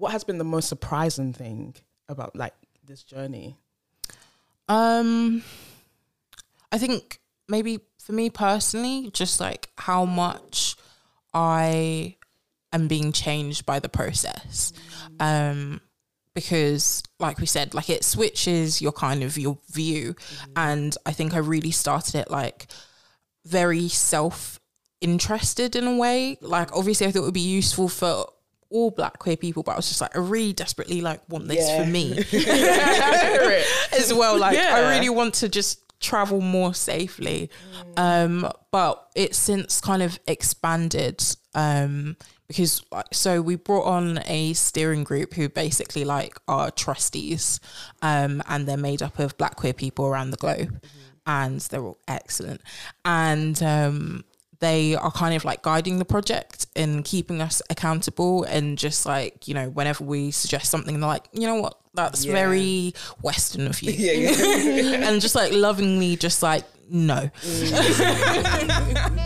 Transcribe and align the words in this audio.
what 0.00 0.12
has 0.12 0.24
been 0.24 0.38
the 0.38 0.44
most 0.44 0.68
surprising 0.68 1.32
thing 1.32 1.74
about 2.08 2.34
like 2.34 2.54
this 2.86 3.02
journey? 3.02 3.54
Um, 4.66 5.42
I 6.72 6.78
think 6.78 7.20
maybe 7.48 7.80
for 7.98 8.12
me 8.12 8.30
personally, 8.30 9.10
just 9.12 9.40
like 9.40 9.68
how 9.76 10.06
much 10.06 10.76
I 11.34 12.16
am 12.72 12.88
being 12.88 13.12
changed 13.12 13.66
by 13.66 13.78
the 13.78 13.90
process. 13.90 14.72
Um, 15.20 15.82
because 16.34 17.02
like 17.18 17.38
we 17.38 17.46
said, 17.46 17.74
like 17.74 17.90
it 17.90 18.02
switches 18.02 18.80
your 18.80 18.92
kind 18.92 19.22
of 19.22 19.36
your 19.36 19.58
view. 19.70 20.16
And 20.56 20.96
I 21.04 21.12
think 21.12 21.34
I 21.34 21.38
really 21.38 21.72
started 21.72 22.14
it 22.14 22.30
like 22.30 22.68
very 23.44 23.88
self 23.88 24.60
interested 25.02 25.76
in 25.76 25.86
a 25.86 25.96
way. 25.96 26.38
Like 26.40 26.74
obviously 26.74 27.06
I 27.06 27.10
thought 27.10 27.20
it 27.20 27.24
would 27.24 27.34
be 27.34 27.40
useful 27.40 27.88
for 27.88 28.26
all 28.70 28.90
black 28.90 29.18
queer 29.18 29.36
people, 29.36 29.62
but 29.62 29.72
I 29.72 29.76
was 29.76 29.88
just 29.88 30.00
like, 30.00 30.16
I 30.16 30.20
really 30.20 30.52
desperately 30.52 31.00
like 31.00 31.20
want 31.28 31.48
this 31.48 31.68
Yeah. 31.68 31.84
for 31.84 31.90
me 31.90 32.12
as 33.92 34.12
well. 34.14 34.38
Like 34.38 34.56
I 34.58 34.94
really 34.96 35.08
want 35.10 35.34
to 35.34 35.48
just 35.48 35.80
travel 36.00 36.40
more 36.40 36.72
safely. 36.74 37.50
Um, 37.96 38.50
but 38.70 39.06
it's 39.14 39.36
since 39.38 39.80
kind 39.80 40.02
of 40.02 40.18
expanded 40.26 41.22
um, 41.54 42.16
because 42.48 42.82
like, 42.90 43.06
so 43.12 43.42
we 43.42 43.56
brought 43.56 43.84
on 43.84 44.20
a 44.26 44.52
steering 44.54 45.04
group 45.04 45.34
who 45.34 45.48
basically 45.48 46.04
like 46.04 46.36
are 46.48 46.70
trustees 46.70 47.60
um, 48.02 48.42
and 48.48 48.66
they're 48.66 48.76
made 48.76 49.02
up 49.02 49.18
of 49.18 49.36
black 49.36 49.56
queer 49.56 49.72
people 49.74 50.06
around 50.06 50.30
the 50.30 50.36
globe 50.36 50.80
and 51.26 51.60
they're 51.60 51.82
all 51.84 51.98
excellent. 52.08 52.60
And 53.04 53.62
um, 53.62 54.24
they 54.60 54.94
are 54.94 55.10
kind 55.10 55.34
of 55.34 55.44
like 55.44 55.62
guiding 55.62 55.98
the 55.98 56.04
project 56.04 56.66
and 56.76 57.04
keeping 57.04 57.40
us 57.42 57.60
accountable 57.70 58.44
and 58.44 58.78
just 58.78 59.04
like 59.06 59.48
you 59.48 59.54
know 59.54 59.68
whenever 59.70 60.04
we 60.04 60.30
suggest 60.30 60.70
something 60.70 61.00
they're 61.00 61.08
like 61.08 61.24
you 61.32 61.46
know 61.46 61.56
what 61.56 61.76
that's 61.94 62.24
Yeah. 62.24 62.32
very 62.32 62.94
western 63.22 63.66
of 63.66 63.82
you 63.82 63.92
Yeah, 63.96 64.12
yeah. 64.30 65.08
and 65.08 65.20
just 65.20 65.34
like 65.34 65.52
lovingly 65.52 66.16
just 66.16 66.42
like 66.42 66.64
no 66.88 67.30
mm. 67.42 69.16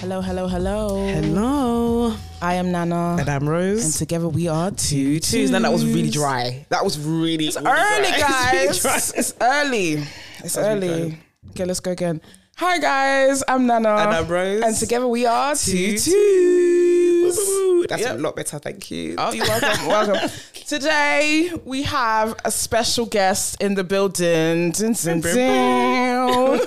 Hello, 0.00 0.20
hello, 0.22 0.48
hello. 0.48 1.06
Hello. 1.06 2.14
I 2.40 2.54
am 2.54 2.72
Nana. 2.72 3.16
And 3.20 3.28
I'm 3.28 3.46
Rose. 3.48 3.84
And 3.84 3.92
together 3.94 4.28
we 4.28 4.48
are 4.48 4.70
two 4.70 5.20
twos. 5.20 5.50
Then 5.50 5.62
that 5.62 5.72
was 5.72 5.84
really 5.84 6.08
dry. 6.10 6.64
That 6.70 6.82
was 6.84 6.98
really 6.98 7.46
It's 7.48 7.56
early, 7.56 8.10
guys. 8.18 8.84
it's 9.14 9.34
early. 9.40 10.02
It's 10.42 10.56
really 10.56 10.88
early. 10.88 11.18
Okay, 11.50 11.64
let's 11.66 11.80
go 11.80 11.90
again. 11.92 12.20
Hi, 12.56 12.78
guys. 12.78 13.42
I'm 13.46 13.66
Nana. 13.66 13.90
And 13.90 14.10
I'm 14.10 14.26
Rose. 14.26 14.62
And 14.62 14.74
together 14.76 15.06
we 15.06 15.26
are 15.26 15.54
two 15.54 15.98
two 15.98 17.32
twos. 17.32 17.86
That's 17.88 18.02
Yep. 18.02 18.16
a 18.16 18.20
lot 18.20 18.36
better. 18.36 18.58
Thank 18.58 18.90
you. 18.90 19.14
Oh, 19.18 19.32
you're 19.32 19.46
welcome. 19.46 19.86
welcome. 19.86 20.30
Today 20.66 21.52
we 21.64 21.82
have 21.82 22.36
a 22.44 22.50
special 22.50 23.04
guest 23.06 23.60
in 23.60 23.74
the 23.74 23.84
building. 23.84 24.70
Dun, 24.72 24.92
dun, 24.94 25.20
dun. 25.20 26.60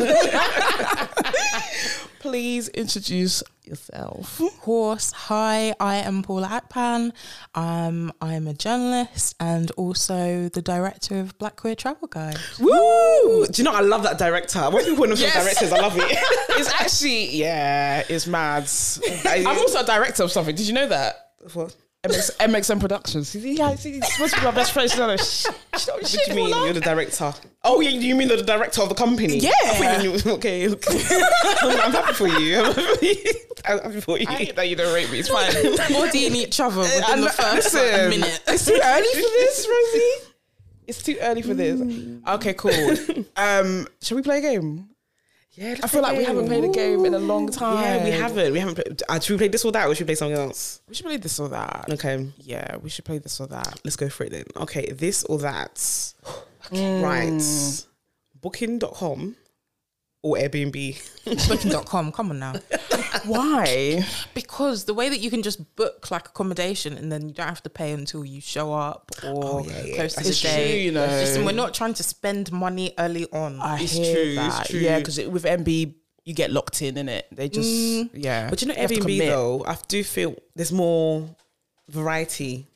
Please 2.24 2.70
introduce 2.70 3.44
yourself. 3.66 4.40
Of 4.40 4.58
course 4.62 5.12
hi 5.12 5.74
i 5.80 5.96
am 5.98 6.22
paula 6.24 6.48
akpan 6.48 7.12
um, 7.54 8.14
i'm 8.22 8.48
a 8.48 8.54
journalist 8.54 9.36
and 9.42 9.72
also 9.72 10.48
the 10.50 10.62
director 10.62 11.20
of 11.20 11.38
black 11.38 11.58
queer 11.58 11.76
travel 11.76 12.08
guide 12.08 12.38
Woo! 12.60 13.46
Do 13.48 13.62
you 13.62 13.64
know 13.66 13.74
I 13.74 13.82
love 13.82 14.04
that 14.04 14.18
director? 14.18 14.62
When 14.70 14.86
people 14.86 15.06
know 15.08 15.16
Yes. 15.16 15.34
directors, 15.44 15.72
I 15.74 15.80
love 15.82 15.96
it. 15.98 16.18
It's 16.60 16.72
actually 16.74 17.36
yeah, 17.36 18.04
it's 18.08 18.26
mad. 18.26 18.70
I'm 19.28 19.58
also 19.58 19.80
a 19.82 19.86
director 19.86 20.24
of 20.24 20.32
something. 20.32 20.56
Did 20.56 20.66
you 20.68 20.74
know 20.74 20.88
that? 20.88 21.32
what? 21.54 21.76
MX, 22.04 22.36
MXM 22.38 22.80
Productions. 22.82 23.30
See, 23.30 23.56
yeah, 23.56 23.76
see, 23.76 23.92
it's 23.98 24.14
supposed 24.14 24.34
to 24.34 24.42
be 24.42 24.46
my 24.46 24.52
best 24.52 24.74
friend. 24.74 24.90
She's 24.90 25.00
not 25.00 25.10
a 25.12 25.18
sh- 25.18 25.46
she's 25.74 25.88
not 25.88 26.00
a 26.00 26.02
What 26.02 26.12
do 26.12 26.32
you 26.32 26.36
mean? 26.36 26.50
You're 26.50 26.74
the 26.74 26.82
director. 26.82 27.34
Oh, 27.64 27.80
yeah, 27.80 27.92
you 27.92 28.14
mean 28.16 28.28
the 28.28 28.44
director 28.44 28.82
of 28.82 28.90
the 28.90 28.96
company? 28.96 29.38
Yeah. 29.38 29.52
I 29.64 29.74
thought 29.76 30.04
you 30.04 30.34
okay, 30.34 30.70
okay. 30.70 31.22
I'm, 31.62 31.80
I'm 31.80 31.92
happy 31.94 32.14
for 32.14 32.28
you. 32.28 32.60
I'm 32.60 32.74
happy 32.74 32.82
for 32.98 33.06
you. 33.06 33.34
I'm 33.66 33.80
happy 33.80 34.02
for 34.02 34.18
you. 34.20 34.26
I 34.28 34.34
hate 34.34 34.56
that 34.58 34.68
you 34.68 34.76
don't 34.76 34.94
rate 34.94 35.10
me. 35.12 35.20
It's 35.20 35.30
fine. 35.30 35.54
bodying 35.94 36.36
each 36.36 36.60
other 36.60 36.82
within 36.82 37.04
And 37.08 37.24
the 37.24 37.30
first 37.30 37.74
like, 37.74 38.10
minute 38.10 38.42
It's 38.48 38.66
too 38.66 38.80
early 38.84 39.08
for 39.08 39.16
this, 39.16 39.68
Rosie. 39.70 40.30
It's 40.86 41.04
too 41.04 41.18
early 41.22 41.42
for 41.42 41.54
this. 41.54 41.82
Okay, 42.28 42.54
cool. 42.54 42.98
Um, 43.38 43.88
shall 44.02 44.18
we 44.18 44.22
play 44.22 44.40
a 44.40 44.42
game? 44.42 44.90
Yeah, 45.56 45.76
I 45.84 45.88
feel 45.88 46.02
like 46.02 46.18
we 46.18 46.24
haven't 46.24 46.48
played 46.48 46.64
a 46.64 46.70
game 46.70 47.06
in 47.06 47.14
a 47.14 47.20
long 47.20 47.52
time. 47.52 47.84
Yeah, 47.84 48.04
we 48.04 48.10
haven't. 48.10 48.54
We 48.54 48.60
haven't. 48.60 48.76
Played, 48.76 49.04
uh, 49.08 49.20
should 49.20 49.34
we 49.34 49.38
play 49.38 49.48
this 49.50 49.64
or 49.64 49.72
that, 49.72 49.88
or 49.88 49.94
should 49.94 50.06
we 50.06 50.08
play 50.08 50.16
something 50.16 50.38
else? 50.38 50.82
We 50.90 50.96
should 50.96 51.06
play 51.06 51.18
this 51.18 51.40
or 51.40 51.48
that. 51.50 51.86
Okay, 51.92 52.28
Yeah, 52.40 52.78
we 52.78 52.90
should 52.90 53.06
play 53.06 53.20
this 53.20 53.40
or 53.40 53.46
that. 53.48 53.80
let's 53.86 53.96
go 53.96 54.10
for 54.10 54.24
it 54.24 54.32
then. 54.32 54.46
Okay, 54.58 54.92
this 54.92 55.24
or 55.26 55.38
that. 55.40 56.14
Okay. 56.72 57.02
Right. 57.04 57.42
Booking.com 58.42 59.36
or 60.24 60.38
Airbnb. 60.38 61.48
booking.com 61.50 62.12
come 62.14 62.30
on 62.32 62.40
now 62.40 62.54
Why? 63.26 64.06
because 64.34 64.86
the 64.86 64.94
way 64.94 65.10
that 65.10 65.20
you 65.20 65.30
can 65.30 65.44
just 65.44 65.76
book 65.76 66.10
like 66.12 66.28
accommodation 66.28 66.98
and 66.98 67.12
then 67.12 67.28
you 67.28 67.34
don't 67.34 67.48
have 67.48 67.64
to 67.64 67.70
pay 67.70 67.92
until 67.92 68.26
you 68.26 68.42
show 68.42 68.74
up 68.74 69.12
or 69.24 69.44
Oh, 69.46 69.66
yeah, 69.66 69.84
yeah. 69.84 69.96
close 69.96 70.16
to 70.16 70.24
the 70.24 70.34
day 70.34 70.84
you 70.84 70.92
know. 70.92 71.06
Listen, 71.06 71.46
we're 71.46 71.52
not 71.52 71.74
trying 71.74 71.94
to 71.96 72.04
spend 72.04 72.52
money 72.52 72.94
early 72.98 73.26
on 73.32 73.60
I 73.60 73.82
It's 73.82 73.96
true, 73.96 74.36
it's 74.38 74.70
true. 74.70 74.80
Yeah, 74.80 75.00
because 75.00 75.20
with 75.20 75.44
MB, 75.44 75.96
you 76.26 76.34
get 76.34 76.52
locked 76.52 76.82
in, 76.82 76.98
in 76.98 77.10
it. 77.10 77.28
They 77.32 77.50
just 77.50 77.70
mm. 77.70 78.10
yeah. 78.14 78.50
But 78.50 78.62
you 78.62 78.70
know, 78.70 78.74
to 78.74 78.80
Airbnb 78.80 79.20
though, 79.20 79.64
I 79.66 79.78
do 79.88 80.04
feel 80.04 80.36
there's 80.56 80.72
more 80.72 81.30
variety. 81.90 82.68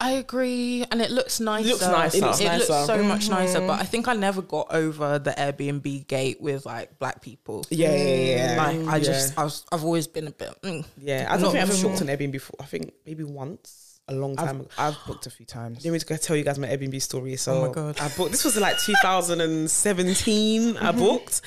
I 0.00 0.12
agree, 0.12 0.84
and 0.92 1.02
it 1.02 1.10
looks 1.10 1.40
nicer. 1.40 1.68
looks 1.70 1.82
nicer. 1.82 2.16
It 2.18 2.22
It 2.22 2.26
looks, 2.26 2.40
looks 2.40 2.66
so 2.68 2.86
nicer. 2.96 3.02
much 3.02 3.28
nicer. 3.28 3.60
But 3.66 3.80
I 3.80 3.84
think 3.84 4.06
I 4.06 4.14
never 4.14 4.42
got 4.42 4.72
over 4.72 5.18
the 5.18 5.32
Airbnb 5.32 6.06
gate 6.06 6.40
with 6.40 6.64
like 6.66 6.98
black 7.00 7.20
people. 7.20 7.64
Yeah, 7.70 7.94
yeah, 7.96 8.54
yeah. 8.54 8.62
Like 8.62 8.76
I 8.88 8.96
Yeah. 8.98 9.02
just, 9.02 9.36
I 9.38 9.42
was, 9.42 9.64
I've 9.72 9.82
always 9.84 10.06
been 10.06 10.28
a 10.28 10.30
bit. 10.30 10.54
Mm. 10.62 10.84
Yeah, 10.98 11.26
I 11.28 11.36
don't 11.36 11.50
think 11.50 11.62
I've 11.62 11.68
even 11.70 11.80
shopped 11.80 12.00
more. 12.04 12.10
on 12.12 12.16
Airbnb 12.16 12.30
before. 12.32 12.56
I 12.60 12.66
think 12.66 12.92
maybe 13.04 13.24
once, 13.24 13.98
a 14.06 14.14
long 14.14 14.36
time 14.36 14.48
I've, 14.48 14.60
ago. 14.60 14.68
I've 14.78 14.96
booked 15.06 15.26
a 15.26 15.30
few 15.30 15.44
times. 15.44 15.84
Let 15.84 15.92
me 15.92 15.98
just 15.98 16.22
tell 16.22 16.36
you 16.36 16.44
guys 16.44 16.58
my 16.60 16.68
Airbnb 16.68 17.02
story. 17.02 17.36
So 17.36 17.54
Oh 17.54 17.66
my 17.66 17.72
God. 17.74 18.00
I 18.00 18.08
booked. 18.16 18.30
This 18.30 18.44
was 18.44 18.56
like 18.56 18.78
2017. 18.78 20.76
I 20.76 20.92
booked, 20.92 21.40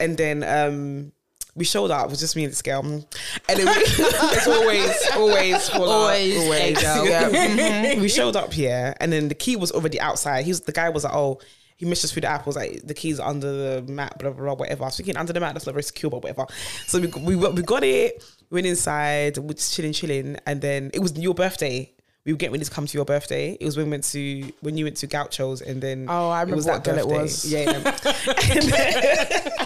and 0.00 0.16
then 0.16 0.42
um 0.44 1.12
we 1.56 1.64
showed 1.64 1.90
up. 1.90 2.04
It 2.06 2.10
was 2.10 2.20
just 2.20 2.36
me 2.36 2.44
and 2.44 2.52
this 2.52 2.62
girl, 2.62 2.80
and 2.84 3.04
then 3.48 3.66
we, 3.66 3.72
it's 3.76 4.46
always, 4.46 5.10
always, 5.14 5.68
full 5.68 5.82
up, 5.84 6.10
Always 6.10 6.36
a 6.36 6.72
girl. 6.74 7.06
Yeah. 7.08 7.30
Mhm. 7.30 8.00
We 8.00 8.08
showed 8.08 8.36
up 8.36 8.52
here, 8.52 8.94
and 9.00 9.12
then 9.12 9.28
the 9.28 9.34
key 9.34 9.56
was 9.56 9.72
already 9.72 9.98
outside. 10.00 10.44
He 10.44 10.50
was 10.50 10.60
the 10.60 10.72
guy 10.72 10.88
was 10.90 11.04
like, 11.04 11.14
oh. 11.14 11.40
He 11.78 11.84
missed 11.84 12.06
us 12.06 12.10
through 12.12 12.22
the 12.22 12.28
app. 12.28 12.46
Was 12.46 12.56
like, 12.56 12.86
the 12.86 12.94
keys 12.94 13.20
under 13.20 13.82
the 13.82 13.92
mat, 13.92 14.18
blah 14.18 14.30
blah 14.30 14.42
blah, 14.44 14.54
whatever. 14.54 14.84
I 14.84 14.86
was 14.86 14.96
thinking 14.96 15.14
under 15.18 15.34
the 15.34 15.40
mat, 15.40 15.52
that's 15.52 15.66
not 15.66 15.72
very 15.74 15.82
secure, 15.82 16.08
but 16.10 16.22
whatever. 16.22 16.46
So 16.86 16.98
we 16.98 17.08
we 17.08 17.36
we 17.36 17.60
got 17.62 17.84
it. 17.84 18.24
We 18.48 18.56
went 18.56 18.66
inside, 18.66 19.36
we 19.36 19.50
are 19.50 19.52
just 19.52 19.74
chilling, 19.74 19.92
chilling, 19.92 20.38
and 20.46 20.62
then 20.62 20.90
it 20.94 21.00
was 21.00 21.18
your 21.18 21.34
birthday. 21.34 21.92
We 22.24 22.32
were 22.32 22.38
getting 22.38 22.54
ready 22.54 22.64
to 22.64 22.70
come 22.70 22.86
to 22.86 22.96
your 22.96 23.04
birthday. 23.04 23.58
It 23.60 23.64
was 23.66 23.76
when 23.76 23.86
we 23.86 23.90
went 23.90 24.04
to 24.04 24.50
when 24.62 24.78
you 24.78 24.86
went 24.86 24.96
to 24.96 25.06
Gauchos, 25.06 25.60
and 25.60 25.82
then 25.82 26.06
Oh, 26.08 26.30
I 26.30 26.40
remember 26.44 26.64
what 26.64 26.82
girl 26.82 26.96
it 26.96 27.06
was. 27.06 27.44
Yeah, 27.44 27.70
yeah. 27.70 29.65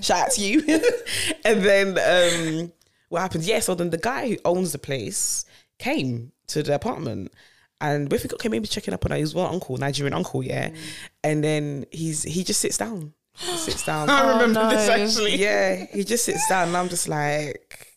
Shout 0.00 0.26
out 0.26 0.32
to 0.32 0.42
you. 0.42 0.60
and 1.44 1.62
then 1.62 1.88
um, 1.98 2.72
what 3.08 3.20
happens? 3.20 3.46
Yeah, 3.46 3.60
so 3.60 3.74
then 3.74 3.90
the 3.90 3.98
guy 3.98 4.28
who 4.28 4.36
owns 4.44 4.72
the 4.72 4.78
place 4.78 5.44
came 5.78 6.32
to 6.48 6.62
the 6.62 6.74
apartment. 6.74 7.32
And 7.80 8.10
we 8.10 8.18
think, 8.18 8.32
okay, 8.34 8.48
maybe 8.48 8.68
checking 8.68 8.94
up 8.94 9.04
on 9.04 9.10
her. 9.10 9.16
He's 9.16 9.34
one 9.34 9.52
uncle, 9.52 9.76
Nigerian 9.76 10.14
uncle, 10.14 10.42
yeah. 10.42 10.68
Mm. 10.68 10.76
And 11.24 11.44
then 11.44 11.86
he's 11.90 12.22
he 12.22 12.44
just 12.44 12.60
sits 12.60 12.78
down. 12.78 13.12
He 13.36 13.56
sits 13.56 13.84
down. 13.84 14.08
I 14.10 14.32
remember 14.32 14.62
no. 14.62 14.70
this 14.70 14.88
actually. 14.88 15.36
Yeah, 15.36 15.86
he 15.92 16.04
just 16.04 16.24
sits 16.24 16.48
down, 16.48 16.68
and 16.68 16.76
I'm 16.76 16.88
just 16.88 17.08
like, 17.08 17.91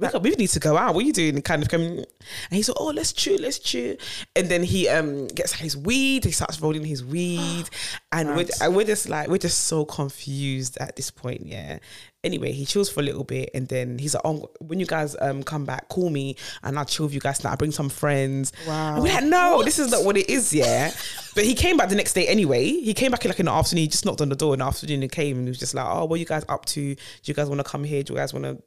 we, 0.00 0.08
got, 0.08 0.22
we 0.22 0.30
need 0.30 0.48
to 0.48 0.60
go 0.60 0.76
out. 0.76 0.94
What 0.94 1.04
are 1.04 1.06
you 1.06 1.12
doing? 1.12 1.40
Kind 1.42 1.62
of 1.62 1.68
coming. 1.68 1.98
And 1.98 2.06
he's 2.50 2.68
like, 2.68 2.78
oh, 2.80 2.86
let's 2.86 3.12
chew, 3.12 3.36
let's 3.38 3.58
chew. 3.58 3.96
And 4.34 4.48
then 4.48 4.62
he 4.62 4.88
um 4.88 5.28
gets 5.28 5.52
his 5.52 5.76
weed. 5.76 6.24
He 6.24 6.30
starts 6.30 6.60
rolling 6.60 6.84
his 6.84 7.04
weed, 7.04 7.68
and 8.12 8.34
we're, 8.34 8.70
we're 8.70 8.86
just 8.86 9.08
like, 9.08 9.28
we're 9.28 9.38
just 9.38 9.62
so 9.66 9.84
confused 9.84 10.78
at 10.78 10.96
this 10.96 11.10
point. 11.10 11.42
Yeah. 11.44 11.78
Anyway, 12.22 12.52
he 12.52 12.66
chills 12.66 12.90
for 12.90 13.00
a 13.00 13.02
little 13.02 13.24
bit, 13.24 13.50
and 13.54 13.68
then 13.68 13.98
he's 13.98 14.14
like, 14.14 14.22
oh, 14.24 14.50
when 14.58 14.80
you 14.80 14.86
guys 14.86 15.16
um 15.20 15.42
come 15.42 15.64
back, 15.64 15.88
call 15.88 16.08
me, 16.10 16.36
and 16.62 16.78
I'll 16.78 16.84
chill 16.84 17.06
with 17.06 17.14
you 17.14 17.20
guys. 17.20 17.38
tonight. 17.38 17.52
I'll 17.52 17.56
bring 17.58 17.72
some 17.72 17.88
friends. 17.90 18.52
Wow. 18.66 18.94
And 18.94 19.02
we're 19.02 19.12
like, 19.12 19.24
no, 19.24 19.62
this 19.62 19.78
is 19.78 19.90
not 19.90 20.04
what 20.04 20.16
it 20.16 20.30
is. 20.30 20.52
Yeah. 20.52 20.92
but 21.34 21.44
he 21.44 21.54
came 21.54 21.76
back 21.76 21.90
the 21.90 21.94
next 21.94 22.14
day 22.14 22.26
anyway. 22.26 22.64
He 22.64 22.94
came 22.94 23.10
back 23.10 23.24
in 23.24 23.30
like 23.30 23.40
in 23.40 23.46
the 23.46 23.52
afternoon. 23.52 23.82
He 23.82 23.88
just 23.88 24.04
knocked 24.06 24.20
on 24.20 24.30
the 24.30 24.36
door 24.36 24.54
in 24.54 24.60
the 24.60 24.64
afternoon 24.66 25.02
and 25.02 25.12
came 25.12 25.36
and 25.38 25.46
he 25.46 25.50
was 25.50 25.58
just 25.58 25.74
like, 25.74 25.86
oh, 25.86 26.06
what 26.06 26.16
are 26.16 26.18
you 26.18 26.26
guys 26.26 26.44
up 26.48 26.64
to? 26.66 26.94
Do 26.94 27.00
you 27.24 27.34
guys 27.34 27.48
want 27.48 27.60
to 27.60 27.64
come 27.64 27.84
here? 27.84 28.02
Do 28.02 28.14
you 28.14 28.18
guys 28.18 28.32
want 28.32 28.44
to? 28.44 28.62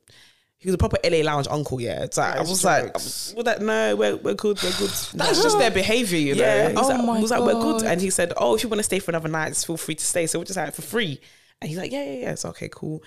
He 0.63 0.69
was 0.69 0.75
a 0.75 0.77
proper 0.77 0.97
LA 1.03 1.17
lounge 1.17 1.45
uncle. 1.49 1.81
Yeah. 1.81 2.03
It's 2.03 2.17
like, 2.17 2.37
I 2.37 2.39
was 2.39 2.63
like, 2.63 2.93
well, 3.35 3.43
that 3.43 3.61
no, 3.61 3.97
we're 3.97 4.15
we're 4.15 4.33
good, 4.33 4.63
we're 4.63 4.71
good. 4.77 4.89
That's 5.13 5.43
just 5.43 5.59
their 5.59 5.71
behavior, 5.71 6.17
you 6.17 6.35
know. 6.35 6.41
Yeah, 6.41 6.69
he 6.69 6.75
was, 6.75 6.85
Oh 6.85 6.93
like, 6.93 7.05
my 7.05 7.15
he 7.17 7.21
was 7.21 7.31
like, 7.31 7.41
we're 7.41 7.61
good. 7.61 7.83
And 7.83 7.99
he 7.99 8.09
said, 8.09 8.31
oh, 8.37 8.55
if 8.55 8.63
you 8.63 8.69
want 8.69 8.79
to 8.79 8.83
stay 8.83 8.99
for 8.99 9.11
another 9.11 9.27
night, 9.27 9.49
just 9.49 9.67
feel 9.67 9.75
free 9.75 9.95
to 9.95 10.05
stay. 10.05 10.25
So 10.25 10.39
we're 10.39 10.45
just 10.45 10.55
like, 10.55 10.73
for 10.73 10.81
free. 10.81 11.19
And 11.59 11.67
he's 11.67 11.77
like, 11.77 11.91
yeah, 11.91 12.03
yeah, 12.05 12.19
yeah. 12.21 12.31
It's 12.31 12.45
okay, 12.45 12.69
cool. 12.71 13.03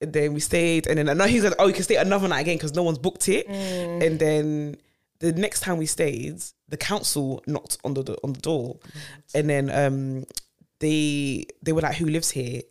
And 0.00 0.12
then 0.12 0.34
we 0.34 0.40
stayed, 0.40 0.88
and 0.88 0.98
then 0.98 1.08
another 1.08 1.30
he's 1.30 1.44
like, 1.44 1.54
oh, 1.60 1.68
you 1.68 1.72
can 1.74 1.84
stay 1.84 1.94
another 1.94 2.26
night 2.26 2.40
again 2.40 2.56
because 2.56 2.74
no 2.74 2.82
one's 2.82 2.98
booked 2.98 3.28
it. 3.28 3.46
And 3.46 4.18
then 4.18 4.76
the 5.20 5.32
next 5.32 5.60
time 5.60 5.78
we 5.78 5.86
stayed, 5.86 6.42
the 6.68 6.76
council 6.76 7.40
knocked 7.46 7.78
on 7.84 7.94
the 7.94 8.18
on 8.24 8.32
the 8.32 8.40
door, 8.40 8.78
and 9.32 9.48
then 9.48 9.70
um 9.70 10.24
they 10.80 11.46
they 11.62 11.72
were 11.72 11.82
like, 11.82 11.94
who 11.96 12.06
lives 12.06 12.30
here? 12.30 12.62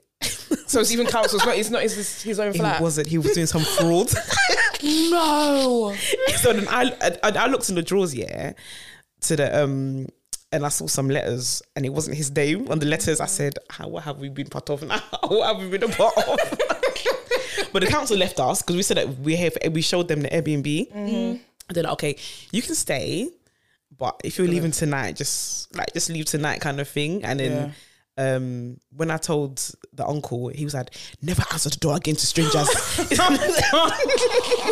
So 0.67 0.79
it's 0.79 0.91
even 0.91 1.05
council. 1.07 1.37
It's 1.37 1.45
not. 1.45 1.57
It's 1.57 1.69
not. 1.69 1.83
It's 1.83 1.93
his, 1.95 2.21
his 2.23 2.39
own 2.39 2.51
He 2.53 2.59
flat. 2.59 2.81
wasn't. 2.81 3.07
He 3.07 3.17
was 3.17 3.31
doing 3.33 3.47
some 3.47 3.61
fraud. 3.61 4.09
No. 4.83 5.95
so 6.37 6.53
then 6.53 6.67
I, 6.67 6.91
I 7.23 7.31
I 7.31 7.47
looked 7.47 7.69
in 7.69 7.75
the 7.75 7.81
drawers, 7.81 8.13
yeah, 8.13 8.53
to 9.21 9.35
the 9.35 9.63
um, 9.63 10.07
and 10.51 10.65
I 10.65 10.69
saw 10.69 10.85
some 10.87 11.09
letters, 11.09 11.61
and 11.75 11.85
it 11.85 11.89
wasn't 11.89 12.17
his 12.17 12.29
name 12.35 12.69
on 12.69 12.79
the 12.79 12.85
letters. 12.85 13.19
I 13.19 13.25
said, 13.25 13.57
How, 13.69 13.87
"What 13.87 14.03
have 14.03 14.19
we 14.19 14.29
been 14.29 14.47
part 14.47 14.69
of 14.69 14.83
now? 14.83 15.01
what 15.27 15.47
have 15.47 15.63
we 15.63 15.69
been 15.69 15.89
a 15.89 15.93
part 15.93 16.15
of?" 16.17 16.37
but 17.73 17.81
the 17.81 17.87
council 17.87 18.17
left 18.17 18.39
us 18.39 18.61
because 18.61 18.75
we 18.75 18.83
said 18.83 18.97
that 18.97 19.07
we 19.19 19.35
have 19.37 19.57
we 19.71 19.81
showed 19.81 20.07
them 20.07 20.21
the 20.21 20.29
Airbnb. 20.29 20.91
Mm-hmm. 20.91 21.41
They're 21.73 21.83
like, 21.83 21.93
"Okay, 21.93 22.17
you 22.51 22.61
can 22.61 22.75
stay, 22.75 23.29
but 23.97 24.21
if 24.23 24.37
you're 24.37 24.47
leaving 24.47 24.71
tonight, 24.71 25.15
just 25.15 25.73
like 25.75 25.93
just 25.93 26.09
leave 26.09 26.25
tonight, 26.25 26.61
kind 26.61 26.79
of 26.79 26.87
thing." 26.87 27.23
And 27.23 27.39
then. 27.39 27.73
Um, 28.17 28.79
when 28.95 29.11
I 29.11 29.17
told 29.17 29.61
the 29.91 30.07
uncle, 30.07 30.47
he 30.47 30.63
was 30.63 30.73
like, 30.73 30.91
"Never 31.21 31.43
answer 31.51 31.69
the 31.69 31.75
door 31.77 31.97
again 31.97 32.15
to 32.15 32.25
strangers." 32.25 32.69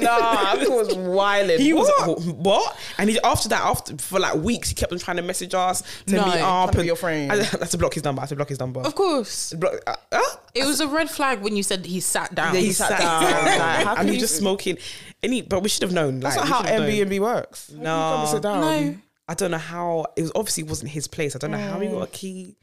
Nah, 0.00 0.54
it 0.56 0.70
was 0.70 0.94
wild. 0.94 1.50
He 1.58 1.72
was 1.72 1.88
what? 2.26 2.76
And 2.98 3.08
he 3.08 3.18
after 3.24 3.48
that, 3.48 3.62
after 3.62 3.96
for 3.96 4.18
like 4.20 4.34
weeks, 4.34 4.68
he 4.68 4.74
kept 4.74 4.92
on 4.92 4.98
trying 4.98 5.16
to 5.16 5.22
message 5.22 5.54
us 5.54 5.82
to 6.06 6.16
No, 6.16 6.26
meet 6.26 6.40
up. 6.40 6.74
and- 6.74 6.84
your 6.84 6.96
friend. 6.96 7.32
I, 7.32 7.36
I 7.36 7.42
had 7.44 7.70
to 7.70 7.78
block 7.78 7.94
his 7.94 8.04
number. 8.04 8.20
I 8.20 8.24
had 8.24 8.28
to 8.30 8.36
block 8.36 8.48
his 8.50 8.60
number. 8.60 8.80
Of 8.80 8.94
course. 8.94 9.52
Block, 9.54 9.74
uh, 9.86 9.96
uh? 10.12 10.20
It 10.54 10.66
was 10.66 10.80
a 10.80 10.88
red 10.88 11.08
flag 11.10 11.40
when 11.40 11.56
you 11.56 11.62
said 11.62 11.86
he 11.86 12.00
sat 12.00 12.34
down. 12.34 12.54
Yeah, 12.54 12.60
He 12.60 12.66
he 12.66 12.72
sat 12.72 12.88
sat 12.90 13.00
down. 13.00 13.22
down, 13.22 13.86
Like, 13.86 13.98
and 14.00 14.08
he 14.10 14.18
just 14.18 14.36
smoking. 14.36 14.76
He, 15.22 15.42
but 15.42 15.62
we 15.62 15.68
should 15.68 15.82
have 15.82 15.92
known. 15.92 16.20
Like, 16.20 16.34
That's 16.34 16.48
not 16.48 16.62
how 16.64 16.70
have 16.70 16.80
known. 16.82 16.90
Airbnb 16.90 17.20
works. 17.20 17.70
No. 17.72 17.78
You 17.80 17.84
come 17.86 18.20
and 18.20 18.28
sit 18.28 18.42
down. 18.42 18.60
No. 18.60 18.96
I 19.28 19.34
don't 19.34 19.50
know 19.50 19.58
how. 19.58 20.06
It 20.16 20.22
was 20.22 20.32
obviously 20.34 20.62
wasn't 20.62 20.90
his 20.90 21.08
place. 21.08 21.34
I 21.34 21.38
don't 21.38 21.50
know 21.50 21.58
how 21.58 21.80
he 21.80 21.88
got 21.88 22.02
a 22.02 22.06
mm. 22.06 22.12
key 22.12 22.56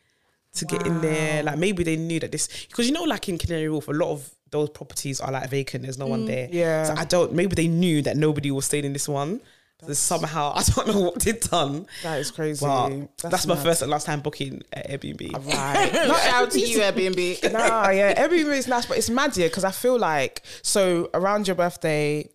to 0.54 0.66
get 0.66 0.86
in 0.86 1.02
there. 1.02 1.44
Like 1.44 1.58
maybe 1.58 1.84
they 1.84 1.98
knew 1.98 2.20
that 2.20 2.32
this 2.32 2.66
because 2.68 2.88
you 2.88 2.94
know, 2.94 3.04
like 3.04 3.28
in 3.30 3.38
Canary 3.38 3.70
Wharf, 3.70 3.88
a 3.88 3.92
lot 3.92 4.12
of 4.12 4.30
those 4.52 4.70
properties 4.70 5.20
are 5.20 5.32
like 5.32 5.50
vacant. 5.50 5.84
There's 5.84 5.98
no 5.98 6.08
one 6.08 6.24
mm, 6.24 6.28
there. 6.28 6.50
Yeah. 6.52 6.86
So 6.86 6.96
I 6.96 7.06
don't. 7.06 7.34
Maybe 7.34 7.56
they 7.56 7.68
knew 7.68 8.02
that 8.04 8.18
nobody 8.18 8.52
was 8.52 8.66
staying 8.66 8.86
in 8.86 8.94
this 8.94 9.10
one. 9.10 9.42
So 9.86 9.94
somehow 9.94 10.54
I 10.56 10.64
don't 10.64 10.88
know 10.88 11.00
what 11.02 11.20
they'd 11.20 11.40
done. 11.40 11.88
That 12.04 12.20
is 12.20 12.32
crazy. 12.32 12.66
But 12.66 13.10
that's, 13.18 13.46
my 13.46 13.56
first 13.56 13.82
and 13.82 13.92
last 13.92 14.06
time 14.06 14.22
booking 14.22 14.64
at 14.72 14.90
Airbnb. 14.90 15.34
Right. 15.54 15.92
Shout 15.92 16.34
out 16.34 16.52
to 16.52 16.60
you, 16.60 16.80
Airbnb. 16.80 17.52
nah, 17.52 17.90
yeah, 17.90 18.22
Airbnb 18.22 18.56
is 18.56 18.68
nice, 18.68 18.86
but 18.86 18.98
it's 18.98 19.10
mad 19.10 19.34
because 19.36 19.64
I 19.64 19.72
feel 19.72 19.98
like 19.98 20.42
so 20.62 21.10
around 21.14 21.48
your 21.48 21.56
birthday, 21.56 22.30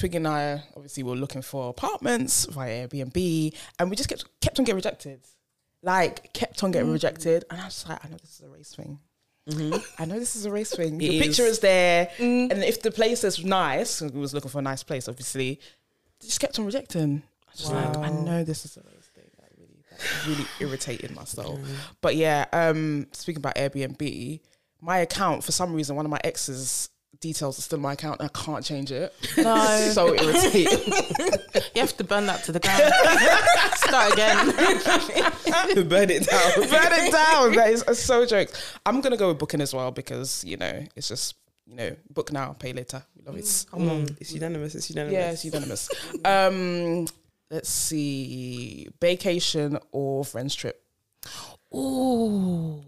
Twiggy 0.00 0.16
and 0.16 0.26
I 0.28 0.62
obviously 0.74 1.02
were 1.02 1.14
looking 1.14 1.42
for 1.42 1.68
apartments 1.68 2.46
via 2.46 2.88
Airbnb, 2.88 3.54
and 3.78 3.90
we 3.90 3.96
just 3.96 4.08
kept 4.08 4.24
kept 4.40 4.58
on 4.58 4.64
getting 4.64 4.76
rejected, 4.76 5.20
like 5.82 6.32
kept 6.32 6.64
on 6.64 6.70
getting 6.70 6.88
mm. 6.88 6.94
rejected, 6.94 7.44
and 7.50 7.60
I 7.60 7.66
was 7.66 7.84
like, 7.86 8.02
I 8.02 8.08
know 8.08 8.16
this 8.16 8.40
is 8.40 8.46
a 8.46 8.48
race 8.48 8.74
thing. 8.74 8.98
Mm-hmm. 9.50 10.02
I 10.02 10.06
know 10.06 10.18
this 10.18 10.36
is 10.36 10.46
a 10.46 10.50
race 10.50 10.74
thing. 10.74 10.98
Your 10.98 11.22
picture 11.22 11.42
is 11.42 11.58
there, 11.58 12.08
mm. 12.16 12.50
and 12.50 12.64
if 12.64 12.80
the 12.80 12.90
place 12.90 13.24
is 13.24 13.44
nice, 13.44 14.00
we 14.00 14.18
was 14.18 14.32
looking 14.32 14.50
for 14.50 14.60
a 14.60 14.62
nice 14.62 14.82
place, 14.82 15.06
obviously, 15.06 15.60
they 16.18 16.26
just 16.26 16.40
kept 16.40 16.58
on 16.58 16.64
rejecting. 16.64 17.22
I 17.46 17.50
was 17.50 17.60
just 17.60 17.72
like, 17.74 17.98
I 17.98 18.08
know 18.08 18.42
this 18.42 18.64
is 18.64 18.78
a 18.78 18.80
race 18.80 19.10
thing. 19.14 19.30
That 19.38 19.50
really, 19.58 19.84
that 19.90 20.26
really 20.26 20.46
irritated 20.60 21.14
my 21.14 21.24
soul. 21.24 21.60
But 22.00 22.16
yeah, 22.16 22.46
um, 22.54 23.06
speaking 23.12 23.40
about 23.40 23.56
Airbnb, 23.56 24.40
my 24.80 24.96
account 25.00 25.44
for 25.44 25.52
some 25.52 25.74
reason, 25.74 25.94
one 25.94 26.06
of 26.06 26.10
my 26.10 26.20
ex's 26.24 26.88
details 27.20 27.58
are 27.58 27.62
still 27.62 27.76
in 27.76 27.82
my 27.82 27.92
account, 27.92 28.20
and 28.20 28.30
I 28.34 28.38
can't 28.38 28.64
change 28.64 28.90
it. 28.90 29.14
No. 29.36 29.90
so 29.92 30.14
irritating. 30.14 30.92
You 31.74 31.82
have 31.82 31.96
to 31.98 32.04
burn 32.04 32.26
that 32.26 32.42
to 32.44 32.52
the 32.52 32.60
ground. 32.60 32.82
Start 33.76 34.12
again. 34.12 34.46
Burn 35.88 36.10
it 36.10 36.26
down. 36.26 36.52
Burn 36.56 36.92
it 36.92 37.12
down. 37.12 37.52
That 37.52 37.70
is 37.70 37.98
so 37.98 38.24
jokes. 38.26 38.78
I'm 38.86 39.00
gonna 39.00 39.16
go 39.16 39.28
with 39.28 39.38
booking 39.38 39.60
as 39.60 39.72
well 39.74 39.90
because 39.90 40.44
you 40.44 40.56
know 40.56 40.84
it's 40.96 41.08
just 41.08 41.36
you 41.66 41.76
know 41.76 41.94
book 42.12 42.32
now, 42.32 42.54
pay 42.58 42.72
later. 42.72 43.02
We 43.16 43.22
love 43.24 43.36
it. 43.36 43.66
Come 43.70 43.88
on, 43.88 44.16
it's 44.20 44.32
unanimous. 44.32 44.74
It's 44.74 44.90
unanimous. 44.90 45.12
Yeah, 45.14 45.30
it's 45.32 45.44
unanimous. 45.44 45.88
um, 46.24 47.06
let's 47.50 47.68
see, 47.68 48.88
vacation 49.00 49.78
or 49.92 50.24
friends 50.24 50.54
trip. 50.54 50.82
Ooh. 51.74 52.82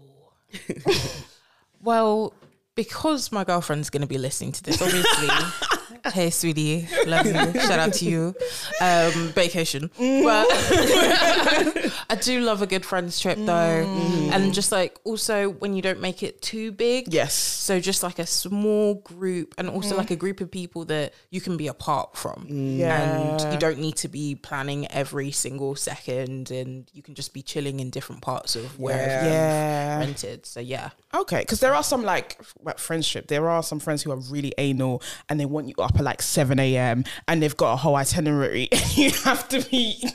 well, 1.81 2.33
because 2.75 3.31
my 3.31 3.43
girlfriend's 3.43 3.89
going 3.89 4.01
to 4.01 4.07
be 4.07 4.17
listening 4.17 4.51
to 4.53 4.63
this, 4.63 4.81
obviously. 4.81 5.29
hey, 6.13 6.29
sweetie, 6.29 6.87
love 7.05 7.25
you. 7.25 7.33
Shout 7.33 7.79
out 7.79 7.93
to 7.93 8.05
you. 8.05 8.35
Um, 8.81 9.29
vacation, 9.29 9.89
mm. 9.97 10.23
but 10.23 10.47
I 12.09 12.15
do 12.15 12.41
love 12.41 12.61
a 12.61 12.67
good 12.67 12.85
friends 12.85 13.19
trip 13.19 13.37
though, 13.37 13.85
mm. 13.85 14.31
and 14.31 14.53
just 14.53 14.71
like 14.71 14.99
also 15.03 15.49
when 15.49 15.73
you 15.73 15.81
don't 15.81 16.01
make 16.01 16.23
it 16.23 16.41
too 16.41 16.71
big. 16.71 17.13
Yes. 17.13 17.33
So 17.33 17.79
just 17.79 18.03
like 18.03 18.19
a 18.19 18.25
small 18.25 18.95
group, 18.95 19.55
and 19.57 19.69
also 19.69 19.95
mm. 19.95 19.99
like 19.99 20.11
a 20.11 20.15
group 20.15 20.41
of 20.41 20.51
people 20.51 20.85
that 20.85 21.13
you 21.29 21.41
can 21.41 21.57
be 21.57 21.67
apart 21.67 22.17
from. 22.17 22.45
Yeah. 22.49 23.39
And 23.39 23.53
you 23.53 23.59
don't 23.59 23.79
need 23.79 23.95
to 23.97 24.07
be 24.07 24.35
planning 24.35 24.91
every 24.91 25.31
single 25.31 25.75
second, 25.75 26.51
and 26.51 26.89
you 26.93 27.01
can 27.01 27.15
just 27.15 27.33
be 27.33 27.41
chilling 27.41 27.79
in 27.79 27.89
different 27.89 28.21
parts 28.21 28.55
of 28.55 28.79
where 28.79 29.23
Yeah. 29.23 29.99
rented. 29.99 30.45
So 30.45 30.59
yeah, 30.59 30.89
Okay, 31.15 31.39
because 31.41 31.59
there 31.59 31.75
are 31.75 31.83
some 31.83 32.03
like 32.03 32.41
friendship. 32.77 33.27
There 33.27 33.47
are 33.47 33.61
some 33.61 33.79
friends 33.79 34.01
who 34.01 34.11
are 34.11 34.17
really 34.17 34.53
anal 34.57 35.03
and 35.29 35.39
they 35.39 35.45
want 35.45 35.67
you 35.67 35.75
up 35.77 35.95
at 35.95 36.03
like 36.03 36.21
seven 36.23 36.59
a.m. 36.59 37.03
and 37.27 37.41
they've 37.41 37.55
got 37.55 37.73
a 37.73 37.75
whole 37.75 37.95
itinerary. 37.95 38.67
and 38.71 38.97
you 38.97 39.11
have 39.23 39.47
to 39.49 39.61
be. 39.69 40.03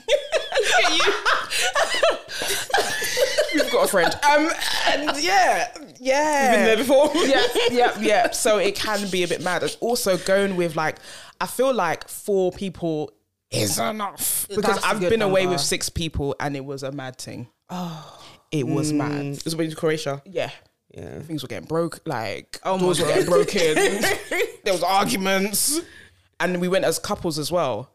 You've 3.53 3.71
got 3.71 3.85
a 3.85 3.87
friend. 3.87 4.13
Um, 4.29 4.51
and 4.87 5.23
yeah, 5.23 5.71
yeah. 5.99 6.55
Been 6.55 6.65
there 6.65 6.77
before. 6.77 7.11
yeah, 7.15 7.47
yeah, 7.71 7.99
yeah. 7.99 8.31
So 8.31 8.57
it 8.57 8.75
can 8.75 9.09
be 9.09 9.23
a 9.23 9.27
bit 9.27 9.41
mad. 9.41 9.63
It's 9.63 9.77
also 9.77 10.17
going 10.17 10.55
with 10.57 10.75
like, 10.75 10.97
I 11.39 11.47
feel 11.47 11.73
like 11.73 12.07
four 12.07 12.51
people 12.51 13.11
is 13.51 13.79
enough 13.79 14.45
because 14.49 14.75
That's 14.75 14.85
I've 14.85 14.99
been 14.99 15.21
away 15.21 15.47
with 15.47 15.61
six 15.61 15.89
people 15.89 16.35
and 16.39 16.55
it 16.55 16.65
was 16.65 16.83
a 16.83 16.91
mad 16.91 17.17
thing. 17.17 17.47
Oh, 17.69 18.21
it 18.51 18.67
was 18.67 18.91
mad. 18.91 19.25
It 19.25 19.45
was 19.45 19.55
when 19.55 19.69
to 19.69 19.75
Croatia. 19.75 20.21
Yeah. 20.25 20.51
Yeah. 20.91 21.19
Things 21.19 21.41
were 21.43 21.47
getting 21.47 21.67
broke, 21.67 21.99
like 22.05 22.59
Oh 22.63 22.77
doors 22.79 22.99
were 22.99 23.07
getting 23.07 23.25
broken. 23.27 23.75
there 24.63 24.73
was 24.73 24.83
arguments, 24.83 25.79
and 26.39 26.59
we 26.59 26.67
went 26.67 26.85
as 26.85 26.97
couples 26.99 27.37
as 27.37 27.51
well. 27.51 27.91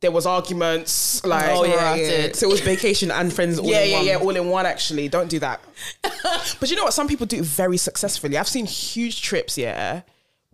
There 0.00 0.10
was 0.12 0.26
arguments, 0.26 1.24
like 1.26 1.44
Oh 1.48 1.64
yeah, 1.64 1.94
yeah. 1.96 2.32
So 2.32 2.48
it 2.48 2.50
was 2.52 2.60
vacation 2.60 3.10
and 3.10 3.32
friends. 3.32 3.58
All 3.58 3.66
yeah, 3.66 3.80
in 3.80 3.90
yeah, 3.90 3.96
one. 3.96 4.06
yeah, 4.06 4.16
all 4.16 4.36
in 4.36 4.48
one. 4.48 4.64
Actually, 4.66 5.08
don't 5.08 5.28
do 5.28 5.38
that. 5.40 5.60
but 6.60 6.70
you 6.70 6.76
know 6.76 6.84
what? 6.84 6.94
Some 6.94 7.08
people 7.08 7.26
do 7.26 7.36
it 7.38 7.44
very 7.44 7.76
successfully. 7.76 8.38
I've 8.38 8.48
seen 8.48 8.64
huge 8.64 9.20
trips, 9.22 9.58
yeah, 9.58 10.02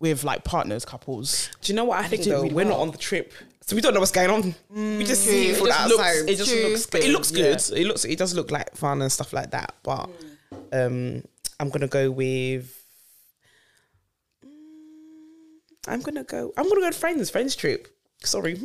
with 0.00 0.24
like 0.24 0.44
partners, 0.44 0.84
couples. 0.84 1.50
Do 1.60 1.72
you 1.72 1.76
know 1.76 1.84
what 1.84 2.02
I 2.04 2.08
think 2.08 2.24
though? 2.24 2.42
really 2.42 2.54
We're 2.54 2.64
not 2.64 2.78
on 2.80 2.90
the 2.90 2.98
trip, 2.98 3.32
so 3.60 3.76
we 3.76 3.82
don't 3.82 3.92
know 3.94 4.00
what's 4.00 4.12
going 4.12 4.30
on. 4.30 4.54
we 4.98 5.04
just 5.04 5.22
see 5.24 5.48
it 5.48 5.50
It 5.52 5.56
from 5.58 5.66
the 5.66 5.72
just 5.74 5.88
looks- 5.90 6.00
outside. 6.00 6.28
it 6.30 6.36
just 6.36 6.50
True. 6.50 6.62
looks 6.70 6.86
But 6.86 7.00
it 7.00 7.04
good, 7.04 7.12
looks 7.12 7.30
good. 7.30 7.78
It 7.78 7.86
looks. 7.86 8.04
It 8.06 8.18
does 8.18 8.34
look 8.34 8.50
like 8.50 8.74
fun 8.74 9.00
and 9.02 9.12
stuff 9.12 9.32
like 9.34 9.50
that. 9.52 9.74
But 9.82 10.08
um, 10.72 11.22
I'm 11.60 11.70
gonna 11.70 11.88
go 11.88 12.10
with. 12.10 12.84
Mm, 14.44 14.48
I'm 15.88 16.00
gonna 16.00 16.24
go. 16.24 16.52
I'm 16.56 16.68
gonna 16.68 16.80
go 16.80 16.88
with 16.88 16.96
friends. 16.96 17.30
Friends 17.30 17.56
trip. 17.56 17.88
Sorry. 18.24 18.60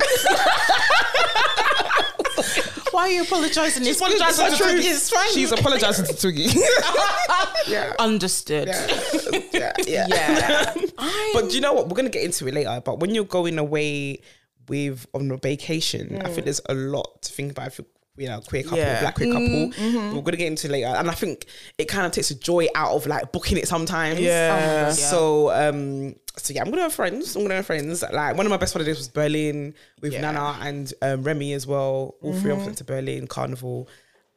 why 2.90 3.02
are 3.02 3.10
you 3.10 3.22
apologizing? 3.22 3.86
It's 3.86 4.00
apologizing 4.00 4.46
it's 4.46 4.58
to. 4.58 4.64
Twiggy. 4.64 4.86
It's 4.86 5.10
fine. 5.10 5.32
She's 5.32 5.52
apologizing 5.52 6.06
to 6.06 6.16
Twiggy. 6.16 6.46
yeah. 7.66 7.94
understood. 7.98 8.68
yeah. 8.68 9.72
Yeah. 9.86 10.06
Yeah. 10.08 10.74
But 11.32 11.48
do 11.48 11.54
you 11.54 11.60
know 11.60 11.72
what? 11.72 11.88
We're 11.88 11.96
gonna 11.96 12.08
get 12.10 12.24
into 12.24 12.46
it 12.48 12.54
later. 12.54 12.80
But 12.84 13.00
when 13.00 13.14
you're 13.14 13.24
going 13.24 13.58
away 13.58 14.22
with 14.68 15.06
on 15.14 15.30
a 15.30 15.36
vacation, 15.36 16.20
I 16.22 16.28
think 16.30 16.44
there's 16.44 16.60
a 16.68 16.74
lot 16.74 17.22
to 17.22 17.32
think 17.32 17.52
about. 17.52 17.78
If 18.20 18.28
you're, 18.28 18.36
know, 18.36 18.42
queer 18.42 18.62
couple, 18.62 18.78
Yeah. 18.78 19.00
black 19.00 19.14
queer 19.14 19.32
couple, 19.32 20.14
we're 20.14 20.22
gonna 20.22 20.36
get 20.36 20.46
into 20.48 20.68
later, 20.68 20.88
and 20.88 21.08
I 21.08 21.14
think 21.14 21.46
it 21.78 21.86
kind 21.86 22.04
of 22.06 22.12
takes 22.12 22.28
the 22.28 22.34
joy 22.34 22.66
out 22.74 22.92
of 22.92 23.06
like 23.06 23.32
booking 23.32 23.56
it 23.58 23.66
sometimes. 23.68 24.20
Yeah. 24.20 24.58
Yeah. 24.58 24.90
So, 24.92 25.50
um, 25.50 26.14
so 26.36 26.52
yeah, 26.54 26.62
I'm 26.62 26.70
gonna 26.70 26.82
have 26.82 26.92
friends. 26.94 27.34
I'm 27.34 27.42
gonna 27.42 27.54
have 27.56 27.66
friends. 27.66 28.02
Like 28.02 28.36
one 28.36 28.44
of 28.46 28.50
my 28.50 28.56
best 28.58 28.72
holidays 28.74 28.98
was 28.98 29.08
Berlin 29.08 29.74
with 30.02 30.12
Yeah. 30.12 30.20
Nana 30.20 30.58
and 30.60 30.92
um, 31.02 31.22
Remy 31.22 31.52
as 31.54 31.66
well. 31.66 32.14
All 32.22 32.34
three 32.38 32.50
of 32.52 32.58
us 32.58 32.66
went 32.66 32.78
to 32.78 32.84
Berlin 32.84 33.26
Carnival. 33.26 33.88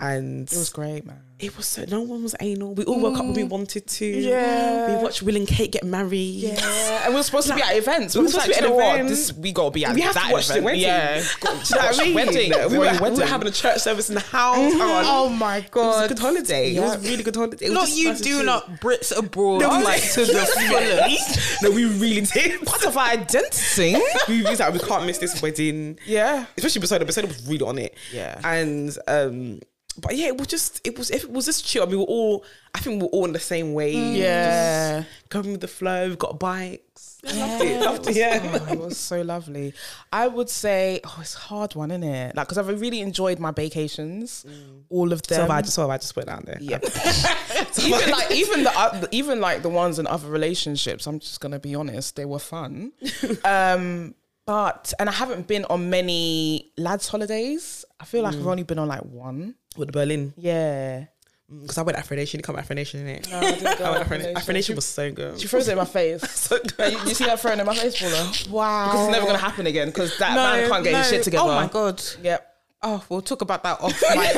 And 0.03 0.51
It 0.51 0.57
was 0.57 0.69
great, 0.69 1.05
man. 1.05 1.19
it 1.39 1.55
was 1.57 1.65
so 1.67 1.83
no 1.89 2.01
one 2.01 2.23
was 2.23 2.35
anal. 2.39 2.73
We 2.73 2.83
all 2.85 2.99
woke 2.99 3.17
up 3.17 3.25
when 3.25 3.33
we 3.33 3.43
wanted 3.43 3.87
to. 3.87 4.05
Yeah. 4.05 4.95
we 4.97 5.03
watched 5.03 5.21
Will 5.23 5.35
and 5.35 5.47
Kate 5.47 5.71
get 5.71 5.83
married. 5.83 6.19
Yeah, 6.43 7.01
and 7.05 7.13
we 7.13 7.19
were 7.19 7.23
supposed 7.23 7.47
to 7.49 7.55
be 7.55 7.61
at 7.61 7.75
events. 7.75 8.15
We 8.15 8.19
we 8.21 8.25
were 8.25 8.29
supposed 8.31 8.47
to 8.53 8.61
be 8.61 8.67
to 8.67 8.73
at 8.73 8.77
be 8.77 8.83
at 8.83 8.87
event. 8.95 9.01
an 9.01 9.07
This 9.07 9.33
we 9.33 9.51
gotta 9.51 9.71
be 9.71 9.85
at 9.85 9.95
We 9.95 10.01
have 10.01 10.13
that 10.15 10.27
to 10.27 10.33
watch 10.37 10.47
the 10.49 10.61
wedding. 10.61 10.81
Yeah, 10.81 11.19
Do 11.19 11.23
you 11.23 11.53
know 11.53 11.59
what 11.59 11.99
I 11.99 12.03
mean? 12.03 12.13
wedding. 12.15 12.51
We 12.71 12.77
were, 12.77 12.91
we 13.11 13.17
were 13.19 13.25
having 13.25 13.47
a 13.47 13.51
church 13.51 13.79
service 13.79 14.09
in 14.09 14.15
the 14.15 14.21
house. 14.37 14.57
Hang 14.57 14.81
on. 14.81 15.03
Oh 15.07 15.29
my 15.29 15.61
god, 15.71 15.83
It 15.83 15.87
was 15.87 16.05
a 16.05 16.07
good 16.13 16.19
holiday. 16.19 16.75
It 16.75 16.79
was 16.81 16.95
a 16.95 16.99
really 16.99 17.23
good 17.23 17.35
holiday. 17.35 17.65
It 17.65 17.71
Not 17.71 17.89
you 17.89 18.13
do 18.15 18.23
chill. 18.23 18.43
not 18.43 18.67
Brits 18.81 19.15
abroad 19.17 19.61
No, 19.61 19.77
we- 19.77 19.83
like 19.83 20.01
to 20.13 20.25
the 20.25 20.45
fullest. 20.67 21.63
no, 21.63 21.71
we 21.71 21.85
really 21.85 22.21
did. 22.21 22.61
Part 22.65 22.85
of 22.85 22.95
our 22.97 23.07
identity. 23.09 23.95
we 24.27 24.43
was 24.43 24.59
like, 24.59 24.73
we 24.73 24.79
can't 24.79 25.05
miss 25.05 25.17
this 25.17 25.41
wedding. 25.41 25.97
yeah, 26.05 26.45
Especially 26.57 26.81
Besida. 26.81 27.03
Besida 27.03 27.27
was 27.27 27.45
really 27.47 27.65
on 27.65 27.77
it. 27.79 27.95
Yeah. 28.11 28.39
And 28.43 28.95
um 29.07 29.59
but 29.97 30.15
yeah, 30.15 30.27
it 30.27 30.37
was 30.37 30.47
just 30.47 30.81
it 30.83 30.97
was 30.97 31.11
if 31.11 31.23
it 31.23 31.31
was 31.31 31.45
just 31.45 31.65
chill. 31.65 31.83
I 31.83 31.85
mean, 31.85 31.97
we 31.97 31.97
were 31.97 32.03
all 32.03 32.45
I 32.75 32.79
think 32.79 33.01
we're 33.01 33.09
all 33.09 33.25
in 33.25 33.33
the 33.33 33.39
same 33.39 33.73
way. 33.73 33.93
yeah. 33.93 35.03
Going 35.29 35.51
with 35.51 35.61
the 35.61 35.67
flow, 35.67 36.09
we've 36.09 36.17
got 36.17 36.39
bikes. 36.39 37.19
Loved 37.23 37.63
it. 37.63 37.81
Loved 37.81 38.07
it. 38.07 38.15
Yeah. 38.15 38.59
Oh, 38.67 38.73
it 38.73 38.79
was 38.79 38.97
so 38.97 39.21
lovely. 39.21 39.73
I 40.11 40.27
would 40.27 40.49
say, 40.49 40.99
oh, 41.05 41.17
it's 41.21 41.35
a 41.35 41.39
hard 41.39 41.75
one, 41.75 41.91
isn't 41.91 42.03
it? 42.03 42.35
Like, 42.35 42.47
because 42.47 42.57
I've 42.57 42.81
really 42.81 43.01
enjoyed 43.01 43.39
my 43.39 43.51
vacations, 43.51 44.45
all 44.89 45.13
of 45.13 45.21
them. 45.23 45.35
So 45.35 45.41
have 45.41 45.51
I 45.51 45.61
just 45.61 45.75
so 45.75 45.81
have 45.83 45.91
I 45.91 45.97
just 45.97 46.15
went 46.15 46.27
down 46.27 46.43
there. 46.45 46.57
Yeah. 46.59 46.79
even 47.85 48.09
like 48.09 48.31
even 48.31 48.63
the 48.63 48.73
oth- 48.75 49.07
even 49.11 49.39
like 49.39 49.61
the 49.61 49.69
ones 49.69 49.99
in 49.99 50.07
other 50.07 50.27
relationships. 50.27 51.05
I'm 51.07 51.19
just 51.19 51.39
gonna 51.39 51.59
be 51.59 51.75
honest, 51.75 52.15
they 52.15 52.25
were 52.25 52.39
fun. 52.39 52.91
um, 53.45 54.15
but 54.45 54.93
and 54.99 55.09
I 55.09 55.13
haven't 55.13 55.47
been 55.47 55.65
on 55.65 55.89
many 55.89 56.71
lads' 56.77 57.07
holidays. 57.07 57.85
I 57.99 58.05
feel 58.05 58.23
like 58.23 58.35
I've 58.35 58.41
mm. 58.41 58.47
only 58.47 58.63
been 58.63 58.79
on 58.79 58.87
like 58.87 59.03
one. 59.03 59.55
With 59.77 59.91
Berlin. 59.91 60.33
Yeah. 60.37 61.05
Mm, 61.51 61.61
because 61.61 61.77
I 61.77 61.81
went 61.81 61.97
Afro 61.97 62.15
Nation, 62.15 62.39
you 62.39 62.43
come 62.43 62.57
Afro 62.57 62.75
Nation 62.75 63.01
in 63.01 63.07
it. 63.07 63.29
No, 63.29 63.39
I 63.39 63.51
didn't 63.51 63.79
go 63.79 63.85
I 63.85 63.91
went 63.91 64.03
Afro 64.03 64.17
Nation. 64.17 64.37
Afro 64.37 64.53
Nation 64.53 64.75
was 64.75 64.85
so 64.85 65.11
good. 65.11 65.39
She 65.39 65.47
throws 65.47 65.67
it 65.67 65.71
in 65.71 65.77
my 65.77 65.85
face. 65.85 66.21
so 66.31 66.59
good. 66.77 66.93
You, 66.93 66.99
you 66.99 67.13
see 67.13 67.23
her 67.25 67.37
throwing 67.37 67.59
it 67.59 67.61
in 67.61 67.67
my 67.67 67.75
face, 67.75 67.99
Paula? 67.99 68.31
Wow! 68.49 68.87
Because 68.87 69.07
it's 69.07 69.11
never 69.13 69.25
gonna 69.25 69.37
happen 69.37 69.67
again. 69.67 69.87
Because 69.87 70.17
that 70.19 70.35
man 70.35 70.69
can't 70.69 70.83
get 70.83 70.97
his 70.97 71.09
shit 71.09 71.23
together. 71.23 71.43
Oh 71.43 71.55
my 71.55 71.67
god! 71.67 72.03
Yep. 72.21 72.49
Oh, 72.85 73.03
we'll 73.07 73.21
talk 73.21 73.41
about 73.41 73.63
that 73.63 73.79
off 73.79 74.01
mic. 74.15 74.35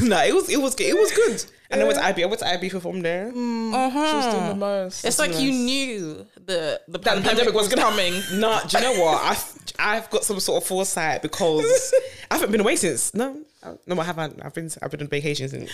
no, 0.02 0.22
it 0.24 0.34
was 0.34 0.48
it 0.50 0.60
was 0.60 0.74
good. 0.74 0.86
It 0.88 0.96
was 0.96 1.12
good. 1.12 1.44
And 1.68 1.82
I 1.82 1.84
went 1.84 1.98
to 1.98 2.04
IB. 2.04 2.22
I 2.22 2.26
went 2.26 2.38
to 2.40 2.46
IB 2.48 2.68
for 2.68 2.78
from 2.80 3.00
there. 3.00 3.30
She 3.32 3.38
was 3.38 4.34
doing 4.34 4.48
the 4.48 4.54
most. 4.54 5.04
It's 5.04 5.18
like 5.18 5.38
you 5.40 5.50
knew 5.50 6.26
the 6.36 6.80
the 6.86 6.98
That 6.98 7.22
pandemic, 7.24 7.52
was 7.54 7.68
coming. 7.72 8.14
No, 8.34 8.60
do 8.68 8.78
you 8.78 8.84
know 8.84 9.00
what? 9.02 9.22
I've 9.24 9.54
I've 9.78 10.10
got 10.10 10.24
some 10.24 10.38
sort 10.40 10.62
of 10.62 10.68
foresight 10.68 11.22
because 11.22 11.92
I 12.30 12.34
haven't 12.34 12.52
been 12.52 12.60
away 12.60 12.76
since. 12.76 13.14
No, 13.14 13.40
no, 13.86 14.00
I 14.00 14.04
haven't. 14.04 14.40
I've 14.44 14.54
been 14.54 14.70
I've 14.80 14.90
been 14.92 15.02
on 15.02 15.08
vacation 15.08 15.48
since. 15.48 15.70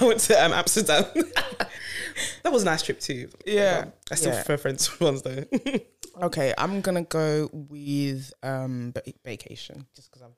I 0.00 0.04
went 0.04 0.20
to 0.20 0.44
um, 0.44 0.52
Amsterdam. 0.52 1.04
that 2.42 2.52
was 2.52 2.62
a 2.62 2.66
nice 2.66 2.82
trip 2.82 3.00
too. 3.00 3.28
Yeah. 3.46 3.86
I 4.10 4.14
still 4.16 4.32
Yeah. 4.32 4.42
prefer 4.42 4.56
friends 4.56 5.00
ones 5.00 5.22
though. 5.22 5.44
Okay, 6.22 6.52
I'm 6.58 6.80
gonna 6.80 7.04
go 7.04 7.48
with 7.52 8.32
um 8.42 8.92
vacation 9.24 9.86
just 9.94 10.10
because 10.10 10.22
I've 10.22 10.34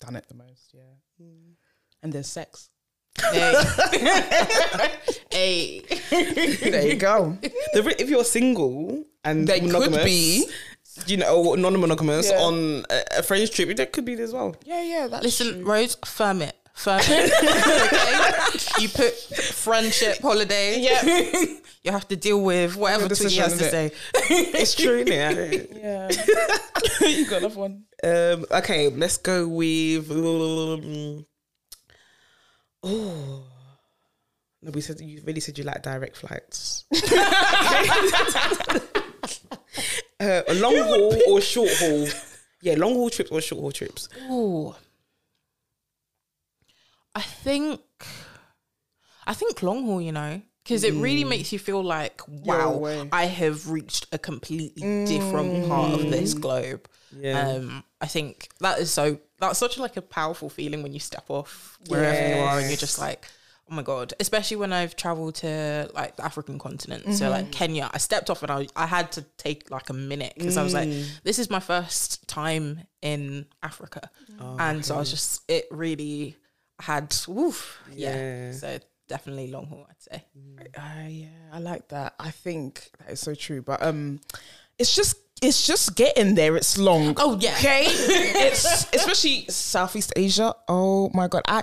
done 0.00 0.16
it 0.16 0.26
the 0.28 0.34
most. 0.34 0.72
Yeah, 0.74 0.94
mm. 1.22 1.54
and 2.02 2.12
there's 2.12 2.26
sex. 2.28 2.70
Hey. 3.20 3.54
hey. 5.30 5.80
there 6.70 6.86
you 6.88 6.96
go. 6.96 7.36
The 7.74 7.94
if 7.98 8.08
you're 8.08 8.24
single 8.24 9.04
and 9.24 9.46
They 9.46 9.60
could 9.60 9.72
monogamous, 9.72 10.04
be. 10.04 10.46
you 11.06 11.16
know, 11.16 11.54
non-monogamous 11.54 12.30
Yeah. 12.30 12.40
on 12.40 12.84
a, 12.90 13.18
a 13.18 13.22
friend's 13.22 13.50
trip, 13.50 13.76
that 13.76 13.92
could 13.92 14.04
be 14.04 14.14
as 14.14 14.32
well. 14.32 14.56
Yeah, 14.64 14.82
yeah. 14.82 15.06
That's 15.08 15.24
Listen, 15.24 15.64
Rose, 15.64 15.96
firm 16.04 16.42
it. 16.42 16.56
Firm 16.80 16.98
okay? 17.00 17.28
You 18.80 18.88
put 18.88 19.12
friendship 19.14 20.18
holiday. 20.22 20.80
Yeah. 20.80 21.56
You 21.82 21.92
have 21.92 22.06
to 22.08 22.16
deal 22.16 22.42
with 22.42 22.76
whatever 22.76 23.06
Your 23.06 23.16
Twiggy 23.16 23.36
has 23.36 23.52
to 23.54 23.58
decision, 23.58 23.90
say. 23.90 23.92
It's 24.60 24.74
true, 24.74 25.02
innit? 25.02 25.72
Yeah. 25.80 26.10
you 27.08 27.24
got 27.24 27.38
another 27.38 27.58
one. 27.58 27.84
Um, 28.04 28.44
okay, 28.50 28.90
let's 28.90 29.16
go 29.16 29.48
with. 29.48 30.10
Um, 30.10 31.24
oh, 32.82 33.44
no, 34.60 34.70
we 34.72 34.82
said 34.82 35.00
you 35.00 35.22
really 35.24 35.40
said 35.40 35.56
you 35.56 35.64
like 35.64 35.82
direct 35.82 36.18
flights. 36.18 36.84
uh, 40.20 40.42
a 40.48 40.54
long 40.54 40.76
haul 40.76 41.14
or 41.28 41.40
short 41.40 41.70
haul? 41.78 42.08
Yeah, 42.60 42.74
long 42.74 42.92
haul 42.92 43.08
trips 43.08 43.30
or 43.30 43.40
short 43.40 43.60
haul 43.62 43.72
trips. 43.72 44.10
Ooh. 44.30 44.74
I 47.14 47.22
think 47.22 47.80
I 49.26 49.34
think 49.34 49.62
long 49.62 49.84
haul, 49.84 50.00
you 50.00 50.12
know, 50.12 50.42
because 50.64 50.84
it 50.84 50.94
really 50.94 51.24
mm. 51.24 51.30
makes 51.30 51.52
you 51.52 51.58
feel 51.58 51.82
like, 51.82 52.20
wow. 52.28 53.08
I 53.12 53.24
have 53.26 53.68
reached 53.68 54.06
a 54.12 54.18
completely 54.18 55.06
different 55.06 55.68
part 55.68 55.94
of 55.94 56.10
this 56.10 56.34
mm. 56.34 56.40
globe. 56.40 56.88
Yeah. 57.18 57.48
Um, 57.48 57.84
I 58.00 58.06
think 58.06 58.48
that 58.60 58.78
is 58.78 58.92
so 58.92 59.18
that's 59.40 59.58
such 59.58 59.78
like 59.78 59.96
a 59.96 60.02
powerful 60.02 60.48
feeling 60.48 60.82
when 60.82 60.92
you 60.92 61.00
step 61.00 61.24
off 61.28 61.78
wherever 61.88 62.36
you 62.36 62.42
are 62.42 62.58
and 62.60 62.68
you're 62.68 62.76
just 62.76 62.98
like, 62.98 63.26
oh 63.68 63.74
my 63.74 63.82
god. 63.82 64.14
Especially 64.20 64.56
when 64.56 64.72
I've 64.72 64.94
traveled 64.94 65.34
to 65.36 65.90
like 65.92 66.16
the 66.16 66.24
African 66.24 66.58
continent, 66.58 67.14
so 67.14 67.30
like 67.30 67.46
mm-hmm. 67.46 67.50
Kenya. 67.52 67.90
I 67.92 67.98
stepped 67.98 68.30
off 68.30 68.42
and 68.42 68.52
I 68.52 68.68
I 68.76 68.86
had 68.86 69.10
to 69.12 69.22
take 69.38 69.70
like 69.70 69.90
a 69.90 69.94
minute 69.94 70.34
because 70.36 70.56
I 70.56 70.62
was 70.62 70.74
like, 70.74 70.88
mm. 70.88 71.04
this 71.24 71.38
is 71.40 71.50
my 71.50 71.60
first 71.60 72.28
time 72.28 72.82
in 73.02 73.46
Africa, 73.62 74.08
oh, 74.40 74.56
and 74.58 74.84
so 74.84 74.94
I 74.94 74.98
was 74.98 75.10
just 75.10 75.42
it 75.48 75.66
really 75.70 76.36
had 76.80 77.14
woof 77.28 77.78
yeah. 77.92 78.16
Yeah. 78.16 78.52
So 78.52 78.78
definitely 79.10 79.48
long 79.48 79.66
haul, 79.66 79.86
I'd 79.90 80.00
say. 80.00 80.24
Uh, 80.76 81.08
yeah, 81.08 81.26
I 81.52 81.58
like 81.58 81.88
that. 81.88 82.14
I 82.18 82.30
think 82.30 82.90
that 82.98 83.10
is 83.10 83.20
so 83.20 83.34
true. 83.34 83.60
But 83.60 83.82
um, 83.82 84.20
it's 84.78 84.94
just 84.94 85.16
it's 85.42 85.66
just 85.66 85.96
getting 85.96 86.34
there. 86.34 86.56
It's 86.56 86.78
long. 86.78 87.14
Oh, 87.18 87.36
yeah. 87.40 87.54
Okay. 87.58 87.84
it's 87.88 88.86
especially 88.94 89.46
Southeast 89.48 90.12
Asia. 90.16 90.54
Oh 90.68 91.10
my 91.12 91.28
god, 91.28 91.42
I 91.46 91.62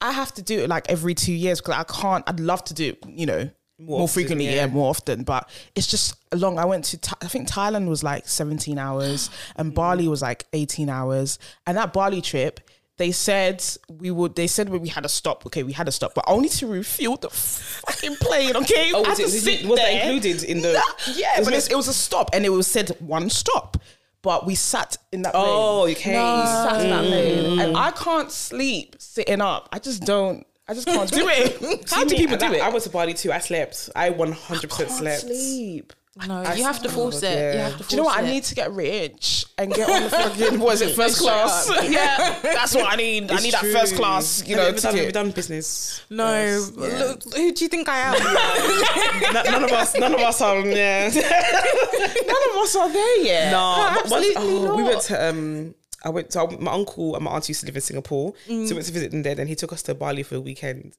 I 0.00 0.12
have 0.12 0.32
to 0.34 0.42
do 0.42 0.60
it 0.60 0.68
like 0.68 0.90
every 0.90 1.14
two 1.14 1.34
years 1.34 1.60
because 1.60 1.74
I 1.74 1.84
can't. 1.84 2.24
I'd 2.26 2.40
love 2.40 2.64
to 2.64 2.74
do 2.74 2.90
it. 2.90 3.04
You 3.06 3.26
know. 3.26 3.50
More, 3.78 4.04
often, 4.04 4.14
frequently, 4.14 4.46
yeah. 4.46 4.54
yeah. 4.54 4.66
more 4.68 4.88
often, 4.88 5.22
but 5.22 5.50
it's 5.74 5.86
just 5.86 6.16
long. 6.34 6.58
I 6.58 6.64
went 6.64 6.84
to, 6.86 7.16
I 7.20 7.28
think 7.28 7.46
Thailand 7.46 7.88
was 7.88 8.02
like 8.02 8.26
17 8.26 8.78
hours 8.78 9.28
and 9.56 9.74
Bali 9.74 10.08
was 10.08 10.22
like 10.22 10.46
18 10.54 10.88
hours. 10.88 11.38
And 11.66 11.76
that 11.76 11.92
Bali 11.92 12.22
trip, 12.22 12.65
they 12.98 13.12
said 13.12 13.64
we 13.88 14.10
would, 14.10 14.36
they 14.36 14.46
said 14.46 14.68
we 14.68 14.88
had 14.88 15.04
a 15.04 15.08
stop. 15.08 15.44
Okay, 15.46 15.62
we 15.62 15.72
had 15.72 15.88
a 15.88 15.92
stop, 15.92 16.14
but 16.14 16.24
only 16.26 16.48
to 16.50 16.66
refuel 16.66 17.16
the 17.16 17.28
fucking 17.30 18.16
plane. 18.16 18.56
Okay, 18.56 18.90
Oh, 18.94 19.04
I 19.04 19.08
was, 19.08 19.08
had 19.08 19.20
it, 19.20 19.24
was, 19.24 19.42
sit 19.42 19.60
it, 19.62 19.68
was 19.68 19.78
that 19.78 19.92
included 19.92 20.42
in 20.44 20.62
the? 20.62 20.82
Yeah, 21.14 21.42
but 21.44 21.52
it's, 21.52 21.68
it 21.68 21.76
was 21.76 21.88
a 21.88 21.94
stop, 21.94 22.30
and 22.32 22.44
it 22.44 22.50
was 22.50 22.66
said 22.66 22.90
one 23.00 23.30
stop. 23.30 23.76
But 24.22 24.46
we 24.46 24.54
sat 24.54 24.96
in 25.12 25.22
that. 25.22 25.32
Oh, 25.34 25.82
lane. 25.82 25.96
okay. 25.96 26.12
We 26.12 26.46
sat 26.46 26.82
in 26.82 26.90
that 26.90 27.04
mm. 27.04 27.10
lane, 27.10 27.60
and 27.60 27.76
I 27.76 27.90
can't 27.92 28.32
sleep 28.32 28.96
sitting 28.98 29.40
up. 29.40 29.68
I 29.72 29.78
just 29.78 30.02
don't. 30.02 30.46
I 30.68 30.74
just 30.74 30.88
can't 30.88 31.10
do 31.10 31.28
it. 31.28 31.88
How 31.90 32.02
do 32.02 32.08
See, 32.08 32.16
people 32.16 32.36
do 32.36 32.52
it? 32.52 32.60
I 32.60 32.68
went 32.70 32.82
to 32.84 32.90
Bali 32.90 33.14
too. 33.14 33.30
I 33.30 33.38
slept. 33.38 33.90
I 33.94 34.10
100% 34.10 34.88
slept. 34.88 35.20
sleep. 35.20 35.92
No, 36.26 36.40
you 36.54 36.64
have 36.64 36.80
to 36.82 36.88
force 36.88 37.22
it. 37.22 37.24
yeah. 37.36 37.52
You 37.52 37.58
have 37.58 37.72
to 37.72 37.76
force 37.78 37.88
Do 37.88 37.96
you 37.96 38.02
know 38.02 38.06
what? 38.06 38.18
it. 38.18 38.24
I 38.24 38.30
need 38.30 38.44
to 38.44 38.54
get 38.54 38.72
rich 38.72 39.44
and 39.58 39.72
get 39.72 39.88
on 39.90 40.02
the 40.04 40.08
fucking. 40.10 40.58
What 40.64 40.74
is 40.74 40.80
it? 40.82 40.96
First 40.96 41.18
class. 41.18 41.70
yeah, 41.90 42.38
that's 42.42 42.74
what 42.74 42.90
I 42.90 42.96
need. 42.96 43.30
I 43.30 43.34
It's 43.34 43.44
need 43.44 43.52
that 43.52 43.66
first 43.66 43.96
class. 43.96 44.42
You 44.46 44.56
know, 44.56 44.62
have 44.64 44.72
you, 44.72 44.78
ever 44.78 44.80
done, 44.80 44.96
have 44.96 45.04
you 45.06 45.12
done 45.12 45.30
business? 45.32 46.02
No, 46.08 46.24
Yes, 46.32 46.72
yeah. 46.74 46.86
look, 47.04 47.22
who 47.34 47.52
do 47.52 47.64
you 47.64 47.68
think 47.68 47.88
I 47.88 47.98
am? 47.98 48.14
N- 49.36 49.44
none 49.52 49.64
of 49.64 49.72
us, 49.72 49.94
none 49.98 50.14
of 50.14 50.20
us 50.20 50.40
are. 50.40 50.58
Yeah. 50.66 51.10
None 51.10 52.42
of 52.50 52.56
us 52.62 52.76
are 52.76 52.90
there 52.92 53.18
yet. 53.22 53.50
No, 53.52 53.90
but 54.02 54.10
once- 54.10 54.26
absolutely 54.36 54.68
oh, 54.68 54.76
we 54.76 54.82
went 54.84 55.02
to 55.02 55.28
um. 55.28 55.74
I 56.04 56.08
went 56.10 56.30
to 56.30 56.46
my 56.60 56.72
uncle 56.72 57.16
and 57.16 57.24
my 57.24 57.32
auntie 57.32 57.50
used 57.50 57.60
to 57.60 57.66
live 57.66 57.74
in 57.74 57.82
Singapore, 57.82 58.32
so 58.46 58.52
we 58.52 58.58
went 58.74 58.86
to 58.86 58.92
visit 58.92 59.10
them 59.10 59.22
there. 59.22 59.34
Then 59.34 59.48
he 59.48 59.56
took 59.56 59.72
us 59.72 59.82
to 59.84 59.94
Bali 59.94 60.22
for 60.22 60.36
a 60.36 60.40
weekend, 60.40 60.96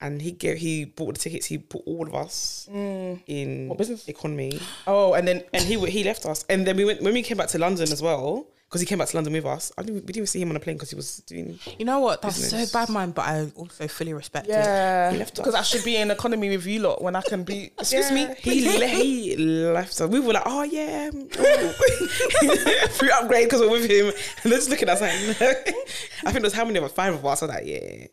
and 0.00 0.22
he 0.22 0.32
gave 0.32 0.58
he 0.58 0.84
bought 0.84 1.14
the 1.14 1.20
tickets. 1.20 1.46
He 1.46 1.58
put 1.58 1.82
all 1.86 2.06
of 2.06 2.14
us 2.14 2.68
mm. 2.70 3.20
in 3.26 3.68
what 3.68 3.78
business? 3.78 4.08
economy, 4.08 4.60
Oh, 4.86 5.14
and 5.14 5.26
then 5.26 5.44
and 5.52 5.64
he 5.64 5.78
he 5.90 6.04
left 6.04 6.26
us. 6.26 6.44
And 6.48 6.66
then 6.66 6.76
we 6.76 6.84
went 6.84 7.02
when 7.02 7.14
we 7.14 7.22
came 7.22 7.36
back 7.36 7.48
to 7.48 7.58
London 7.58 7.92
as 7.92 8.02
well 8.02 8.46
because 8.68 8.82
he 8.82 8.86
came 8.86 8.98
back 8.98 9.08
to 9.08 9.16
London 9.16 9.32
with 9.32 9.46
us. 9.46 9.72
I 9.78 9.82
didn't, 9.82 10.02
we 10.02 10.06
didn't 10.08 10.16
even 10.16 10.26
see 10.26 10.42
him 10.42 10.50
on 10.50 10.56
a 10.56 10.60
plane 10.60 10.76
because 10.76 10.90
he 10.90 10.96
was 10.96 11.18
doing. 11.20 11.58
you 11.78 11.86
know 11.86 12.00
what? 12.00 12.20
That's 12.20 12.38
Business. 12.38 12.70
so 12.70 12.78
bad, 12.78 12.90
man. 12.90 13.12
But 13.12 13.22
I 13.22 13.50
also 13.56 13.88
fully 13.88 14.12
respect 14.12 14.46
it. 14.46 14.50
yeah, 14.50 15.10
He 15.10 15.16
left 15.16 15.32
us. 15.32 15.38
because 15.38 15.54
I 15.54 15.62
should 15.62 15.84
be 15.84 15.96
in 15.96 16.10
economy 16.10 16.50
with 16.50 16.66
you 16.66 16.80
lot 16.80 17.00
when 17.02 17.16
I 17.16 17.22
can 17.22 17.44
be. 17.44 17.70
Excuse 17.78 18.12
me. 18.12 18.28
He 18.38 18.78
le- 18.78 18.86
he 18.86 19.36
left 19.36 19.98
us. 19.98 20.08
We 20.08 20.20
were 20.20 20.34
like, 20.34 20.42
oh 20.44 20.64
yeah, 20.64 21.10
um, 21.12 21.28
oh. 21.38 21.72
free 22.90 23.10
upgrade 23.10 23.46
because 23.46 23.62
we're 23.62 23.70
with 23.70 23.90
him. 23.90 24.06
And 24.42 24.52
they're 24.52 24.58
just 24.58 24.68
looking 24.68 24.88
at 24.90 25.00
us 25.00 25.40
like. 25.40 25.48
I 26.26 26.30
think 26.32 26.42
there's 26.42 26.52
how 26.52 26.66
many 26.66 26.76
of 26.76 26.84
us? 26.84 26.92
Five 26.92 27.14
of 27.14 27.24
us. 27.24 27.42
I 27.42 27.46
was 27.46 27.54
like, 27.54 27.66
yeah. 27.66 28.06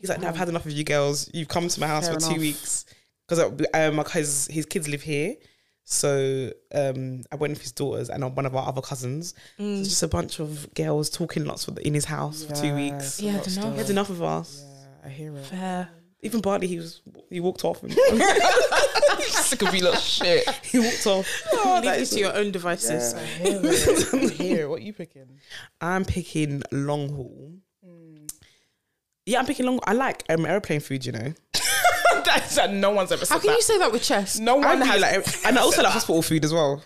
He's 0.00 0.08
like, 0.08 0.20
no, 0.20 0.28
I've 0.28 0.36
had 0.36 0.48
enough 0.48 0.66
of 0.66 0.72
you 0.72 0.82
girls. 0.84 1.30
You've 1.34 1.48
come 1.48 1.68
to 1.68 1.80
my 1.80 1.86
house 1.86 2.06
Fair 2.08 2.18
for 2.18 2.34
two 2.34 2.40
weeks 2.40 2.86
because 3.28 3.38
um, 3.74 3.96
because 3.96 4.46
his 4.50 4.66
kids 4.66 4.88
live 4.88 5.02
here. 5.02 5.36
So 5.84 6.52
um, 6.72 7.22
I 7.32 7.36
went 7.36 7.52
with 7.52 7.62
his 7.62 7.72
daughters 7.72 8.10
and 8.10 8.24
one 8.36 8.46
of 8.46 8.54
our 8.54 8.66
other 8.68 8.80
cousins. 8.80 9.34
So 9.58 9.64
just 9.82 10.02
a 10.02 10.08
bunch 10.08 10.38
of 10.38 10.72
girls 10.74 11.10
talking 11.10 11.44
lots 11.44 11.64
for 11.64 11.72
the, 11.72 11.86
in 11.86 11.94
his 11.94 12.04
house 12.04 12.44
for 12.44 12.54
two 12.54 12.74
weeks. 12.74 13.20
Yeah, 13.20 13.32
lot 13.32 13.40
I 13.40 13.42
don't 13.44 13.46
know. 13.56 13.60
still. 13.62 13.72
He 13.72 13.78
had 13.78 13.90
enough 13.90 14.10
of 14.10 14.22
us. 14.22 14.64
Yeah, 14.64 15.06
I 15.06 15.08
hear 15.10 15.36
it. 15.36 15.44
Fair. 15.46 15.88
Even 16.22 16.40
Barney, 16.42 16.66
he 16.66 16.76
was 16.76 17.00
he 17.28 17.40
walked 17.40 17.64
off. 17.64 17.82
And 17.82 17.92
Sick 19.20 19.62
of 19.62 19.74
you 19.74 19.84
lot 19.84 19.98
shit. 19.98 20.48
he 20.64 20.78
walked 20.78 21.06
off. 21.06 21.26
Oh, 21.52 21.80
that 21.82 21.92
leave 21.94 22.02
is- 22.02 22.12
it 22.12 22.14
to 22.16 22.20
your 22.20 22.36
own 22.36 22.52
devices. 22.52 23.14
I 23.14 23.24
hear 23.24 23.60
it. 23.64 24.14
I 24.14 24.18
hear 24.28 24.60
it. 24.62 24.68
What 24.70 24.80
are 24.80 24.84
you 24.84 24.92
picking? 24.92 25.40
I'm 25.80 26.04
picking 26.04 26.62
long 26.70 27.08
haul. 27.08 27.54
Yeah, 29.26 29.38
I'm 29.38 29.46
picking 29.46 29.66
long. 29.66 29.80
I 29.84 29.92
like 29.92 30.24
um, 30.28 30.46
airplane 30.46 30.80
food. 30.80 31.04
You 31.04 31.12
know, 31.12 31.34
That's 32.24 32.54
that 32.56 32.72
no 32.72 32.90
one's 32.90 33.12
ever 33.12 33.24
said 33.24 33.34
How 33.34 33.40
can 33.40 33.48
that. 33.48 33.56
you 33.56 33.62
say 33.62 33.78
that 33.78 33.92
with 33.92 34.02
chest? 34.02 34.40
no 34.40 34.60
I 34.60 34.66
one 34.66 34.80
really 34.80 34.90
has. 34.90 35.00
like, 35.00 35.46
and 35.46 35.58
I 35.58 35.62
also 35.62 35.82
like 35.82 35.92
hospital 35.92 36.22
food 36.22 36.44
as 36.44 36.52
well. 36.52 36.82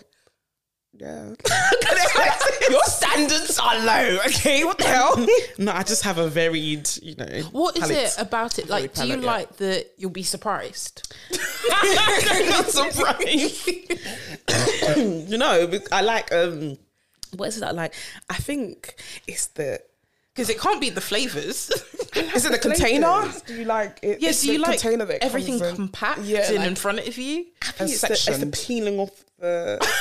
Yeah. 0.97 1.33
Your 2.69 2.83
standards 2.85 3.59
are 3.59 3.79
low. 3.79 4.19
Okay, 4.27 4.63
what 4.63 4.77
the 4.77 4.85
hell? 4.85 5.27
no, 5.57 5.73
I 5.73 5.83
just 5.83 6.03
have 6.03 6.17
a 6.17 6.29
varied, 6.29 6.89
you 7.01 7.15
know. 7.15 7.41
What 7.51 7.75
is 7.75 7.81
palate. 7.83 7.97
it 7.97 8.15
about 8.17 8.59
it? 8.59 8.69
Like, 8.69 8.93
do 8.93 9.05
you 9.05 9.19
yeah. 9.19 9.25
like 9.25 9.57
that 9.57 9.87
you'll 9.97 10.11
be 10.11 10.23
surprised? 10.23 11.13
Not 11.69 12.65
surprised. 12.67 13.69
You 15.29 15.37
know, 15.37 15.69
I 15.91 16.01
like 16.01 16.31
um. 16.31 16.77
What 17.35 17.49
is 17.49 17.57
it 17.57 17.61
that 17.61 17.69
I 17.69 17.71
like? 17.73 17.93
I 18.29 18.35
think 18.35 18.95
it's 19.27 19.47
the 19.47 19.81
Because 20.35 20.49
it 20.49 20.59
can't 20.59 20.81
be 20.81 20.89
the 20.89 20.99
flavors. 20.99 21.69
Is 22.15 22.45
it 22.45 22.51
the 22.51 22.59
container? 22.59 23.23
Do 23.47 23.55
you 23.55 23.63
like 23.65 23.99
it? 24.01 24.19
yes, 24.21 24.35
it's 24.35 24.41
do 24.41 24.47
you 24.51 24.57
the 24.57 24.63
like 24.63 24.79
container 24.81 25.05
that 25.05 25.23
everything 25.23 25.59
comes 25.59 25.71
in? 25.71 25.75
compact 25.77 26.21
Yeah, 26.23 26.49
in, 26.51 26.57
like- 26.57 26.67
in 26.67 26.75
front 26.75 26.99
of 26.99 27.17
you? 27.17 27.45
I 27.61 27.71
think 27.71 27.91
it's 27.91 28.01
the, 28.01 28.11
it's 28.11 28.37
the 28.39 28.47
peeling 28.47 28.99
off 28.99 29.11
the. 29.39 29.77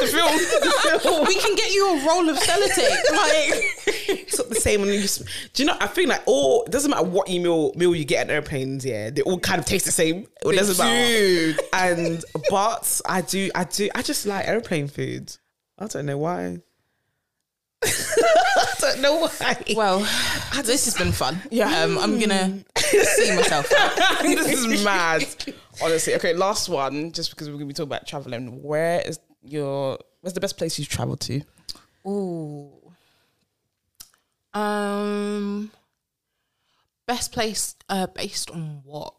the 0.00 0.06
film. 0.06 1.26
we 1.26 1.34
can 1.36 1.54
get 1.54 1.72
you 1.72 1.86
a 1.86 2.06
roll 2.06 2.28
of 2.28 2.36
sellotape. 2.38 3.12
Like, 3.12 3.62
It's 4.08 4.38
not 4.38 4.48
the 4.48 4.54
same. 4.56 4.80
When 4.80 4.90
you, 4.90 5.00
s- 5.00 5.22
do 5.52 5.62
you 5.62 5.66
know? 5.68 5.76
I 5.80 5.86
think 5.86 6.08
like 6.08 6.22
all 6.26 6.64
it 6.64 6.72
doesn't 6.72 6.90
matter 6.90 7.04
what 7.04 7.28
you 7.28 7.40
meal 7.40 7.72
meal 7.76 7.94
you 7.94 8.04
get 8.04 8.26
on 8.26 8.30
airplanes. 8.30 8.84
Yeah, 8.84 9.10
they 9.10 9.22
all 9.22 9.38
kind 9.38 9.60
of 9.60 9.66
taste 9.66 9.84
the 9.84 9.92
same. 9.92 10.26
It 10.44 10.56
doesn't 10.56 10.78
matter. 10.84 11.58
And 11.72 12.24
but 12.50 13.00
I 13.06 13.20
do, 13.20 13.50
I 13.54 13.64
do, 13.64 13.88
I 13.94 14.02
just 14.02 14.26
like 14.26 14.48
airplane 14.48 14.88
food. 14.88 15.36
I 15.78 15.86
don't 15.86 16.06
know 16.06 16.18
why. 16.18 16.58
I 17.84 18.74
don't 18.80 19.00
know 19.00 19.20
why. 19.20 19.62
well, 19.74 20.00
this 20.64 20.84
has 20.84 20.94
been 20.96 21.12
fun. 21.12 21.40
Yeah. 21.50 21.82
um, 21.82 21.98
I'm 21.98 22.18
gonna 22.18 22.62
see 22.76 23.34
myself. 23.34 23.72
This 24.22 24.64
is 24.64 24.84
mad. 24.84 25.24
Honestly. 25.82 26.14
Okay, 26.16 26.34
last 26.34 26.68
one, 26.68 27.12
just 27.12 27.30
because 27.30 27.48
we're 27.48 27.54
gonna 27.54 27.66
be 27.66 27.74
talking 27.74 27.88
about 27.88 28.06
traveling. 28.06 28.62
Where 28.62 29.00
is 29.00 29.18
your 29.42 29.98
where's 30.20 30.34
the 30.34 30.40
best 30.40 30.58
place 30.58 30.78
you've 30.78 30.88
traveled 30.88 31.20
to? 31.20 31.42
Ooh. 32.06 32.70
Um, 34.52 35.70
best 37.06 37.32
place 37.32 37.76
uh, 37.88 38.08
based 38.08 38.50
on 38.50 38.82
what? 38.84 39.14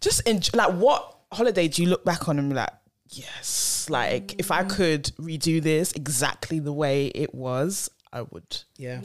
Just 0.00 0.26
in 0.28 0.40
like 0.52 0.72
what 0.74 1.16
holiday 1.32 1.66
do 1.66 1.82
you 1.82 1.88
look 1.88 2.04
back 2.04 2.28
on 2.28 2.38
and 2.38 2.50
be 2.50 2.54
like, 2.54 2.70
yes, 3.08 3.73
like 3.90 4.34
if 4.38 4.50
I 4.50 4.64
could 4.64 5.04
redo 5.20 5.62
this 5.62 5.92
exactly 5.92 6.58
the 6.58 6.72
way 6.72 7.06
it 7.08 7.34
was, 7.34 7.90
I 8.12 8.22
would. 8.22 8.62
Yeah. 8.76 9.00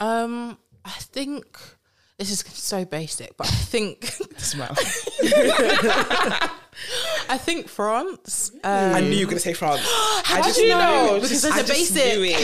Um, 0.00 0.58
I 0.84 0.90
think 0.90 1.58
this 2.18 2.30
is 2.30 2.40
so 2.52 2.84
basic, 2.84 3.36
but 3.36 3.46
I 3.46 3.50
think 3.50 4.04
Smile. 4.38 4.74
I 7.28 7.36
think 7.38 7.68
France. 7.68 8.52
Um, 8.64 8.94
I 8.94 9.00
knew 9.00 9.10
you 9.10 9.26
were 9.26 9.30
gonna 9.30 9.40
say 9.40 9.52
France. 9.52 9.82
I 9.84 10.52
do 10.54 10.62
you 10.62 10.68
know? 10.70 11.18
Because 11.20 11.44
I 11.44 11.48
it's 11.48 11.56
a 11.58 11.64
just 11.74 11.94
basic. 11.94 12.18
knew 12.18 12.24
it. 12.28 12.38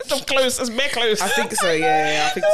so 0.06 0.18
close, 0.20 0.58
it's 0.58 0.68
very 0.70 0.88
close. 0.88 1.20
I 1.20 1.28
think 1.28 1.52
so. 1.52 1.70
Yeah, 1.72 2.12
yeah, 2.12 2.30
I 2.30 2.30
think 2.34 2.46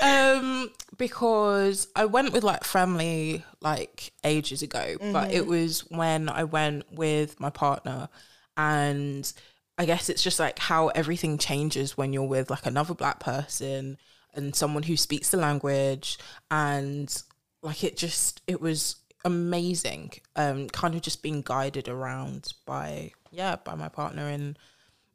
so. 0.00 0.06
um, 0.06 0.70
because 0.98 1.88
I 1.94 2.04
went 2.06 2.32
with 2.32 2.44
like 2.44 2.64
family 2.64 3.44
like 3.60 4.12
ages 4.24 4.62
ago, 4.62 4.96
but 5.12 5.30
it 5.32 5.46
was 5.46 5.80
when 5.90 6.28
I 6.28 6.44
went 6.44 6.92
with 6.92 7.38
my 7.40 7.50
partner, 7.50 8.08
and 8.56 9.30
I 9.78 9.84
guess 9.86 10.08
it's 10.08 10.22
just 10.22 10.40
like 10.40 10.58
how 10.58 10.88
everything 10.88 11.38
changes 11.38 11.96
when 11.96 12.12
you're 12.12 12.22
with 12.24 12.50
like 12.50 12.66
another 12.66 12.94
black 12.94 13.20
person 13.20 13.98
and 14.34 14.54
someone 14.54 14.82
who 14.84 14.96
speaks 14.96 15.30
the 15.30 15.36
language, 15.36 16.18
and 16.50 17.22
like 17.62 17.84
it 17.84 17.96
just 17.96 18.42
it 18.46 18.60
was 18.60 18.96
amazing. 19.24 20.12
Um, 20.36 20.68
kind 20.68 20.94
of 20.94 21.02
just 21.02 21.22
being 21.22 21.42
guided 21.42 21.88
around 21.88 22.52
by 22.66 23.12
yeah 23.30 23.56
by 23.56 23.74
my 23.74 23.88
partner 23.88 24.28
and. 24.28 24.58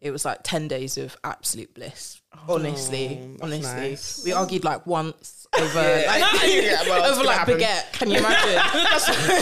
It 0.01 0.09
was 0.11 0.25
like 0.25 0.39
ten 0.43 0.67
days 0.67 0.97
of 0.97 1.15
absolute 1.23 1.73
bliss. 1.75 2.19
Honestly, 2.47 3.19
that's 3.37 3.41
honestly, 3.43 3.89
nice. 3.91 4.21
we 4.25 4.31
argued 4.31 4.63
like 4.63 4.87
once 4.87 5.45
over 5.59 5.79
Yeah. 5.79 6.05
like 6.07 6.23
Yeah, 6.63 6.81
well, 6.89 7.11
over 7.13 7.23
like 7.23 7.37
happen. 7.37 7.59
baguette. 7.59 7.91
Can 7.93 8.09
you 8.09 8.17
imagine? 8.17 8.61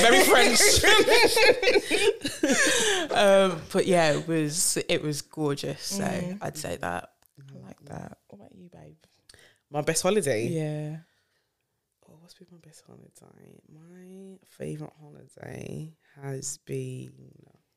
very 0.01 0.23
French. 0.25 0.59
um, 3.11 3.61
but 3.71 3.85
yeah, 3.87 4.11
it 4.13 4.27
was 4.27 4.77
it 4.89 5.01
was 5.01 5.21
gorgeous. 5.21 5.81
So 5.81 6.03
Mm. 6.03 6.37
I'd 6.41 6.57
say 6.57 6.77
that. 6.77 7.11
I 7.55 7.59
like 7.65 7.79
that. 7.85 8.17
What 8.27 8.39
about 8.39 8.55
you, 8.55 8.69
babe? 8.69 8.95
My 9.71 9.81
best 9.81 10.03
holiday. 10.03 10.47
Yeah. 10.47 10.97
Oh, 12.07 12.17
what's 12.19 12.33
been 12.33 12.47
my 12.51 12.57
best 12.57 12.83
holiday? 12.85 13.61
My 13.71 14.37
favorite 14.47 14.93
holiday 14.99 15.93
has 16.21 16.57
been. 16.65 17.11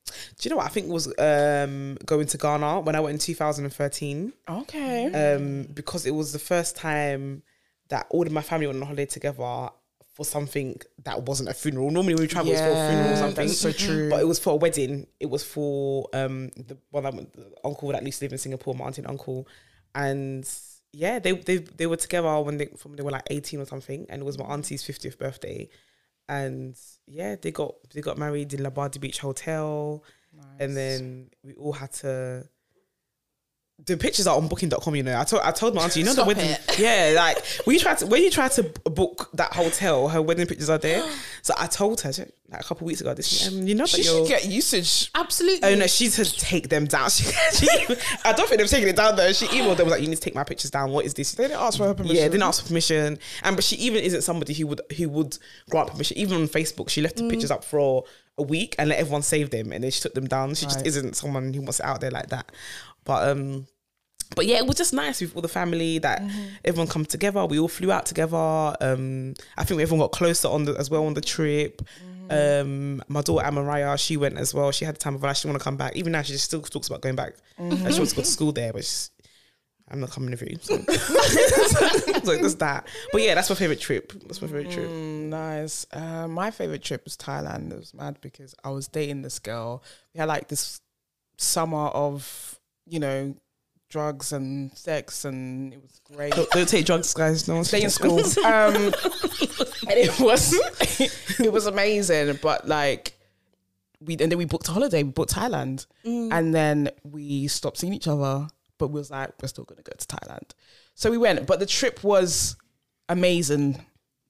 Do 0.07 0.49
you 0.49 0.51
know 0.51 0.57
what 0.57 0.67
I 0.67 0.71
think 0.71 0.89
was 0.89 1.07
um, 1.19 1.97
going 2.05 2.27
to 2.27 2.39
Ghana 2.39 2.81
when 2.81 2.95
I 2.95 3.01
went 3.01 3.15
in 3.15 3.19
2013? 3.19 4.33
Okay. 4.49 5.35
Um, 5.35 5.69
because 5.73 6.07
it 6.07 6.11
was 6.11 6.33
the 6.33 6.39
first 6.39 6.77
time 6.77 7.43
that 7.89 8.07
all 8.11 8.27
of 8.27 8.33
my 8.33 8.43
family 8.43 8.67
went 8.67 8.81
on 8.81 8.87
holiday 8.87 9.07
together 9.07 9.71
for 10.15 10.25
something 10.25 10.81
that 11.05 11.23
wasn't 11.23 11.49
a 11.49 11.55
funeral. 11.55 11.91
Normally, 11.91 12.15
when 12.15 12.23
we 12.23 12.29
travel, 12.29 12.53
it's 12.53 12.61
for 12.61 12.69
a 12.69 12.89
funeral 12.89 13.13
or 13.13 13.17
something. 13.17 13.47
that's 13.47 13.59
so 13.59 13.73
true. 13.73 14.11
But 14.11 14.21
it 14.21 14.27
was 14.27 14.39
for 14.39 14.51
a 14.51 14.57
wedding. 14.57 15.07
It 15.21 15.31
was 15.31 15.43
for 15.43 16.09
um, 16.13 16.49
the 16.51 16.77
one 16.91 17.05
that 17.05 17.15
the 17.15 17.53
uncle 17.65 17.91
that 17.93 18.05
used 18.05 18.19
to 18.19 18.27
live 18.27 18.33
in 18.33 18.39
Singapore, 18.39 18.75
my 18.75 18.87
auntie 18.87 19.01
and 19.01 19.09
uncle, 19.11 19.49
and 19.95 20.49
yeah, 20.93 21.19
they 21.19 21.33
they 21.33 21.59
they 21.59 21.87
were 21.87 21.97
together 21.97 22.41
when 22.41 22.59
they 22.59 22.67
from 22.77 22.95
they 22.97 23.03
were 23.03 23.11
like 23.11 23.27
eighteen 23.31 23.61
or 23.61 23.65
something, 23.65 24.07
and 24.11 24.23
it 24.23 24.25
was 24.25 24.39
my 24.39 24.45
auntie's 24.45 24.85
fiftieth 24.85 25.19
birthday, 25.19 25.69
and 26.29 26.77
yeah, 27.07 27.37
they 27.41 27.51
got 27.51 27.75
they 27.93 28.01
got 28.01 28.19
married 28.19 28.53
in 28.55 28.61
Labadi 28.61 29.01
Beach 29.01 29.19
Hotel, 29.21 30.03
and 30.59 30.77
then 30.77 31.31
we 31.43 31.55
all 31.55 31.73
had 31.73 31.93
to. 31.93 32.49
The 33.85 33.97
pictures 33.97 34.27
are 34.29 34.37
on 34.37 34.47
booking.com, 34.47 34.95
you 34.95 35.03
know. 35.03 35.19
I 35.19 35.25
told 35.25 35.43
I 35.43 35.51
told 35.51 35.75
my 35.75 35.83
auntie, 35.83 36.01
you 36.01 36.07
know 36.07 36.13
Stop 36.13 36.29
the 36.29 36.35
wedding. 36.35 36.51
it. 36.51 36.79
Yeah, 36.79 37.15
like 37.17 37.45
when 37.65 37.75
you 37.75 37.81
try 37.81 37.95
to 37.97 38.07
when 38.07 38.23
you 38.23 38.31
try 38.31 38.49
to 38.49 38.63
book 38.63 39.31
that 39.35 39.53
hotel, 39.53 40.09
her 40.09 40.23
wedding 40.23 40.47
pictures 40.47 40.71
are 40.71 40.79
there. 40.79 41.03
So 41.45 41.53
I 41.59 41.67
told 41.67 42.01
her 42.03 42.13
like 42.53 42.61
a 42.61 42.63
couple 42.63 42.87
weeks 42.87 43.01
ago, 43.01 43.15
this 43.15 43.49
um, 43.49 43.67
you 43.67 43.75
know 43.75 43.85
She 43.85 44.05
should 44.05 44.29
get 44.29 44.45
usage. 44.45 45.11
Absolutely. 45.13 45.69
Oh 45.69 45.75
no, 45.75 45.89
she 45.89 46.07
said 46.07 46.27
take 46.39 46.69
them 46.69 46.85
down. 46.85 47.11
She, 47.11 47.25
she, 47.25 47.69
I 48.25 48.33
don't 48.33 48.49
think 48.49 48.61
they've 48.61 48.71
taken 48.71 48.89
it 48.89 48.95
down 48.95 49.17
though. 49.17 49.33
She 49.33 49.47
emailed 49.47 49.77
them 49.77 49.87
was 49.87 49.93
like, 49.93 50.03
"You 50.03 50.07
need 50.09 50.15
to 50.15 50.21
take 50.21 50.37
my 50.37 50.45
pictures 50.45 50.71
down. 50.71 50.93
What 50.93 51.05
is 51.05 51.15
this?" 51.15 51.33
They 51.33 51.49
didn't 51.49 51.61
ask 51.61 51.79
for 51.79 51.87
her 51.89 51.95
permission. 51.95 52.15
Yeah, 52.17 52.23
they 52.23 52.29
didn't 52.35 52.45
ask 52.45 52.63
for 52.63 52.69
permission. 52.69 53.19
And 53.43 53.57
but 53.57 53.65
she 53.65 53.75
even 53.75 54.05
isn't 54.05 54.23
somebody 54.23 54.55
who 54.55 54.69
would 54.69 54.83
who 54.97 55.09
would 55.09 55.37
grant 55.69 55.91
permission. 55.91 56.17
Even 56.17 56.43
on 56.43 56.47
Facebook, 56.47 56.91
she 56.91 57.03
left 57.03 57.17
the 57.17 57.29
pictures 57.29 57.51
up 57.51 57.65
for 57.65 58.05
a 58.39 58.43
week 58.45 58.77
and 58.79 58.89
let 58.89 59.01
everyone 59.01 59.23
save 59.23 59.51
them, 59.51 59.73
and 59.73 59.83
then 59.83 59.91
she 59.91 60.01
took 60.01 60.15
them 60.15 60.29
down. 60.29 60.55
She 60.55 60.67
just 60.67 60.87
isn't 60.87 61.17
someone 61.17 61.53
who 61.53 61.63
wants 61.63 61.81
it 61.81 61.87
out 61.87 62.01
there 62.01 62.13
like 62.13 62.29
that. 62.29 62.53
But 63.05 63.29
um. 63.29 63.67
But 64.35 64.47
yeah, 64.47 64.57
it 64.57 64.67
was 64.67 64.77
just 64.77 64.93
nice 64.93 65.21
with 65.21 65.35
all 65.37 65.43
the 65.43 65.49
family 65.49 65.99
that 65.99 66.23
everyone 66.65 66.89
come 66.89 67.05
together. 67.05 67.45
We 67.47 67.59
all 67.59 67.69
flew 67.69 67.93
out 67.93 68.07
together. 68.07 68.37
Um, 68.81 69.35
I 69.57 69.65
think 69.65 69.77
we 69.77 69.83
everyone 69.83 70.05
got 70.05 70.13
closer 70.13 70.49
on 70.49 70.65
the 70.65 70.75
as 70.75 70.91
well 70.91 71.07
on 71.07 71.15
the 71.15 71.21
trip. 71.21 71.83
Um, 72.31 73.03
my 73.09 73.21
daughter 73.21 73.47
Amaraya, 73.47 73.99
she 73.99 74.17
went 74.17 74.39
as 74.39 74.55
well. 74.55 74.71
She 74.73 74.85
had 74.85 74.95
the 74.95 74.99
time 74.99 75.15
of 75.15 75.21
her 75.21 75.27
life. 75.27 75.39
She 75.39 75.49
want 75.49 75.59
to 75.59 75.65
come 75.65 75.77
back. 75.77 75.97
Even 75.97 76.13
now, 76.13 76.23
she 76.23 76.33
just 76.33 76.45
still 76.45 76.63
talks 76.63 76.89
about 76.89 77.03
going 77.03 77.17
back. 77.17 77.35
And 77.59 77.79
she 77.79 77.99
wants 77.99 78.11
to 78.13 78.17
go 78.17 78.23
to 78.23 78.29
school 78.29 78.53
there, 78.53 78.73
but 78.73 78.85
she's, 78.85 79.11
I'm 79.91 80.01
not 80.01 80.11
coming 80.11 80.31
with 80.31 80.43
you. 80.43 80.57
So. 80.63 80.79
so 80.79 82.37
that's 82.37 82.55
that. 82.55 82.87
But 83.13 83.23
yeah, 83.23 83.35
that's 83.35 83.51
my 83.51 83.57
favorite 83.57 83.81
trip. 83.81 84.13
That's 84.27 84.41
my 84.41 84.49
favorite 84.49 84.71
trip. 84.71 84.89
Mm, 84.89 85.29
nice. 85.29 85.87
Uh, 85.93 86.29
my 86.29 86.51
favorite 86.51 86.83
trip 86.83 87.05
was 87.05 87.17
Thailand. 87.17 87.73
It 87.73 87.79
was 87.79 87.93
mad 87.93 88.19
because 88.23 88.55
I 88.65 88.71
was 88.71 88.89
dating 88.89 89.23
this 89.23 89.39
girl. 89.39 89.83
We 90.15 90.21
had 90.21 90.29
like 90.29 90.49
this 90.49 90.81
summer 91.37 91.89
of, 91.89 92.59
you 92.87 93.01
know, 93.01 93.35
drugs 93.93 94.33
and 94.33 94.77
sex, 94.77 95.25
and 95.25 95.73
it 95.75 95.81
was 95.81 96.01
great. 96.13 96.33
Don't, 96.33 96.51
don't 96.51 96.69
take 96.69 96.87
drugs, 96.87 97.13
guys. 97.13 97.47
No 97.47 97.57
one's 97.57 97.69
Stay 97.69 97.83
in 97.83 97.91
school. 97.91 98.19
Um, 98.19 98.75
and 98.85 99.99
it 99.99 100.19
was 100.19 100.55
it 101.39 101.53
was 101.53 101.67
amazing. 101.67 102.39
But 102.43 102.67
like 102.67 103.13
we 104.01 104.15
and 104.15 104.33
then 104.33 104.39
we 104.39 104.47
booked 104.47 104.69
a 104.69 104.73
holiday. 104.73 105.03
We 105.03 105.11
booked 105.11 105.35
Thailand, 105.35 105.87
and 106.05 106.55
then 106.55 106.89
we 107.05 107.47
stopped 107.47 107.79
seeing 107.79 107.93
each 107.93 108.09
other. 108.09 108.49
But 108.79 108.89
we 108.89 108.95
was 108.99 109.11
like, 109.11 109.31
we're 109.41 109.49
still 109.49 109.65
gonna 109.65 109.83
go 109.83 109.93
to 109.97 110.07
Thailand. 110.07 110.51
So 110.95 111.11
we 111.11 111.19
went. 111.19 111.47
But 111.47 111.61
the 111.61 111.67
trip 111.67 112.03
was 112.03 112.57
amazing. 113.09 113.85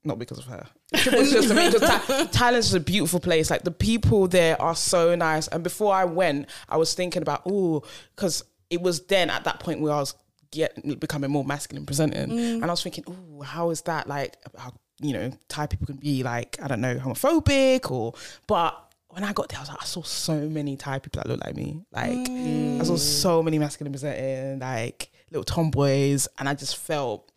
not 0.04 0.18
because 0.18 0.38
of 0.38 0.46
her. 0.46 0.66
It's 0.92 1.32
just 1.32 1.50
amazing. 1.50 1.80
Thailand's 1.80 2.66
just 2.66 2.74
a 2.74 2.80
beautiful 2.80 3.20
place. 3.20 3.50
Like 3.50 3.62
the 3.62 3.70
people 3.70 4.26
there 4.26 4.60
are 4.60 4.74
so 4.74 5.14
nice. 5.14 5.46
And 5.48 5.62
before 5.62 5.94
I 5.94 6.04
went, 6.04 6.48
I 6.68 6.76
was 6.76 6.92
thinking 6.92 7.22
about 7.22 7.42
oh, 7.46 7.84
because 8.14 8.42
it 8.72 8.80
was 8.80 9.00
then 9.06 9.28
at 9.30 9.44
that 9.44 9.60
point 9.60 9.80
where 9.80 9.92
I 9.92 10.00
was 10.00 10.14
get 10.50 10.74
becoming 10.98 11.30
more 11.30 11.44
masculine 11.44 11.86
presenting, 11.86 12.30
mm. 12.30 12.54
and 12.54 12.64
I 12.64 12.68
was 12.68 12.82
thinking, 12.82 13.04
oh, 13.06 13.42
how 13.42 13.70
is 13.70 13.82
that 13.82 14.08
like? 14.08 14.36
How 14.56 14.72
you 15.00 15.12
know 15.12 15.32
Thai 15.48 15.66
people 15.66 15.86
can 15.86 15.96
be 15.96 16.22
like 16.22 16.58
I 16.62 16.68
don't 16.68 16.80
know 16.80 16.94
homophobic 16.96 17.90
or, 17.90 18.14
but 18.46 18.92
when 19.08 19.24
I 19.24 19.32
got 19.32 19.48
there, 19.48 19.58
I 19.58 19.62
was 19.62 19.68
like, 19.68 19.82
I 19.82 19.84
saw 19.84 20.02
so 20.02 20.48
many 20.48 20.76
Thai 20.76 20.98
people 21.00 21.22
that 21.22 21.28
look 21.28 21.44
like 21.44 21.54
me. 21.54 21.82
Like 21.92 22.10
I 22.10 22.84
saw 22.84 22.94
mm. 22.94 22.98
so 22.98 23.42
many 23.42 23.58
masculine 23.58 23.92
presenting, 23.92 24.60
like 24.60 25.10
little 25.30 25.44
tomboys, 25.44 26.28
and 26.38 26.48
I 26.48 26.54
just 26.54 26.76
felt 26.76 27.31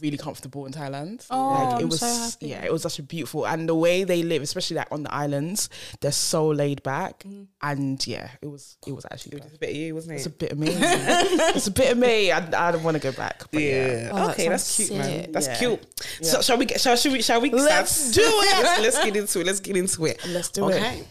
really 0.00 0.16
comfortable 0.16 0.66
in 0.66 0.72
Thailand. 0.72 1.26
Oh, 1.30 1.48
like, 1.50 1.80
it 1.80 1.82
I'm 1.84 1.88
was 1.88 2.00
so 2.00 2.06
happy. 2.06 2.48
yeah, 2.48 2.64
it 2.64 2.72
was 2.72 2.82
such 2.82 2.98
a 2.98 3.02
beautiful 3.02 3.46
and 3.46 3.68
the 3.68 3.74
way 3.74 4.04
they 4.04 4.22
live, 4.22 4.42
especially 4.42 4.76
like 4.76 4.88
on 4.92 5.02
the 5.02 5.12
islands, 5.12 5.68
they're 6.00 6.12
so 6.12 6.48
laid 6.48 6.82
back. 6.82 7.24
Mm. 7.24 7.46
And 7.62 8.06
yeah, 8.06 8.28
it 8.40 8.46
was 8.46 8.76
it 8.86 8.92
was 8.92 9.04
actually 9.10 9.38
It 9.38 9.44
was 9.44 9.54
a 9.54 9.58
bit 9.58 9.70
of 9.70 9.76
you, 9.76 9.94
wasn't 9.94 10.12
it? 10.12 10.16
it's 10.16 10.26
a 10.26 10.30
bit 10.30 10.52
of 10.52 10.58
me. 10.58 10.68
it's 10.72 11.66
a 11.66 11.70
bit 11.72 11.92
of 11.92 11.98
me. 11.98 12.30
I, 12.32 12.38
I 12.68 12.72
don't 12.72 12.82
want 12.84 12.96
to 12.96 13.02
go 13.02 13.12
back. 13.12 13.44
But 13.50 13.62
yeah. 13.62 13.70
Yeah. 13.86 14.10
Oh, 14.12 14.16
that 14.26 14.30
okay, 14.30 14.48
that's 14.48 14.64
sounds 14.64 14.88
cute, 14.88 14.98
man. 15.00 15.32
That's 15.32 15.46
Yeah. 15.48 15.58
cute. 15.58 15.80
Yeah. 16.20 16.28
So 16.28 16.42
shall 16.42 16.58
we 16.58 16.64
get? 16.66 16.80
Shall, 16.80 16.96
shall 16.96 17.12
we? 17.12 17.22
Shall 17.22 17.40
we? 17.40 17.50
Let's 17.50 17.90
start- 17.90 18.14
do 18.14 18.20
it. 18.24 18.62
let's, 18.62 18.82
let's 18.82 19.04
get 19.04 19.16
into 19.16 19.40
it. 19.40 19.46
Let's 19.46 19.60
get 19.60 19.76
into 19.76 20.04
it. 20.06 20.24
Let's 20.28 20.48
do 20.50 20.68
it. 20.68 20.76
okay. 20.76 21.04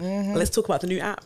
it. 0.00 0.36
Let's 0.36 0.50
talk 0.50 0.66
about 0.66 0.80
the 0.82 0.86
new 0.86 1.00
app. 1.00 1.24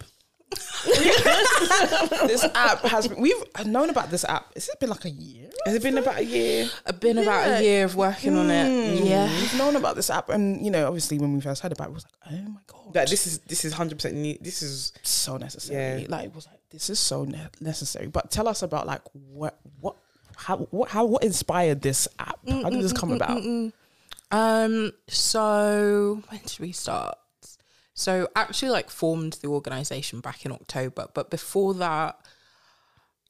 This 2.27 2.45
app 2.55 2.81
has 2.83 3.09
been, 3.09 3.21
we've 3.21 3.35
known 3.67 3.91
about 3.91 4.11
this 4.11 4.25
app. 4.25 4.53
Has 4.55 4.69
it 4.69 4.79
been 4.81 4.91
like 4.91 5.05
a 5.05 5.11
year? 5.11 5.49
Has 5.67 5.75
it 5.75 5.83
been 5.83 5.99
about 5.99 6.19
a 6.19 6.25
year? 6.25 6.69
I've 6.87 7.01
been 7.01 7.19
about 7.19 7.61
a 7.61 7.63
year 7.63 7.85
of 7.85 7.95
working 7.97 8.37
on 8.37 8.51
it. 8.51 8.99
Hmm. 8.99 9.07
Yeah. 9.07 9.27
We've 9.27 9.57
known 9.59 9.77
about 9.77 9.97
this 9.97 10.11
app, 10.11 10.29
and 10.29 10.65
you 10.65 10.71
know, 10.71 10.87
obviously, 10.87 11.19
when 11.19 11.35
we 11.35 11.41
first 11.41 11.63
heard 11.63 11.73
about 11.73 11.89
it, 11.89 11.91
it 11.91 11.95
was 11.95 12.05
like, 12.05 12.33
oh 12.35 12.51
my 12.51 12.61
god, 12.67 12.95
That 12.95 13.09
this 13.09 13.27
is 13.27 13.39
this 13.41 13.65
is 13.65 13.73
hundred 13.73 13.97
percent 13.99 14.15
new. 14.17 14.37
This 14.41 14.63
is 14.63 14.93
so 15.03 15.37
necessary. 15.37 16.03
Yeah. 16.03 16.07
Like, 16.09 16.27
it 16.27 16.35
was 16.35 16.47
like 16.47 16.59
this 16.71 16.91
is 16.91 16.99
so 16.99 17.25
ne- 17.25 17.49
necessary. 17.61 18.07
But 18.09 18.31
tell 18.31 18.49
us 18.49 18.63
about 18.63 18.87
like 18.87 19.03
what 19.13 19.59
what 19.81 19.97
how 20.37 20.59
what 20.71 20.89
how 20.91 21.05
what 21.05 21.23
inspired 21.25 21.81
this 21.83 22.09
app? 22.19 22.39
How 22.49 22.71
did 22.71 22.83
this 22.83 22.93
come 22.93 23.13
about? 23.13 23.39
Mm, 23.39 23.73
mm, 23.73 23.73
mm, 24.33 24.67
um, 24.67 24.93
so 25.09 26.23
when 26.29 26.41
did 26.45 26.59
we 26.59 26.73
start? 26.73 27.19
So 27.95 28.29
actually 28.35 28.71
like 28.71 28.91
formed 28.91 29.35
the 29.43 29.49
organization 29.49 30.21
back 30.21 30.45
in 30.47 30.53
October, 30.53 31.09
but 31.15 31.31
before 31.31 31.75
that 31.75 32.19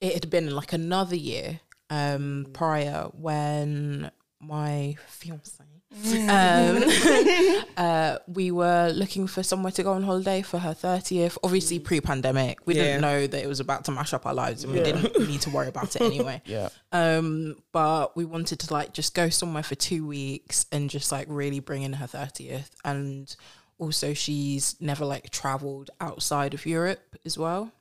it 0.00 0.14
had 0.14 0.30
been 0.30 0.54
like 0.54 0.72
another 0.72 1.16
year 1.16 1.60
um 1.90 2.46
prior 2.52 3.08
when 3.12 4.10
my 4.40 4.96
fiance 5.06 5.62
um 6.28 6.82
uh 7.76 8.16
we 8.26 8.50
were 8.50 8.90
looking 8.94 9.26
for 9.26 9.42
somewhere 9.42 9.70
to 9.70 9.82
go 9.82 9.92
on 9.92 10.02
holiday 10.02 10.40
for 10.42 10.58
her 10.58 10.72
30th 10.74 11.36
obviously 11.44 11.78
pre-pandemic 11.78 12.66
we 12.66 12.74
Yeah. 12.74 12.82
didn't 12.84 13.00
know 13.02 13.26
that 13.26 13.42
it 13.44 13.46
was 13.46 13.60
about 13.60 13.84
to 13.84 13.90
mash 13.92 14.14
up 14.14 14.24
our 14.26 14.32
lives 14.34 14.64
and 14.64 14.72
we 14.72 14.80
didn't 14.82 15.28
need 15.28 15.42
to 15.42 15.50
worry 15.50 15.68
about 15.68 15.94
it 15.94 16.02
anyway. 16.12 16.40
Yeah, 16.46 16.70
um, 16.92 17.56
but 17.72 18.16
we 18.16 18.24
wanted 18.24 18.58
to 18.60 18.72
like 18.72 18.92
just 18.94 19.14
go 19.14 19.28
somewhere 19.28 19.62
for 19.62 19.74
two 19.74 20.06
weeks 20.06 20.64
and 20.72 20.88
just 20.90 21.12
like 21.12 21.26
really 21.30 21.60
bring 21.60 21.82
in 21.82 21.92
her 21.94 22.06
30th. 22.06 22.70
And 22.84 23.34
also, 23.82 24.14
she's 24.14 24.76
never 24.80 25.04
like 25.04 25.30
traveled 25.30 25.90
outside 26.00 26.54
of 26.54 26.64
Europe 26.64 27.16
as 27.24 27.36
well. 27.36 27.72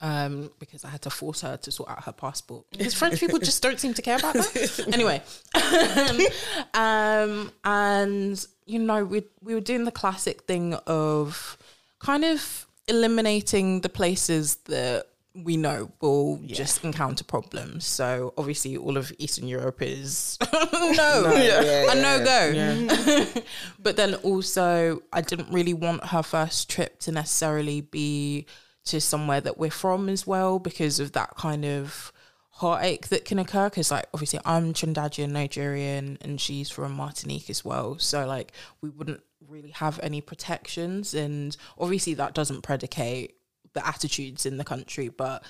Um, 0.00 0.50
because 0.60 0.84
I 0.84 0.90
had 0.90 1.02
to 1.02 1.10
force 1.10 1.40
her 1.40 1.56
to 1.56 1.70
sort 1.72 1.90
out 1.90 2.04
her 2.04 2.12
passport 2.12 2.66
because 2.70 2.94
French 2.94 3.18
people 3.18 3.38
just 3.38 3.62
don't 3.62 3.78
seem 3.80 3.94
to 3.94 4.02
care 4.02 4.18
about 4.18 4.34
that. 4.34 4.88
anyway, 4.92 5.22
um, 6.74 7.52
and 7.64 8.46
you 8.66 8.78
know, 8.78 9.04
we 9.04 9.24
we 9.42 9.54
were 9.54 9.60
doing 9.60 9.84
the 9.84 9.92
classic 9.92 10.42
thing 10.42 10.74
of 10.86 11.58
kind 11.98 12.24
of 12.24 12.66
eliminating 12.86 13.80
the 13.80 13.88
places 13.88 14.56
that 14.66 15.06
we 15.44 15.56
know 15.56 15.90
will 16.00 16.38
just 16.46 16.84
encounter 16.84 17.24
problems. 17.24 17.84
So 17.86 18.34
obviously, 18.36 18.76
all 18.76 18.96
of 18.96 19.12
Eastern 19.18 19.46
Europe 19.46 19.80
is 19.80 20.38
no, 20.52 21.32
yeah, 21.36 21.92
a 21.92 21.94
no 21.94 22.24
go. 22.24 22.50
yeah. 22.54 23.42
but 23.78 23.96
then 23.96 24.14
also, 24.16 25.02
I 25.12 25.20
didn't 25.20 25.52
really 25.52 25.74
want 25.74 26.06
her 26.06 26.22
first 26.22 26.68
trip 26.68 26.98
to 27.00 27.12
necessarily 27.12 27.80
be 27.80 28.46
to 28.86 29.00
somewhere 29.00 29.40
that 29.40 29.58
we're 29.58 29.70
from 29.70 30.08
as 30.08 30.26
well 30.26 30.58
because 30.58 30.98
of 30.98 31.12
that 31.12 31.36
kind 31.36 31.64
of 31.64 32.12
heartache 32.50 33.08
that 33.08 33.24
can 33.24 33.38
occur. 33.38 33.68
Because 33.68 33.90
like 33.90 34.06
obviously, 34.12 34.40
I'm 34.44 34.72
Trinidadian, 34.72 35.30
Nigerian, 35.30 36.18
and 36.20 36.40
she's 36.40 36.70
from 36.70 36.92
Martinique 36.92 37.50
as 37.50 37.64
well. 37.64 37.98
So 37.98 38.26
like, 38.26 38.52
we 38.80 38.88
wouldn't 38.88 39.22
really 39.46 39.70
have 39.70 40.00
any 40.02 40.20
protections, 40.20 41.14
and 41.14 41.56
obviously, 41.78 42.14
that 42.14 42.34
doesn't 42.34 42.62
predicate 42.62 43.37
the 43.74 43.86
attitudes 43.86 44.46
in 44.46 44.56
the 44.56 44.64
country, 44.64 45.08
but. 45.08 45.44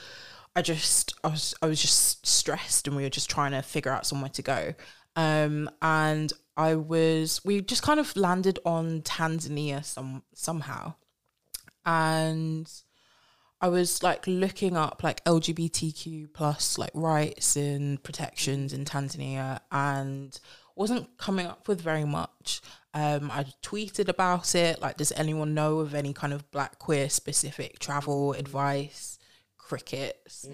I 0.57 0.63
just 0.63 1.15
I 1.23 1.29
was 1.29 1.55
I 1.63 1.67
was 1.67 1.81
just 1.81 2.27
stressed 2.27 2.89
and 2.89 2.97
we 2.97 3.05
were 3.05 3.11
just 3.11 3.31
trying 3.31 3.53
to 3.53 3.63
figure 3.63 3.93
out 3.93 4.07
somewhere 4.07 4.31
to 4.31 4.43
go. 4.43 4.75
Um 5.15 5.71
and 5.81 6.33
I 6.57 6.75
was 6.75 7.41
we 7.45 7.61
just 7.61 7.83
kind 7.83 8.01
of 8.01 8.17
landed 8.17 8.59
on 8.65 9.03
Tanzania 9.03 9.85
some 9.85 10.25
somehow. 10.35 10.95
And 11.87 12.69
I 13.61 13.69
was 13.69 14.03
like 14.03 14.27
looking 14.27 14.77
up 14.77 15.03
like 15.03 15.25
LGBTQ 15.25 16.33
plus 16.33 16.79
like 16.79 16.91
rights 16.95 17.55
and 17.57 18.03
protections 18.03 18.73
in 18.73 18.85
Tanzania 18.85 19.61
and 19.71 20.39
wasn't 20.77 21.17
coming 21.19 21.47
up 21.47 21.69
with 21.69 21.81
very 21.81 22.05
much. 22.05 22.61
Um, 22.99 23.31
I 23.31 23.45
tweeted 23.63 24.09
about 24.09 24.55
it. 24.55 24.81
Like, 24.83 24.97
does 24.97 25.13
anyone 25.13 25.55
know 25.55 25.79
of 25.79 25.95
any 25.95 26.13
kind 26.13 26.33
of 26.33 26.51
black 26.51 26.79
queer 26.79 27.09
specific 27.09 27.79
travel 27.79 28.33
advice? 28.33 29.19
Crickets. 29.57 30.47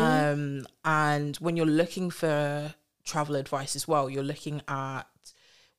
Um, 0.00 0.66
and 0.84 1.36
when 1.36 1.56
you're 1.56 1.66
looking 1.66 2.10
for 2.10 2.74
travel 3.04 3.36
advice 3.36 3.76
as 3.76 3.86
well, 3.86 4.10
you're 4.10 4.24
looking 4.24 4.62
at 4.66 5.02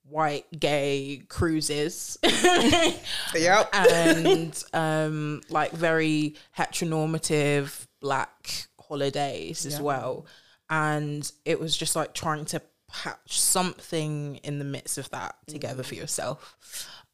white 0.09 0.45
gay 0.59 1.23
cruises 1.29 2.17
Yep. 3.33 3.69
and 3.73 4.63
um 4.73 5.39
like 5.49 5.71
very 5.71 6.35
heteronormative 6.57 7.87
black 8.01 8.67
holidays 8.81 9.65
as 9.65 9.79
well 9.79 10.25
and 10.69 11.31
it 11.45 11.57
was 11.57 11.75
just 11.77 11.95
like 11.95 12.13
trying 12.13 12.43
to 12.43 12.61
patch 12.93 13.41
something 13.41 14.35
in 14.43 14.59
the 14.59 14.65
midst 14.65 14.97
of 14.97 15.09
that 15.09 15.35
together 15.47 15.83
for 15.83 15.95
yourself. 15.95 16.55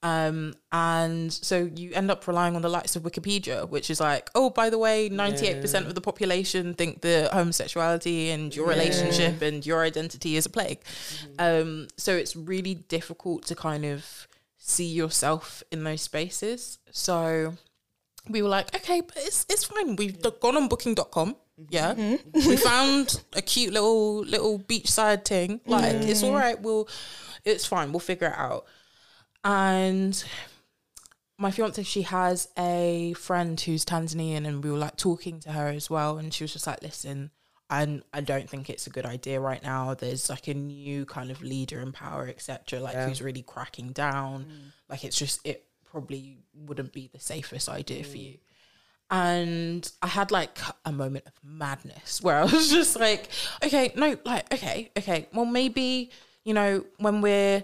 Um 0.03 0.53
and 0.71 1.31
so 1.31 1.69
you 1.73 1.91
end 1.93 2.11
up 2.11 2.27
relying 2.27 2.55
on 2.55 2.61
the 2.61 2.69
likes 2.69 2.95
of 2.95 3.03
wikipedia 3.03 3.67
which 3.67 3.89
is 3.89 3.99
like 3.99 4.29
oh 4.33 4.49
by 4.49 4.69
the 4.69 4.77
way 4.77 5.09
98% 5.09 5.87
of 5.87 5.95
the 5.95 5.99
population 5.99 6.73
think 6.73 7.01
that 7.01 7.33
homosexuality 7.33 8.29
and 8.29 8.55
your 8.55 8.67
relationship 8.67 9.41
and 9.41 9.65
your 9.65 9.81
identity 9.83 10.37
is 10.37 10.45
a 10.45 10.49
plague. 10.49 10.79
Um 11.37 11.87
so 11.97 12.15
it's 12.15 12.35
really 12.35 12.75
difficult 12.75 13.45
to 13.47 13.55
kind 13.55 13.83
of 13.85 14.27
see 14.57 14.87
yourself 14.87 15.63
in 15.71 15.83
those 15.83 16.01
spaces. 16.01 16.77
So 16.91 17.55
we 18.27 18.41
were 18.41 18.49
like, 18.49 18.75
okay, 18.75 19.01
but 19.01 19.17
it's 19.17 19.45
it's 19.49 19.63
fine. 19.63 19.95
We've 19.95 20.21
gone 20.21 20.57
on 20.57 20.67
booking.com. 20.67 21.33
Mm-hmm. 21.33 21.63
Yeah. 21.69 21.93
Mm-hmm. 21.93 22.49
We 22.49 22.57
found 22.57 23.23
a 23.33 23.41
cute 23.41 23.73
little 23.73 24.19
little 24.19 24.59
beachside 24.59 25.25
thing. 25.25 25.61
Like 25.65 25.95
mm. 25.95 26.07
it's 26.07 26.23
all 26.23 26.33
right. 26.33 26.59
We'll 26.59 26.87
it's 27.45 27.65
fine. 27.65 27.91
We'll 27.91 27.99
figure 27.99 28.27
it 28.27 28.37
out. 28.37 28.65
And 29.43 30.21
my 31.37 31.51
fiance, 31.51 31.83
she 31.83 32.01
has 32.03 32.49
a 32.57 33.13
friend 33.13 33.59
who's 33.59 33.85
Tanzanian 33.85 34.45
and 34.45 34.63
we 34.63 34.71
were 34.71 34.77
like 34.77 34.97
talking 34.97 35.39
to 35.41 35.51
her 35.53 35.67
as 35.67 35.89
well. 35.89 36.17
And 36.17 36.33
she 36.33 36.43
was 36.43 36.51
just 36.51 36.67
like, 36.67 36.81
listen, 36.81 37.31
I 37.69 38.01
I 38.13 38.21
don't 38.21 38.49
think 38.49 38.69
it's 38.69 38.87
a 38.87 38.89
good 38.89 39.05
idea 39.05 39.39
right 39.39 39.63
now. 39.63 39.93
There's 39.93 40.29
like 40.29 40.47
a 40.47 40.53
new 40.53 41.05
kind 41.05 41.31
of 41.31 41.41
leader 41.41 41.79
in 41.79 41.91
power, 41.91 42.27
etc. 42.27 42.79
Like 42.79 42.95
who's 42.95 43.21
really 43.21 43.43
cracking 43.43 43.91
down. 43.91 44.45
Mm. 44.45 44.71
Like 44.89 45.03
it's 45.03 45.17
just 45.17 45.45
it 45.45 45.65
probably 45.91 46.37
wouldn't 46.53 46.93
be 46.93 47.09
the 47.11 47.19
safest 47.19 47.69
idea 47.69 48.03
for 48.03 48.17
mm. 48.17 48.23
you. 48.23 48.37
And 49.11 49.91
I 50.01 50.07
had 50.07 50.29
like 50.29 50.59
a 50.85 50.91
moment 50.91 51.25
of 51.25 51.33
madness 51.43 52.21
where 52.21 52.37
I 52.37 52.43
was 52.43 52.69
just 52.77 52.99
like, 52.99 53.29
okay, 53.63 53.91
no, 53.95 54.17
like, 54.25 54.53
okay, 54.53 54.91
okay, 54.97 55.27
well, 55.33 55.45
maybe, 55.45 56.11
you 56.43 56.53
know, 56.53 56.85
when 56.97 57.21
we're 57.21 57.63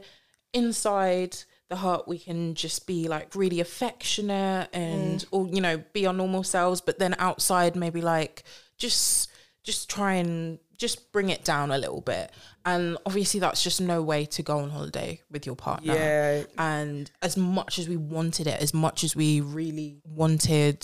inside 0.53 1.37
the 1.69 1.75
heart, 1.75 2.07
we 2.07 2.17
can 2.17 2.55
just 2.55 2.87
be 2.87 3.07
like 3.07 3.35
really 3.35 3.59
affectionate 3.59 4.69
and, 4.73 5.19
mm. 5.19 5.27
or, 5.31 5.47
you 5.47 5.61
know, 5.61 5.83
be 5.93 6.07
our 6.07 6.13
normal 6.13 6.43
selves. 6.43 6.81
But 6.81 6.97
then 6.97 7.15
outside, 7.19 7.75
maybe 7.75 8.01
like 8.01 8.43
just, 8.77 9.29
just 9.65 9.89
try 9.89 10.13
and 10.13 10.59
just 10.77 11.11
bring 11.11 11.29
it 11.29 11.43
down 11.43 11.71
a 11.71 11.77
little 11.77 12.01
bit. 12.01 12.31
And 12.65 12.97
obviously, 13.05 13.39
that's 13.39 13.63
just 13.63 13.81
no 13.81 14.01
way 14.01 14.25
to 14.25 14.41
go 14.43 14.59
on 14.59 14.69
holiday 14.69 15.21
with 15.31 15.45
your 15.45 15.55
partner. 15.55 15.93
Yeah. 15.93 16.43
And 16.57 17.09
as 17.21 17.37
much 17.37 17.79
as 17.79 17.87
we 17.89 17.97
wanted 17.97 18.47
it, 18.47 18.61
as 18.61 18.73
much 18.73 19.03
as 19.03 19.15
we 19.15 19.41
really 19.41 19.97
wanted 20.05 20.81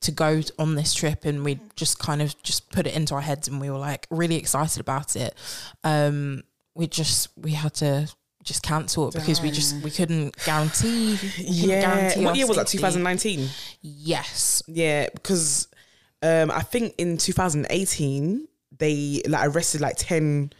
to 0.00 0.10
go 0.10 0.42
on 0.58 0.74
this 0.74 0.94
trip, 0.94 1.24
and 1.24 1.44
we 1.44 1.60
just 1.76 1.98
kind 1.98 2.20
of 2.22 2.40
just 2.42 2.70
put 2.70 2.86
it 2.86 2.94
into 2.94 3.14
our 3.14 3.20
heads, 3.20 3.46
and 3.48 3.60
we 3.60 3.70
were 3.70 3.78
like 3.78 4.06
really 4.10 4.36
excited 4.36 4.80
about 4.80 5.16
it. 5.16 5.34
Um, 5.84 6.42
we 6.74 6.86
just 6.86 7.28
we 7.36 7.52
had 7.52 7.74
to 7.74 8.08
just 8.42 8.62
cancel 8.64 9.08
it 9.08 9.14
because 9.14 9.40
we 9.40 9.50
just 9.52 9.80
we 9.84 9.90
couldn't 9.90 10.34
guarantee. 10.44 11.12
we 11.12 11.16
couldn't 11.28 11.54
Yeah. 11.54 11.80
guarantee 11.82 12.24
What 12.24 12.36
year 12.36 12.46
was 12.48 12.56
that? 12.56 12.66
2019. 12.66 13.48
Yes. 13.82 14.62
Yeah, 14.66 15.08
because 15.12 15.68
um, 16.22 16.50
I 16.50 16.60
think 16.60 16.94
in 16.98 17.18
2018 17.18 18.46
they 18.78 19.22
like 19.28 19.48
arrested 19.48 19.80
like 19.80 19.96
10 19.98 20.52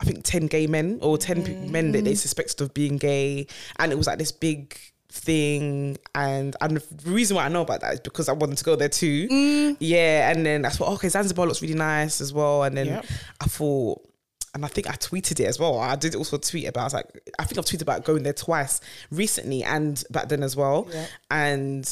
I 0.00 0.04
think 0.04 0.24
10 0.24 0.46
gay 0.46 0.66
men 0.66 0.98
or 1.00 1.16
10 1.16 1.44
pe- 1.44 1.54
mm. 1.54 1.70
men 1.70 1.92
that 1.92 2.04
they 2.04 2.12
mm. 2.12 2.16
suspected 2.16 2.60
of 2.60 2.74
being 2.74 2.96
gay 2.96 3.46
and 3.78 3.92
it 3.92 3.94
was 3.96 4.06
like 4.06 4.18
this 4.18 4.32
big 4.32 4.76
thing 5.10 5.98
and 6.14 6.56
and 6.60 6.78
the 6.78 7.10
reason 7.10 7.36
why 7.36 7.44
I 7.44 7.48
know 7.48 7.62
about 7.62 7.82
that 7.82 7.94
is 7.94 8.00
because 8.00 8.28
I 8.28 8.32
wanted 8.32 8.58
to 8.58 8.64
go 8.64 8.76
there 8.76 8.88
too. 8.88 9.28
Mm. 9.28 9.76
Yeah, 9.78 10.30
and 10.30 10.44
then 10.44 10.64
I 10.64 10.70
thought 10.70 10.88
okay 10.94 11.08
Zanzibar 11.08 11.46
looks 11.46 11.62
really 11.62 11.74
nice 11.74 12.20
as 12.20 12.32
well 12.32 12.62
and 12.64 12.76
then 12.76 12.86
Yep. 12.86 13.06
I 13.40 13.44
thought 13.44 14.08
and 14.54 14.64
I 14.64 14.68
think 14.68 14.88
I 14.88 14.94
tweeted 14.94 15.40
it 15.40 15.46
as 15.46 15.58
well. 15.58 15.78
I 15.78 15.96
did 15.96 16.14
also 16.14 16.36
tweet 16.36 16.66
about. 16.66 16.82
I 16.82 16.84
was 16.84 16.94
like, 16.94 17.32
I 17.38 17.44
think 17.44 17.58
I've 17.58 17.64
tweeted 17.64 17.82
about 17.82 18.04
going 18.04 18.22
there 18.22 18.34
twice 18.34 18.80
recently 19.10 19.64
and 19.64 20.02
back 20.10 20.28
then 20.28 20.42
as 20.42 20.54
well. 20.54 20.88
Yeah. 20.92 21.06
And 21.30 21.90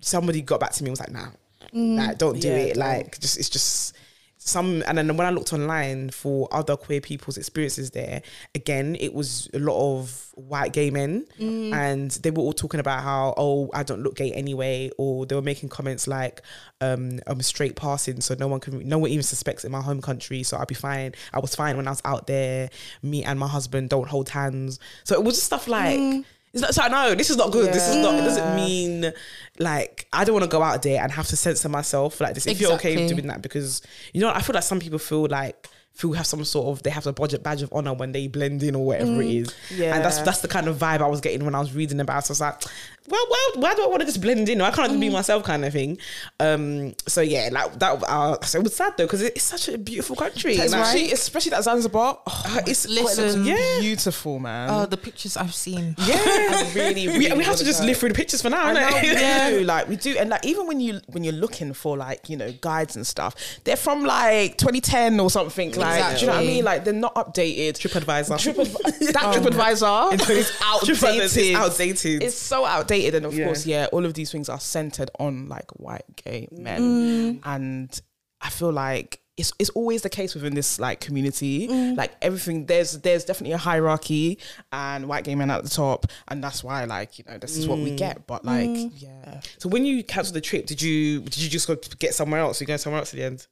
somebody 0.00 0.42
got 0.42 0.60
back 0.60 0.72
to 0.72 0.82
me 0.82 0.88
and 0.88 0.92
was 0.92 1.00
like, 1.00 1.12
"Nah, 1.12 1.30
Mm. 1.74 1.96
nah, 1.96 2.12
don't 2.14 2.40
do 2.40 2.48
Yeah, 2.48 2.54
it. 2.56 2.74
don't. 2.74 2.78
Like, 2.78 3.20
just 3.20 3.38
it's 3.38 3.48
just 3.48 3.94
some." 4.38 4.82
And 4.86 4.96
then 4.96 5.16
when 5.16 5.26
I 5.26 5.30
looked 5.30 5.52
online 5.52 6.10
for 6.10 6.48
other 6.52 6.76
queer 6.76 7.00
people's 7.00 7.36
experiences 7.36 7.90
there, 7.90 8.22
again, 8.54 8.96
it 8.98 9.12
was 9.12 9.48
a 9.52 9.58
lot 9.58 9.76
of 9.78 10.24
white 10.34 10.72
gay 10.72 10.90
men, 10.90 11.26
mm. 11.38 11.72
and 11.72 12.10
they 12.12 12.30
were 12.30 12.42
all 12.42 12.52
talking 12.52 12.80
about 12.80 13.02
how, 13.02 13.34
"Oh, 13.36 13.68
I 13.74 13.82
don't 13.82 14.02
look 14.02 14.14
gay 14.16 14.32
anyway," 14.32 14.90
or 14.96 15.26
they 15.26 15.34
were 15.34 15.42
making 15.42 15.68
comments 15.68 16.06
like, 16.06 16.42
um, 16.80 17.18
"I'm 17.26 17.42
straight 17.42 17.76
passing, 17.76 18.20
so 18.20 18.34
no 18.38 18.46
one 18.48 18.60
can, 18.60 18.86
no 18.88 18.98
one 18.98 19.10
even 19.10 19.24
suspects 19.24 19.64
in 19.64 19.72
my 19.72 19.80
home 19.82 20.00
country, 20.00 20.42
so 20.44 20.56
I'll 20.56 20.66
be 20.66 20.74
fine. 20.74 21.12
I 21.34 21.40
was 21.40 21.54
fine 21.54 21.76
when 21.76 21.86
I 21.88 21.90
was 21.90 22.02
out 22.04 22.26
there. 22.26 22.70
Me 23.02 23.24
and 23.24 23.38
my 23.38 23.48
husband 23.48 23.90
don't 23.90 24.08
hold 24.08 24.28
hands." 24.30 24.78
So 25.04 25.14
it 25.14 25.24
was 25.24 25.34
just 25.34 25.46
stuff 25.46 25.68
like. 25.68 25.98
Mm. 25.98 26.24
It's 26.52 26.62
not, 26.62 26.74
so 26.74 26.82
I 26.82 26.88
know 26.88 27.14
this 27.14 27.30
is 27.30 27.36
not 27.36 27.52
good. 27.52 27.72
This 27.72 27.88
is 27.88 27.96
not. 27.96 28.14
It 28.14 28.22
doesn't 28.22 28.56
mean 28.56 29.12
like 29.58 30.06
I 30.12 30.24
don't 30.24 30.34
want 30.34 30.44
to 30.44 30.50
go 30.50 30.62
out 30.62 30.82
there 30.82 31.02
and 31.02 31.12
have 31.12 31.26
to 31.28 31.36
censor 31.36 31.68
myself 31.68 32.20
like 32.20 32.34
this. 32.34 32.46
If 32.46 32.60
you're 32.60 32.72
okay 32.72 32.96
with 32.96 33.08
doing 33.08 33.26
that, 33.26 33.42
because 33.42 33.82
you 34.12 34.20
know 34.20 34.30
I 34.30 34.40
feel 34.40 34.54
like 34.54 34.62
some 34.62 34.80
people 34.80 34.98
feel 34.98 35.26
like 35.26 35.68
feel 35.98 36.12
have 36.12 36.26
some 36.26 36.44
sort 36.44 36.68
of 36.68 36.82
they 36.84 36.90
have 36.90 37.08
a 37.08 37.12
budget 37.12 37.42
badge 37.42 37.60
of 37.60 37.72
honor 37.72 37.92
when 37.92 38.12
they 38.12 38.28
blend 38.28 38.62
in 38.62 38.76
or 38.76 38.86
whatever 38.86 39.20
it 39.20 39.30
is. 39.30 39.54
Yeah. 39.74 39.96
and 39.96 40.04
that's 40.04 40.20
that's 40.22 40.40
the 40.40 40.48
kind 40.48 40.68
of 40.68 40.76
vibe 40.78 41.00
I 41.00 41.08
was 41.08 41.20
getting 41.20 41.44
when 41.44 41.54
I 41.56 41.60
was 41.60 41.74
reading 41.74 41.98
about. 41.98 42.24
So 42.24 42.30
I 42.30 42.32
was 42.32 42.40
like, 42.40 42.62
well, 43.08 43.26
well, 43.30 43.62
why 43.62 43.74
do 43.74 43.82
I 43.82 43.86
want 43.88 44.00
to 44.00 44.06
just 44.06 44.20
blend 44.20 44.48
in? 44.48 44.60
I 44.60 44.66
can't 44.70 44.80
I 44.80 44.86
just 44.88 45.00
be 45.00 45.08
myself, 45.10 45.42
kind 45.42 45.64
of 45.64 45.72
thing. 45.72 45.98
Um, 46.38 46.94
so 47.08 47.20
yeah, 47.20 47.48
like 47.50 47.78
that. 47.80 48.02
Uh, 48.06 48.40
so 48.42 48.58
it 48.60 48.62
was 48.62 48.76
sad 48.76 48.92
though 48.96 49.06
because 49.06 49.22
it's 49.22 49.42
such 49.42 49.68
a 49.68 49.76
beautiful 49.78 50.14
country. 50.14 50.52
and 50.52 50.60
I- 50.60 50.64
Especially, 50.66 51.12
especially 51.12 51.50
that 51.50 51.64
Zanzibar. 51.64 52.20
Oh, 52.26 52.42
uh, 52.46 52.60
it's 52.66 52.86
Listen. 52.88 53.44
yeah. 53.44 53.56
beautiful, 53.80 54.38
man. 54.38 54.68
Oh, 54.70 54.86
the 54.86 54.96
pictures 54.96 55.36
I've 55.36 55.54
seen. 55.54 55.96
Yeah, 56.06 56.72
really, 56.74 57.08
we, 57.08 57.18
really 57.18 57.38
we 57.38 57.44
have 57.44 57.56
to 57.56 57.64
just 57.64 57.80
go. 57.80 57.86
live 57.86 57.96
through 57.96 58.10
the 58.10 58.14
pictures 58.14 58.40
for 58.42 58.50
now, 58.50 58.66
I 58.66 58.72
know, 58.72 58.80
innit? 58.88 59.02
we 59.02 59.08
Yeah. 59.12 59.50
do. 59.58 59.64
Like 59.64 59.88
we 59.88 59.96
do, 59.96 60.16
and 60.16 60.30
like 60.30 60.46
even 60.46 60.66
when 60.68 60.78
you 60.80 61.00
when 61.08 61.24
you're 61.24 61.32
looking 61.34 61.72
for 61.72 61.96
like 61.96 62.28
you 62.28 62.36
know 62.36 62.52
guides 62.60 62.94
and 62.94 63.06
stuff, 63.06 63.34
they're 63.64 63.76
from 63.76 64.04
like 64.04 64.58
2010 64.58 65.18
or 65.18 65.28
something. 65.30 65.72
Like, 65.72 65.87
do 66.14 66.20
you 66.20 66.26
know 66.26 66.32
what 66.34 66.42
I 66.42 66.46
mean? 66.46 66.64
Like 66.64 66.84
they're 66.84 66.92
not 66.94 67.14
updated. 67.14 67.74
TripAdvisor. 67.78 68.38
TripAdvisor. 68.38 69.12
that 69.12 69.34
TripAdvisor 69.36 70.30
is 70.30 70.52
outdated. 70.62 71.54
outdated. 71.56 72.22
It's 72.22 72.36
so 72.36 72.64
outdated, 72.64 73.14
and 73.16 73.26
of 73.26 73.34
Yeah. 73.34 73.46
course, 73.46 73.66
yeah, 73.66 73.86
all 73.92 74.04
of 74.04 74.14
these 74.14 74.30
things 74.32 74.48
are 74.48 74.60
centered 74.60 75.10
on 75.18 75.48
like 75.48 75.70
white 75.72 76.04
gay 76.16 76.48
men, 76.50 76.80
Mm. 76.80 77.40
and 77.44 78.00
I 78.40 78.50
feel 78.50 78.72
like 78.72 79.20
it's 79.36 79.52
it's 79.60 79.70
always 79.70 80.02
the 80.02 80.10
case 80.10 80.34
within 80.34 80.52
this 80.54 80.80
like 80.80 80.98
community. 81.00 81.68
Mm. 81.68 81.96
Like 81.96 82.10
everything, 82.22 82.66
there's 82.66 82.98
there's 83.02 83.24
definitely 83.24 83.52
a 83.52 83.58
hierarchy, 83.58 84.38
and 84.72 85.08
white 85.08 85.22
gay 85.22 85.36
men 85.36 85.48
at 85.50 85.62
the 85.62 85.68
top, 85.70 86.06
and 86.26 86.42
that's 86.42 86.64
why 86.64 86.82
like 86.84 87.18
you 87.20 87.24
know 87.28 87.38
this 87.38 87.56
is 87.56 87.68
what 87.68 87.78
Mm. 87.78 87.84
we 87.84 87.90
get. 87.94 88.26
But 88.26 88.44
like, 88.44 88.68
yeah, 88.96 89.40
So 89.58 89.68
when 89.68 89.84
you 89.84 90.02
cancelled 90.02 90.34
the 90.34 90.40
trip, 90.40 90.66
did 90.66 90.82
you 90.82 91.20
did 91.20 91.38
you 91.38 91.48
just 91.48 91.68
go 91.68 91.76
to 91.76 91.96
get 91.98 92.14
somewhere 92.14 92.40
else? 92.40 92.60
You 92.60 92.66
going 92.66 92.78
somewhere 92.80 92.98
else 92.98 93.14
at 93.14 93.16
the 93.20 93.24
end? 93.26 93.46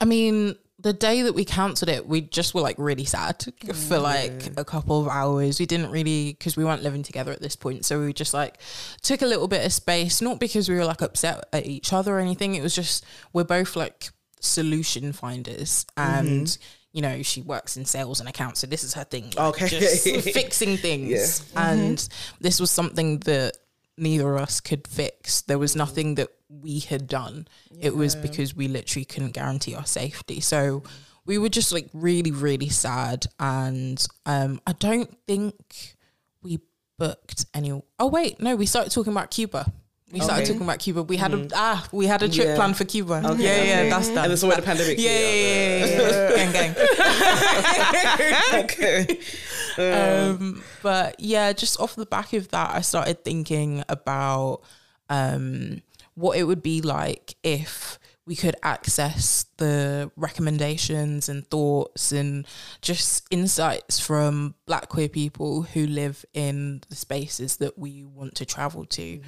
I 0.00 0.06
mean, 0.06 0.56
the 0.80 0.92
day 0.92 1.22
that 1.22 1.34
we 1.34 1.44
cancelled 1.44 1.88
it, 1.88 2.06
we 2.06 2.20
just 2.20 2.54
were 2.54 2.60
like 2.60 2.76
really 2.78 3.04
sad 3.04 3.42
for 3.42 3.96
mm. 3.96 4.02
like 4.02 4.56
a 4.56 4.64
couple 4.64 5.00
of 5.00 5.08
hours. 5.08 5.58
We 5.58 5.66
didn't 5.66 5.90
really 5.90 6.32
because 6.32 6.56
we 6.56 6.64
weren't 6.64 6.82
living 6.82 7.02
together 7.02 7.32
at 7.32 7.42
this 7.42 7.56
point, 7.56 7.84
so 7.84 8.00
we 8.00 8.12
just 8.12 8.32
like 8.32 8.58
took 9.02 9.22
a 9.22 9.26
little 9.26 9.48
bit 9.48 9.66
of 9.66 9.72
space. 9.72 10.22
Not 10.22 10.38
because 10.38 10.68
we 10.68 10.76
were 10.76 10.84
like 10.84 11.02
upset 11.02 11.44
at 11.52 11.66
each 11.66 11.92
other 11.92 12.16
or 12.16 12.20
anything. 12.20 12.54
It 12.54 12.62
was 12.62 12.74
just 12.74 13.04
we're 13.32 13.44
both 13.44 13.74
like 13.74 14.10
solution 14.40 15.12
finders, 15.12 15.84
and 15.96 16.46
mm-hmm. 16.46 16.62
you 16.92 17.02
know 17.02 17.22
she 17.22 17.42
works 17.42 17.76
in 17.76 17.84
sales 17.84 18.20
and 18.20 18.28
accounts, 18.28 18.60
so 18.60 18.68
this 18.68 18.84
is 18.84 18.94
her 18.94 19.04
thing. 19.04 19.32
like, 19.36 19.62
Okay. 19.62 19.66
just 19.66 20.04
fixing 20.32 20.76
things, 20.76 21.52
and 21.56 21.98
mm-hmm. 21.98 22.36
this 22.40 22.60
was 22.60 22.70
something 22.70 23.18
that 23.20 23.56
neither 23.96 24.32
of 24.32 24.42
us 24.42 24.60
could 24.60 24.86
fix. 24.86 25.42
There 25.42 25.58
was 25.58 25.74
mm. 25.74 25.78
nothing 25.78 26.14
that 26.14 26.28
we 26.48 26.80
had 26.80 27.06
done. 27.06 27.46
It 27.80 27.94
was 27.94 28.16
because 28.16 28.54
we 28.56 28.68
literally 28.68 29.04
couldn't 29.04 29.32
guarantee 29.32 29.74
our 29.74 29.86
safety. 29.86 30.40
So 30.40 30.82
we 31.26 31.36
were 31.38 31.48
just 31.50 31.72
like 31.72 31.88
really, 31.92 32.30
really 32.32 32.68
sad. 32.70 33.26
And 33.38 34.04
um, 34.26 34.60
I 34.66 34.72
don't 34.72 35.14
think 35.26 35.96
we 36.42 36.60
booked 36.98 37.44
any. 37.54 37.80
Oh 37.98 38.06
wait, 38.06 38.40
no, 38.40 38.56
we 38.56 38.66
started 38.66 38.92
talking 38.92 39.12
about 39.12 39.30
Cuba. 39.30 39.70
We 40.10 40.20
started 40.20 40.44
Okay. 40.44 40.52
talking 40.52 40.62
about 40.66 40.78
Cuba. 40.78 41.02
We 41.02 41.18
had 41.18 41.34
a 41.34 41.46
ah, 41.54 41.86
we 41.92 42.06
had 42.06 42.22
a 42.22 42.30
trip 42.30 42.46
Yeah. 42.48 42.54
planned 42.56 42.78
for 42.78 42.86
Cuba. 42.86 43.20
Okay, 43.26 43.42
yeah, 43.44 43.82
yeah, 43.84 43.90
that's 43.90 44.08
done. 44.08 44.18
And 44.24 44.30
then 44.30 44.36
so 44.38 44.48
when 44.48 44.56
the 44.56 44.62
pandemic 44.62 44.98
yeah, 44.98 45.10
yeah, 45.10 45.18
yeah, 45.20 45.84
yeah, 45.84 46.30
yeah. 46.30 46.52
gang, 46.52 46.74
gang. 48.56 48.64
okay. 48.64 49.18
um, 50.30 50.62
but 50.82 51.20
yeah, 51.20 51.52
just 51.52 51.78
off 51.78 51.94
the 51.94 52.06
back 52.06 52.32
of 52.32 52.48
that, 52.48 52.74
I 52.74 52.80
started 52.80 53.22
thinking 53.22 53.84
about 53.88 54.62
um, 55.10 55.82
what 56.18 56.36
it 56.36 56.44
would 56.44 56.62
be 56.62 56.82
like 56.82 57.36
if 57.42 57.98
we 58.26 58.36
could 58.36 58.56
access 58.62 59.46
the 59.56 60.10
recommendations 60.16 61.30
and 61.30 61.48
thoughts 61.48 62.12
and 62.12 62.46
just 62.82 63.26
insights 63.30 63.98
from 63.98 64.54
black 64.66 64.88
queer 64.88 65.08
people 65.08 65.62
who 65.62 65.86
live 65.86 66.26
in 66.34 66.82
the 66.90 66.96
spaces 66.96 67.56
that 67.56 67.78
we 67.78 68.04
want 68.04 68.34
to 68.34 68.44
travel 68.44 68.84
to. 68.84 69.20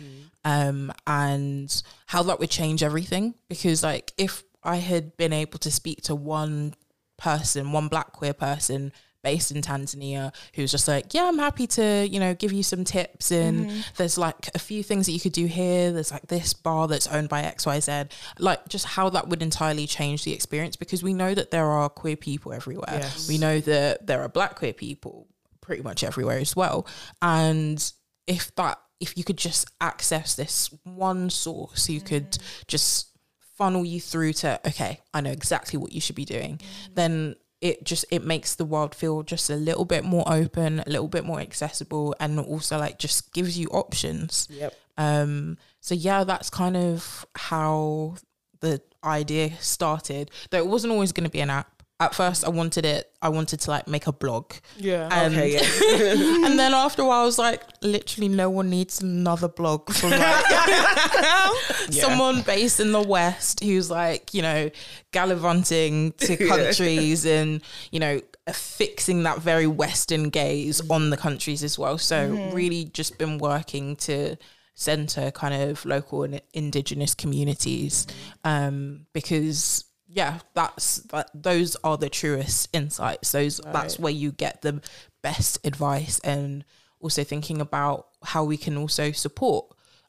Um, 0.44 0.92
and 1.06 1.82
how 2.06 2.22
that 2.24 2.38
would 2.40 2.50
change 2.50 2.82
everything. 2.82 3.34
Because 3.48 3.82
like 3.82 4.12
if 4.18 4.44
i 4.62 4.76
had 4.76 5.16
been 5.16 5.32
able 5.32 5.58
to 5.60 5.70
speak 5.70 6.02
to 6.02 6.14
one 6.14 6.74
person, 7.16 7.72
one 7.72 7.88
black 7.88 8.12
queer 8.12 8.34
person 8.34 8.92
based 9.22 9.50
in 9.50 9.62
Tanzania 9.62 10.32
who's 10.54 10.70
just 10.70 10.88
like, 10.88 11.12
yeah, 11.14 11.26
I'm 11.26 11.38
happy 11.38 11.66
to, 11.68 12.06
you 12.10 12.20
know, 12.20 12.34
give 12.34 12.52
you 12.52 12.62
some 12.62 12.84
tips. 12.84 13.30
And 13.30 13.66
mm-hmm. 13.66 13.80
there's 13.96 14.18
like 14.18 14.48
a 14.54 14.58
few 14.58 14.82
things 14.82 15.06
that 15.06 15.12
you 15.12 15.20
could 15.20 15.32
do 15.32 15.46
here. 15.46 15.92
There's 15.92 16.10
like 16.10 16.26
this 16.26 16.54
bar 16.54 16.88
that's 16.88 17.06
owned 17.06 17.28
by 17.28 17.42
XYZ. 17.42 18.10
Like 18.38 18.68
just 18.68 18.86
how 18.86 19.10
that 19.10 19.28
would 19.28 19.42
entirely 19.42 19.86
change 19.86 20.24
the 20.24 20.32
experience 20.32 20.76
because 20.76 21.02
we 21.02 21.14
know 21.14 21.34
that 21.34 21.50
there 21.50 21.66
are 21.66 21.88
queer 21.88 22.16
people 22.16 22.52
everywhere. 22.52 23.00
Yes. 23.00 23.28
We 23.28 23.38
know 23.38 23.60
that 23.60 24.06
there 24.06 24.22
are 24.22 24.28
black 24.28 24.56
queer 24.56 24.72
people 24.72 25.28
pretty 25.60 25.82
much 25.82 26.02
everywhere 26.02 26.38
as 26.38 26.56
well. 26.56 26.86
And 27.22 27.92
if 28.26 28.54
that, 28.56 28.78
if 29.00 29.16
you 29.16 29.24
could 29.24 29.38
just 29.38 29.70
access 29.80 30.34
this 30.34 30.70
one 30.84 31.30
source, 31.30 31.88
you 31.88 32.00
could 32.00 32.32
mm-hmm. 32.32 32.62
just 32.66 33.08
funnel 33.56 33.84
you 33.84 34.00
through 34.00 34.32
to 34.32 34.58
okay 34.66 34.98
i 35.12 35.20
know 35.20 35.30
exactly 35.30 35.78
what 35.78 35.92
you 35.92 36.00
should 36.00 36.16
be 36.16 36.24
doing 36.24 36.56
mm-hmm. 36.56 36.94
then 36.94 37.36
it 37.60 37.84
just 37.84 38.04
it 38.10 38.24
makes 38.24 38.54
the 38.54 38.64
world 38.64 38.94
feel 38.94 39.22
just 39.22 39.50
a 39.50 39.56
little 39.56 39.84
bit 39.84 40.04
more 40.04 40.24
open 40.26 40.80
a 40.80 40.90
little 40.90 41.08
bit 41.08 41.24
more 41.24 41.40
accessible 41.40 42.14
and 42.18 42.38
also 42.40 42.78
like 42.78 42.98
just 42.98 43.32
gives 43.32 43.58
you 43.58 43.66
options. 43.68 44.48
Yep. 44.50 44.74
um 44.98 45.58
so 45.80 45.94
yeah 45.94 46.24
that's 46.24 46.50
kind 46.50 46.76
of 46.76 47.26
how 47.34 48.16
the 48.60 48.80
idea 49.04 49.52
started. 49.60 50.30
Though 50.50 50.58
it 50.58 50.66
wasn't 50.66 50.92
always 50.92 51.12
going 51.12 51.24
to 51.24 51.30
be 51.30 51.40
an 51.40 51.50
app 51.50 51.79
at 52.00 52.14
first 52.14 52.44
i 52.44 52.48
wanted 52.48 52.84
it 52.84 53.12
i 53.22 53.28
wanted 53.28 53.60
to 53.60 53.70
like 53.70 53.86
make 53.86 54.06
a 54.06 54.12
blog 54.12 54.52
yeah. 54.76 55.08
and, 55.12 55.34
Okay, 55.34 55.52
yeah. 55.52 56.46
and 56.46 56.58
then 56.58 56.74
after 56.74 57.02
a 57.02 57.04
while 57.04 57.22
i 57.22 57.24
was 57.24 57.38
like 57.38 57.62
literally 57.82 58.28
no 58.28 58.50
one 58.50 58.68
needs 58.70 59.00
another 59.00 59.48
blog 59.48 59.92
from 59.92 60.10
like 60.10 60.44
someone 61.90 62.42
based 62.42 62.80
in 62.80 62.92
the 62.92 63.02
West 63.02 63.62
who's 63.62 63.90
like, 63.90 64.34
you 64.34 64.42
know, 64.42 64.70
gallivanting 65.12 66.12
to 66.12 66.36
countries 66.48 67.24
and, 67.26 67.62
you 67.90 68.00
know, 68.00 68.20
fixing 68.52 69.22
that 69.24 69.38
very 69.38 69.66
Western 69.66 70.30
gaze 70.30 70.80
on 70.90 71.10
the 71.10 71.16
countries 71.16 71.62
as 71.62 71.78
well. 71.78 71.98
So, 71.98 72.50
really 72.52 72.84
just 72.86 73.18
been 73.18 73.38
working 73.38 73.96
to 73.96 74.36
center 74.74 75.30
kind 75.30 75.54
of 75.54 75.84
local 75.84 76.22
and 76.24 76.40
indigenous 76.52 77.14
communities 77.14 78.06
um, 78.44 79.06
because. 79.12 79.84
Yeah, 80.12 80.40
that's 80.54 80.96
that. 81.10 81.30
Those 81.34 81.76
are 81.84 81.96
the 81.96 82.08
truest 82.08 82.68
insights. 82.72 83.30
Those 83.30 83.58
that's 83.58 83.98
where 83.98 84.12
you 84.12 84.32
get 84.32 84.62
the 84.62 84.82
best 85.22 85.64
advice, 85.64 86.18
and 86.20 86.64
also 86.98 87.22
thinking 87.22 87.60
about 87.60 88.08
how 88.24 88.44
we 88.44 88.56
can 88.56 88.76
also 88.76 89.12
support 89.12 89.66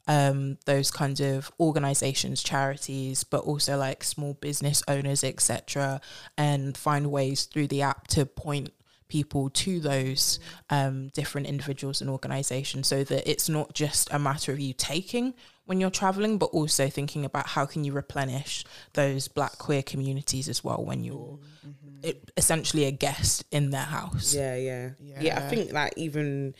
um, 0.08 0.58
those 0.66 0.90
kinds 0.90 1.20
of 1.20 1.52
organizations, 1.60 2.42
charities, 2.42 3.22
but 3.22 3.44
also 3.44 3.76
like 3.76 4.02
small 4.02 4.34
business 4.34 4.82
owners, 4.88 5.22
etc., 5.22 6.00
and 6.36 6.76
find 6.76 7.10
ways 7.12 7.44
through 7.44 7.68
the 7.68 7.82
app 7.82 8.08
to 8.08 8.26
point 8.26 8.72
people 9.08 9.50
to 9.50 9.78
those 9.78 10.40
um, 10.70 11.08
different 11.08 11.46
individuals 11.46 12.00
and 12.00 12.08
organizations 12.08 12.88
so 12.88 13.04
that 13.04 13.30
it's 13.30 13.48
not 13.48 13.74
just 13.74 14.08
a 14.10 14.18
matter 14.18 14.52
of 14.52 14.58
you 14.58 14.72
taking 14.72 15.34
when 15.64 15.80
you're 15.80 15.90
traveling 15.90 16.38
but 16.38 16.46
also 16.46 16.88
thinking 16.88 17.24
about 17.24 17.46
how 17.46 17.64
can 17.64 17.84
you 17.84 17.92
replenish 17.92 18.64
those 18.94 19.28
black 19.28 19.58
queer 19.58 19.82
communities 19.82 20.48
as 20.48 20.62
well 20.64 20.84
when 20.84 21.04
you're 21.04 21.38
mm-hmm. 21.66 21.98
it, 22.02 22.30
essentially 22.36 22.84
a 22.84 22.90
guest 22.90 23.44
in 23.50 23.70
their 23.70 23.80
house 23.80 24.34
Yeah, 24.34 24.90
yeah, 25.00 25.20
yeah. 25.20 25.38
I 25.38 25.48
think 25.48 25.72
like 25.72 25.92
even 25.96 26.54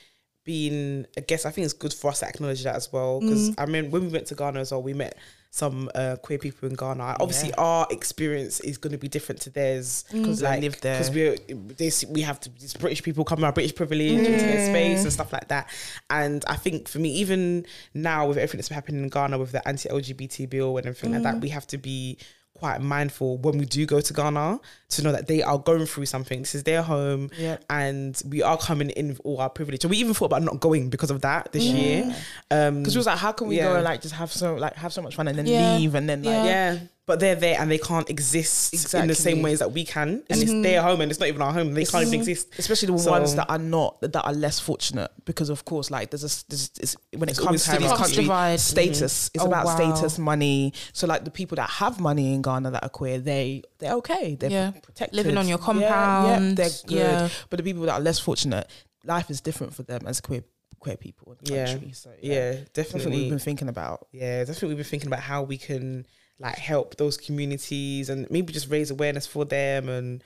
being 0.44 1.06
a 1.16 1.20
guest, 1.20 1.46
I 1.46 1.50
think 1.50 1.64
it's 1.64 1.74
good 1.74 1.92
for 1.92 2.10
us 2.10 2.20
to 2.20 2.26
acknowledge 2.26 2.64
that 2.64 2.76
as 2.76 2.92
well. 2.92 3.20
Because 3.20 3.50
mm. 3.50 3.54
I 3.58 3.66
mean, 3.66 3.90
when 3.90 4.02
we 4.02 4.08
went 4.08 4.26
to 4.26 4.34
Ghana 4.34 4.60
as 4.60 4.72
well, 4.72 4.82
we 4.82 4.94
met 4.94 5.16
some 5.54 5.90
uh, 5.94 6.16
queer 6.22 6.38
people 6.38 6.66
in 6.66 6.74
Ghana. 6.74 7.18
Obviously, 7.20 7.50
Yeah. 7.50 7.54
our 7.58 7.86
experience 7.90 8.58
is 8.60 8.78
going 8.78 8.92
to 8.92 8.98
be 8.98 9.06
different 9.06 9.38
to 9.42 9.50
theirs 9.50 10.04
'Cause 10.10 10.40
they 10.40 10.60
live 10.62 10.80
there. 10.80 10.98
Because 10.98 11.40
this, 11.76 12.04
we 12.06 12.22
have 12.22 12.40
to, 12.40 12.50
these 12.58 12.72
British 12.72 13.02
people 13.02 13.22
come 13.22 13.44
our 13.44 13.52
British 13.52 13.74
privilege 13.74 14.12
into 14.12 14.30
their 14.30 14.66
space 14.70 15.02
and 15.02 15.12
stuff 15.12 15.30
like 15.30 15.48
that. 15.48 15.68
And 16.08 16.42
I 16.46 16.56
think 16.56 16.88
for 16.88 17.00
me, 17.00 17.10
even 17.16 17.66
now 17.92 18.26
with 18.26 18.38
everything 18.38 18.58
that's 18.58 18.68
happening 18.68 19.02
in 19.02 19.10
Ghana 19.10 19.36
with 19.38 19.52
the 19.52 19.66
anti-LGBT 19.68 20.48
bill 20.48 20.78
and 20.78 20.86
everything 20.86 21.12
like 21.12 21.22
that, 21.24 21.42
we 21.42 21.50
have 21.50 21.66
to 21.66 21.76
be 21.76 22.16
quite 22.62 22.80
mindful 22.80 23.38
when 23.38 23.58
we 23.58 23.66
do 23.66 23.84
go 23.86 24.00
to 24.00 24.12
Ghana 24.14 24.60
to 24.90 25.02
know 25.02 25.10
that 25.10 25.26
they 25.26 25.42
are 25.42 25.58
going 25.58 25.84
through 25.86 26.06
something. 26.06 26.38
This 26.44 26.54
is 26.54 26.62
their 26.62 26.82
home, 26.82 27.28
Yeah. 27.36 27.56
and 27.68 28.20
we 28.32 28.40
are 28.42 28.56
coming 28.56 28.90
in 28.90 29.08
with 29.08 29.20
all 29.24 29.40
our 29.40 29.50
privilege. 29.50 29.82
And 29.84 29.90
we 29.90 29.96
even 29.98 30.14
thought 30.14 30.26
about 30.26 30.42
not 30.42 30.60
going 30.60 30.88
because 30.88 31.10
of 31.10 31.20
that 31.22 31.50
this 31.52 31.64
year. 31.64 32.04
Um, 32.52 32.74
Because 32.82 32.94
we 32.94 33.00
was 33.00 33.06
like, 33.06 33.18
how 33.18 33.32
can 33.32 33.48
we 33.48 33.56
Yeah. 33.56 33.64
go 33.68 33.74
and 33.76 33.84
like 33.84 34.00
just 34.00 34.14
have 34.14 34.30
so 34.32 34.54
like 34.54 34.74
have 34.76 34.92
so 34.92 35.02
much 35.02 35.16
fun 35.16 35.26
and 35.28 35.36
then 35.38 35.46
Yeah. 35.46 35.76
leave 35.76 35.94
and 35.96 36.08
then 36.08 36.22
like 36.22 36.44
Yeah. 36.44 36.78
Yeah, 37.02 37.06
but 37.06 37.20
they're 37.20 37.34
there 37.34 37.56
and 37.60 37.70
they 37.70 37.78
can't 37.78 38.08
exist 38.08 38.94
in 38.94 39.08
the 39.08 39.14
same 39.14 39.42
ways 39.42 39.58
that 39.58 39.72
we 39.72 39.84
can. 39.84 40.22
And 40.30 40.42
it's 40.42 40.50
mm-hmm. 40.50 40.62
their 40.62 40.82
home 40.82 41.00
and 41.00 41.10
it's 41.10 41.18
not 41.20 41.28
even 41.28 41.42
our 41.42 41.52
home. 41.52 41.74
They 41.74 41.84
can't 41.84 42.06
even 42.06 42.20
mm-hmm. 42.20 42.30
exist. 42.30 42.48
especially 42.58 42.92
the 42.92 42.98
So- 42.98 43.10
ones 43.10 43.34
that 43.34 43.50
are 43.50 43.58
not 43.58 44.00
that 44.00 44.22
are 44.24 44.32
less 44.32 44.60
fortunate 44.60 45.10
because 45.24 45.50
of 45.50 45.64
course 45.64 45.90
like 45.90 46.10
there's 46.10 46.24
a 46.24 46.44
there's, 46.48 46.70
it's, 46.80 46.96
when 47.12 47.28
it 47.28 47.32
It's 47.32 47.40
comes 47.40 47.64
to 47.64 47.70
hierarchy. 47.72 47.96
countries 47.96 48.16
Divide. 48.16 48.60
status 48.60 49.28
mm-hmm. 49.28 49.36
it's 49.36 49.44
Oh, 49.44 49.48
about 49.48 49.66
wow. 49.66 49.74
status 49.76 50.18
money 50.18 50.72
so 50.92 51.06
like 51.06 51.24
the 51.24 51.30
people 51.30 51.56
that 51.56 51.70
have 51.70 52.00
money 52.00 52.34
in 52.34 52.42
Ghana 52.42 52.70
that 52.72 52.82
are 52.84 52.88
queer 52.88 53.18
they 53.18 53.62
they're 53.78 53.94
okay 53.94 54.34
they're 54.36 54.50
Yeah. 54.50 54.70
protected 54.70 55.16
Living 55.16 55.36
on 55.38 55.48
your 55.48 55.58
Yeah, 55.58 55.64
yeah, 55.80 55.88
compound, 55.88 56.56
they're 56.56 56.70
good 56.86 56.96
yeah. 56.96 57.28
but 57.50 57.56
the 57.58 57.62
people 57.62 57.82
that 57.82 57.92
are 57.94 58.00
less 58.00 58.18
fortunate 58.18 58.68
life 59.04 59.30
is 59.30 59.40
different 59.40 59.74
for 59.74 59.82
them 59.82 60.02
as 60.06 60.20
queer 60.20 60.44
queer 60.78 60.96
people 60.96 61.32
in 61.32 61.38
the 61.44 61.54
Yeah. 61.54 61.66
country 61.66 61.92
so 61.92 62.10
Yeah, 62.20 62.56
that's 62.74 62.92
what 62.92 63.04
we've 63.06 63.30
been 63.30 63.38
thinking 63.38 63.68
about 63.68 64.06
Yeah, 64.12 64.44
that's 64.44 64.60
what 64.62 64.68
we've 64.68 64.76
been 64.76 64.84
thinking 64.84 65.08
about 65.08 65.20
how 65.20 65.42
we 65.42 65.58
can 65.58 66.06
like 66.38 66.56
help 66.58 66.96
those 66.96 67.16
communities 67.16 68.08
and 68.10 68.28
maybe 68.30 68.52
just 68.52 68.68
raise 68.70 68.90
awareness 68.90 69.26
for 69.26 69.44
them 69.44 69.88
and 69.88 70.24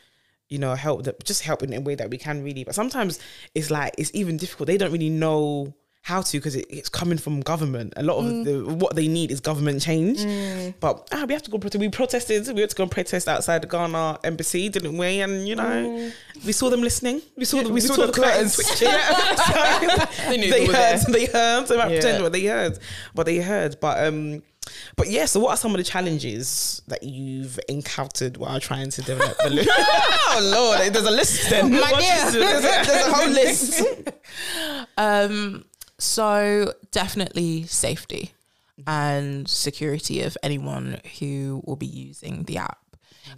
you 0.48 0.58
know 0.58 0.74
help 0.74 1.02
them 1.04 1.14
just 1.24 1.42
help 1.42 1.62
in 1.62 1.72
a 1.74 1.80
way 1.80 1.94
that 1.94 2.08
we 2.10 2.18
can 2.18 2.42
really. 2.42 2.64
But 2.64 2.74
sometimes 2.74 3.18
it's 3.54 3.70
like 3.70 3.94
it's 3.98 4.10
even 4.14 4.36
difficult. 4.36 4.68
They 4.68 4.76
don't 4.78 4.92
really 4.92 5.10
know 5.10 5.74
how 6.02 6.22
to 6.22 6.38
because 6.38 6.54
it, 6.54 6.64
it's 6.70 6.88
coming 6.88 7.18
from 7.18 7.40
government. 7.40 7.92
A 7.96 8.02
lot 8.04 8.18
of 8.18 8.26
Mm. 8.26 8.44
the 8.44 8.74
what 8.76 8.94
they 8.94 9.08
need 9.08 9.32
is 9.32 9.40
government 9.40 9.82
change. 9.82 10.20
But 10.78 11.08
ah, 11.12 11.24
we 11.26 11.34
have 11.34 11.42
to 11.42 11.50
go 11.50 11.58
protest. 11.58 11.80
We 11.80 11.88
protested. 11.88 12.46
We 12.54 12.60
had 12.60 12.70
to 12.70 12.76
go 12.76 12.84
and 12.84 12.92
protest 12.92 13.26
outside 13.26 13.62
the 13.62 13.66
Ghana 13.66 14.20
embassy, 14.22 14.68
didn't 14.68 14.96
we? 14.96 15.20
And 15.20 15.48
you 15.48 15.56
know, 15.56 16.12
we 16.44 16.52
saw 16.52 16.70
them 16.70 16.80
listening. 16.82 17.22
We 17.36 17.44
saw 17.44 17.60
the, 17.64 17.70
we, 17.70 17.80
saw, 17.80 18.06
the, 18.06 18.12
curtains 18.12 18.54
switching. 18.54 18.88
They 20.30 20.36
knew 20.36 20.50
they 20.50 20.60
we 20.60 20.66
heard. 20.72 21.00
there. 21.00 21.12
They 21.12 21.26
heard. 21.26 21.66
So 21.66 21.74
I 21.80 21.88
Yeah. 21.88 22.00
pretend 22.00 22.22
what 22.22 22.32
they 22.32 22.44
heard, 22.46 22.78
but 23.14 23.26
they 23.26 23.38
heard. 23.38 23.78
But 23.80 24.06
um, 24.06 24.42
but 24.96 25.08
yeah. 25.08 25.26
So 25.26 25.40
what 25.40 25.50
are 25.50 25.56
some 25.56 25.72
of 25.72 25.78
the 25.78 25.84
challenges 25.84 26.82
that 26.88 27.02
you've 27.02 27.58
encountered 27.68 28.36
while 28.36 28.60
trying 28.60 28.90
to 28.90 29.02
develop 29.02 29.36
the? 29.38 29.50
Look? 29.50 29.66
oh 29.70 30.40
Lord, 30.42 30.92
there's 30.92 31.06
a 31.06 31.10
list. 31.10 31.50
Then 31.50 31.72
My 31.72 31.92
dear. 31.98 32.30
there's, 32.32 32.64
a, 32.64 32.90
there's 32.90 33.06
a 33.06 33.12
whole 33.12 33.28
list. 33.28 33.84
Um, 34.98 35.66
so 35.98 36.72
definitely 36.90 37.64
safety 37.64 38.32
and 38.86 39.48
security 39.48 40.22
of 40.22 40.36
anyone 40.42 41.00
who 41.18 41.62
will 41.64 41.76
be 41.76 41.86
using 41.86 42.44
the 42.44 42.58
app. 42.58 42.78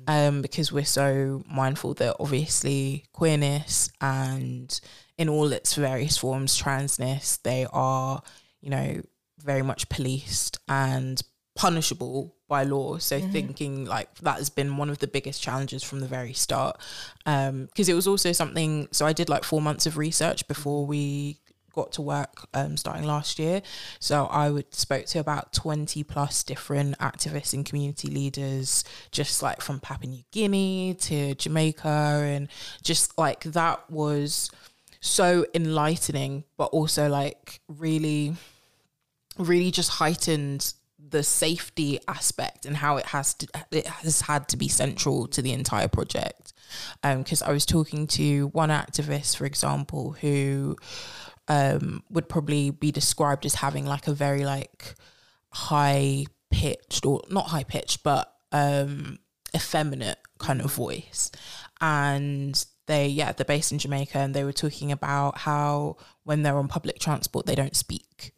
Um, 0.06 0.42
because 0.42 0.70
we're 0.70 0.84
so 0.84 1.42
mindful 1.50 1.94
that 1.94 2.16
obviously 2.20 3.04
queerness 3.12 3.90
and 4.00 4.78
in 5.16 5.28
all 5.28 5.52
its 5.52 5.74
various 5.74 6.18
forms, 6.18 6.60
transness, 6.60 7.40
they 7.42 7.66
are, 7.72 8.22
you 8.60 8.70
know, 8.70 9.02
very 9.42 9.62
much 9.62 9.88
policed 9.88 10.58
and 10.68 11.22
punishable 11.54 12.34
by 12.48 12.62
law. 12.62 12.98
So 12.98 13.20
thinking 13.20 13.84
like 13.84 14.14
that 14.18 14.38
has 14.38 14.48
been 14.48 14.76
one 14.76 14.90
of 14.90 14.98
the 14.98 15.06
biggest 15.06 15.42
challenges 15.42 15.82
from 15.82 16.00
the 16.00 16.06
very 16.06 16.32
start. 16.32 16.80
Um, 17.26 17.66
because 17.66 17.88
it 17.88 17.94
was 17.94 18.06
also 18.06 18.32
something 18.32 18.88
so 18.92 19.06
I 19.06 19.12
did 19.12 19.28
like 19.28 19.44
four 19.44 19.60
months 19.60 19.84
of 19.86 19.96
research 19.96 20.46
before 20.48 20.86
we 20.86 21.40
got 21.78 21.92
to 21.92 22.02
work 22.02 22.48
um, 22.54 22.76
starting 22.76 23.04
last 23.04 23.38
year. 23.38 23.62
So 24.00 24.26
I 24.26 24.50
would 24.50 24.74
spoke 24.74 25.06
to 25.06 25.20
about 25.20 25.52
20 25.52 26.02
plus 26.04 26.42
different 26.42 26.98
activists 26.98 27.54
and 27.54 27.64
community 27.64 28.08
leaders, 28.08 28.82
just 29.12 29.42
like 29.42 29.60
from 29.60 29.78
Papua 29.78 30.10
New 30.10 30.24
Guinea 30.32 30.94
to 31.02 31.34
Jamaica. 31.36 31.88
And 31.88 32.48
just 32.82 33.16
like 33.16 33.44
that 33.44 33.88
was 33.90 34.50
so 35.00 35.46
enlightening, 35.54 36.44
but 36.56 36.66
also 36.66 37.08
like 37.08 37.60
really, 37.68 38.34
really 39.38 39.70
just 39.70 39.90
heightened 39.90 40.72
the 41.10 41.22
safety 41.22 41.98
aspect 42.06 42.66
and 42.66 42.76
how 42.76 42.96
it 42.96 43.06
has 43.06 43.34
to 43.34 43.46
it 43.70 43.86
has 43.86 44.22
had 44.22 44.48
to 44.48 44.56
be 44.56 44.68
central 44.68 45.26
to 45.28 45.40
the 45.40 45.52
entire 45.52 45.88
project. 45.88 46.52
Because 47.02 47.40
I 47.42 47.52
was 47.52 47.64
talking 47.64 48.06
to 48.08 48.48
one 48.48 48.70
activist 48.70 49.36
for 49.36 49.46
example 49.46 50.12
who 50.20 50.76
um, 51.46 52.02
would 52.10 52.28
probably 52.28 52.70
be 52.70 52.92
described 52.92 53.46
as 53.46 53.54
having 53.54 53.86
like 53.86 54.06
a 54.06 54.12
very 54.12 54.44
like 54.44 54.94
high 55.50 56.26
pitched 56.50 57.06
or 57.06 57.22
not 57.30 57.46
high 57.46 57.64
pitched 57.64 58.02
but 58.02 58.32
um 58.52 59.18
effeminate 59.54 60.18
kind 60.38 60.60
of 60.60 60.72
voice. 60.72 61.30
And 61.80 62.62
they 62.86 63.06
yeah 63.06 63.32
they're 63.32 63.44
based 63.44 63.70
in 63.70 63.78
jamaica 63.78 64.18
and 64.18 64.34
they 64.34 64.44
were 64.44 64.52
talking 64.52 64.90
about 64.90 65.38
how 65.38 65.96
when 66.24 66.42
they're 66.42 66.56
on 66.56 66.68
public 66.68 66.98
transport 66.98 67.44
they 67.44 67.54
don't 67.54 67.76
speak 67.76 68.32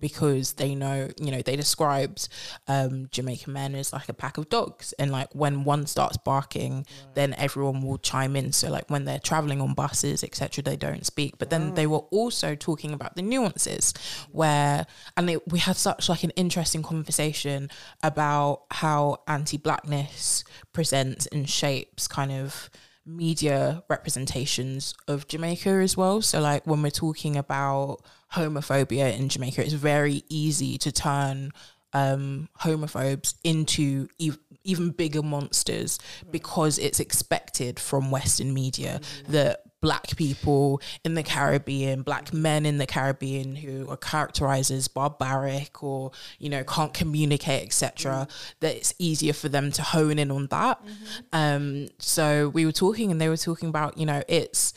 because 0.00 0.54
they 0.54 0.74
know, 0.74 1.08
you 1.20 1.30
know, 1.30 1.42
they 1.42 1.56
described 1.56 2.28
um, 2.66 3.08
Jamaican 3.10 3.52
men 3.52 3.74
as 3.74 3.92
like 3.92 4.08
a 4.08 4.14
pack 4.14 4.38
of 4.38 4.48
dogs. 4.48 4.92
And 4.98 5.10
like 5.10 5.34
when 5.34 5.64
one 5.64 5.86
starts 5.86 6.16
barking, 6.16 6.86
then 7.14 7.34
everyone 7.34 7.82
will 7.82 7.98
chime 7.98 8.36
in. 8.36 8.52
So 8.52 8.70
like 8.70 8.90
when 8.90 9.04
they're 9.04 9.18
traveling 9.18 9.60
on 9.60 9.74
buses, 9.74 10.22
etc., 10.24 10.62
they 10.62 10.76
don't 10.76 11.06
speak. 11.06 11.38
But 11.38 11.50
then 11.50 11.74
they 11.74 11.86
were 11.86 11.98
also 12.10 12.54
talking 12.54 12.92
about 12.92 13.16
the 13.16 13.22
nuances 13.22 13.94
where, 14.30 14.86
and 15.16 15.28
they, 15.28 15.38
we 15.48 15.58
had 15.58 15.76
such 15.76 16.08
like 16.08 16.24
an 16.24 16.30
interesting 16.30 16.82
conversation 16.82 17.70
about 18.02 18.62
how 18.70 19.18
anti-blackness 19.26 20.44
presents 20.72 21.26
and 21.26 21.48
shapes 21.48 22.06
kind 22.08 22.32
of 22.32 22.70
media 23.08 23.82
representations 23.88 24.94
of 25.08 25.26
Jamaica 25.26 25.70
as 25.70 25.96
well. 25.96 26.20
So 26.20 26.40
like 26.40 26.66
when 26.66 26.82
we're 26.82 26.90
talking 26.90 27.36
about 27.36 28.02
homophobia 28.34 29.16
in 29.16 29.28
Jamaica, 29.28 29.62
it's 29.62 29.72
very 29.72 30.22
easy 30.28 30.78
to 30.78 30.92
turn 30.92 31.52
um 31.94 32.48
homophobes 32.60 33.34
into 33.44 34.08
ev- 34.20 34.38
even 34.62 34.90
bigger 34.90 35.22
monsters 35.22 35.98
because 36.30 36.78
it's 36.78 37.00
expected 37.00 37.80
from 37.80 38.10
western 38.10 38.52
media 38.52 39.00
that 39.28 39.62
black 39.80 40.14
people 40.16 40.82
in 41.02 41.14
the 41.14 41.22
caribbean 41.22 42.02
black 42.02 42.30
men 42.30 42.66
in 42.66 42.76
the 42.76 42.86
caribbean 42.86 43.56
who 43.56 43.88
are 43.88 43.96
characterized 43.96 44.70
as 44.70 44.86
barbaric 44.86 45.82
or 45.82 46.10
you 46.38 46.50
know 46.50 46.62
can't 46.64 46.92
communicate 46.92 47.62
etc 47.64 48.28
that 48.60 48.74
it's 48.76 48.92
easier 48.98 49.32
for 49.32 49.48
them 49.48 49.72
to 49.72 49.80
hone 49.80 50.18
in 50.18 50.30
on 50.30 50.46
that. 50.48 50.78
Um 51.32 51.88
so 51.98 52.50
we 52.50 52.66
were 52.66 52.72
talking 52.72 53.10
and 53.10 53.18
they 53.18 53.30
were 53.30 53.36
talking 53.38 53.70
about 53.70 53.96
you 53.96 54.04
know 54.04 54.22
it's 54.28 54.74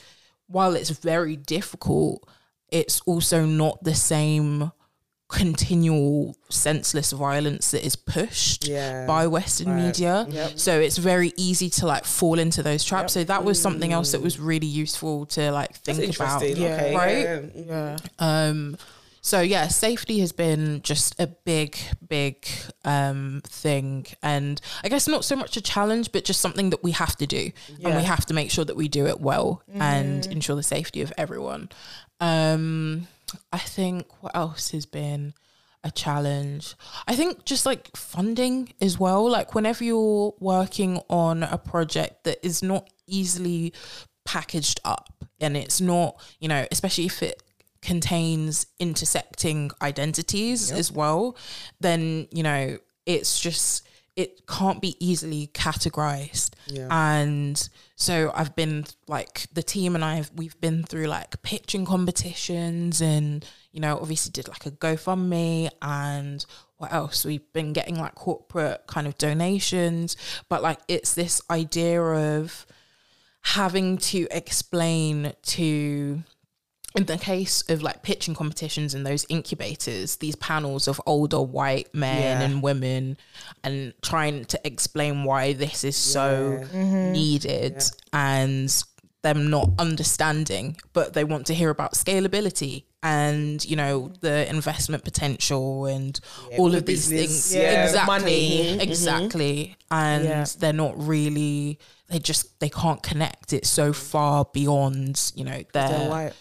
while 0.47 0.75
it's 0.75 0.91
very 0.91 1.35
difficult 1.35 2.25
it's 2.71 3.01
also 3.05 3.45
not 3.45 3.83
the 3.83 3.95
same 3.95 4.71
continual 5.27 6.35
senseless 6.49 7.11
violence 7.13 7.71
that 7.71 7.85
is 7.85 7.95
pushed 7.95 8.67
Yeah. 8.67 9.05
by 9.07 9.27
western 9.27 9.75
media. 9.77 10.27
Yep. 10.29 10.59
so 10.59 10.79
it's 10.79 10.97
very 10.97 11.31
easy 11.37 11.69
to 11.71 11.87
like 11.87 12.03
fall 12.05 12.37
into 12.37 12.61
those 12.61 12.83
traps. 12.83 13.13
So 13.13 13.23
that 13.23 13.43
was 13.45 13.59
something 13.61 13.93
else 13.93 14.11
that 14.11 14.21
was 14.21 14.39
really 14.39 14.67
useful 14.67 15.25
to 15.27 15.51
like 15.51 15.73
think 15.77 16.15
about. 16.15 16.41
Yeah. 16.45 16.73
Okay, 16.75 16.95
Right? 16.95 17.51
yeah. 17.55 17.65
yeah. 17.65 17.97
Um 18.19 18.77
so 19.23 19.39
yeah 19.39 19.67
safety 19.67 20.19
has 20.19 20.31
been 20.31 20.81
just 20.81 21.15
a 21.19 21.27
big 21.27 21.77
big 22.07 22.45
um 22.83 23.41
thing. 23.47 24.07
And 24.23 24.59
i 24.83 24.89
guess 24.89 25.07
not 25.07 25.23
so 25.23 25.35
much 25.35 25.55
a 25.57 25.61
challenge 25.61 26.11
but 26.11 26.25
just 26.25 26.41
something 26.41 26.71
that 26.71 26.83
we 26.83 26.91
have 26.91 27.15
to 27.17 27.25
do. 27.27 27.51
And 27.85 27.95
we 27.95 28.03
have 28.03 28.25
to 28.25 28.33
make 28.33 28.51
sure 28.51 28.65
that 28.65 28.75
we 28.75 28.89
do 28.89 29.05
it 29.07 29.21
well 29.21 29.63
and 29.73 30.25
ensure 30.25 30.55
the 30.57 30.63
safety 30.63 31.01
of 31.01 31.13
everyone 31.17 31.69
um 32.21 33.07
i 33.51 33.57
think 33.57 34.05
what 34.23 34.33
else 34.35 34.71
has 34.71 34.85
been 34.85 35.33
a 35.83 35.91
challenge. 35.91 36.75
I 37.07 37.15
think 37.15 37.45
just 37.45 37.65
like 37.65 37.95
funding 37.95 38.73
as 38.79 38.99
well. 38.99 39.29
Like 39.29 39.55
whenever 39.55 39.83
you're 39.83 40.33
working 40.39 41.01
on 41.09 41.43
a 41.43 41.57
project 41.57 42.23
that 42.25 42.45
is 42.45 42.61
not 42.61 42.89
easily 43.07 43.73
packaged 44.25 44.79
up 44.85 45.25
and 45.39 45.57
it's 45.57 45.81
not, 45.81 46.21
you 46.39 46.47
know, 46.47 46.65
especially 46.71 47.05
if 47.05 47.23
it 47.23 47.41
contains 47.81 48.67
intersecting 48.79 49.71
identities 49.81 50.71
as 50.71 50.91
well, 50.91 51.35
then, 51.79 52.27
you 52.31 52.43
know, 52.43 52.77
it's 53.07 53.39
just 53.39 53.87
it 54.15 54.45
can't 54.45 54.81
be 54.81 54.95
easily 54.99 55.49
categorized. 55.53 56.51
Yeah. 56.67 56.87
And 56.91 57.69
so 58.01 58.31
I've 58.33 58.55
been 58.55 58.85
like 59.07 59.45
the 59.53 59.61
team 59.61 59.93
and 59.93 60.03
I 60.03 60.15
have 60.15 60.31
we've 60.35 60.59
been 60.59 60.83
through 60.83 61.05
like 61.05 61.41
pitching 61.43 61.85
competitions 61.85 62.99
and 62.99 63.45
you 63.71 63.79
know 63.79 63.99
obviously 63.99 64.31
did 64.31 64.47
like 64.47 64.65
a 64.65 64.71
GoFundMe 64.71 65.69
and 65.83 66.43
what 66.77 66.91
else? 66.91 67.23
We've 67.23 67.53
been 67.53 67.73
getting 67.73 67.99
like 67.99 68.15
corporate 68.15 68.87
kind 68.87 69.05
of 69.05 69.15
donations. 69.19 70.17
But 70.49 70.63
like 70.63 70.79
it's 70.87 71.13
this 71.13 71.39
idea 71.51 72.01
of 72.01 72.65
having 73.43 73.97
to 73.97 74.27
explain 74.31 75.33
to 75.43 76.23
in 76.95 77.05
the 77.05 77.17
case 77.17 77.63
of 77.69 77.81
like 77.81 78.03
pitching 78.03 78.35
competitions 78.35 78.93
and 78.93 79.05
those 79.05 79.25
incubators, 79.29 80.17
these 80.17 80.35
panels 80.35 80.87
of 80.87 80.99
older 81.05 81.41
white 81.41 81.93
men 81.95 82.39
Yeah. 82.39 82.41
and 82.45 82.61
women, 82.61 83.17
and 83.63 83.93
trying 84.01 84.45
to 84.45 84.59
explain 84.65 85.23
why 85.23 85.53
this 85.53 85.83
is 85.83 85.95
so 85.95 86.63
needed 86.73 87.81
and 88.11 88.71
them 89.23 89.49
not 89.49 89.69
understanding, 89.77 90.75
but 90.93 91.13
they 91.13 91.23
want 91.23 91.45
to 91.47 91.53
hear 91.53 91.69
about 91.69 91.93
scalability 91.93 92.83
and 93.03 93.65
you 93.65 93.75
know 93.75 94.11
the 94.21 94.47
investment 94.49 95.03
potential 95.03 95.85
and 95.85 96.19
all 96.57 96.73
of 96.75 96.85
these 96.85 97.07
things. 97.09 97.53
yeah, 97.53 97.83
exactly. 97.85 98.07
Money. 98.07 98.79
exactly. 98.79 99.75
And 99.89 100.23
Yeah. 100.25 100.45
they're 100.59 100.73
not 100.73 100.93
really 101.07 101.79
they 102.11 102.19
just 102.19 102.59
they 102.59 102.69
can't 102.69 103.01
connect. 103.01 103.53
It 103.53 103.65
so 103.65 103.93
far 103.93 104.45
beyond 104.53 105.31
you 105.35 105.45
know 105.45 105.63
their 105.73 105.89
They're 105.89 106.09
white. 106.09 106.33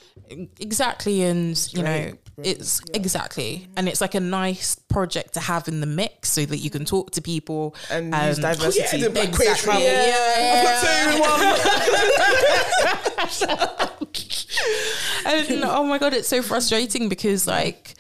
exactly 0.59 1.23
and 1.23 1.57
you 1.73 1.83
know 1.83 1.91
Right. 1.91 2.19
it's 2.43 2.81
exactly. 2.95 3.69
And 3.77 3.89
it's 3.89 4.01
like 4.01 4.15
a 4.15 4.21
nice 4.21 4.77
project 4.77 5.35
to 5.35 5.41
have 5.41 5.69
in 5.69 5.81
the 5.81 5.87
mix 5.87 6.31
so 6.31 6.45
that 6.47 6.59
you 6.59 6.71
can 6.71 6.85
talk 6.85 7.11
to 7.13 7.23
people 7.23 7.75
and 7.91 8.15
um, 8.15 8.29
use 8.29 8.39
diversity. 8.39 8.99
yeah, 8.99 9.09
the 9.09 9.11
black 9.11 9.33
queer 9.33 9.55
travel. 9.55 9.83
and 15.27 15.65
oh 15.65 15.85
my 15.85 15.99
god, 15.99 16.15
it's 16.15 16.29
so 16.29 16.43
frustrating 16.43 17.09
because 17.09 17.47
like 17.47 17.95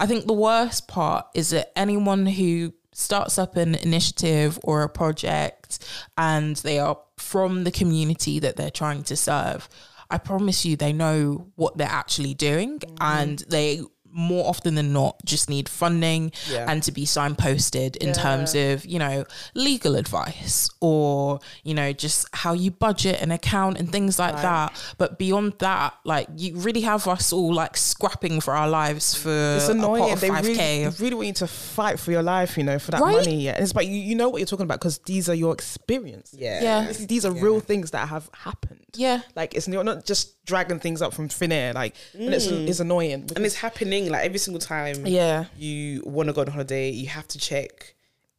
I 0.00 0.06
think 0.06 0.26
the 0.26 0.32
worst 0.32 0.88
part 0.88 1.26
is 1.34 1.50
that 1.50 1.76
anyone 1.78 2.26
who 2.26 2.72
starts 2.92 3.38
up 3.38 3.56
an 3.56 3.74
initiative 3.74 4.58
or 4.62 4.82
a 4.82 4.88
project 4.88 5.55
and 6.16 6.56
they 6.56 6.78
are 6.78 6.98
from 7.16 7.64
the 7.64 7.70
community 7.70 8.38
that 8.40 8.56
they're 8.56 8.70
trying 8.70 9.02
to 9.04 9.16
serve, 9.16 9.68
I 10.10 10.18
promise 10.18 10.64
you 10.64 10.76
they 10.76 10.92
know 10.92 11.48
what 11.56 11.76
they're 11.76 11.88
actually 11.88 12.34
doing 12.34 12.78
mm. 12.78 12.96
and 13.00 13.40
they 13.48 13.80
more 14.16 14.48
often 14.48 14.74
than 14.74 14.92
not 14.94 15.14
just 15.24 15.50
need 15.50 15.68
funding 15.68 16.32
Yeah. 16.50 16.64
and 16.70 16.82
to 16.84 16.90
be 16.90 17.04
signposted 17.04 17.96
in 17.96 18.14
terms 18.14 18.54
of 18.54 18.84
you 18.86 18.98
know 18.98 19.24
legal 19.54 19.94
advice 19.94 20.70
or 20.80 21.38
you 21.64 21.74
know 21.74 21.92
just 21.92 22.26
how 22.32 22.54
you 22.54 22.70
budget 22.70 23.20
an 23.20 23.30
account 23.30 23.78
and 23.78 23.92
things 23.92 24.18
like 24.18 24.34
that 24.40 24.72
but 24.96 25.18
beyond 25.18 25.52
that 25.58 25.94
like 26.04 26.28
you 26.36 26.56
really 26.56 26.80
have 26.80 27.06
us 27.06 27.32
all 27.32 27.52
like 27.52 27.76
scrapping 27.76 28.40
for 28.40 28.54
our 28.54 28.68
lives 28.68 29.14
for 29.14 29.56
It's 29.56 29.68
a 29.68 29.74
pot 29.74 29.76
annoying. 29.76 30.12
of 30.14 30.20
They 30.20 30.30
5k 30.30 30.42
really, 30.42 30.56
they 30.56 30.88
really 31.04 31.14
want 31.16 31.26
you 31.28 31.32
to 31.34 31.46
fight 31.46 31.98
for 32.00 32.10
your 32.10 32.22
life, 32.22 32.56
you 32.56 32.64
know, 32.64 32.78
for 32.78 32.92
that 32.92 33.00
Right? 33.00 33.16
money. 33.16 33.42
Yeah, 33.42 33.52
and 33.52 33.62
it's 33.62 33.74
like 33.74 33.86
you, 33.88 33.94
you 33.94 34.14
know 34.14 34.28
what 34.30 34.38
you're 34.38 34.46
talking 34.46 34.64
about 34.64 34.78
because 34.80 34.98
these 35.00 35.28
are 35.28 35.34
your 35.34 35.52
experience. 35.52 36.34
Yeah. 36.36 36.62
Yeah. 36.62 36.92
These 36.92 37.24
are 37.26 37.32
real 37.32 37.60
things 37.60 37.90
that 37.90 38.08
have 38.08 38.30
happened. 38.32 38.80
yeah 38.94 39.20
Like 39.34 39.54
it's 39.54 39.68
not 39.68 40.04
just 40.06 40.35
dragging 40.46 40.80
things 40.80 41.02
up 41.02 41.12
from 41.12 41.28
thin 41.28 41.52
air. 41.52 41.72
Like 41.72 41.94
and 42.14 42.32
it's 42.32 42.46
it's 42.46 42.80
annoying. 42.80 43.12
and 43.12 43.44
it's 43.44 43.56
happening 43.56 44.10
like 44.10 44.24
every 44.24 44.38
single 44.38 44.60
time 44.60 45.06
yeah. 45.06 45.44
you 45.56 46.02
want 46.06 46.28
to 46.28 46.32
go 46.32 46.40
on 46.40 46.46
holiday, 46.46 46.90
you 46.90 47.08
have 47.08 47.28
to 47.28 47.38
check 47.38 47.96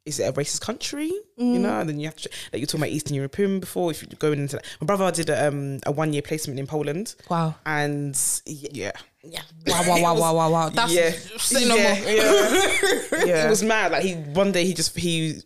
is 0.07 0.19
it 0.21 0.23
a 0.23 0.31
racist 0.31 0.61
country? 0.61 1.11
You 1.35 1.59
know, 1.59 1.81
and 1.81 1.89
then 1.89 1.99
you 1.99 2.07
have 2.07 2.15
to 2.15 2.29
like 2.51 2.61
you're 2.61 2.65
talking 2.65 2.79
about 2.79 2.91
Eastern 2.91 3.15
European 3.15 3.59
before. 3.59 3.91
If 3.91 4.01
you're 4.01 4.17
going 4.17 4.39
into 4.39 4.55
that, 4.55 4.65
my 4.79 4.85
brother 4.87 5.11
did 5.11 5.29
a, 5.29 5.47
um, 5.49 5.79
a 5.85 5.91
one 5.91 6.13
year 6.13 6.21
placement 6.21 6.59
in 6.59 6.65
Poland, 6.65 7.13
wow 7.29 7.53
and 7.65 8.17
yeah, 8.45 8.93
Yeah. 9.21 9.41
wow 9.67 9.83
wow 9.85 10.01
wow 10.01 10.15
wow 10.15 10.35
wow 10.35 10.51
wow 10.51 10.69
that's 10.69 10.93
yeah, 10.93 11.11
say 11.37 11.67
no 11.67 11.75
yeah, 11.75 11.93
more 11.93 12.09
yeah. 12.09 13.25
Yeah. 13.25 13.45
it 13.47 13.49
was 13.49 13.61
mad. 13.61 13.91
Like 13.91 14.03
he 14.03 14.13
one 14.13 14.53
day 14.53 14.65
he 14.65 14.73
just 14.73 14.97
he 14.97 15.41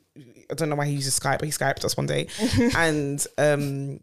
I 0.49 0.53
don't 0.53 0.69
know 0.69 0.75
why 0.75 0.85
he 0.85 0.93
uses 0.93 1.19
Skype, 1.19 1.39
but 1.39 1.45
he 1.45 1.51
skyped 1.51 1.83
us 1.83 1.97
one 1.97 2.05
day, 2.05 2.27
and 2.77 3.25
um. 3.37 3.99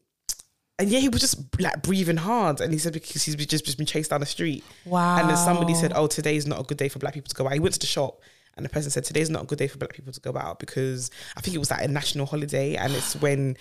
And 0.79 0.89
yeah, 0.89 1.01
he 1.01 1.09
was 1.09 1.20
just 1.20 1.61
like 1.61 1.83
breathing 1.83 2.16
hard, 2.16 2.61
and 2.61 2.72
he 2.72 2.79
said 2.79 2.93
because 2.93 3.24
he's 3.24 3.35
just 3.35 3.64
just 3.64 3.76
been 3.79 3.87
chased 3.87 4.11
down 4.11 4.20
the 4.20 4.26
street. 4.26 4.64
wow 4.85 5.18
And 5.18 5.29
then 5.29 5.37
somebody 5.37 5.74
said, 5.74 5.93
"Oh, 5.95 6.07
today's 6.07 6.47
not 6.47 6.61
a 6.61 6.62
good 6.62 6.79
day 6.79 6.89
for 6.89 7.01
black 7.01 7.14
people 7.14 7.29
to 7.29 7.35
go 7.35 7.47
out." 7.47 7.53
He 7.53 7.59
went 7.59 7.74
to 7.74 7.81
the 7.81 7.87
shop, 7.87 8.20
and 8.57 8.64
the 8.64 8.68
person 8.68 8.91
said, 8.91 9.05
"Today's 9.05 9.29
not 9.29 9.43
a 9.43 9.47
good 9.47 9.59
day 9.59 9.66
for 9.66 9.79
black 9.79 9.93
people 9.93 10.12
to 10.12 10.20
go 10.20 10.37
out 10.37 10.61
because 10.61 11.11
I 11.37 11.41
think 11.41 11.57
it 11.57 11.59
was 11.59 11.70
like 11.72 11.85
a 11.85 11.89
national 11.89 12.26
holiday, 12.26 12.76
and 12.76 12.93
it's 12.93 13.16
when 13.22 13.57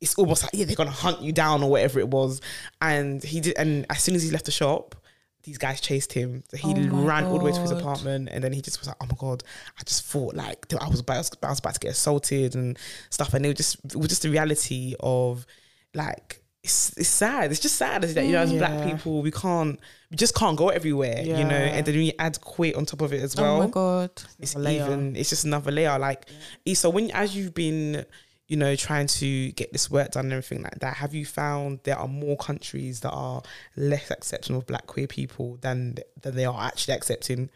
it's 0.00 0.16
almost 0.16 0.42
like 0.42 0.50
yeah 0.54 0.64
they're 0.64 0.76
gonna 0.76 0.90
hunt 0.90 1.22
you 1.22 1.32
down 1.32 1.62
or 1.62 1.70
whatever 1.70 2.00
it 2.00 2.08
was." 2.08 2.40
And 2.80 3.22
he 3.22 3.40
did, 3.40 3.56
and 3.56 3.86
as 3.88 4.02
soon 4.02 4.16
as 4.16 4.24
he 4.24 4.30
left 4.32 4.46
the 4.46 4.50
shop, 4.50 4.96
these 5.44 5.58
guys 5.58 5.80
chased 5.80 6.12
him. 6.14 6.42
So 6.50 6.56
he 6.56 6.74
Oh 6.74 6.88
ran 7.06 7.26
all 7.26 7.38
the 7.38 7.44
way 7.44 7.52
to 7.52 7.60
his 7.60 7.70
apartment, 7.70 8.28
and 8.32 8.42
then 8.42 8.52
he 8.52 8.60
just 8.60 8.80
was 8.80 8.88
like, 8.88 8.96
"Oh 9.00 9.06
my 9.06 9.16
god!" 9.16 9.44
I 9.78 9.84
just 9.84 10.04
thought 10.04 10.34
like 10.34 10.66
I 10.80 10.88
was 10.88 10.98
about, 10.98 11.30
I 11.44 11.48
was 11.50 11.60
about 11.60 11.74
to 11.74 11.80
get 11.80 11.92
assaulted 11.92 12.56
and 12.56 12.76
stuff, 13.10 13.34
and 13.34 13.46
it 13.46 13.50
was 13.50 13.56
just 13.56 13.76
it 13.84 13.96
was 13.96 14.08
just 14.08 14.22
the 14.22 14.30
reality 14.30 14.96
of 14.98 15.46
like. 15.94 16.42
It's, 16.66 16.92
it's 16.96 17.08
sad. 17.08 17.50
It's 17.52 17.60
just 17.60 17.76
sad 17.76 18.02
that 18.02 18.24
you 18.24 18.32
know, 18.32 18.40
as 18.40 18.52
black 18.52 18.90
people, 18.90 19.22
we 19.22 19.30
can't, 19.30 19.78
we 20.10 20.16
just 20.16 20.34
can't 20.34 20.56
go 20.56 20.68
everywhere. 20.68 21.22
You 21.22 21.44
know, 21.44 21.54
and 21.54 21.86
then 21.86 21.94
you 21.94 22.12
add 22.18 22.40
queer 22.40 22.76
on 22.76 22.84
top 22.86 23.02
of 23.02 23.12
it 23.12 23.22
as 23.22 23.36
well 23.36 23.56
oh 23.56 23.64
my 23.64 23.70
god. 23.70 24.10
It's 24.38 24.56
even 24.56 25.14
it's 25.14 25.30
just 25.30 25.44
another 25.44 25.70
layer. 25.70 25.96
Like 25.98 26.26
so 26.74 26.90
when 26.90 27.10
as 27.12 27.36
you've 27.36 27.54
been 27.54 28.04
you 28.48 28.56
know 28.56 28.74
trying 28.76 29.06
to 29.06 29.52
get 29.52 29.72
this 29.72 29.90
work 29.90 30.12
done 30.12 30.26
and 30.26 30.32
everything 30.32 30.62
like 30.62 30.78
that 30.78 30.96
have 30.98 31.12
you 31.12 31.26
found 31.26 31.80
there 31.82 31.98
are 31.98 32.06
more 32.06 32.36
countries 32.36 33.00
that 33.00 33.10
are 33.10 33.42
less 33.76 34.08
accepting 34.12 34.54
of 34.54 34.64
black 34.66 34.86
queer 34.86 35.08
people 35.08 35.58
than 35.62 35.96
than 36.22 36.34
they 36.34 36.44
are 36.44 36.60
actually 36.60 36.94
accepting? 36.94 37.48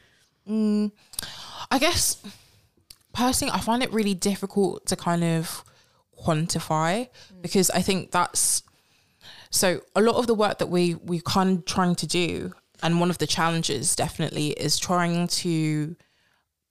Mm, 0.49 0.93
I 1.71 1.79
guess 1.79 2.23
personally, 3.13 3.53
I 3.53 3.61
find 3.61 3.83
it 3.83 3.93
really 3.93 4.15
difficult 4.15 4.87
to 4.87 4.97
kind 4.97 5.25
of 5.25 5.65
quantify 6.21 7.09
because 7.41 7.71
I 7.71 7.83
think 7.83 8.11
that's 8.11 8.63
so 9.51 9.81
a 9.95 10.01
lot 10.01 10.17
of 10.17 10.27
the 10.27 10.35
work 10.35 10.59
that 10.59 10.69
we 10.69 10.95
we 10.95 11.21
kind 11.21 11.59
of 11.59 11.65
trying 11.65 11.95
to 11.97 12.07
do, 12.07 12.53
and 12.83 13.01
one 13.01 13.11
of 13.11 13.19
the 13.19 13.27
challenges 13.27 13.97
definitely 13.97 14.49
is 14.51 14.79
trying 14.79 15.29
to 15.29 15.97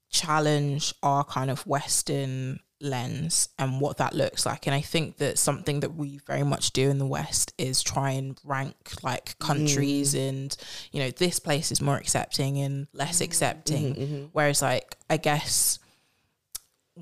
challenge 0.09 0.93
our 1.03 1.23
kind 1.23 1.51
of 1.51 1.65
Western 1.67 2.59
lens 2.81 3.49
and 3.57 3.81
what 3.81 3.97
that 3.97 4.13
looks 4.13 4.45
like. 4.45 4.65
And 4.65 4.73
I 4.73 4.81
think 4.81 5.17
that 5.17 5.37
something 5.37 5.81
that 5.81 5.95
we 5.95 6.19
very 6.25 6.43
much 6.43 6.71
do 6.71 6.89
in 6.89 6.97
the 6.97 7.05
West 7.05 7.53
is 7.57 7.83
try 7.83 8.11
and 8.11 8.39
rank 8.43 9.03
like 9.03 9.37
countries 9.39 10.15
mm. 10.15 10.29
and, 10.29 10.57
you 10.91 11.01
know, 11.01 11.11
this 11.11 11.39
place 11.39 11.71
is 11.71 11.81
more 11.81 11.97
accepting 11.97 12.57
and 12.59 12.87
less 12.93 13.15
mm-hmm, 13.15 13.25
accepting. 13.25 13.95
Mm-hmm, 13.95 14.01
mm-hmm. 14.01 14.25
Whereas, 14.31 14.61
like, 14.61 14.97
I 15.09 15.17
guess 15.17 15.79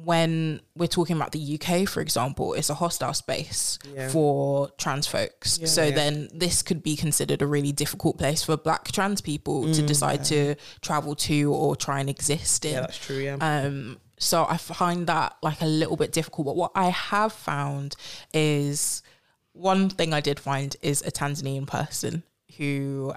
when 0.04 0.62
we're 0.76 0.88
talking 0.88 1.16
about 1.16 1.32
the 1.32 1.60
UK, 1.60 1.88
for 1.90 2.02
example, 2.02 2.54
it's 2.54 2.70
a 2.70 2.76
hostile 2.76 3.14
space 3.14 3.80
Yeah. 3.96 4.10
for 4.10 4.70
trans 4.78 5.08
folks. 5.08 5.60
so 5.66 5.86
Yeah. 5.86 5.96
then 5.96 6.30
this 6.34 6.62
could 6.62 6.84
be 6.84 6.96
considered 6.96 7.42
a 7.42 7.48
really 7.48 7.72
difficult 7.72 8.18
place 8.18 8.44
for 8.44 8.56
black 8.58 8.92
trans 8.92 9.22
people 9.22 9.74
to 9.74 9.82
decide 9.82 10.24
to 10.26 10.56
travel 10.82 11.16
to 11.16 11.52
or 11.54 11.76
try 11.76 12.00
and 12.00 12.10
exist 12.10 12.64
in. 12.66 12.74
yeah 12.74 12.82
that's 12.82 12.98
true 12.98 13.18
yeah 13.18 13.38
Um, 13.42 13.98
so 14.20 14.46
I 14.48 14.58
find 14.58 15.08
that 15.08 15.36
like 15.42 15.62
a 15.62 15.66
little 15.68 15.96
bit 15.96 16.12
difficult. 16.12 16.46
But 16.48 16.56
what 16.56 16.72
I 16.76 16.90
have 16.90 17.34
found 17.34 17.96
is 18.34 19.02
one 19.54 19.90
thing 19.90 20.14
I 20.14 20.22
did 20.22 20.40
find 20.40 20.76
is 20.82 21.02
a 21.02 21.12
Tanzanian 21.12 21.66
person 21.68 22.24
who 22.58 23.14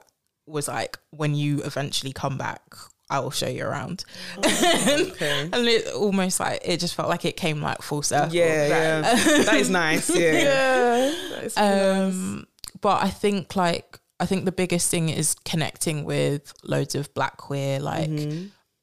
was 0.47 0.69
like, 0.69 0.99
when 1.11 1.35
you 1.35 1.63
eventually 1.63 2.13
come 2.13 2.37
back, 2.39 2.63
I 3.11 3.19
will 3.21 3.31
show 3.33 3.49
you 3.49 3.65
around. 3.67 4.05
okay. 4.39 5.49
And 5.53 5.67
it 5.69 5.89
almost 5.95 6.41
like 6.41 6.61
it 6.65 6.79
just 6.81 6.95
felt 6.95 7.09
like 7.09 7.25
it 7.25 7.37
came 7.37 7.61
like 7.61 7.83
full 7.83 8.03
circle. 8.03 8.35
yeah 8.35 8.69
yeah. 8.69 9.01
That 9.45 9.57
is 9.57 9.69
nice 9.85 10.09
yeah 10.17 11.13
Um, 11.57 12.47
but 12.81 13.03
I 13.03 13.11
think 13.11 13.57
like 13.57 13.99
I 14.21 14.27
think 14.27 14.45
the 14.45 14.53
biggest 14.53 14.91
thing 14.91 15.09
is 15.09 15.35
connecting 15.45 16.05
with 16.05 16.53
loads 16.63 16.95
of 16.95 17.13
black 17.15 17.37
queer 17.39 17.81
like 17.81 18.11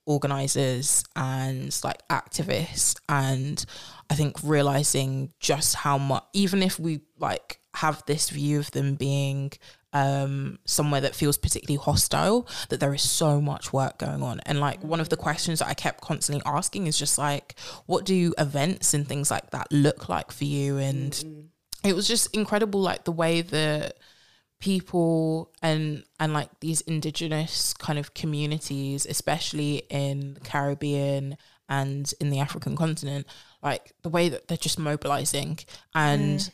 organizers 0.06 1.04
and 1.16 1.78
like 1.84 2.08
activists. 2.10 2.96
And 3.10 3.64
I 4.10 4.16
think 4.16 4.38
realizing 4.44 5.32
just 5.40 5.76
how 5.76 5.98
much 5.98 6.24
even 6.34 6.64
if 6.64 6.80
we 6.80 7.02
like 7.20 7.60
have 7.76 8.04
this 8.08 8.30
view 8.30 8.58
of 8.60 8.72
them 8.72 8.96
being 8.96 9.52
um 9.98 10.60
somewhere 10.66 11.02
that 11.02 11.16
feels 11.16 11.38
particularly 11.38 11.82
hostile 11.84 12.48
that 12.70 12.80
there 12.80 12.94
is 12.94 13.02
so 13.02 13.42
much 13.42 13.74
work 13.74 13.98
going 13.98 14.22
on 14.22 14.40
and 14.46 14.60
like 14.60 14.84
one 14.84 15.00
of 15.00 15.10
the 15.10 15.18
questions 15.18 15.60
that 15.60 15.68
I 15.68 15.74
kept 15.74 16.02
constantly 16.02 16.44
asking 16.46 16.88
is 16.88 16.98
just 17.00 17.18
like 17.18 17.56
what 17.88 18.06
do 18.06 18.34
events 18.38 18.94
and 18.94 19.08
things 19.08 19.32
like 19.32 19.50
that 19.52 19.72
look 19.72 20.08
like 20.08 20.32
for 20.32 20.44
you 20.44 20.78
and 20.78 21.24
it 21.84 21.96
was 21.96 22.08
just 22.08 22.36
incredible 22.36 22.82
like 22.82 23.06
the 23.06 23.12
way 23.12 23.42
that 23.42 23.98
people 24.60 25.52
and 25.62 26.04
and 26.20 26.34
like 26.34 26.50
these 26.60 26.82
indigenous 26.82 27.74
kind 27.74 27.98
of 27.98 28.14
communities 28.14 29.06
especially 29.06 29.84
in 29.90 30.36
the 30.36 30.40
caribbean 30.42 31.38
and 31.70 32.14
in 32.20 32.30
the 32.30 32.40
african 32.40 32.76
continent 32.76 33.26
like 33.64 33.94
the 34.04 34.10
way 34.10 34.30
that 34.30 34.48
they're 34.48 34.58
just 34.58 34.80
mobilizing 34.80 35.58
and 35.96 36.40
mm. 36.40 36.52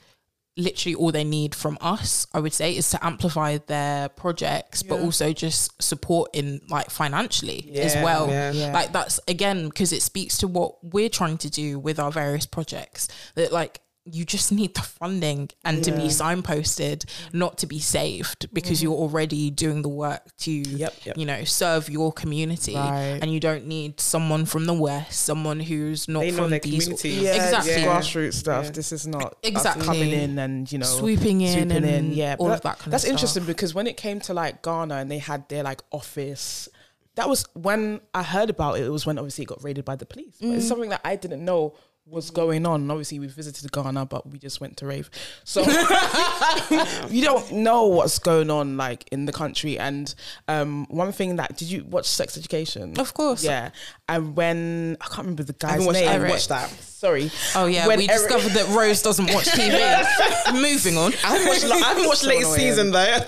Literally 0.56 0.96
all 0.96 1.12
they 1.12 1.24
need 1.24 1.56
from 1.56 1.78
us 1.82 2.28
i 2.34 2.40
would 2.40 2.54
say 2.54 2.76
is 2.76 2.88
to 2.90 3.04
amplify 3.04 3.58
their 3.66 4.08
projects 4.10 4.84
yeah. 4.84 4.90
but 4.90 5.00
also 5.02 5.34
just 5.34 5.82
support 5.82 6.30
in 6.34 6.62
like 6.70 6.90
financially 6.90 7.70
yeah, 7.72 7.82
as 7.82 7.96
well. 7.96 8.30
yeah, 8.30 8.72
like 8.74 8.92
that's 8.92 9.20
again 9.28 9.68
because 9.68 9.92
it 9.94 10.02
speaks 10.02 10.38
to 10.38 10.48
what 10.48 10.84
we're 10.84 11.10
trying 11.10 11.38
to 11.38 11.50
do 11.50 11.80
with 11.80 12.00
our 12.00 12.12
various 12.12 12.46
projects. 12.46 13.08
That 13.36 13.52
like 13.52 13.82
you 14.06 14.26
just 14.26 14.52
need 14.52 14.74
the 14.76 14.82
funding 14.82 15.50
and 15.64 15.78
yeah. 15.78 15.84
to 15.84 15.92
be 15.92 16.08
signposted, 16.08 17.06
not 17.32 17.58
to 17.60 17.66
be 17.66 17.80
saved 17.80 18.54
because 18.54 18.80
mm. 18.80 18.84
you're 18.84 18.94
already 18.94 19.50
doing 19.50 19.82
the 19.82 19.90
work 19.90 20.24
to, 20.40 20.52
yep, 20.52 20.94
yep. 21.06 21.18
you 21.18 21.26
know, 21.26 21.44
serve 21.46 21.90
your 21.90 22.12
community. 22.12 22.76
Right. 22.76 23.20
And 23.22 23.32
you 23.32 23.40
don't 23.40 23.66
need 23.66 24.02
someone 24.02 24.46
from 24.46 24.66
the 24.66 24.74
West, 24.74 25.22
someone 25.22 25.62
who's 25.62 26.10
not 26.10 26.22
they 26.22 26.32
from 26.32 26.50
these. 26.50 27.06
Yeah, 27.06 27.36
exactly. 27.36 27.72
Yeah. 27.72 27.86
Grassroots 27.86 28.34
stuff. 28.34 28.66
Yeah. 28.66 28.72
This 28.72 28.92
is 28.92 29.08
not 29.08 29.38
exactly 29.42 29.86
coming 29.86 30.12
in 30.12 30.38
and, 30.38 30.70
you 30.70 30.80
know, 30.80 30.86
swooping 30.86 31.40
in, 31.42 31.54
swooping 31.54 31.72
and 31.72 31.86
in. 31.86 32.14
Yeah. 32.14 32.36
All 32.40 32.48
that, 32.48 32.56
of 32.56 32.62
that 32.62 32.80
kind 32.80 32.92
That's 32.92 33.06
of 33.06 33.12
interesting 33.12 33.46
because 33.46 33.74
when 33.74 33.88
it 33.88 33.96
came 33.96 34.20
to 34.22 34.34
like 34.34 34.62
Ghana 34.64 34.96
and 34.96 35.10
they 35.10 35.20
had 35.20 35.48
their 35.48 35.64
like 35.64 35.82
office, 35.92 36.68
that 37.16 37.30
was 37.30 37.46
when 37.54 38.02
I 38.14 38.24
heard 38.24 38.50
about 38.50 38.80
it, 38.80 38.84
it 38.84 38.90
was 38.90 39.06
when 39.06 39.18
obviously 39.18 39.44
it 39.44 39.48
got 39.48 39.64
raided 39.64 39.86
by 39.86 39.96
the 39.96 40.06
police. 40.06 40.36
Mm. 40.42 40.58
it's 40.58 40.68
something 40.68 40.90
that 40.90 41.02
I 41.06 41.16
didn't 41.16 41.46
know 41.46 41.76
was 42.06 42.32
going 42.32 42.66
on. 42.66 42.90
Obviously, 42.90 43.20
we 43.20 43.28
visited 43.28 43.72
Ghana, 43.72 44.06
but 44.06 44.30
we 44.30 44.38
just 44.38 44.60
went 44.62 44.78
to 44.78 44.86
rave. 44.86 45.10
So 45.44 45.62
you 47.10 47.24
don't 47.24 47.52
know 47.52 47.88
what's 47.88 48.20
going 48.20 48.50
on 48.50 48.78
like 48.78 49.08
in 49.12 49.26
the 49.26 49.32
country. 49.32 49.80
And 49.80 50.14
um, 50.48 50.86
one 50.90 51.12
thing 51.12 51.38
that 51.38 51.58
did 51.58 51.70
you 51.70 51.86
watch 51.86 52.06
Sex 52.06 52.38
Education? 52.38 53.00
Of 53.00 53.14
course. 53.14 53.44
Yeah. 53.44 53.70
And 54.08 54.36
when 54.36 54.98
I 55.02 55.06
can't 55.06 55.20
remember 55.20 55.44
the 55.44 55.54
guy's 55.54 55.88
I 55.88 55.92
name. 55.92 56.10
I 56.10 56.30
watched 56.30 56.50
that. 56.50 56.72
Sorry. 57.04 57.30
Oh 57.54 57.66
yeah. 57.66 57.86
When 57.86 57.98
we 57.98 58.08
Eric- 58.08 58.30
discovered 58.30 58.54
that 58.54 58.74
Rose 58.74 59.02
doesn't 59.02 59.26
watch 59.34 59.48
TV. 59.48 60.54
Moving 60.54 60.96
on. 60.96 61.12
I 61.26 61.36
haven't 61.36 61.48
watched. 61.50 61.66
I 61.66 61.78
haven't 61.80 62.08
watched 62.08 62.22
so 62.22 62.30
latest 62.30 62.54
season 62.54 62.92
though. 62.92 63.20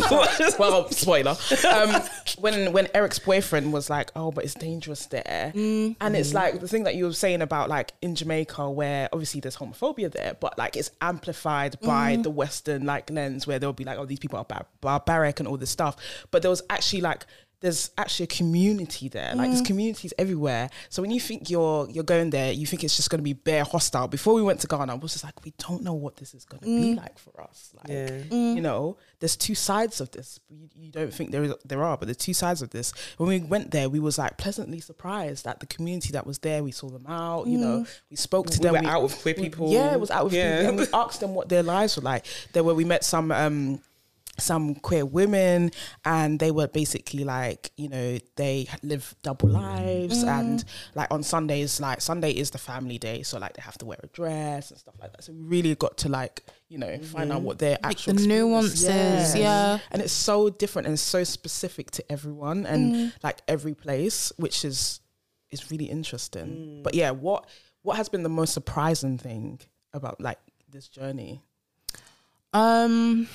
well, 0.58 0.90
spoiler. 0.90 1.36
Um, 1.68 2.02
when 2.38 2.72
when 2.72 2.88
Eric's 2.94 3.18
boyfriend 3.18 3.70
was 3.70 3.90
like, 3.90 4.12
"Oh, 4.16 4.32
but 4.32 4.44
it's 4.44 4.54
dangerous 4.54 5.04
there," 5.04 5.52
mm. 5.54 5.94
and 6.00 6.16
it's 6.16 6.32
like 6.32 6.60
the 6.60 6.68
thing 6.68 6.84
that 6.84 6.94
you 6.94 7.04
were 7.04 7.12
saying 7.12 7.42
about 7.42 7.68
like 7.68 7.92
in 8.00 8.14
Jamaica, 8.14 8.70
where 8.70 9.10
obviously 9.12 9.42
there's 9.42 9.58
homophobia 9.58 10.10
there, 10.10 10.34
but 10.40 10.56
like 10.56 10.74
it's 10.74 10.90
amplified 11.02 11.78
by 11.80 12.16
mm. 12.16 12.22
the 12.22 12.30
Western 12.30 12.86
like 12.86 13.10
lens, 13.10 13.46
where 13.46 13.58
they'll 13.58 13.74
be 13.74 13.84
like, 13.84 13.98
"Oh, 13.98 14.06
these 14.06 14.20
people 14.20 14.38
are 14.38 14.46
bar- 14.46 14.64
barbaric" 14.80 15.38
and 15.38 15.46
all 15.46 15.58
this 15.58 15.68
stuff. 15.68 15.96
But 16.30 16.40
there 16.40 16.50
was 16.50 16.62
actually 16.70 17.02
like 17.02 17.26
there's 17.60 17.90
actually 17.96 18.24
a 18.24 18.28
community 18.28 19.08
there. 19.08 19.34
Like 19.34 19.48
mm. 19.48 19.52
there's 19.52 19.66
communities 19.66 20.12
everywhere. 20.18 20.68
So 20.90 21.00
when 21.00 21.10
you 21.10 21.20
think 21.20 21.48
you're 21.48 21.88
you're 21.90 22.04
going 22.04 22.30
there, 22.30 22.52
you 22.52 22.66
think 22.66 22.84
it's 22.84 22.96
just 22.96 23.08
going 23.08 23.18
to 23.18 23.24
be 23.24 23.32
bare 23.32 23.64
hostile. 23.64 24.08
Before 24.08 24.34
we 24.34 24.42
went 24.42 24.60
to 24.60 24.66
Ghana, 24.66 24.92
I 24.92 24.96
was 24.96 25.12
just 25.12 25.24
like, 25.24 25.42
we 25.44 25.54
don't 25.58 25.82
know 25.82 25.94
what 25.94 26.16
this 26.16 26.34
is 26.34 26.44
going 26.44 26.62
to 26.62 26.68
mm. 26.68 26.82
be 26.82 26.94
like 26.94 27.18
for 27.18 27.40
us. 27.40 27.72
Like, 27.74 27.88
yeah. 27.88 28.08
mm. 28.08 28.54
you 28.56 28.60
know, 28.60 28.98
there's 29.20 29.36
two 29.36 29.54
sides 29.54 30.00
of 30.00 30.10
this. 30.10 30.38
You, 30.50 30.68
you, 30.76 30.92
don't 30.92 31.12
think 31.12 31.30
there 31.30 31.44
is 31.44 31.54
there 31.64 31.82
are, 31.82 31.96
but 31.96 32.08
there's 32.08 32.18
two 32.18 32.34
sides 32.34 32.60
of 32.60 32.70
this. 32.70 32.92
When 33.16 33.28
we 33.28 33.40
went 33.40 33.70
there, 33.70 33.88
we 33.88 34.00
was 34.00 34.18
like 34.18 34.36
pleasantly 34.36 34.80
surprised 34.80 35.46
at 35.46 35.60
the 35.60 35.66
community 35.66 36.12
that 36.12 36.26
was 36.26 36.38
there. 36.40 36.62
We 36.62 36.72
saw 36.72 36.90
them 36.90 37.06
out. 37.08 37.46
You 37.46 37.58
know, 37.58 37.80
mm. 37.80 38.00
we 38.10 38.16
spoke 38.16 38.50
to 38.50 38.58
we 38.58 38.62
them. 38.64 38.74
Were 38.74 38.80
we 38.80 38.86
were 38.86 38.92
out 38.92 39.02
with 39.02 39.22
queer 39.22 39.34
people. 39.34 39.72
Yeah, 39.72 39.92
it 39.92 40.00
was 40.00 40.10
out 40.10 40.24
with 40.24 40.34
yeah. 40.34 40.60
people. 40.60 40.68
And 40.68 40.78
we 40.78 40.86
asked 40.94 41.20
them 41.20 41.34
what 41.34 41.48
their 41.48 41.62
lives 41.62 41.96
were 41.96 42.02
like. 42.02 42.26
There 42.52 42.62
where 42.62 42.74
we 42.74 42.84
met 42.84 43.02
some. 43.02 43.32
um 43.32 43.80
some 44.38 44.74
queer 44.74 45.04
women 45.04 45.70
and 46.04 46.38
they 46.38 46.50
were 46.50 46.68
basically 46.68 47.24
like 47.24 47.70
you 47.76 47.88
know 47.88 48.18
they 48.36 48.66
live 48.82 49.14
double 49.22 49.48
lives 49.48 50.24
mm. 50.24 50.28
and 50.28 50.64
like 50.94 51.10
on 51.10 51.22
sundays 51.22 51.80
like 51.80 52.00
sunday 52.00 52.30
is 52.30 52.50
the 52.50 52.58
family 52.58 52.98
day 52.98 53.22
so 53.22 53.38
like 53.38 53.54
they 53.54 53.62
have 53.62 53.78
to 53.78 53.86
wear 53.86 53.98
a 54.02 54.06
dress 54.08 54.70
and 54.70 54.78
stuff 54.78 54.94
like 55.00 55.12
that 55.12 55.24
so 55.24 55.32
we 55.32 55.42
really 55.42 55.74
got 55.74 55.96
to 55.96 56.08
like 56.08 56.44
you 56.68 56.78
know 56.78 56.86
mm. 56.86 57.04
find 57.04 57.32
out 57.32 57.42
what 57.42 57.58
their 57.58 57.78
actual 57.82 58.14
the 58.14 58.26
nuances 58.26 58.84
yes. 58.84 59.36
yeah 59.36 59.78
and 59.90 60.02
it's 60.02 60.12
so 60.12 60.50
different 60.50 60.86
and 60.86 60.98
so 60.98 61.24
specific 61.24 61.90
to 61.90 62.12
everyone 62.12 62.66
and 62.66 62.94
mm. 62.94 63.12
like 63.22 63.38
every 63.48 63.74
place 63.74 64.32
which 64.36 64.64
is 64.64 65.00
is 65.50 65.70
really 65.70 65.86
interesting 65.86 66.46
mm. 66.46 66.82
but 66.82 66.94
yeah 66.94 67.10
what 67.10 67.46
what 67.82 67.96
has 67.96 68.08
been 68.08 68.22
the 68.22 68.28
most 68.28 68.52
surprising 68.52 69.16
thing 69.16 69.60
about 69.92 70.20
like 70.20 70.38
this 70.68 70.88
journey 70.88 71.40
um 72.52 73.28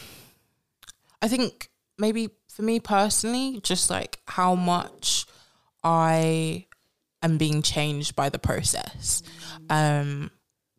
I 1.22 1.28
think 1.28 1.70
maybe 1.98 2.30
for 2.50 2.64
me 2.64 2.80
personally, 2.80 3.60
just 3.64 3.90
like 3.90 4.20
how 4.28 4.56
much 4.56 5.26
I 5.84 6.68
am 7.22 7.38
being 7.38 7.62
changed 7.62 8.16
by 8.16 8.30
the 8.30 8.40
process. 8.40 9.24
Um, 9.70 10.32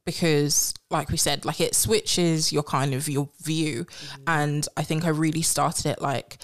because 0.05 0.74
like 0.90 1.11
we 1.11 1.16
said, 1.16 1.45
like 1.45 1.61
it 1.61 1.74
switches 1.74 2.53
your 2.53 2.62
kind 2.62 2.95
of 2.95 3.09
your 3.09 3.28
view. 3.43 3.84
Mm-hmm. 3.84 4.22
And 4.26 4.68
I 4.76 4.82
think 4.82 5.05
I 5.05 5.11
really 5.11 5.43
started 5.43 5.86
it 5.86 6.03
like 6.03 6.38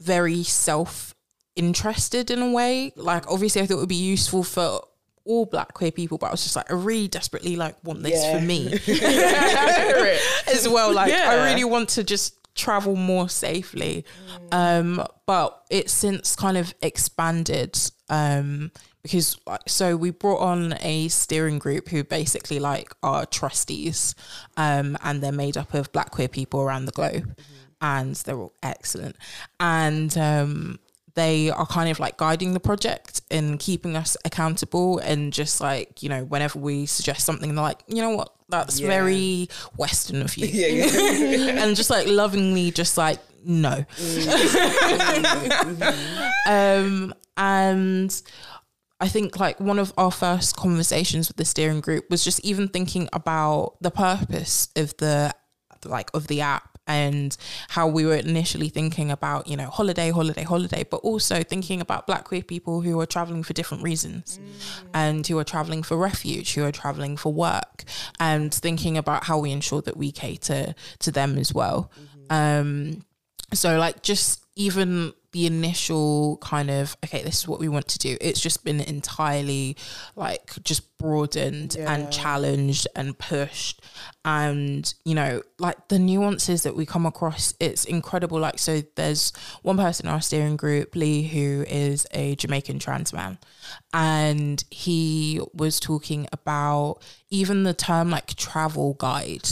very 0.00 0.42
self 0.42 1.14
interested 1.56 2.30
in 2.30 2.40
a 2.40 2.50
way. 2.50 2.92
Like 2.96 3.30
obviously 3.30 3.62
I 3.62 3.66
thought 3.66 3.74
it 3.74 3.80
would 3.80 3.88
be 3.88 3.96
useful 3.96 4.44
for 4.44 4.80
all 5.24 5.46
black 5.46 5.74
queer 5.74 5.90
people, 5.90 6.18
but 6.18 6.28
I 6.28 6.30
was 6.30 6.44
just 6.44 6.54
like, 6.54 6.70
I 6.70 6.74
really 6.74 7.08
desperately 7.08 7.56
like 7.56 7.82
want 7.82 8.02
this 8.02 8.22
yeah. 8.22 8.38
for 8.38 8.44
me 8.44 8.72
as 10.54 10.68
well. 10.68 10.92
Like 10.92 11.10
yeah. 11.12 11.28
I 11.30 11.50
really 11.50 11.64
want 11.64 11.88
to 11.90 12.04
just 12.04 12.38
travel 12.56 12.96
more 12.96 13.28
safely. 13.28 14.04
Um, 14.50 15.04
but 15.26 15.64
it's 15.70 15.92
since 15.92 16.34
kind 16.34 16.56
of 16.56 16.74
expanded 16.82 17.78
um, 18.08 18.72
because 19.02 19.38
so 19.68 19.96
we 19.96 20.10
brought 20.10 20.40
on 20.40 20.74
a 20.80 21.06
steering 21.08 21.60
group 21.60 21.88
who 21.88 22.02
basically 22.02 22.58
like 22.58 22.92
are 23.04 23.24
trustees 23.24 24.16
um, 24.56 24.98
and 25.04 25.22
they're 25.22 25.30
made 25.30 25.56
up 25.56 25.74
of 25.74 25.92
black 25.92 26.10
queer 26.10 26.26
people 26.26 26.60
around 26.60 26.86
the 26.86 26.92
globe 26.92 27.24
mm-hmm. 27.24 27.42
and 27.80 28.16
they're 28.16 28.38
all 28.38 28.52
excellent 28.64 29.14
and 29.60 30.18
um, 30.18 30.80
they 31.16 31.50
are 31.50 31.66
kind 31.66 31.90
of 31.90 31.98
like 31.98 32.16
guiding 32.18 32.52
the 32.52 32.60
project 32.60 33.22
and 33.30 33.58
keeping 33.58 33.96
us 33.96 34.16
accountable 34.24 34.98
and 34.98 35.32
just 35.32 35.60
like 35.60 36.02
you 36.02 36.08
know 36.08 36.24
whenever 36.24 36.58
we 36.58 36.86
suggest 36.86 37.26
something 37.26 37.54
they're 37.54 37.64
like 37.64 37.82
you 37.88 38.00
know 38.02 38.10
what 38.10 38.32
that's 38.48 38.78
yeah. 38.78 38.86
very 38.86 39.48
western 39.76 40.22
of 40.22 40.36
you 40.36 40.46
yeah, 40.52 40.86
yeah. 40.86 41.64
and 41.64 41.74
just 41.74 41.90
like 41.90 42.06
lovingly 42.06 42.70
just 42.70 42.96
like 42.96 43.18
no 43.44 43.84
mm-hmm. 43.96 45.82
um 46.50 47.12
and 47.36 48.22
I 48.98 49.08
think 49.08 49.38
like 49.38 49.60
one 49.60 49.78
of 49.78 49.92
our 49.98 50.10
first 50.10 50.56
conversations 50.56 51.28
with 51.28 51.36
the 51.36 51.44
steering 51.44 51.80
group 51.80 52.08
was 52.10 52.24
just 52.24 52.40
even 52.40 52.68
thinking 52.68 53.10
about 53.12 53.74
the 53.82 53.90
purpose 53.90 54.70
of 54.74 54.96
the 54.96 55.34
like 55.84 56.10
of 56.14 56.28
the 56.28 56.40
app 56.40 56.75
and 56.86 57.36
how 57.70 57.86
we 57.86 58.04
were 58.04 58.16
initially 58.16 58.68
thinking 58.68 59.10
about, 59.10 59.46
you 59.46 59.56
know, 59.56 59.68
holiday, 59.68 60.10
holiday, 60.10 60.42
holiday, 60.42 60.84
but 60.88 60.98
also 60.98 61.42
thinking 61.42 61.80
about 61.80 62.06
black 62.06 62.24
queer 62.24 62.42
people 62.42 62.80
who 62.80 63.00
are 63.00 63.06
traveling 63.06 63.42
for 63.42 63.52
different 63.52 63.82
reasons 63.82 64.38
mm. 64.38 64.88
and 64.94 65.26
who 65.26 65.38
are 65.38 65.44
traveling 65.44 65.82
for 65.82 65.96
refuge, 65.96 66.54
who 66.54 66.64
are 66.64 66.72
traveling 66.72 67.16
for 67.16 67.32
work, 67.32 67.84
and 68.20 68.52
thinking 68.52 68.96
about 68.96 69.24
how 69.24 69.38
we 69.38 69.50
ensure 69.50 69.82
that 69.82 69.96
we 69.96 70.12
cater 70.12 70.74
to 71.00 71.10
them 71.10 71.38
as 71.38 71.52
well. 71.52 71.90
Mm-hmm. 71.98 72.32
Um, 72.32 73.04
so 73.52 73.78
like 73.78 74.02
just 74.02 74.44
even 74.56 75.12
the 75.36 75.44
initial 75.44 76.38
kind 76.38 76.70
of 76.70 76.96
okay 77.04 77.22
this 77.22 77.40
is 77.40 77.46
what 77.46 77.60
we 77.60 77.68
want 77.68 77.86
to 77.86 77.98
do. 77.98 78.16
It's 78.22 78.40
just 78.40 78.64
been 78.64 78.80
entirely 78.80 79.76
like 80.14 80.50
just 80.62 80.96
broadened 80.96 81.76
yeah. 81.78 81.92
and 81.92 82.10
challenged 82.10 82.88
and 82.96 83.18
pushed. 83.18 83.82
And 84.24 84.92
you 85.04 85.14
know 85.14 85.42
like 85.58 85.88
the 85.88 85.98
nuances 85.98 86.62
that 86.62 86.74
we 86.74 86.86
come 86.86 87.04
across 87.04 87.52
it's 87.60 87.84
incredible. 87.84 88.40
Like 88.40 88.58
so 88.58 88.80
there's 88.94 89.34
one 89.60 89.76
person 89.76 90.06
in 90.06 90.12
our 90.14 90.22
steering 90.22 90.56
group 90.56 90.96
lee 90.96 91.24
who 91.24 91.66
is 91.68 92.06
a 92.12 92.34
jamaican 92.36 92.78
trans 92.78 93.12
man. 93.12 93.36
And 93.92 94.64
he 94.70 95.42
was 95.52 95.78
talking 95.78 96.28
about 96.32 97.00
even 97.28 97.64
the 97.64 97.74
term 97.74 98.08
like 98.08 98.34
travel 98.36 98.94
guide 98.94 99.48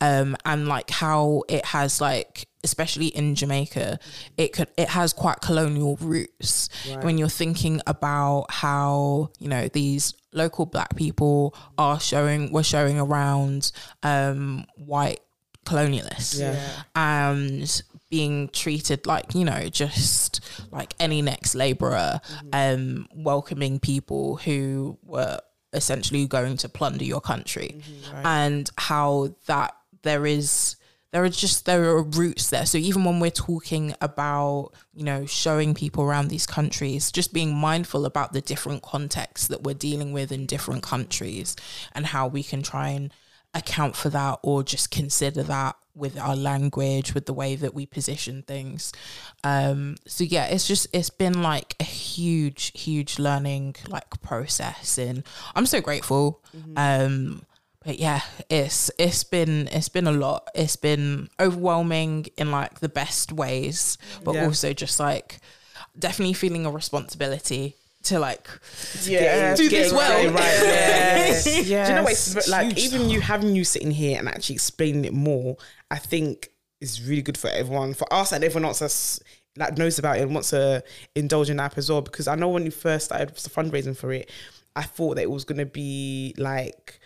um 0.00 0.34
and 0.46 0.66
like 0.66 0.88
how 0.88 1.42
it 1.46 1.66
has 1.66 2.00
like 2.00 2.48
especially 2.66 3.06
in 3.06 3.36
Jamaica, 3.36 3.98
it 4.36 4.52
could 4.52 4.68
it 4.76 4.88
has 4.88 5.12
quite 5.12 5.40
colonial 5.40 5.96
roots. 6.00 6.68
Right. 6.90 7.04
When 7.04 7.16
you're 7.16 7.28
thinking 7.28 7.80
about 7.86 8.46
how 8.50 9.30
you 9.38 9.48
know 9.48 9.68
these 9.68 10.12
local 10.32 10.66
black 10.66 10.96
people 10.96 11.54
are 11.78 12.00
showing 12.00 12.50
were 12.50 12.64
showing 12.64 12.98
around 12.98 13.70
um, 14.02 14.66
white 14.74 15.20
colonialists 15.64 16.38
yeah. 16.38 16.60
and 16.94 17.82
being 18.08 18.48
treated 18.50 19.04
like 19.04 19.34
you 19.34 19.44
know 19.44 19.68
just 19.68 20.40
like 20.70 20.94
any 21.00 21.20
next 21.20 21.56
laborer 21.56 22.20
mm-hmm. 22.22 22.48
um 22.52 23.08
welcoming 23.16 23.80
people 23.80 24.36
who 24.36 24.96
were 25.02 25.40
essentially 25.72 26.24
going 26.28 26.56
to 26.56 26.68
plunder 26.68 27.04
your 27.04 27.20
country 27.20 27.74
mm-hmm, 27.74 28.14
right. 28.14 28.26
and 28.26 28.70
how 28.78 29.28
that 29.46 29.74
there 30.02 30.24
is 30.24 30.76
there 31.16 31.24
are 31.24 31.30
just 31.30 31.64
there 31.64 31.82
are 31.82 32.02
roots 32.02 32.50
there. 32.50 32.66
So 32.66 32.76
even 32.76 33.02
when 33.02 33.20
we're 33.20 33.30
talking 33.30 33.94
about 34.02 34.72
you 34.92 35.02
know 35.02 35.24
showing 35.24 35.72
people 35.72 36.04
around 36.04 36.28
these 36.28 36.46
countries, 36.46 37.10
just 37.10 37.32
being 37.32 37.56
mindful 37.56 38.04
about 38.04 38.34
the 38.34 38.42
different 38.42 38.82
contexts 38.82 39.48
that 39.48 39.62
we're 39.62 39.72
dealing 39.72 40.12
with 40.12 40.30
in 40.30 40.44
different 40.44 40.82
countries 40.82 41.56
and 41.94 42.04
how 42.04 42.26
we 42.26 42.42
can 42.42 42.60
try 42.60 42.90
and 42.90 43.14
account 43.54 43.96
for 43.96 44.10
that 44.10 44.38
or 44.42 44.62
just 44.62 44.90
consider 44.90 45.42
that 45.44 45.76
with 45.94 46.18
our 46.18 46.36
language 46.36 47.14
with 47.14 47.24
the 47.24 47.32
way 47.32 47.56
that 47.56 47.72
we 47.72 47.86
position 47.86 48.42
things 48.42 48.92
um 49.42 49.96
so 50.06 50.22
yeah 50.24 50.44
it's 50.44 50.66
just 50.66 50.86
it's 50.92 51.08
been 51.08 51.40
like 51.40 51.74
a 51.80 51.84
huge 51.84 52.78
huge 52.78 53.18
learning 53.18 53.74
like 53.88 54.20
process 54.20 54.98
and 54.98 55.22
i'm 55.54 55.64
so 55.64 55.80
grateful 55.80 56.42
mm-hmm. 56.54 56.74
um 56.76 57.45
but 57.86 57.98
yeah 57.98 58.20
it's 58.50 58.90
it's 58.98 59.24
been 59.24 59.68
it's 59.68 59.88
been 59.88 60.06
a 60.06 60.12
lot 60.12 60.48
it's 60.54 60.76
been 60.76 61.28
overwhelming 61.40 62.26
in 62.36 62.50
like 62.50 62.80
the 62.80 62.88
best 62.88 63.32
ways 63.32 63.96
but 64.24 64.34
yeah. 64.34 64.44
also 64.44 64.72
just 64.72 65.00
like 65.00 65.38
definitely 65.98 66.34
feeling 66.34 66.66
a 66.66 66.70
responsibility 66.70 67.76
to 68.06 68.18
like 68.18 68.48
yeah 69.04 69.54
do 69.54 69.68
this 69.68 69.92
well. 69.92 70.32
Right. 70.32 71.42
Yeah. 71.46 71.60
yeah. 71.62 71.86
Do 71.86 71.90
you 71.90 71.96
know 71.96 72.04
what? 72.04 72.48
like 72.48 72.78
even 72.78 73.10
you 73.10 73.20
having 73.20 73.54
you 73.54 73.64
sitting 73.64 73.90
here 73.90 74.18
and 74.18 74.28
actually 74.28 74.54
explaining 74.54 75.04
it 75.04 75.12
more, 75.12 75.56
I 75.90 75.98
think 75.98 76.50
is 76.80 77.06
really 77.06 77.22
good 77.22 77.38
for 77.38 77.48
everyone, 77.50 77.94
for 77.94 78.12
us 78.12 78.32
and 78.32 78.44
everyone 78.44 78.66
else 78.66 78.78
that's 78.78 79.20
like 79.56 79.76
knows 79.76 79.98
about 79.98 80.18
it 80.18 80.22
and 80.22 80.32
wants 80.32 80.50
to 80.50 80.84
indulge 81.14 81.50
in 81.50 81.56
that 81.56 81.76
as 81.76 81.90
well. 81.90 82.00
Because 82.00 82.28
I 82.28 82.36
know 82.36 82.48
when 82.48 82.64
you 82.64 82.70
first 82.70 83.06
started 83.06 83.34
fundraising 83.34 83.96
for 83.96 84.12
it, 84.12 84.30
I 84.76 84.82
thought 84.82 85.16
that 85.16 85.22
it 85.22 85.30
was 85.30 85.44
gonna 85.44 85.66
be 85.66 86.34
like 86.38 87.00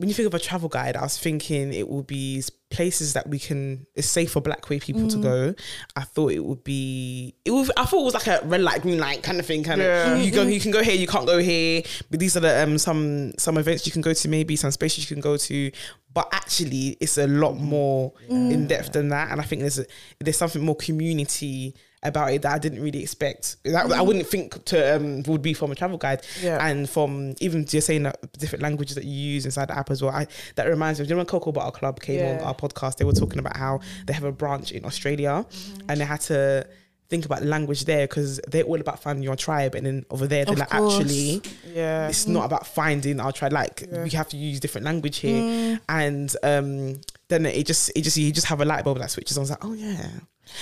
when 0.00 0.08
you 0.08 0.14
think 0.14 0.26
of 0.26 0.32
a 0.32 0.38
travel 0.38 0.70
guide, 0.70 0.96
I 0.96 1.02
was 1.02 1.18
thinking 1.18 1.74
it 1.74 1.86
would 1.86 2.06
be 2.06 2.42
places 2.70 3.12
that 3.12 3.28
we 3.28 3.38
can. 3.38 3.86
It's 3.94 4.08
safe 4.08 4.32
for 4.32 4.40
Black 4.40 4.62
queer 4.62 4.80
people 4.80 5.02
mm. 5.02 5.10
to 5.10 5.18
go. 5.18 5.54
I 5.94 6.04
thought 6.04 6.32
it 6.32 6.42
would 6.42 6.64
be. 6.64 7.34
It 7.44 7.50
would. 7.50 7.70
I 7.76 7.84
thought 7.84 8.00
it 8.00 8.04
was 8.04 8.14
like 8.14 8.26
a 8.26 8.40
red 8.44 8.62
light, 8.62 8.80
green 8.80 8.96
light 8.96 9.22
kind 9.22 9.38
of 9.38 9.44
thing. 9.44 9.62
Kind 9.62 9.82
yeah. 9.82 10.14
of. 10.14 10.24
You 10.24 10.30
go. 10.30 10.44
You 10.44 10.58
can 10.58 10.70
go 10.70 10.82
here. 10.82 10.94
You 10.94 11.06
can't 11.06 11.26
go 11.26 11.36
here. 11.36 11.82
But 12.10 12.18
these 12.18 12.34
are 12.34 12.40
the 12.40 12.62
um 12.62 12.78
some 12.78 13.32
some 13.36 13.58
events 13.58 13.84
you 13.84 13.92
can 13.92 14.00
go 14.00 14.14
to. 14.14 14.28
Maybe 14.28 14.56
some 14.56 14.70
spaces 14.70 15.10
you 15.10 15.14
can 15.14 15.20
go 15.20 15.36
to. 15.36 15.70
But 16.14 16.30
actually, 16.32 16.96
it's 16.98 17.18
a 17.18 17.26
lot 17.26 17.58
more 17.58 18.14
mm. 18.26 18.52
in 18.52 18.68
depth 18.68 18.92
than 18.92 19.10
that. 19.10 19.30
And 19.30 19.38
I 19.38 19.44
think 19.44 19.60
there's 19.60 19.80
a, 19.80 19.86
there's 20.18 20.38
something 20.38 20.62
more 20.62 20.76
community 20.76 21.74
about 22.02 22.32
it 22.32 22.42
that 22.42 22.52
I 22.52 22.58
didn't 22.58 22.82
really 22.82 23.02
expect. 23.02 23.56
That 23.64 23.86
mm. 23.86 23.92
I 23.92 24.02
wouldn't 24.02 24.26
think 24.26 24.64
to 24.66 24.96
um, 24.96 25.22
would 25.24 25.42
be 25.42 25.54
from 25.54 25.70
a 25.70 25.74
travel 25.74 25.98
guide. 25.98 26.24
Yeah. 26.42 26.64
And 26.64 26.88
from 26.88 27.34
even 27.40 27.66
just 27.66 27.86
saying 27.86 28.04
that 28.04 28.32
different 28.38 28.62
languages 28.62 28.94
that 28.94 29.04
you 29.04 29.12
use 29.12 29.44
inside 29.44 29.68
the 29.68 29.76
app 29.76 29.90
as 29.90 30.02
well. 30.02 30.12
I, 30.12 30.26
that 30.56 30.66
reminds 30.66 31.00
me, 31.00 31.06
you 31.06 31.10
know 31.10 31.18
when 31.18 31.26
Cocoa 31.26 31.52
Butter 31.52 31.72
Club 31.72 32.00
came 32.00 32.20
yeah. 32.20 32.38
on 32.38 32.40
our 32.40 32.54
podcast, 32.54 32.96
they 32.96 33.04
were 33.04 33.12
talking 33.12 33.38
about 33.38 33.56
how 33.56 33.80
they 34.06 34.12
have 34.12 34.24
a 34.24 34.32
branch 34.32 34.72
in 34.72 34.84
Australia 34.84 35.46
mm-hmm. 35.48 35.90
and 35.90 36.00
they 36.00 36.04
had 36.04 36.20
to 36.22 36.66
think 37.10 37.26
about 37.26 37.42
language 37.42 37.84
there 37.84 38.06
because 38.06 38.40
they're 38.48 38.62
all 38.62 38.80
about 38.80 39.02
finding 39.02 39.22
your 39.22 39.34
tribe 39.34 39.74
and 39.74 39.84
then 39.84 40.06
over 40.10 40.28
there 40.28 40.44
they're 40.44 40.52
of 40.52 40.60
like 40.60 40.70
course. 40.70 41.00
actually 41.00 41.42
yeah 41.74 42.06
it's 42.06 42.24
mm. 42.24 42.28
not 42.28 42.44
about 42.44 42.64
finding 42.64 43.18
our 43.18 43.32
tribe 43.32 43.52
like 43.52 43.84
yeah. 43.90 44.04
we 44.04 44.10
have 44.10 44.28
to 44.28 44.36
use 44.36 44.60
different 44.60 44.84
language 44.84 45.18
here 45.18 45.42
mm. 45.42 45.80
and 45.88 46.36
um 46.44 47.00
then 47.30 47.46
it 47.46 47.66
just 47.66 47.90
it 47.96 48.02
just 48.02 48.16
you 48.16 48.30
just 48.32 48.48
have 48.48 48.60
a 48.60 48.64
light 48.64 48.84
bulb 48.84 48.98
that 48.98 49.10
switches 49.10 49.38
on. 49.38 49.40
I 49.40 49.44
was 49.44 49.50
like, 49.50 49.64
oh 49.64 49.72
yeah, 49.72 50.10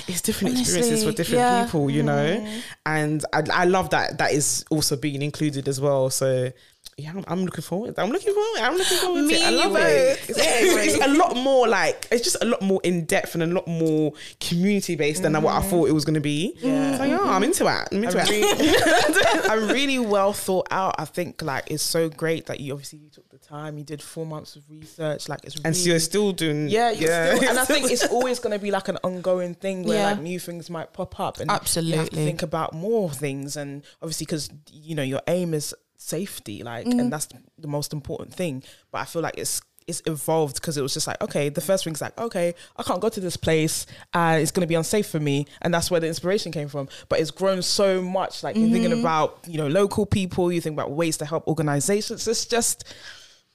it's 0.07 0.21
different 0.21 0.55
Honestly, 0.55 0.79
experiences 0.79 1.05
for 1.05 1.13
different 1.13 1.41
yeah. 1.41 1.65
people, 1.65 1.91
you 1.91 2.03
know. 2.03 2.37
Mm. 2.41 2.63
And 2.87 3.25
I, 3.33 3.43
I 3.53 3.65
love 3.65 3.91
that 3.91 4.19
that 4.19 4.33
is 4.33 4.65
also 4.71 4.97
being 4.97 5.23
included 5.23 5.67
as 5.67 5.81
well. 5.81 6.11
So 6.11 6.53
yeah, 6.99 7.11
I'm, 7.11 7.25
I'm, 7.29 7.45
looking 7.45 7.63
forward. 7.63 7.97
I'm 7.97 8.11
looking 8.11 8.35
forward. 8.35 8.61
I'm 8.61 8.77
looking 8.77 8.99
forward 8.99 9.23
Me 9.23 9.35
to 9.35 9.41
it. 9.41 9.47
I 9.47 9.51
love 9.51 9.77
it. 9.77 10.21
It's, 10.29 10.39
yeah, 10.39 10.81
it's, 10.83 11.05
a 11.05 11.15
lot 11.15 11.37
more 11.37 11.69
like 11.69 12.09
it's 12.11 12.25
just 12.25 12.37
a 12.43 12.45
lot 12.45 12.61
more 12.61 12.81
in 12.83 13.05
depth 13.05 13.35
and 13.35 13.43
a 13.45 13.47
lot 13.47 13.69
more 13.69 14.13
community 14.41 14.97
based 14.97 15.23
than 15.23 15.33
mm-hmm. 15.33 15.45
what 15.45 15.55
I 15.55 15.61
mm-hmm. 15.61 15.71
thought 15.71 15.89
it 15.89 15.93
was 15.93 16.05
going 16.05 16.15
to 16.15 16.21
be. 16.21 16.57
Yeah, 16.59 16.99
so 16.99 17.05
yeah, 17.05 17.21
I'm 17.21 17.45
into 17.45 17.67
it. 17.67 17.89
I'm 17.93 18.03
into 18.03 18.21
I'm 18.21 18.27
it. 18.29 18.59
Really, 18.59 19.49
I'm 19.49 19.69
really 19.69 19.99
well 20.01 20.33
thought 20.33 20.67
out. 20.73 20.97
I 20.99 21.05
think 21.05 21.41
like 21.41 21.71
it's 21.71 21.85
so 21.85 22.09
great 22.09 22.47
that 22.47 22.59
you 22.59 22.73
obviously 22.73 22.99
you 22.99 23.11
took 23.11 23.29
the 23.29 23.39
time. 23.39 23.79
You 23.79 23.85
did 23.85 24.03
four 24.03 24.27
months 24.27 24.57
of 24.57 24.69
research. 24.69 25.29
Like 25.29 25.45
it's 25.45 25.55
and 25.65 25.77
so 25.77 25.91
you're 25.91 26.01
still 26.01 26.33
doing 26.33 26.69
yeah, 26.69 26.91
yeah. 26.91 27.37
Still, 27.37 27.51
and 27.51 27.59
I 27.61 27.65
think 27.65 27.93
it's 27.93 28.07
always 28.11 28.41
going 28.41 28.59
to 28.59 28.63
be 28.63 28.73
like 28.73 28.89
an 28.89 28.99
ongoing 29.05 29.55
thing 29.55 29.85
where 29.85 29.99
yeah. 29.99 30.11
like 30.11 30.21
new 30.21 30.41
things 30.41 30.69
might 30.69 30.93
pop 30.93 31.21
up 31.21 31.39
and 31.39 31.49
absolutely 31.49 31.93
you 31.93 31.99
have 31.99 32.11
to 32.11 32.17
think 32.17 32.43
about 32.43 32.75
more 32.75 33.09
things 33.11 33.57
and 33.57 33.85
obviously 34.03 34.25
because 34.25 34.51
you 34.73 34.97
know 34.97 35.03
your 35.03 35.23
aim 35.29 35.55
is 35.55 35.75
safety 35.99 36.63
like 36.63 36.87
mm. 36.87 36.99
and 36.99 37.13
that's 37.13 37.29
the 37.59 37.69
most 37.69 37.93
important 37.93 38.33
thing 38.33 38.63
but 38.91 38.99
i 38.99 39.05
feel 39.05 39.21
like 39.21 39.37
it's 39.37 39.61
it's 39.89 40.03
evolved 40.07 40.55
because 40.57 40.77
it 40.77 40.83
was 40.83 40.95
just 40.95 41.07
like 41.07 41.21
okay 41.21 41.49
the 41.49 41.61
first 41.61 41.83
thing's 41.83 42.01
like 42.01 42.17
okay 42.19 42.55
i 42.77 42.83
can't 42.83 43.01
go 43.01 43.09
to 43.09 43.21
this 43.21 43.37
place 43.37 43.87
and 44.15 44.41
it's 44.41 44.51
going 44.51 44.61
to 44.61 44.67
be 44.67 44.75
unsafe 44.75 45.09
for 45.09 45.19
me 45.19 45.47
and 45.63 45.75
that's 45.75 45.91
where 45.91 45.99
the 45.99 46.07
inspiration 46.07 46.53
came 46.53 46.69
from 46.69 46.89
but 47.09 47.19
it's 47.19 47.31
grown 47.31 47.63
so 47.63 48.01
much 48.01 48.43
like 48.43 48.55
mm-hmm. 48.55 48.67
you're 48.67 48.73
thinking 48.73 48.91
mm-hmm. 48.93 49.01
about 49.01 49.39
you 49.47 49.59
know 49.59 49.67
local 49.67 50.07
people 50.07 50.53
you 50.53 50.61
think 50.61 50.75
about 50.75 50.93
ways 50.93 51.17
to 51.17 51.25
help 51.25 51.47
organizations 51.49 52.29
it's 52.29 52.47
just 52.47 52.85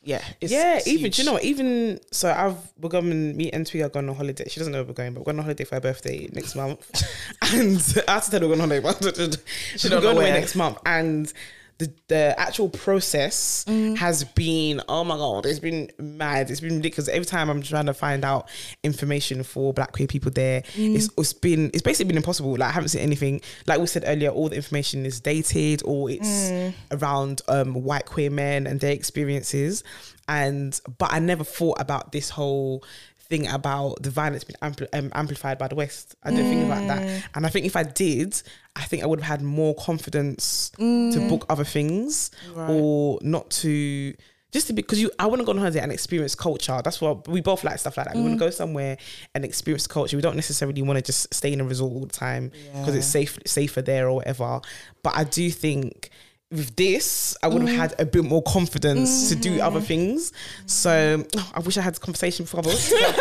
yeah, 0.05 0.21
yeah. 0.41 0.75
It's 0.75 0.87
even 0.87 1.11
you 1.15 1.23
know 1.23 1.39
even 1.41 1.99
so, 2.11 2.29
I've 2.29 2.57
we're 2.77 2.89
going. 2.89 3.37
Me 3.37 3.49
and 3.51 3.65
Twi 3.65 3.83
are 3.83 3.89
going 3.89 4.09
on 4.09 4.15
holiday. 4.15 4.49
She 4.49 4.59
doesn't 4.59 4.73
know 4.73 4.83
we're 4.83 4.91
going, 4.91 5.13
but 5.13 5.21
we're 5.21 5.31
going 5.31 5.39
on 5.39 5.45
holiday 5.45 5.63
for 5.63 5.75
her 5.75 5.81
birthday 5.81 6.27
next 6.33 6.55
month. 6.55 7.03
and 7.53 8.03
I 8.05 8.11
have 8.11 8.25
to 8.25 8.31
tell 8.31 8.41
her 8.41 8.47
we're 8.49 8.57
going 8.57 8.69
on 8.69 8.81
holiday, 8.81 9.27
but 9.27 9.41
she's 9.77 9.89
going 9.89 10.17
away 10.17 10.31
next 10.31 10.55
month. 10.55 10.77
And 10.85 11.31
the, 11.87 11.93
the 12.07 12.39
actual 12.39 12.69
process 12.69 13.65
mm. 13.67 13.97
has 13.97 14.23
been 14.23 14.81
oh 14.89 15.03
my 15.03 15.15
god 15.15 15.45
it's 15.45 15.59
been 15.59 15.89
mad 15.97 16.49
it's 16.49 16.59
been 16.59 16.81
because 16.81 17.09
every 17.09 17.25
time 17.25 17.49
i'm 17.49 17.61
trying 17.61 17.85
to 17.85 17.93
find 17.93 18.23
out 18.23 18.49
information 18.83 19.43
for 19.43 19.73
black 19.73 19.91
queer 19.91 20.07
people 20.07 20.31
there 20.31 20.61
mm. 20.61 20.95
it's, 20.95 21.09
it's 21.17 21.33
been 21.33 21.69
it's 21.73 21.81
basically 21.81 22.07
been 22.07 22.17
impossible 22.17 22.51
like 22.51 22.69
i 22.69 22.71
haven't 22.71 22.89
seen 22.89 23.01
anything 23.01 23.41
like 23.67 23.79
we 23.79 23.87
said 23.87 24.03
earlier 24.07 24.29
all 24.29 24.49
the 24.49 24.55
information 24.55 25.05
is 25.05 25.19
dated 25.19 25.81
or 25.85 26.09
it's 26.09 26.49
mm. 26.49 26.73
around 26.91 27.41
um, 27.47 27.73
white 27.73 28.05
queer 28.05 28.29
men 28.29 28.67
and 28.67 28.79
their 28.79 28.91
experiences 28.91 29.83
and 30.27 30.79
but 30.97 31.11
i 31.11 31.19
never 31.19 31.43
thought 31.43 31.79
about 31.79 32.11
this 32.11 32.29
whole 32.29 32.83
thing 33.33 33.47
about 33.47 34.01
the 34.03 34.11
violence 34.11 34.43
being 34.43 34.57
ampli- 34.61 34.87
um, 34.93 35.11
amplified 35.15 35.57
by 35.57 35.67
the 35.67 35.75
West. 35.75 36.15
I 36.23 36.29
don't 36.29 36.39
mm. 36.39 36.49
think 36.49 36.65
about 36.65 36.87
that. 36.87 37.01
Mm. 37.01 37.23
And 37.35 37.45
I 37.47 37.49
think 37.49 37.65
if 37.65 37.75
I 37.75 37.83
did, 37.83 38.39
I 38.75 38.83
think 38.83 39.01
I 39.01 39.07
would 39.07 39.19
have 39.21 39.39
had 39.39 39.41
more 39.41 39.73
confidence 39.75 40.71
mm. 40.77 41.11
to 41.13 41.19
book 41.27 41.45
other 41.49 41.63
things 41.63 42.29
right. 42.53 42.69
or 42.69 43.17
not 43.21 43.49
to 43.61 44.13
just 44.51 44.67
to 44.67 44.73
because 44.73 45.01
you 45.01 45.09
I 45.17 45.25
want 45.25 45.39
to 45.41 45.45
go 45.45 45.51
on 45.51 45.57
holiday 45.57 45.79
and 45.79 45.91
experience 45.91 46.35
culture. 46.35 46.79
That's 46.83 47.01
what 47.01 47.27
we 47.27 47.41
both 47.41 47.63
like 47.63 47.79
stuff 47.79 47.97
like 47.97 48.05
that. 48.05 48.15
Mm. 48.15 48.19
We 48.19 48.23
want 48.27 48.39
to 48.39 48.45
go 48.45 48.51
somewhere 48.51 48.97
and 49.33 49.43
experience 49.43 49.87
culture. 49.87 50.15
We 50.15 50.21
don't 50.21 50.35
necessarily 50.35 50.83
want 50.83 50.97
to 50.97 51.03
just 51.03 51.33
stay 51.33 51.51
in 51.51 51.59
a 51.59 51.63
resort 51.63 51.91
all 51.91 52.01
the 52.01 52.13
time 52.13 52.49
because 52.49 52.89
yeah. 52.89 52.97
it's 52.97 53.07
safe 53.07 53.39
safer 53.47 53.81
there 53.81 54.07
or 54.09 54.17
whatever. 54.17 54.61
But 55.01 55.17
I 55.17 55.23
do 55.23 55.49
think 55.49 56.11
with 56.53 56.75
this, 56.75 57.35
I 57.41 57.47
would 57.47 57.63
have 57.63 57.71
mm. 57.71 57.75
had 57.75 57.95
a 57.99 58.05
bit 58.05 58.23
more 58.23 58.43
confidence 58.43 59.09
mm-hmm. 59.09 59.41
to 59.41 59.49
do 59.49 59.61
other 59.61 59.79
mm-hmm. 59.79 59.87
things. 59.87 60.31
So 60.67 61.25
oh, 61.35 61.51
I 61.55 61.59
wish 61.61 61.77
I 61.77 61.81
had 61.81 61.93
this 61.93 61.99
conversation 61.99 62.45
before 62.45 62.61
I 62.61 62.67
was, 62.67 62.89
you 62.91 63.01
know, 63.01 63.11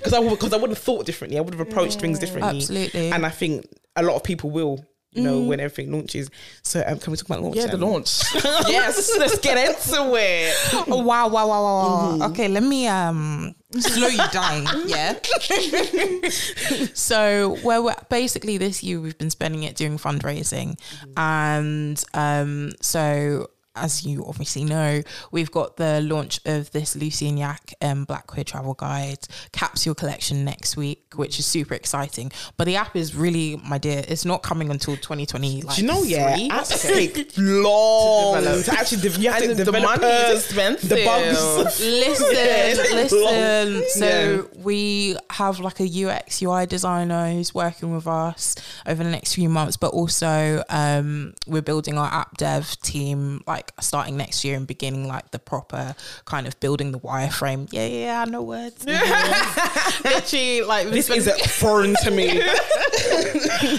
because 0.00 0.12
I 0.12 0.28
because 0.28 0.52
I 0.52 0.56
would 0.56 0.70
have 0.70 0.78
thought 0.78 1.06
differently. 1.06 1.38
I 1.38 1.40
would 1.40 1.54
have 1.54 1.66
approached 1.66 2.00
things 2.00 2.18
differently. 2.18 2.58
Absolutely, 2.58 3.12
and 3.12 3.24
I 3.24 3.30
think 3.30 3.66
a 3.96 4.02
lot 4.02 4.16
of 4.16 4.24
people 4.24 4.50
will 4.50 4.84
you 5.12 5.22
know, 5.22 5.40
mm. 5.40 5.46
when 5.46 5.60
everything 5.60 5.90
launches. 5.92 6.30
So 6.62 6.82
um, 6.86 6.98
can 6.98 7.10
we 7.10 7.16
talk 7.16 7.26
about 7.26 7.42
launch? 7.42 7.56
Yeah, 7.56 7.66
the 7.66 7.78
launch. 7.78 8.22
yes, 8.34 9.16
let's 9.18 9.38
get 9.38 9.56
into 9.56 10.14
it. 10.16 10.54
Oh, 10.88 11.02
wow, 11.02 11.28
wow, 11.28 11.48
wow, 11.48 11.62
wow. 11.62 12.16
Mm. 12.18 12.30
Okay, 12.30 12.48
let 12.48 12.62
me 12.62 12.86
um 12.86 13.54
slow 13.72 14.08
you 14.08 14.28
down. 14.30 14.66
yeah. 14.86 15.14
so 16.94 17.56
where 17.62 17.82
we're 17.82 17.94
basically 18.10 18.58
this 18.58 18.82
year 18.82 19.00
we've 19.00 19.18
been 19.18 19.30
spending 19.30 19.62
it 19.62 19.76
doing 19.76 19.98
fundraising, 19.98 20.78
mm. 20.78 21.12
and 21.16 22.04
um 22.14 22.72
so 22.80 23.48
as 23.82 24.04
you 24.04 24.24
obviously 24.26 24.64
know, 24.64 25.02
we've 25.30 25.50
got 25.50 25.76
the 25.76 26.00
launch 26.00 26.40
of 26.44 26.70
this 26.72 26.96
Lucy 26.96 27.28
and 27.28 27.38
Yak 27.38 27.74
um, 27.80 28.04
Black 28.04 28.26
Queer 28.26 28.44
Travel 28.44 28.74
Guide 28.74 29.26
capsule 29.52 29.94
collection 29.94 30.44
next 30.44 30.76
week, 30.76 31.12
which 31.16 31.38
is 31.38 31.46
super 31.46 31.74
exciting. 31.74 32.32
But 32.56 32.66
the 32.66 32.76
app 32.76 32.96
is 32.96 33.14
really, 33.14 33.60
my 33.64 33.78
dear, 33.78 34.04
it's 34.06 34.24
not 34.24 34.42
coming 34.42 34.70
until 34.70 34.96
2020. 34.96 35.62
Like, 35.62 35.76
Do 35.76 35.82
you 35.82 35.88
know, 35.88 36.02
yeah, 36.02 36.36
apps 36.48 36.82
take 36.82 37.32
long 37.36 38.42
to, 38.42 38.62
to 38.62 38.72
actually 38.72 39.02
de- 39.02 39.54
to 39.54 39.64
the 39.64 39.72
money 39.72 40.06
is 40.06 40.44
expensive. 40.44 40.88
The 40.88 41.04
bugs. 41.04 41.80
Listen, 41.88 42.96
listen. 42.96 43.84
So 43.90 44.06
yeah. 44.06 44.62
we 44.62 45.16
have 45.30 45.60
like 45.60 45.80
a 45.80 46.06
UX 46.06 46.42
UI 46.42 46.66
designer 46.66 47.30
who's 47.30 47.54
working 47.54 47.94
with 47.94 48.06
us 48.06 48.54
over 48.86 49.02
the 49.02 49.10
next 49.10 49.34
few 49.34 49.48
months, 49.48 49.76
but 49.76 49.88
also 49.88 50.62
um, 50.68 51.34
we're 51.46 51.62
building 51.62 51.98
our 51.98 52.12
app 52.12 52.36
dev 52.36 52.80
team 52.80 53.42
like 53.46 53.67
like 53.76 53.84
starting 53.84 54.16
next 54.16 54.44
year 54.44 54.56
and 54.56 54.66
beginning 54.66 55.06
like 55.06 55.30
the 55.30 55.38
proper 55.38 55.94
kind 56.24 56.46
of 56.46 56.58
building 56.60 56.92
the 56.92 56.98
wireframe. 56.98 57.68
Yeah, 57.72 57.86
yeah, 57.86 58.04
yeah 58.04 58.22
I 58.22 58.24
know 58.24 58.42
words. 58.42 58.84
Literally, 60.04 60.62
like 60.62 60.88
This 60.90 61.10
is 61.10 61.28
foreign 61.58 61.94
to 62.02 62.10
me. 62.10 62.42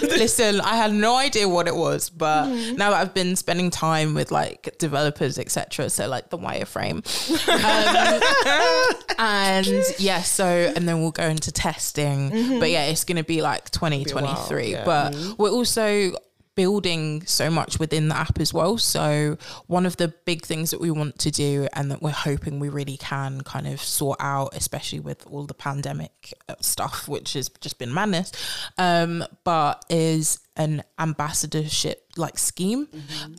Listen, 0.02 0.62
I 0.62 0.76
had 0.76 0.94
no 0.94 1.16
idea 1.16 1.48
what 1.48 1.68
it 1.68 1.76
was, 1.76 2.10
but 2.10 2.48
now 2.48 2.92
that 2.92 3.02
I've 3.02 3.14
been 3.14 3.36
spending 3.36 3.70
time 3.70 4.14
with 4.14 4.32
like 4.32 4.76
developers, 4.78 5.38
etc., 5.38 5.90
so 5.90 6.08
like 6.08 6.30
the 6.30 6.38
wireframe, 6.38 7.04
um, 7.50 9.16
and 9.18 9.84
yeah, 9.98 10.22
so 10.22 10.46
and 10.46 10.88
then 10.88 11.02
we'll 11.02 11.12
go 11.12 11.28
into 11.28 11.52
testing. 11.52 12.60
But 12.60 12.70
yeah, 12.70 12.86
it's 12.86 13.04
gonna 13.04 13.24
be 13.24 13.42
like 13.42 13.70
2023. 13.72 14.72
yeah. 14.72 14.86
But 14.86 15.16
we're 15.38 15.50
also 15.52 16.14
building 16.60 17.26
so 17.26 17.50
much 17.50 17.80
within 17.80 18.10
the 18.10 18.18
app 18.18 18.38
as 18.38 18.54
well. 18.54 18.78
So 18.78 19.38
one 19.68 19.86
of 19.86 19.96
the 19.96 20.10
big 20.26 20.42
things 20.46 20.72
that 20.72 20.82
we 20.82 20.92
want 20.92 21.18
to 21.20 21.32
do 21.32 21.70
and 21.72 21.90
that 21.90 22.02
we're 22.02 22.12
hoping 22.12 22.60
we 22.60 22.68
really 22.68 22.98
can 22.98 23.40
kind 23.44 23.66
of 23.66 23.80
sort 23.82 24.18
out, 24.20 24.50
especially 24.54 25.00
with 25.00 25.26
all 25.28 25.46
the 25.46 25.54
pandemic 25.54 26.34
uh, 26.50 26.56
stuff, 26.60 27.08
which 27.08 27.32
has 27.32 27.48
just 27.62 27.80
been 27.80 27.94
madness, 27.94 28.34
um, 28.78 29.24
but 29.46 29.86
is 29.90 30.40
an 30.58 30.84
ambassadorship 31.00 32.06
like 32.18 32.38
scheme, 32.38 32.90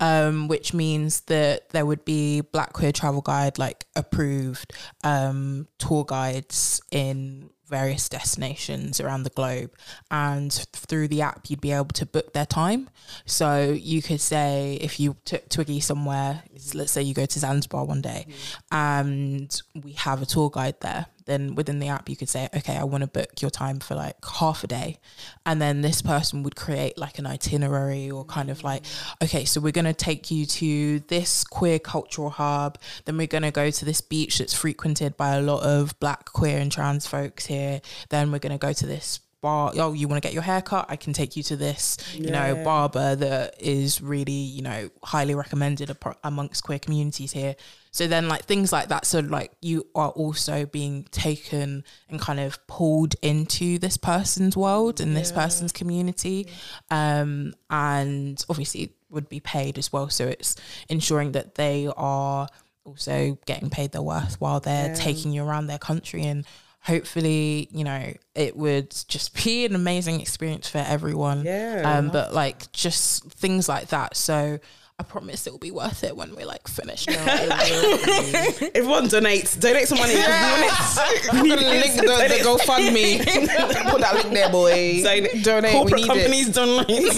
um, 0.01 0.49
which 0.49 0.73
means 0.73 1.21
that 1.23 1.69
there 1.69 1.85
would 1.85 2.07
be 2.07 2.41
Black 2.41 2.73
Queer 2.73 2.93
Travel 2.93 3.21
Guide 3.21 3.59
like 3.59 3.85
approved 3.95 4.73
um, 5.05 5.69
tour 5.77 6.07
guides 6.07 6.81
in 6.91 7.51
various 7.71 8.09
destinations 8.09 9.01
around 9.01 9.23
the 9.23 9.31
globe 9.31 9.71
and 10.11 10.53
through 10.73 11.09
the 11.09 11.23
app 11.23 11.49
you'd 11.49 11.61
be 11.61 11.73
able 11.73 11.87
to 11.87 12.05
book 12.05 12.33
their 12.33 12.47
time. 12.47 12.91
So 13.25 13.71
you 13.71 14.03
could 14.03 14.21
say 14.21 14.79
if 14.81 15.01
you 15.01 15.17
took 15.25 15.49
twiggy 15.49 15.81
somewhere 15.81 16.43
let's 16.75 16.93
say 16.93 17.03
you 17.03 17.15
go 17.15 17.27
to 17.27 17.39
zanzibar 17.39 17.85
one 17.85 18.03
day 18.03 18.27
mm. 18.29 18.59
and 18.73 19.63
we 19.85 19.93
have 19.93 20.21
a 20.21 20.27
tour 20.27 20.51
guide 20.51 20.81
there 20.81 21.07
then 21.27 21.55
within 21.55 21.79
the 21.79 21.89
app 21.89 22.09
you 22.09 22.17
could 22.17 22.29
say 22.29 22.49
okay 22.55 22.77
i 22.77 22.85
want 22.85 23.03
to 23.03 23.09
book 23.09 23.41
your 23.41 23.51
time 23.51 23.79
for 23.79 23.95
like 23.95 24.17
half 24.25 24.65
a 24.65 24.67
day. 24.67 24.99
And 25.47 25.61
then 25.61 25.83
this 25.83 26.03
person 26.03 26.43
would 26.43 26.57
create 26.57 26.97
like 26.99 27.19
an 27.19 27.27
itinerary 27.27 28.11
or 28.11 28.25
kind 28.25 28.51
of 28.51 28.63
like 28.65 28.85
okay 29.23 29.45
so 29.45 29.61
we're 29.61 29.73
going 29.73 29.85
to 29.85 29.93
take 29.93 30.31
you 30.31 30.47
to 30.47 31.01
this 31.01 31.45
queer 31.45 31.79
cultural 31.79 32.31
hub. 32.31 32.79
Then 33.05 33.17
we're 33.17 33.27
going 33.27 33.43
to 33.43 33.51
go 33.51 33.71
to 33.71 33.85
this 33.85 34.01
beach 34.01 34.39
that's 34.39 34.55
frequented 34.55 35.17
by 35.17 35.37
a 35.37 35.43
lot 35.43 35.63
of 35.63 35.99
black 36.01 36.33
queer 36.33 36.59
and 36.59 36.71
trans 36.71 37.07
folks 37.07 37.47
here. 37.47 37.81
Then 38.09 38.33
we're 38.33 38.39
going 38.39 38.59
to 38.59 38.67
go 38.67 38.73
to 38.73 38.87
this 38.87 39.21
bar. 39.41 39.73
Oh 39.77 39.93
you 39.93 40.07
want 40.09 40.23
to 40.23 40.27
get 40.27 40.35
your 40.35 40.43
hair 40.43 40.61
cut 40.61 40.85
i 40.91 40.97
can 40.97 41.15
take 41.15 41.35
you 41.35 41.43
to 41.45 41.57
this 41.57 41.97
you 42.15 42.31
know 42.31 42.63
barber 42.63 43.17
that 43.17 43.55
is 43.59 44.03
really 44.03 44.33
you 44.33 44.61
know 44.61 44.91
highly 45.03 45.35
recommended 45.35 45.97
amongst 46.23 46.63
queer 46.63 46.79
communities 46.79 47.33
here 47.33 47.57
so 47.93 48.07
then 48.07 48.29
like 48.29 48.45
things 48.45 48.73
like 48.73 48.89
that. 48.89 49.05
So 49.07 49.21
like 49.21 49.53
you 49.61 49.87
are 49.95 50.11
also 50.11 50.65
being 50.67 51.05
taken 51.11 51.83
and 52.09 52.21
kind 52.21 52.39
of 52.41 52.65
pulled 52.69 53.15
into 53.23 53.79
this 53.79 53.97
person's 53.97 54.57
world 54.57 55.01
and 55.01 55.17
this 55.17 55.33
person's 55.33 55.73
community. 55.73 56.47
Um 56.91 57.53
and 57.69 58.45
obviously 58.49 58.93
would 59.11 59.29
be 59.29 59.41
paid 59.41 59.77
as 59.77 59.93
well. 59.93 60.09
So 60.09 60.27
it's 60.29 60.55
ensuring 60.89 61.33
that 61.33 61.57
they 61.57 61.89
are 61.97 62.47
also 62.85 63.39
getting 63.47 63.71
paid 63.71 63.91
their 63.93 64.03
worth 64.03 64.41
while 64.41 64.61
they're 64.61 64.89
Yeah. 64.91 64.95
taking 64.95 65.33
you 65.33 65.45
around 65.45 65.67
their 65.67 65.79
country. 65.79 66.23
And 66.23 66.47
hopefully 66.83 67.69
you 67.73 67.85
know 67.85 68.13
it 68.35 68.57
would 68.57 68.91
just 69.09 69.35
be 69.45 69.65
an 69.65 69.75
amazing 69.75 70.21
experience 70.21 70.69
for 70.69 70.79
everyone. 70.79 71.45
Yeah. 71.45 71.83
um 71.99 72.09
but 72.11 72.33
like 72.33 72.71
just 72.73 73.25
things 73.25 73.69
like 73.69 73.89
that. 73.89 74.17
So 74.17 74.59
i 75.01 75.03
promise 75.03 75.47
it 75.47 75.51
will 75.51 75.59
be 75.59 75.71
worth 75.71 76.05
it 76.05 76.15
when 76.15 76.35
we're 76.37 76.45
like 76.45 76.69
finished 76.69 77.09
Everyone 77.09 79.07
donates. 79.09 79.59
Donate 79.59 79.89
some 79.89 79.97
money. 79.99 80.13
I'm 80.19 81.49
gonna 81.49 81.69
link 81.69 81.95
the, 81.95 82.03
the 82.03 82.39
GoFundMe. 82.45 83.19
Put 83.91 84.01
that 84.03 84.15
link 84.15 84.35
there, 84.35 84.51
boy. 84.51 85.03
Donate. 85.03 85.43
Donate. 85.43 85.73
Corporate 85.73 85.93
we 85.95 86.01
need 86.03 86.09
companies 86.09 86.49
donate. 86.51 87.13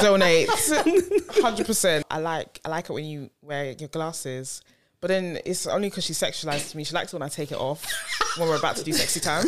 donate. 0.00 0.48
Hundred 1.42 1.64
percent. 1.66 2.04
I 2.10 2.18
like 2.18 2.60
I 2.64 2.68
like 2.68 2.90
it 2.90 2.92
when 2.92 3.06
you 3.06 3.30
wear 3.40 3.72
your 3.72 3.88
glasses. 3.88 4.60
But 5.00 5.08
then 5.08 5.38
it's 5.46 5.66
only 5.66 5.88
because 5.88 6.04
she 6.04 6.12
sexualizes 6.12 6.74
me. 6.74 6.84
She 6.84 6.94
likes 6.94 7.12
it 7.12 7.16
when 7.16 7.22
I 7.22 7.28
take 7.28 7.52
it 7.52 7.58
off 7.58 7.90
when 8.36 8.48
we're 8.48 8.58
about 8.58 8.76
to 8.76 8.84
do 8.84 8.92
sexy 8.92 9.20
time. 9.20 9.46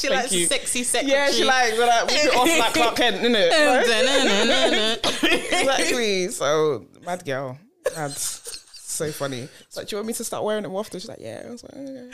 She 0.00 0.08
Thank 0.08 0.22
likes 0.22 0.32
you. 0.32 0.46
sexy 0.46 0.82
secretary 0.82 1.26
yeah, 1.26 1.30
she 1.30 1.44
like 1.44 1.74
we're 1.74 1.86
like 1.86 2.06
whip 2.06 2.24
it 2.24 2.34
off 2.34 2.48
like 2.58 2.72
Clark 2.74 2.96
Kent, 2.96 3.16
innit? 3.16 3.50
exactly. 5.60 6.28
So 6.28 6.86
mad 7.04 7.22
girl. 7.24 7.58
Mad. 7.94 8.12
So 8.12 9.10
funny. 9.12 9.48
It's 9.66 9.76
like, 9.76 9.88
do 9.88 9.96
you 9.96 9.98
want 9.98 10.06
me 10.08 10.12
to 10.14 10.24
start 10.24 10.42
wearing 10.44 10.64
it 10.64 10.68
more 10.68 10.80
often? 10.80 10.98
She's 11.00 11.08
like, 11.08 11.20
yeah. 11.20 11.42
I 11.46 11.50
was 11.50 11.62
like, 11.62 11.72
oh, 11.76 12.10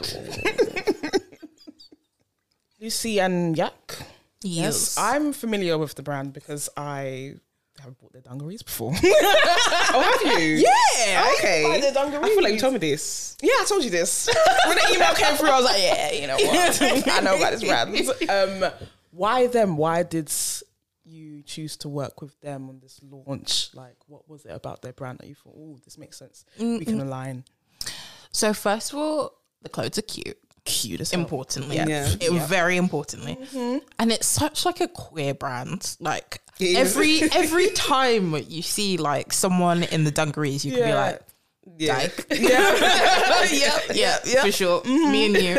okay. 0.00 1.18
Lucy 2.80 3.20
and 3.20 3.56
Yak. 3.56 3.96
yes 4.42 4.98
I'm 4.98 5.32
familiar 5.32 5.78
with 5.78 5.94
the 5.94 6.02
brand 6.02 6.32
because 6.34 6.68
I 6.76 7.36
have 7.86 7.98
bought 7.98 8.12
their 8.12 8.22
dungarees 8.22 8.62
before. 8.62 8.92
oh, 9.04 10.18
have 10.24 10.38
you? 10.40 10.56
yeah. 10.56 11.32
Okay. 11.38 11.64
buy 11.64 11.80
their 11.80 11.90
I 11.90 11.92
feel 11.92 12.12
like 12.12 12.24
you 12.24 12.30
dungarees. 12.32 12.60
told 12.60 12.72
me 12.74 12.78
this. 12.78 13.36
Yeah, 13.42 13.52
I 13.60 13.64
told 13.66 13.84
you 13.84 13.90
this. 13.90 14.28
when 14.66 14.76
the 14.76 14.94
email 14.94 15.14
came 15.14 15.36
through, 15.36 15.48
I 15.50 15.56
was 15.56 15.64
like, 15.64 15.82
yeah, 15.82 16.12
you 16.12 16.26
know 16.26 16.36
what? 16.36 16.82
I 17.08 17.20
know 17.20 17.36
about 17.36 17.52
this 17.52 17.64
brand. 17.64 18.64
Um, 18.64 18.70
why 19.10 19.46
them? 19.46 19.76
Why 19.76 20.02
did 20.02 20.32
you 21.04 21.42
choose 21.42 21.76
to 21.78 21.88
work 21.88 22.20
with 22.20 22.38
them 22.40 22.68
on 22.68 22.80
this 22.80 23.00
launch? 23.02 23.70
Like, 23.74 23.96
what 24.06 24.28
was 24.28 24.44
it 24.44 24.50
about 24.52 24.82
their 24.82 24.92
brand 24.92 25.18
that 25.20 25.28
you 25.28 25.34
thought, 25.34 25.54
oh, 25.56 25.78
this 25.84 25.96
makes 25.98 26.18
sense? 26.18 26.44
We 26.58 26.84
can 26.84 27.00
align. 27.00 27.44
so 28.32 28.52
first 28.52 28.92
of 28.92 28.98
all 28.98 29.32
the 29.62 29.68
clothes 29.68 29.98
are 29.98 30.02
cute 30.02 30.36
Cute 30.64 31.00
as 31.00 31.12
importantly 31.12 31.76
Yeah. 31.76 32.08
it 32.20 32.30
Yeah. 32.32 32.46
very 32.46 32.76
importantly 32.76 33.38
and 33.98 34.12
it's 34.12 34.26
such 34.26 34.64
like 34.66 34.80
a 34.80 34.88
queer 34.88 35.32
brand 35.32 35.96
like 36.00 36.34
It 36.34 36.40
is. 36.40 36.45
Every 36.60 37.22
every 37.32 37.70
time 37.70 38.34
you 38.48 38.62
see 38.62 38.96
like 38.96 39.32
someone 39.32 39.82
in 39.84 40.04
the 40.04 40.10
dungarees 40.10 40.64
you 40.64 40.72
can 40.72 40.84
be 40.84 40.94
like 40.94 41.20
Yeah. 41.78 41.96
dyke 41.98 42.26
Yeah. 42.30 43.78
yeah 43.94 44.18
yeah 44.24 44.42
for 44.42 44.52
sure 44.52 44.82
me 44.84 45.26
and 45.26 45.36
you 45.36 45.58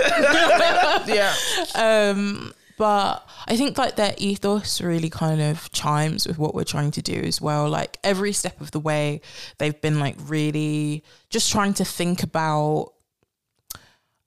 yeah. 1.13 1.33
um 1.75 2.53
but 2.77 3.27
I 3.47 3.57
think 3.57 3.77
like 3.77 3.95
their 3.95 4.13
ethos 4.17 4.81
really 4.81 5.09
kind 5.09 5.41
of 5.41 5.71
chimes 5.71 6.27
with 6.27 6.37
what 6.37 6.53
we're 6.53 6.63
trying 6.63 6.91
to 6.91 7.01
do 7.01 7.15
as 7.15 7.41
well. 7.41 7.67
Like 7.69 7.97
every 8.03 8.33
step 8.33 8.61
of 8.61 8.69
the 8.69 8.79
way, 8.79 9.21
they've 9.57 9.81
been 9.81 9.99
like 9.99 10.15
really 10.27 11.03
just 11.31 11.51
trying 11.51 11.73
to 11.75 11.85
think 11.85 12.21
about 12.21 12.93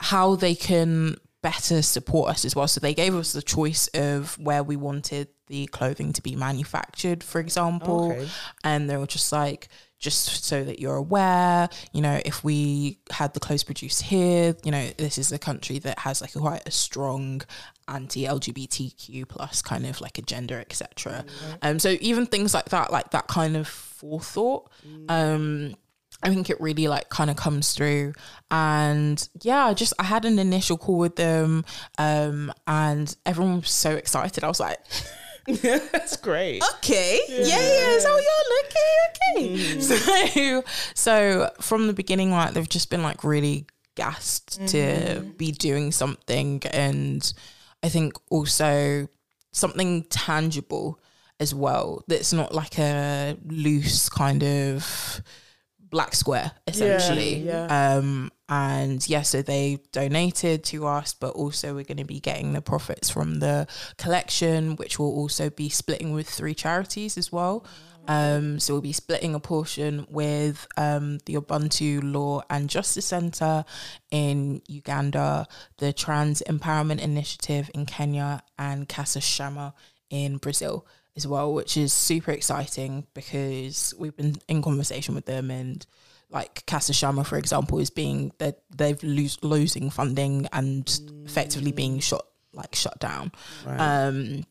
how 0.00 0.34
they 0.34 0.56
can 0.56 1.16
better 1.42 1.82
support 1.82 2.30
us 2.30 2.44
as 2.44 2.54
well. 2.54 2.68
So 2.68 2.80
they 2.80 2.94
gave 2.94 3.14
us 3.14 3.32
the 3.32 3.42
choice 3.42 3.88
of 3.88 4.38
where 4.38 4.62
we 4.62 4.76
wanted 4.76 5.28
the 5.46 5.66
clothing 5.66 6.12
to 6.12 6.22
be 6.22 6.36
manufactured, 6.36 7.24
for 7.24 7.40
example. 7.40 8.12
Okay. 8.12 8.28
And 8.62 8.88
they 8.88 8.96
were 8.96 9.06
just 9.06 9.32
like, 9.32 9.68
just 9.98 10.44
so 10.44 10.64
that 10.64 10.80
you're 10.80 10.96
aware, 10.96 11.68
you 11.92 12.00
know, 12.00 12.20
if 12.24 12.42
we 12.42 12.98
had 13.10 13.34
the 13.34 13.40
clothes 13.40 13.62
produced 13.62 14.02
here, 14.02 14.56
you 14.64 14.70
know, 14.70 14.88
this 14.96 15.18
is 15.18 15.30
a 15.30 15.38
country 15.38 15.78
that 15.78 15.98
has 15.98 16.22
like 16.22 16.34
a 16.34 16.38
quite 16.38 16.62
a 16.66 16.70
strong 16.70 17.42
anti-LGBTQ 17.86 19.28
plus 19.28 19.60
kind 19.60 19.84
of 19.84 20.00
like 20.00 20.16
agenda, 20.16 20.54
etc. 20.54 21.26
Um, 21.60 21.78
so 21.78 21.96
even 22.00 22.24
things 22.24 22.54
like 22.54 22.70
that, 22.70 22.90
like 22.90 23.10
that 23.10 23.26
kind 23.26 23.56
of 23.56 23.68
forethought, 23.68 24.70
um, 25.10 25.74
I 26.22 26.28
think 26.28 26.50
it 26.50 26.60
really 26.60 26.86
like 26.88 27.08
kind 27.08 27.30
of 27.30 27.36
comes 27.36 27.72
through. 27.72 28.12
And 28.50 29.26
yeah, 29.42 29.66
I 29.66 29.74
just 29.74 29.94
I 29.98 30.04
had 30.04 30.24
an 30.24 30.38
initial 30.38 30.76
call 30.76 30.98
with 30.98 31.16
them, 31.16 31.64
um, 31.98 32.52
and 32.66 33.16
everyone 33.24 33.60
was 33.60 33.70
so 33.70 33.92
excited. 33.92 34.44
I 34.44 34.48
was 34.48 34.60
like, 34.60 34.78
That's 35.46 36.16
great. 36.16 36.62
okay, 36.76 37.20
yeah, 37.28 37.44
yeah, 37.46 37.98
so 37.98 38.16
you're 38.16 38.46
looking 38.56 39.56
okay. 39.56 39.80
So, 39.80 40.62
so 40.94 41.50
from 41.60 41.86
the 41.86 41.92
beginning, 41.92 42.30
like 42.30 42.52
they've 42.54 42.68
just 42.68 42.90
been 42.90 43.02
like 43.02 43.24
really 43.24 43.66
gassed 43.94 44.66
to 44.68 45.24
be 45.36 45.52
doing 45.52 45.92
something, 45.92 46.62
and 46.70 47.32
I 47.82 47.88
think 47.88 48.14
also 48.30 49.08
something 49.52 50.04
tangible 50.04 51.00
as 51.40 51.54
well. 51.54 52.04
That's 52.06 52.32
not 52.32 52.54
like 52.54 52.78
a 52.78 53.36
loose 53.46 54.08
kind 54.08 54.42
of 54.44 55.22
black 55.90 56.14
square 56.14 56.52
essentially. 56.66 57.38
Yeah. 57.40 57.96
um 57.96 58.30
and 58.48 59.08
yeah 59.08 59.22
so 59.22 59.42
they 59.42 59.78
donated 59.92 60.62
to 60.64 60.86
us 60.86 61.14
but 61.14 61.30
also 61.30 61.74
we're 61.74 61.84
going 61.84 61.98
to 61.98 62.04
be 62.04 62.20
getting 62.20 62.52
the 62.52 62.60
profits 62.62 63.10
from 63.10 63.40
the 63.40 63.66
collection 63.96 64.76
which 64.76 64.98
will 64.98 65.12
also 65.12 65.50
be 65.50 65.68
splitting 65.68 66.12
with 66.12 66.28
three 66.28 66.54
charities 66.54 67.18
as 67.18 67.30
well. 67.32 67.64
Um 68.08 68.58
so 68.58 68.74
we'll 68.74 68.80
be 68.80 68.92
splitting 68.92 69.34
a 69.34 69.40
portion 69.40 70.06
with 70.10 70.66
um 70.76 71.18
the 71.26 71.34
ubuntu 71.34 72.00
law 72.02 72.40
and 72.48 72.68
justice 72.70 73.06
center 73.06 73.64
in 74.10 74.62
uganda 74.68 75.46
the 75.78 75.92
trans 75.92 76.42
empowerment 76.48 77.00
initiative 77.00 77.70
in 77.74 77.84
kenya 77.86 78.42
and 78.58 78.88
casa 78.88 79.20
chama 79.20 79.74
in 80.08 80.38
brazil 80.38 80.86
as 81.16 81.26
well, 81.26 81.52
which 81.52 81.76
is 81.76 81.92
super 81.92 82.30
exciting 82.30 83.06
because 83.14 83.94
we've 83.98 84.16
been 84.16 84.36
in 84.48 84.62
conversation 84.62 85.14
with 85.14 85.26
them 85.26 85.50
and 85.50 85.86
like 86.30 86.64
Casa 86.66 86.92
Chama, 86.92 87.26
for 87.26 87.36
example, 87.36 87.78
is 87.78 87.90
being 87.90 88.32
that 88.38 88.60
they've 88.74 89.02
lose, 89.02 89.38
losing 89.42 89.90
funding 89.90 90.46
and 90.52 91.00
effectively 91.24 91.72
being 91.72 91.98
shut 91.98 92.24
like 92.52 92.74
shut 92.74 92.98
down. 93.00 93.32
Um, 93.80 94.44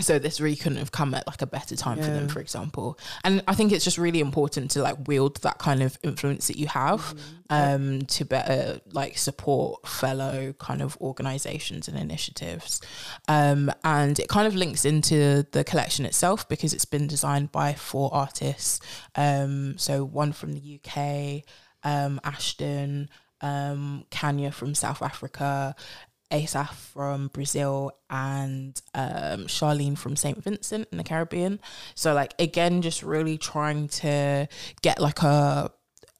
so 0.00 0.18
this 0.18 0.40
really 0.40 0.56
couldn't 0.56 0.78
have 0.78 0.90
come 0.90 1.14
at 1.14 1.26
like 1.26 1.40
a 1.42 1.46
better 1.46 1.76
time 1.76 1.98
for 1.98 2.10
them, 2.10 2.28
for 2.28 2.40
example. 2.40 2.98
And 3.22 3.42
I 3.46 3.54
think 3.54 3.70
it's 3.72 3.84
just 3.84 3.96
really 3.96 4.20
important 4.20 4.72
to 4.72 4.82
like 4.82 5.06
wield 5.06 5.36
that 5.42 5.58
kind 5.58 5.82
of 5.82 5.98
influence 6.02 6.48
that 6.48 6.58
you 6.58 6.66
have 6.68 7.14
Mm-hmm. 7.50 7.74
um, 7.74 8.02
to 8.06 8.24
better 8.24 8.80
like 8.92 9.18
support 9.18 9.86
fellow 9.86 10.54
kind 10.58 10.80
of 10.80 10.96
organizations 11.00 11.88
and 11.88 11.98
initiatives. 11.98 12.80
Um, 13.28 13.70
and 13.84 14.18
it 14.18 14.28
kind 14.28 14.46
of 14.46 14.54
links 14.54 14.84
into 14.86 15.46
the 15.52 15.62
collection 15.62 16.06
itself 16.06 16.48
because 16.48 16.72
it's 16.72 16.86
been 16.86 17.06
designed 17.06 17.52
by 17.52 17.74
four 17.74 18.12
artists. 18.14 18.80
Um, 19.14 19.76
so 19.76 20.04
one 20.04 20.32
from 20.32 20.54
the 20.54 20.80
UK, 20.80 21.44
um, 21.82 22.18
Ashton, 22.24 23.10
um, 23.42 24.06
Kanya 24.10 24.50
from 24.50 24.74
South 24.74 25.02
Africa, 25.02 25.76
Asaf 26.32 26.90
from 26.92 27.28
Brazil 27.28 27.92
and 28.10 28.80
um, 28.94 29.46
Charlene 29.46 29.96
from 29.96 30.16
St. 30.16 30.42
Vincent 30.42 30.88
in 30.90 30.98
the 30.98 31.04
Caribbean. 31.04 31.60
So 31.94 32.14
like 32.14 32.34
again, 32.38 32.82
just 32.82 33.02
really 33.02 33.38
trying 33.38 33.88
to 33.88 34.48
get 34.82 35.00
like 35.00 35.22
a 35.22 35.70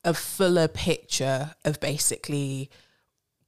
a 0.05 0.15
fuller 0.15 0.69
picture 0.69 1.55
of 1.65 1.81
basically 1.81 2.71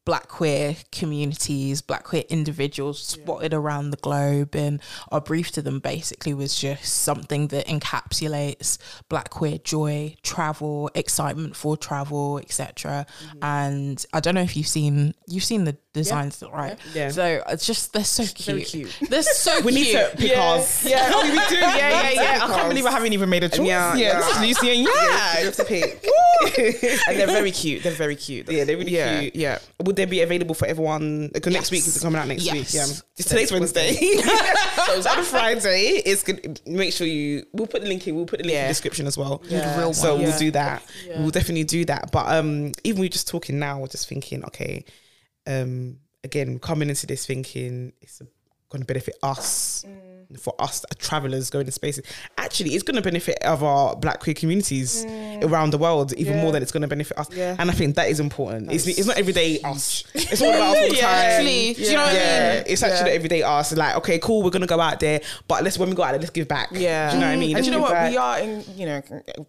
black 0.07 0.29
queer 0.29 0.77
communities, 0.93 1.83
black 1.83 2.05
queer 2.05 2.23
individuals 2.29 3.03
spotted 3.03 3.53
around 3.53 3.91
the 3.91 3.97
globe. 3.99 4.55
And 4.55 4.81
our 5.11 5.21
brief 5.21 5.51
to 5.53 5.63
them 5.63 5.81
basically 5.81 6.33
was 6.33 6.59
just 6.59 6.85
something 6.85 7.49
that 7.49 7.67
encapsulates 7.67 8.79
black 9.11 9.31
queer 9.31 9.59
joy, 9.59 10.15
travel, 10.23 10.91
excitement 10.95 11.57
for 11.57 11.77
travel, 11.77 12.39
etc. 12.39 13.05
And 13.43 14.03
I 14.15 14.21
don't 14.21 14.37
know 14.37 14.43
if 14.43 14.57
you've 14.57 14.69
seen 14.69 15.13
you've 15.27 15.45
seen 15.45 15.65
the 15.65 15.77
designs, 15.97 16.43
right? 16.53 16.79
Yeah. 16.95 17.11
So 17.11 17.43
it's 17.49 17.67
just 17.67 17.93
they're 17.93 18.05
so 18.05 18.23
cute. 18.25 18.39
Very 18.47 18.63
cute. 18.65 18.97
They're 19.11 19.23
so 19.23 19.61
We 19.61 19.73
cute. 19.73 19.75
We 19.75 19.81
need 19.83 19.93
to 19.93 20.17
pick 20.17 20.37
ours. 20.39 20.85
Yeah, 20.87 21.11
oh, 21.13 21.23
we 21.25 21.31
do. 21.49 21.57
Yeah, 21.61 21.77
yeah, 21.77 22.11
yeah. 22.11 22.39
I 22.45 22.47
can't 22.55 22.69
believe 22.69 22.87
I 22.87 22.91
haven't 22.93 23.13
even 23.13 23.29
made 23.29 23.45
a 23.45 23.49
choice. 23.49 23.67
Yeah, 23.67 23.95
Yeah, 23.97 24.07
yeah. 24.07 24.19
this 24.21 24.37
is 24.37 24.41
Lucy 24.41 24.71
and 24.71 24.81
yeah. 24.89 25.39
You 25.41 25.45
have 25.47 25.57
to 25.57 25.65
pick. 25.65 26.05
and 27.09 27.19
they're 27.19 27.27
very 27.27 27.51
cute. 27.51 27.83
They're 27.83 27.93
very 27.93 28.17
cute. 28.17 28.51
Yeah, 28.51 28.65
they're 28.65 28.77
really 28.77 28.93
yeah, 28.93 29.21
cute. 29.21 29.37
Yeah. 29.37 29.59
Would 29.83 29.97
they 29.97 30.05
be 30.05 30.21
available 30.21 30.55
for 30.55 30.67
everyone? 30.67 31.31
Because 31.33 31.53
next 31.53 31.71
week 31.71 31.87
is 31.87 32.01
coming 32.01 32.21
out 32.21 32.29
next 32.29 32.45
Yes. 32.45 32.55
week. 32.55 32.75
Yeah, 32.75 32.87
It's 33.17 33.29
today's 33.29 33.53
Wednesday. 33.53 33.93
so 33.95 34.93
it's 34.95 35.07
on 35.07 35.23
Friday. 35.25 36.03
It's 36.05 36.23
good. 36.23 36.61
Make 36.67 36.93
sure 36.93 37.07
you. 37.07 37.45
We'll 37.53 37.67
put 37.67 37.83
the 37.83 37.89
link 37.89 38.07
in. 38.07 38.15
We'll 38.15 38.27
put 38.27 38.39
the 38.41 38.45
link 38.45 38.57
in 38.57 38.63
the 38.65 38.69
description 38.69 39.07
as 39.07 39.17
well. 39.19 39.43
Yeah. 39.49 39.79
real 39.79 39.93
So 39.95 40.15
one. 40.15 40.25
we'll 40.25 40.39
do 40.39 40.51
that. 40.53 40.83
Yeah. 41.07 41.21
We'll 41.21 41.31
definitely 41.31 41.65
do 41.65 41.85
that. 41.87 42.11
But 42.13 42.27
um, 42.29 42.73
even 42.85 43.01
we 43.01 43.09
just 43.09 43.29
talking 43.29 43.59
now, 43.59 43.81
we're 43.81 43.87
just 43.89 44.09
thinking, 44.09 44.45
okay, 44.45 44.85
um, 45.47 45.99
again, 46.25 46.59
coming 46.59 46.89
into 46.89 47.07
this 47.07 47.27
thinking 47.27 47.93
it's 48.01 48.21
going 48.69 48.83
to 48.83 48.87
benefit 48.87 49.17
us. 49.23 49.85
Mm. 49.87 50.03
For 50.41 50.53
us 50.59 50.85
as 50.91 50.97
travelers 50.97 51.51
going 51.51 51.67
to 51.67 51.71
spaces, 51.71 52.05
actually, 52.37 52.71
it's 52.71 52.83
going 52.83 52.97
to 52.97 53.01
benefit 53.01 53.39
our 53.45 53.95
Black 53.95 54.19
queer 54.19 54.35
communities 54.35 55.05
mm. 55.05 55.45
around 55.45 55.71
the 55.71 55.79
world 55.79 56.13
even 56.15 56.35
Yeah. 56.39 56.43
more 56.43 56.51
than 56.51 56.65
it's 56.65 56.73
going 56.73 56.81
to 56.83 56.89
benefit 56.89 57.17
us. 57.17 57.29
Yeah. 57.33 57.55
And 57.57 57.71
I 57.71 57.75
think 57.75 57.95
that 57.95 58.09
is 58.11 58.19
important. 58.19 58.73
It's, 58.73 58.89
it's 58.89 59.07
not 59.07 59.19
everyday 59.19 59.61
us. 59.65 60.03
It's 60.15 60.43
all 60.43 60.49
about 60.49 60.75
us 60.75 60.83
all 60.83 60.89
the 60.89 60.97
Yeah. 60.97 61.01
time. 61.03 61.15
Actually, 61.15 61.75
do 61.75 61.83
you 61.83 61.93
know 61.93 62.03
what 62.07 62.09
I 62.09 62.55
mean? 62.57 62.65
it's 62.67 62.83
actually 62.83 63.11
everyday 63.13 63.43
us. 63.45 63.77
Like, 63.77 63.95
okay, 63.99 64.19
cool, 64.19 64.43
we're 64.43 64.51
gonna 64.51 64.67
go 64.67 64.81
out 64.81 64.99
there, 64.99 65.21
but 65.47 65.63
let's 65.63 65.79
when 65.79 65.91
we 65.91 65.95
go 65.95 66.03
out 66.03 66.11
there, 66.11 66.19
let's 66.19 66.31
give 66.31 66.49
back. 66.49 66.71
Yeah. 66.73 67.11
do 67.11 67.15
you 67.15 67.21
know 67.21 67.27
what 67.29 67.33
I 67.33 67.37
mean? 67.37 67.51
And 67.51 67.55
Let's 67.55 67.67
you 67.69 67.73
know 67.73 67.81
what? 67.83 67.93
back. 67.93 68.11
We 68.11 68.17
are 68.17 68.39
in, 68.41 68.65
you 68.75 68.87
know, 68.87 69.03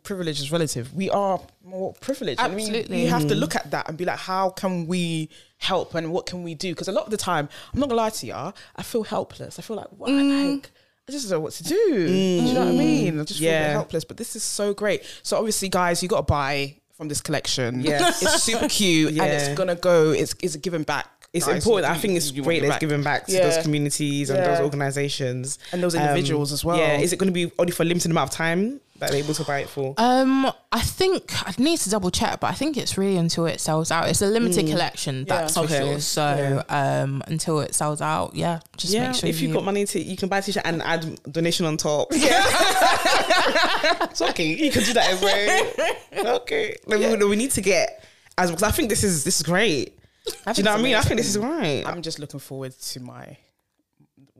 privilege 0.03 0.39
is 0.39 0.51
relative. 0.51 0.93
We 0.93 1.09
are 1.09 1.39
more 1.67 1.93
privileged. 1.93 2.39
I 2.39 2.47
mean, 2.47 2.73
you 2.89 3.09
have 3.09 3.27
to 3.27 3.35
mm. 3.35 3.39
look 3.39 3.55
at 3.55 3.71
that 3.71 3.89
and 3.89 3.97
be 3.97 4.05
like, 4.05 4.19
how 4.19 4.49
can 4.49 4.87
we 4.87 5.29
help 5.57 5.95
and 5.95 6.11
what 6.11 6.25
can 6.25 6.43
we 6.43 6.55
do? 6.55 6.71
Because 6.71 6.87
a 6.87 6.91
lot 6.91 7.05
of 7.05 7.11
the 7.11 7.17
time, 7.17 7.49
I'm 7.73 7.79
not 7.79 7.89
gonna 7.89 8.01
lie 8.01 8.09
to 8.09 8.25
you, 8.25 8.33
I 8.33 8.83
feel 8.83 9.03
helpless. 9.03 9.59
I 9.59 9.61
feel 9.61 9.75
like, 9.75 9.87
what? 9.97 10.09
Mm. 10.09 10.55
Like, 10.55 10.71
I 11.07 11.11
just 11.11 11.29
don't 11.29 11.37
know 11.37 11.41
what 11.41 11.53
to 11.53 11.63
do. 11.63 12.07
Do 12.07 12.13
you 12.13 12.53
know 12.53 12.59
what 12.61 12.69
I 12.69 12.71
mm. 12.71 12.77
mean? 12.77 13.19
I 13.19 13.23
just 13.23 13.39
feel 13.39 13.49
a 13.49 13.59
bit 13.59 13.71
helpless. 13.71 14.03
But 14.03 14.17
this 14.17 14.35
is 14.35 14.43
so 14.43 14.73
great. 14.73 15.03
So 15.23 15.37
obviously, 15.37 15.69
guys, 15.69 16.03
you 16.03 16.09
got 16.09 16.17
to 16.17 16.23
buy 16.23 16.75
from 16.97 17.07
this 17.07 17.21
collection. 17.21 17.81
Yes. 17.81 18.21
it's 18.21 18.43
super 18.43 18.67
cute 18.69 19.09
and 19.11 19.21
it's 19.21 19.49
gonna 19.57 19.75
go. 19.75 20.11
It's 20.11 20.35
it's 20.41 20.55
giving 20.57 20.83
back. 20.83 21.07
It's 21.31 21.45
guys. 21.45 21.57
important. 21.63 21.91
I 21.91 21.97
think 21.97 22.15
it's 22.15 22.31
you 22.31 22.43
great 22.43 22.61
that 22.61 22.67
it's 22.67 22.79
giving 22.79 23.03
back 23.03 23.27
to 23.27 23.33
Yeah. 23.33 23.49
those 23.49 23.61
communities 23.63 24.29
and 24.29 24.43
those 24.43 24.59
organizations 24.59 25.59
And 25.71 25.83
those 25.83 25.95
um, 25.95 26.01
individuals 26.01 26.51
as 26.51 26.65
well. 26.65 26.77
Yeah, 26.77 26.97
is 26.97 27.13
it 27.13 27.19
going 27.19 27.27
to 27.27 27.33
be 27.33 27.51
only 27.59 27.71
for 27.71 27.83
a 27.83 27.85
limited 27.85 28.09
amount 28.09 28.31
of 28.31 28.35
time 28.35 28.81
that 28.99 29.11
they're 29.11 29.19
able 29.19 29.33
to 29.33 29.43
buy 29.43 29.59
it 29.59 29.69
for? 29.69 29.93
Um, 29.97 30.51
I 30.71 30.81
think 30.81 31.31
I 31.47 31.53
need 31.57 31.79
to 31.79 31.89
double 31.89 32.09
check, 32.11 32.39
but 32.39 32.47
I 32.47 32.53
think 32.53 32.77
it's 32.77 32.97
really 32.97 33.17
until 33.17 33.45
it 33.45 33.59
sells 33.59 33.91
out. 33.91 34.09
It's 34.09 34.21
a 34.21 34.27
limited 34.27 34.67
collection, 34.67 35.25
that's 35.25 35.53
for 35.53 35.61
Mm. 35.61 35.65
Okay. 35.65 35.79
sure. 35.91 35.99
So, 35.99 36.63
um, 36.69 37.23
until 37.27 37.59
it 37.61 37.75
sells 37.75 38.01
out, 38.01 38.35
yeah, 38.35 38.59
just 38.77 38.93
yeah, 38.93 39.07
make 39.07 39.15
sure 39.17 39.29
if 39.29 39.41
you 39.41 39.47
you've 39.49 39.55
got 39.55 39.63
money 39.65 39.85
to, 39.85 39.99
you 40.01 40.15
can 40.17 40.29
buy 40.29 40.39
a 40.39 40.41
t-shirt 40.41 40.63
and 40.65 40.81
add 40.81 41.19
donation 41.31 41.65
on 41.65 41.77
top. 41.77 42.11
Yeah, 42.17 42.43
it's 44.11 44.21
okay. 44.21 44.45
You 44.47 44.71
can 44.71 44.83
do 44.83 44.93
that 44.93 45.09
as 45.11 45.21
well. 45.21 46.35
okay. 46.37 46.75
No, 46.87 46.97
we, 46.97 47.15
no, 47.17 47.27
we 47.27 47.35
need 47.35 47.51
to 47.51 47.61
get 47.61 48.03
as 48.37 48.49
because 48.51 48.63
I 48.63 48.71
think 48.71 48.89
this 48.89 49.03
is 49.03 49.23
this 49.23 49.37
is 49.37 49.43
great. 49.43 49.97
Do 50.25 50.33
you 50.57 50.63
know 50.63 50.71
what 50.71 50.79
I 50.79 50.83
mean? 50.83 50.95
I 50.95 51.01
think 51.01 51.17
this 51.17 51.29
is 51.29 51.37
right. 51.37 51.83
I'm 51.85 52.01
just 52.01 52.19
looking 52.19 52.39
forward 52.39 52.73
to 52.77 52.99
my 52.99 53.37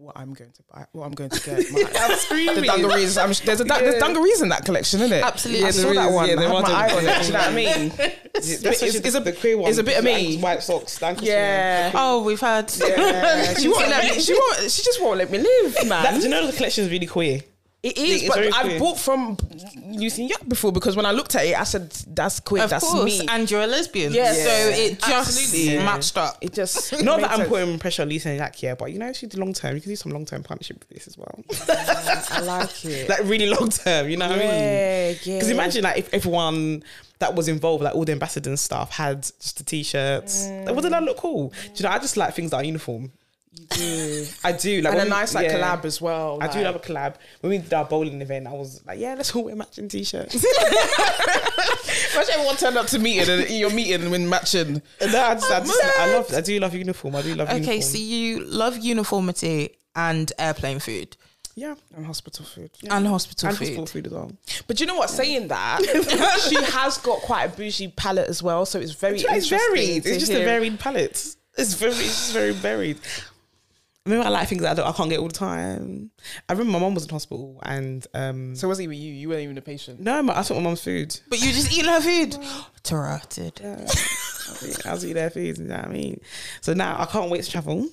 what 0.08 0.18
I'm 0.18 0.34
going 0.34 0.52
to 0.52 0.64
buy, 0.74 0.86
what 0.94 1.06
I'm 1.06 1.12
going 1.12 1.30
to 1.30 1.40
get. 1.46 1.70
My, 1.72 1.80
I'm 2.00 2.10
the 2.12 2.16
screaming. 2.16 2.64
dungarees. 2.64 3.18
I'm, 3.18 3.32
there's 3.46 3.60
a 3.62 3.66
dun- 3.66 3.82
there's 3.84 3.94
Yeah. 3.96 4.00
dungarees 4.00 4.42
in 4.42 4.50
that 4.50 4.64
collection, 4.66 5.02
isn't 5.02 5.18
it? 5.18 5.24
Absolutely. 5.24 5.66
I 5.66 5.72
saw 5.72 5.94
that 5.94 6.12
one. 6.12 6.30
Yeah, 6.30 6.36
I 6.40 6.44
had 6.44 6.52
my 6.64 6.72
eye 6.72 6.92
on 6.98 7.06
it. 7.06 7.22
Do 7.22 7.28
you 7.28 7.34
know 7.34 7.40
what 7.40 7.48
I 7.50 7.54
mean? 7.56 7.90
That's 8.34 8.50
it's, 8.52 8.82
it's, 8.84 8.96
it's 8.96 9.16
a- 9.16 9.20
the 9.20 9.34
queer 9.34 9.58
one. 9.58 9.70
it's 9.70 9.78
a 9.80 9.84
bit 9.84 9.98
of 9.98 10.04
me. 10.06 10.38
White 10.40 10.64
socks. 10.64 10.98
Thank 10.98 11.22
you. 11.22 11.28
Yeah. 11.30 11.92
Oh, 11.94 12.24
we've 12.24 12.40
had. 12.40 12.74
Yeah, 12.80 13.54
she 13.58 13.68
won't 13.68 13.90
let 13.90 14.04
me. 14.16 14.22
She 14.22 14.34
won't. 14.34 14.72
She 14.72 14.82
just 14.84 15.02
won't 15.02 15.18
let 15.18 15.30
me 15.30 15.40
live, 15.40 15.76
man. 15.88 16.04
That, 16.04 16.16
do 16.16 16.22
you 16.22 16.30
know 16.30 16.48
the 16.48 16.54
collection 16.56 16.86
is 16.86 16.90
really 16.92 17.06
queer? 17.08 17.42
It 17.84 17.96
is, 17.98 18.24
It's 18.24 18.28
but 18.30 18.36
very 18.40 18.52
I 18.52 18.62
quick. 18.64 18.80
bought 18.80 19.00
from 19.00 19.38
Lucy 19.92 20.26
Yak 20.26 20.50
before 20.50 20.72
because 20.72 20.96
when 20.96 21.06
I 21.06 21.12
looked 21.12 21.36
at 21.36 21.46
it, 21.46 21.58
I 21.58 21.64
said, 21.64 21.92
"That's 22.08 22.40
quick. 22.40 22.64
Of 22.64 22.72
that's 22.72 22.84
course, 22.84 23.06
me." 23.20 23.28
and 23.30 23.50
you're 23.50 23.62
a 23.62 23.68
lesbian, 23.68 24.14
Yeah. 24.14 24.34
so 24.34 24.50
it 24.50 25.00
just 25.00 25.10
Absolutely. 25.40 25.74
Yeah. 25.76 25.86
matched 25.86 26.18
up. 26.18 26.38
it 26.42 26.54
just 26.54 26.92
Not 27.04 27.18
made 27.18 27.24
that 27.26 27.32
I'm 27.32 27.38
sense. 27.38 27.50
putting 27.50 27.80
pressure 27.80 28.02
on 28.02 28.10
Lucy 28.10 28.30
and 28.30 28.40
Yak 28.40 28.56
here, 28.56 28.76
but 28.76 28.92
you 28.92 28.98
know, 28.98 29.08
if 29.08 29.22
you 29.22 29.28
do 29.30 29.40
long 29.40 29.54
term, 29.54 29.76
you 29.76 29.82
can 29.82 29.92
do 29.92 29.96
some 29.96 30.12
long 30.12 30.26
term 30.26 30.42
partnership 30.42 30.80
with 30.80 30.90
this 30.90 31.08
as 31.08 31.18
well. 31.20 31.40
I 31.70 32.42
like 32.42 32.84
it. 32.86 33.10
like 33.10 33.24
really 33.26 33.46
long 33.48 33.70
term, 33.70 34.10
you 34.10 34.18
know 34.18 34.28
what 34.28 34.38
I 34.38 34.40
mean? 34.40 34.48
yeah, 34.50 35.10
yeah. 35.10 35.16
Because 35.36 35.50
imagine 35.50 35.84
like 35.84 35.98
if 36.00 36.14
everyone 36.14 36.84
that 37.20 37.36
was 37.36 37.48
involved, 37.48 37.84
like 37.84 37.94
all 37.96 38.06
the 38.06 38.12
ambassadors 38.12 38.48
and 38.48 38.60
stuff, 38.60 38.92
had 38.92 39.22
just 39.22 39.60
the 39.60 39.64
t-shirts. 39.64 40.48
Like, 40.48 40.76
wouldn't 40.76 40.92
that 40.92 41.04
look 41.04 41.18
cool? 41.18 41.50
Do 41.50 41.56
you 41.76 41.84
know? 41.84 41.90
I 41.90 42.00
just 42.00 42.18
like 42.18 42.34
things 42.34 42.50
that 42.52 42.58
are 42.58 42.64
uniform. 42.64 43.12
You 43.60 43.66
do. 43.68 44.26
I 44.44 44.52
do 44.52 44.82
like 44.82 44.94
and 44.94 45.02
a 45.02 45.04
when 45.04 45.06
we- 45.06 45.10
nice 45.10 45.34
like 45.36 45.48
yeah. 45.48 45.60
collab 45.60 45.86
as 45.86 46.02
well. 46.02 46.38
I 46.42 46.48
do 46.48 46.62
love 46.62 46.76
a 46.76 46.80
collab. 46.80 47.16
When 47.42 47.50
we 47.52 47.58
did 47.58 47.74
our 47.74 47.86
bowling 47.86 48.22
event, 48.22 48.48
I 48.48 48.54
was 48.54 48.86
like, 48.86 49.00
yeah, 49.00 49.16
let's 49.16 49.36
all 49.36 49.44
wear 49.44 49.56
matching 49.56 49.88
t-shirts. 49.88 50.36
Imagine 52.14 52.34
everyone 52.34 52.56
turned 52.58 52.78
up 52.78 52.88
to 52.88 53.00
meeting 53.00 53.30
and 53.30 53.50
your 53.50 53.70
meeting 53.72 54.10
when 54.10 54.28
matching. 54.30 54.82
no, 55.02 55.08
I, 55.22 55.34
just, 55.36 55.52
I, 55.52 55.60
oh, 55.60 55.66
just, 55.66 56.00
I 56.00 56.14
love, 56.14 56.34
I 56.34 56.42
do 56.42 56.60
love 56.60 56.74
uniform. 56.74 57.16
I 57.16 57.22
do 57.22 57.36
love 57.36 57.50
uniform. 57.50 57.62
Okay, 57.62 57.74
uniform. 57.74 57.82
so 57.82 57.98
you 57.98 58.46
love 58.46 58.78
uniformity 58.78 59.78
and 59.96 60.32
airplane 60.38 60.80
food 60.80 61.18
yeah, 61.58 61.74
And 61.96 62.06
hospital 62.06 62.46
food. 62.46 62.70
Yeah. 62.82 62.96
and 62.96 63.08
hospital 63.08 63.50
and 63.50 63.58
food. 63.58 63.66
hospital 63.66 63.86
food 63.88 64.06
as 64.06 64.14
well. 64.14 64.32
But 64.68 64.80
you 64.80 64.86
know 64.86 64.94
what? 64.94 65.10
Saying 65.10 65.48
that, 65.48 65.80
she 66.48 66.56
has 66.56 67.00
got 67.00 67.20
quite 67.22 67.46
a 67.46 67.50
bougie 67.50 67.88
palette 67.88 68.30
as 68.30 68.44
well. 68.44 68.68
So 68.68 68.80
it's 68.80 68.92
very 68.92 69.16
It's 69.16 69.24
interesting 69.24 69.58
varied. 69.58 70.06
It's 70.06 70.20
just 70.20 70.32
a 70.32 70.46
varied 70.46 70.80
palette. 70.80 71.36
It's 71.58 71.74
very, 71.74 71.94
it's 71.94 72.04
just 72.04 72.34
very 72.34 72.52
varied. 72.52 73.00
Maybe 74.08 74.22
I 74.22 74.30
like 74.30 74.48
things 74.48 74.62
that 74.62 74.72
I, 74.72 74.74
don't, 74.76 74.88
I 74.88 74.92
can't 74.94 75.10
get 75.10 75.20
all 75.20 75.28
the 75.28 75.34
time. 75.34 76.12
I 76.48 76.54
remember 76.54 76.74
my 76.74 76.80
mom 76.80 76.94
was 76.94 77.04
in 77.04 77.10
hospital 77.10 77.60
and 77.64 78.06
um, 78.14 78.56
So 78.56 78.68
was 78.68 78.80
it 78.80 78.88
with 78.88 78.98
you? 78.98 79.14
You 79.14 79.30
weren't 79.30 79.42
even 79.42 79.58
a 79.58 79.62
patient. 79.62 80.00
no, 80.00 80.20
I 80.34 80.44
took 80.44 80.58
my 80.58 80.64
mom's 80.64 80.84
food. 80.84 81.20
But 81.30 81.42
you 81.42 81.52
just 81.52 81.72
eat 81.78 81.86
her 81.86 82.00
food. 82.02 82.38
Tarotted. 82.84 83.62
I 84.86 84.94
was 84.94 85.04
eating 85.04 85.16
their 85.16 85.30
food. 85.30 85.58
You 85.58 85.66
know 85.66 85.76
what 85.76 85.86
I 85.86 85.90
mean? 85.90 86.22
So 86.62 86.74
now 86.74 86.96
I 87.00 87.06
can't 87.06 87.30
wait 87.30 87.44
to 87.44 87.52
travel 87.52 87.86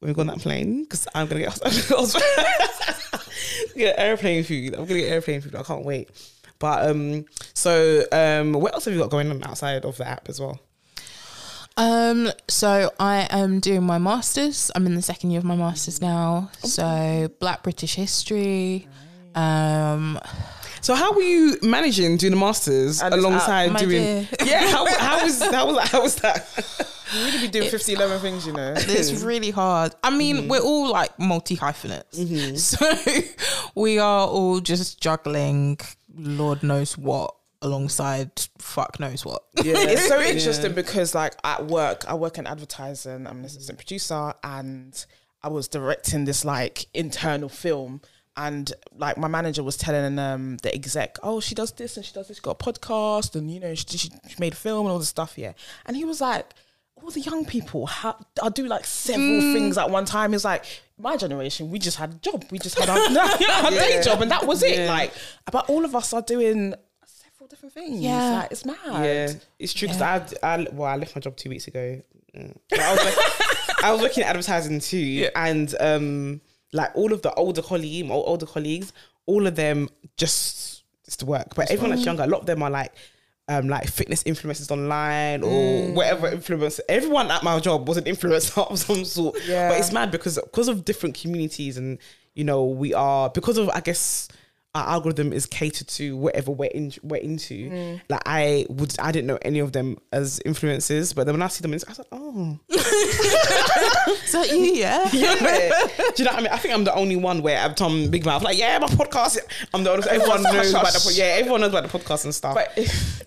when 0.00 0.08
we 0.08 0.12
go 0.12 0.20
on 0.20 0.26
that 0.26 0.40
plane 0.40 0.82
because 0.82 1.08
I'm 1.14 1.26
gonna 1.28 1.40
get 1.40 1.58
get 3.74 3.98
airplane 3.98 4.44
food. 4.44 4.74
I'm 4.74 4.86
gonna 4.86 5.00
get 5.00 5.12
airplane 5.12 5.40
food. 5.40 5.54
I 5.54 5.62
can't 5.62 5.84
wait. 5.84 6.10
But 6.58 6.90
um, 6.90 7.24
so 7.54 8.04
um, 8.12 8.52
what 8.52 8.74
else 8.74 8.84
have 8.84 8.94
you 8.94 9.00
got 9.00 9.10
going 9.10 9.30
on 9.30 9.42
outside 9.44 9.84
of 9.84 9.96
the 9.96 10.06
app 10.06 10.28
as 10.28 10.40
well? 10.40 10.60
Um, 11.76 12.30
so 12.48 12.90
I 13.00 13.26
am 13.30 13.60
doing 13.60 13.82
my 13.84 13.98
masters. 13.98 14.70
I'm 14.74 14.86
in 14.86 14.94
the 14.94 15.02
second 15.02 15.30
year 15.30 15.38
of 15.38 15.44
my 15.44 15.56
masters 15.56 16.00
now. 16.00 16.50
So 16.62 17.28
Black 17.40 17.62
British 17.62 17.94
History. 17.94 18.86
Um, 19.34 20.18
So 20.82 20.94
how 20.94 21.12
were 21.12 21.22
you 21.22 21.56
managing 21.62 22.16
doing 22.16 22.32
the 22.32 22.36
masters 22.38 23.00
And 23.00 23.14
it's 23.14 23.22
alongside 23.24 23.66
out, 23.68 23.72
my 23.74 23.78
doing? 23.80 23.90
dear. 24.02 24.28
Yeah, 24.44 24.66
how 24.68 24.84
how 24.98 25.24
was 25.24 25.40
how 25.40 25.66
was 25.66 25.76
that? 25.76 25.88
How 25.88 26.02
was 26.02 26.14
that? 26.16 26.88
You 27.14 27.26
really 27.26 27.38
be 27.42 27.48
doing 27.48 27.68
50, 27.68 27.92
11 27.92 28.20
things, 28.20 28.46
you 28.46 28.54
know. 28.54 28.72
It's 28.74 29.22
really 29.22 29.50
hard. 29.50 29.94
I 30.02 30.08
mean, 30.08 30.36
Mm-hmm. 30.36 30.48
we're 30.48 30.62
all 30.62 30.90
like 30.90 31.18
multi 31.18 31.54
hyphenates. 31.56 32.16
So 32.78 32.86
we 33.74 33.98
are 33.98 34.26
all 34.26 34.60
just 34.60 34.98
juggling 35.00 35.78
Lord 36.16 36.62
knows 36.62 36.96
what 36.96 37.34
alongside 37.62 38.30
fuck 38.58 39.00
knows 39.00 39.24
what. 39.24 39.44
Yeah. 39.56 39.74
it's 39.76 40.08
so 40.08 40.20
interesting 40.20 40.72
because 40.74 41.14
like 41.14 41.34
at 41.44 41.66
work 41.66 42.04
i 42.08 42.14
work 42.14 42.38
in 42.38 42.46
advertising 42.46 43.26
i'm 43.26 43.38
an 43.38 43.44
assistant 43.44 43.78
producer 43.78 44.34
and 44.44 45.06
i 45.42 45.48
was 45.48 45.68
directing 45.68 46.24
this 46.24 46.44
like 46.44 46.86
internal 46.92 47.48
film 47.48 48.00
and 48.36 48.72
like 48.96 49.16
my 49.16 49.28
manager 49.28 49.62
was 49.62 49.76
telling 49.76 50.18
um 50.18 50.56
the 50.58 50.74
exec 50.74 51.16
oh 51.22 51.40
she 51.40 51.54
does 51.54 51.72
this 51.72 51.96
and 51.96 52.04
she 52.04 52.12
does 52.12 52.28
this 52.28 52.38
she 52.38 52.42
got 52.42 52.60
a 52.60 52.72
podcast 52.72 53.36
and 53.36 53.50
you 53.50 53.60
know 53.60 53.74
she, 53.74 53.86
she, 53.96 54.10
she 54.28 54.36
made 54.38 54.52
a 54.52 54.56
film 54.56 54.86
and 54.86 54.92
all 54.92 54.98
this 54.98 55.08
stuff 55.08 55.34
yeah 55.36 55.52
and 55.86 55.96
he 55.96 56.04
was 56.04 56.20
like 56.20 56.54
all 57.02 57.10
the 57.10 57.20
young 57.20 57.44
people 57.44 57.86
ha- 57.86 58.18
I 58.42 58.48
do 58.48 58.66
like 58.66 58.84
several 58.84 59.40
things 59.52 59.76
at 59.76 59.90
one 59.90 60.04
time. 60.04 60.34
It's 60.34 60.44
like 60.44 60.64
my 60.98 61.16
generation, 61.16 61.70
we 61.70 61.78
just 61.78 61.96
had 61.96 62.10
a 62.12 62.14
job, 62.14 62.44
we 62.50 62.58
just 62.58 62.78
had 62.78 62.88
our, 62.88 62.98
our 63.64 63.70
day 63.70 64.00
job, 64.02 64.22
and 64.22 64.30
that 64.30 64.46
was 64.46 64.62
it. 64.62 64.86
Like, 64.86 65.12
but 65.50 65.68
all 65.68 65.84
of 65.84 65.96
us 65.96 66.12
are 66.12 66.22
doing 66.22 66.74
several 67.42 67.48
different 67.48 67.74
things. 67.74 68.00
Yeah. 68.00 68.40
like, 68.40 68.52
it's 68.52 68.64
mad. 68.64 68.76
Yeah, 68.86 69.32
it's 69.58 69.72
true 69.72 69.88
because 69.88 70.02
I, 70.02 70.24
I, 70.42 70.66
well, 70.72 70.88
I 70.88 70.96
left 70.96 71.14
my 71.14 71.20
job 71.20 71.36
two 71.36 71.50
weeks 71.50 71.66
ago. 71.66 72.00
Mm. 72.36 72.56
But 72.70 72.80
I, 72.80 72.92
was 72.92 73.04
like, 73.04 73.84
I 73.84 73.92
was 73.92 74.00
working 74.00 74.24
at 74.24 74.30
advertising 74.30 74.80
too, 74.80 75.28
and 75.34 75.74
um, 75.80 76.40
like 76.72 76.90
all 76.94 77.12
of 77.12 77.22
the 77.22 77.32
older 77.34 77.62
colleagues, 77.62 78.10
older 78.10 78.46
colleagues, 78.46 78.92
all 79.26 79.46
of 79.46 79.56
them 79.56 79.88
just 80.16 80.84
just 81.04 81.20
to 81.20 81.26
work. 81.26 81.54
But 81.54 81.70
everyone 81.70 81.90
that's 81.90 82.04
younger, 82.04 82.22
a 82.22 82.26
lot 82.26 82.40
of 82.40 82.46
them 82.46 82.62
are 82.62 82.70
like. 82.70 82.92
Um, 83.48 83.66
like 83.68 83.88
fitness 83.88 84.22
influencers 84.22 84.70
online 84.70 85.42
or 85.42 85.92
whatever 85.92 86.30
influencer. 86.30 86.78
Everyone 86.88 87.28
at 87.28 87.42
my 87.42 87.58
job 87.58 87.88
was 87.88 87.96
an 87.96 88.04
influencer 88.04 88.56
of 88.70 88.78
some 88.78 89.04
sort. 89.04 89.36
Yeah. 89.46 89.68
But 89.68 89.78
it's 89.80 89.92
mad 89.92 90.12
because 90.12 90.38
because 90.38 90.68
of 90.68 90.84
different 90.84 91.18
communities 91.20 91.76
and 91.76 91.98
you 92.34 92.44
know 92.44 92.64
we 92.64 92.94
are 92.94 93.30
because 93.30 93.58
of 93.58 93.68
I 93.70 93.80
guess 93.80 94.28
our 94.74 94.88
algorithm 94.88 95.32
is 95.34 95.44
catered 95.44 95.86
to 95.88 96.16
whatever 96.16 96.50
we're 96.50 96.70
in, 96.70 96.92
we're 97.02 97.16
into. 97.16 97.98
Like 98.08 98.22
I 98.24 98.66
would, 98.70 98.98
I 98.98 99.12
didn't 99.12 99.26
know 99.26 99.38
any 99.42 99.58
of 99.58 99.72
them 99.72 99.98
as 100.12 100.40
influencers, 100.46 101.14
but 101.14 101.26
then 101.26 101.34
when 101.34 101.42
I 101.42 101.48
see 101.48 101.60
them, 101.60 101.72
I 101.72 101.74
was 101.74 101.98
like, 101.98 102.06
oh, 102.10 102.58
Is 102.70 104.32
that 104.32 104.48
you? 104.50 104.56
Yeah. 104.74 105.08
yeah. 105.12 105.86
Do 106.14 106.22
you 106.22 106.24
know 106.24 106.30
what 106.30 106.38
I 106.38 106.42
mean? 106.42 106.52
I 106.52 106.56
think 106.56 106.72
I'm 106.74 106.84
the 106.84 106.94
only 106.94 107.16
one 107.16 107.42
where 107.42 107.58
I'm 107.58 107.74
Tom 107.74 108.10
Big 108.10 108.24
Mouth, 108.24 108.42
like, 108.42 108.58
yeah, 108.58 108.78
my 108.78 108.86
podcast. 108.86 109.38
I'm 109.74 109.84
the 109.84 109.90
only. 109.92 110.08
Everyone 110.08 110.42
knows 110.42 110.70
about 110.70 110.86
the 110.86 110.92
hush. 110.92 111.04
po- 111.04 111.10
yeah, 111.10 111.24
everyone 111.36 111.60
knows 111.60 111.70
about 111.70 111.90
the 111.90 111.98
podcast 111.98 112.24
and 112.24 112.34
stuff. 112.34 112.54
But 112.54 112.78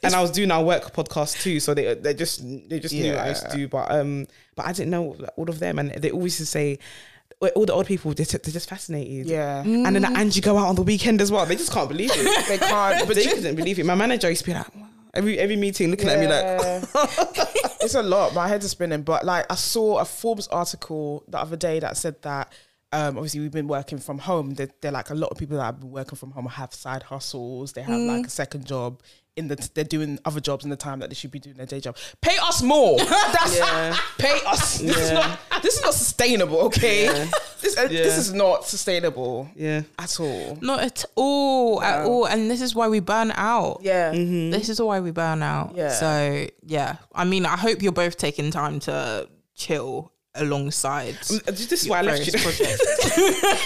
and 0.04 0.16
I 0.16 0.22
was 0.22 0.32
doing 0.32 0.50
our 0.50 0.64
work 0.64 0.94
podcast 0.94 1.42
too, 1.42 1.60
so 1.60 1.74
they 1.76 1.94
they 1.94 2.16
just 2.16 2.42
they 2.70 2.80
just 2.80 2.94
knew 2.94 3.12
what 3.12 3.22
I 3.22 3.30
used 3.30 3.50
to 3.50 3.56
do, 3.56 3.68
but 3.68 3.92
um, 3.92 4.26
but 4.56 4.66
I 4.66 4.74
didn't 4.74 4.90
know 4.90 5.16
all 5.36 5.50
of 5.50 5.60
them, 5.60 5.78
and 5.78 5.92
they 5.92 6.10
always 6.12 6.40
used 6.40 6.52
to 6.52 6.58
say. 6.58 6.80
All 7.54 7.66
the 7.66 7.74
old 7.74 7.86
people, 7.86 8.14
they're, 8.14 8.26
they're 8.26 8.54
just 8.54 8.70
fascinated. 8.70 9.28
Yeah. 9.28 9.62
And 9.62 9.96
then 9.96 10.02
like, 10.02 10.36
you 10.36 10.42
go 10.42 10.58
out 10.58 10.68
on 10.68 10.76
the 10.76 10.82
weekend 10.84 11.22
as 11.22 11.32
well. 11.32 11.46
They 11.46 11.56
just 11.56 11.72
can't 11.72 11.90
believe 11.90 12.12
it. 12.14 12.48
They 12.48 12.58
can't. 12.58 13.08
But 13.08 13.16
they 13.16 13.26
couldn't 13.26 13.56
believe 13.56 13.80
it. 13.80 13.86
My 13.86 13.96
manager 13.96 14.30
used 14.30 14.46
to 14.46 14.52
be 14.52 14.54
like, 14.54 14.68
every 15.14 15.40
every 15.40 15.56
meeting 15.56 15.90
looking 15.92 16.10
at 16.10 16.20
me 16.20 16.28
like, 16.28 16.84
it's 17.82 17.96
a 17.96 18.04
lot. 18.04 18.34
My 18.34 18.48
head 18.48 18.64
is 18.64 18.72
spinning. 18.72 19.04
But 19.04 19.26
like, 19.26 19.46
I 19.50 19.56
saw 19.56 20.00
a 20.00 20.06
Forbes 20.06 20.48
article 20.48 21.24
the 21.28 21.40
other 21.40 21.58
day 21.58 21.80
that 21.80 21.98
said 21.98 22.22
that. 22.24 22.52
Um, 22.92 23.18
obviously, 23.18 23.42
we've 23.42 23.52
been 23.52 23.68
working 23.68 23.98
from 23.98 24.20
home. 24.20 24.52
They're, 24.52 24.70
they're 24.80 24.92
like 24.92 25.10
a 25.10 25.16
lot 25.16 25.30
of 25.30 25.38
people 25.38 25.58
that 25.58 25.64
have 25.64 25.82
been 25.82 25.92
working 25.92 26.16
from 26.16 26.32
home 26.32 26.46
have 26.46 26.74
side 26.74 27.04
hustles. 27.04 27.74
They 27.74 27.82
have 27.82 28.00
like 28.00 28.28
a 28.28 28.30
second 28.30 28.66
job 28.66 29.02
in 29.36 29.48
the. 29.48 29.70
They're 29.74 29.84
doing 29.84 30.20
other 30.26 30.40
jobs 30.40 30.64
in 30.64 30.70
the 30.70 30.76
time 30.76 31.00
that 31.00 31.10
they 31.10 31.16
should 31.16 31.32
be 31.32 31.40
doing 31.40 31.56
their 31.58 31.66
day 31.66 31.80
job. 31.80 31.98
Pay 32.22 32.38
us 32.42 32.62
more. 32.62 32.98
That's 33.00 33.58
Yeah. 33.58 33.98
pay 34.18 34.40
us. 34.46 34.80
This 34.80 34.98
is 34.98 35.12
not. 35.12 35.40
This 35.62 35.76
is 35.78 35.84
not 35.84 35.94
sustainable. 35.94 36.60
Okay. 36.62 37.30
This 37.62 37.78
uh, 37.80 37.88
this 37.88 38.18
is 38.20 38.32
not 38.32 38.68
sustainable 38.68 39.50
yeah. 39.56 39.82
at 39.98 40.20
all. 40.20 40.56
Not 40.62 40.82
at 40.82 41.04
all, 41.16 41.82
at 41.82 42.06
all. 42.06 42.26
And 42.26 42.52
this 42.52 42.62
is 42.62 42.76
why 42.76 42.90
we 42.90 43.00
burn 43.00 43.32
out. 43.34 43.80
Yeah. 43.82 44.12
This 44.12 44.70
is 44.70 44.80
why 44.80 45.00
we 45.00 45.10
burn 45.10 45.42
out. 45.42 45.74
Yeah. 45.76 45.90
So 45.90 46.46
yeah, 46.62 46.98
I 47.16 47.24
mean, 47.24 47.48
I 47.48 47.58
hope 47.58 47.82
you're 47.82 47.92
both 47.92 48.18
taking 48.18 48.52
time 48.52 48.80
to 48.82 49.28
chill 49.56 50.12
alongside. 50.36 51.18
Um, 51.30 51.40
uh, 51.48 51.52
this 51.52 51.72
is 51.72 51.88
why 51.90 52.00
I 52.00 52.02
left 52.02 52.28
you. 52.28 52.34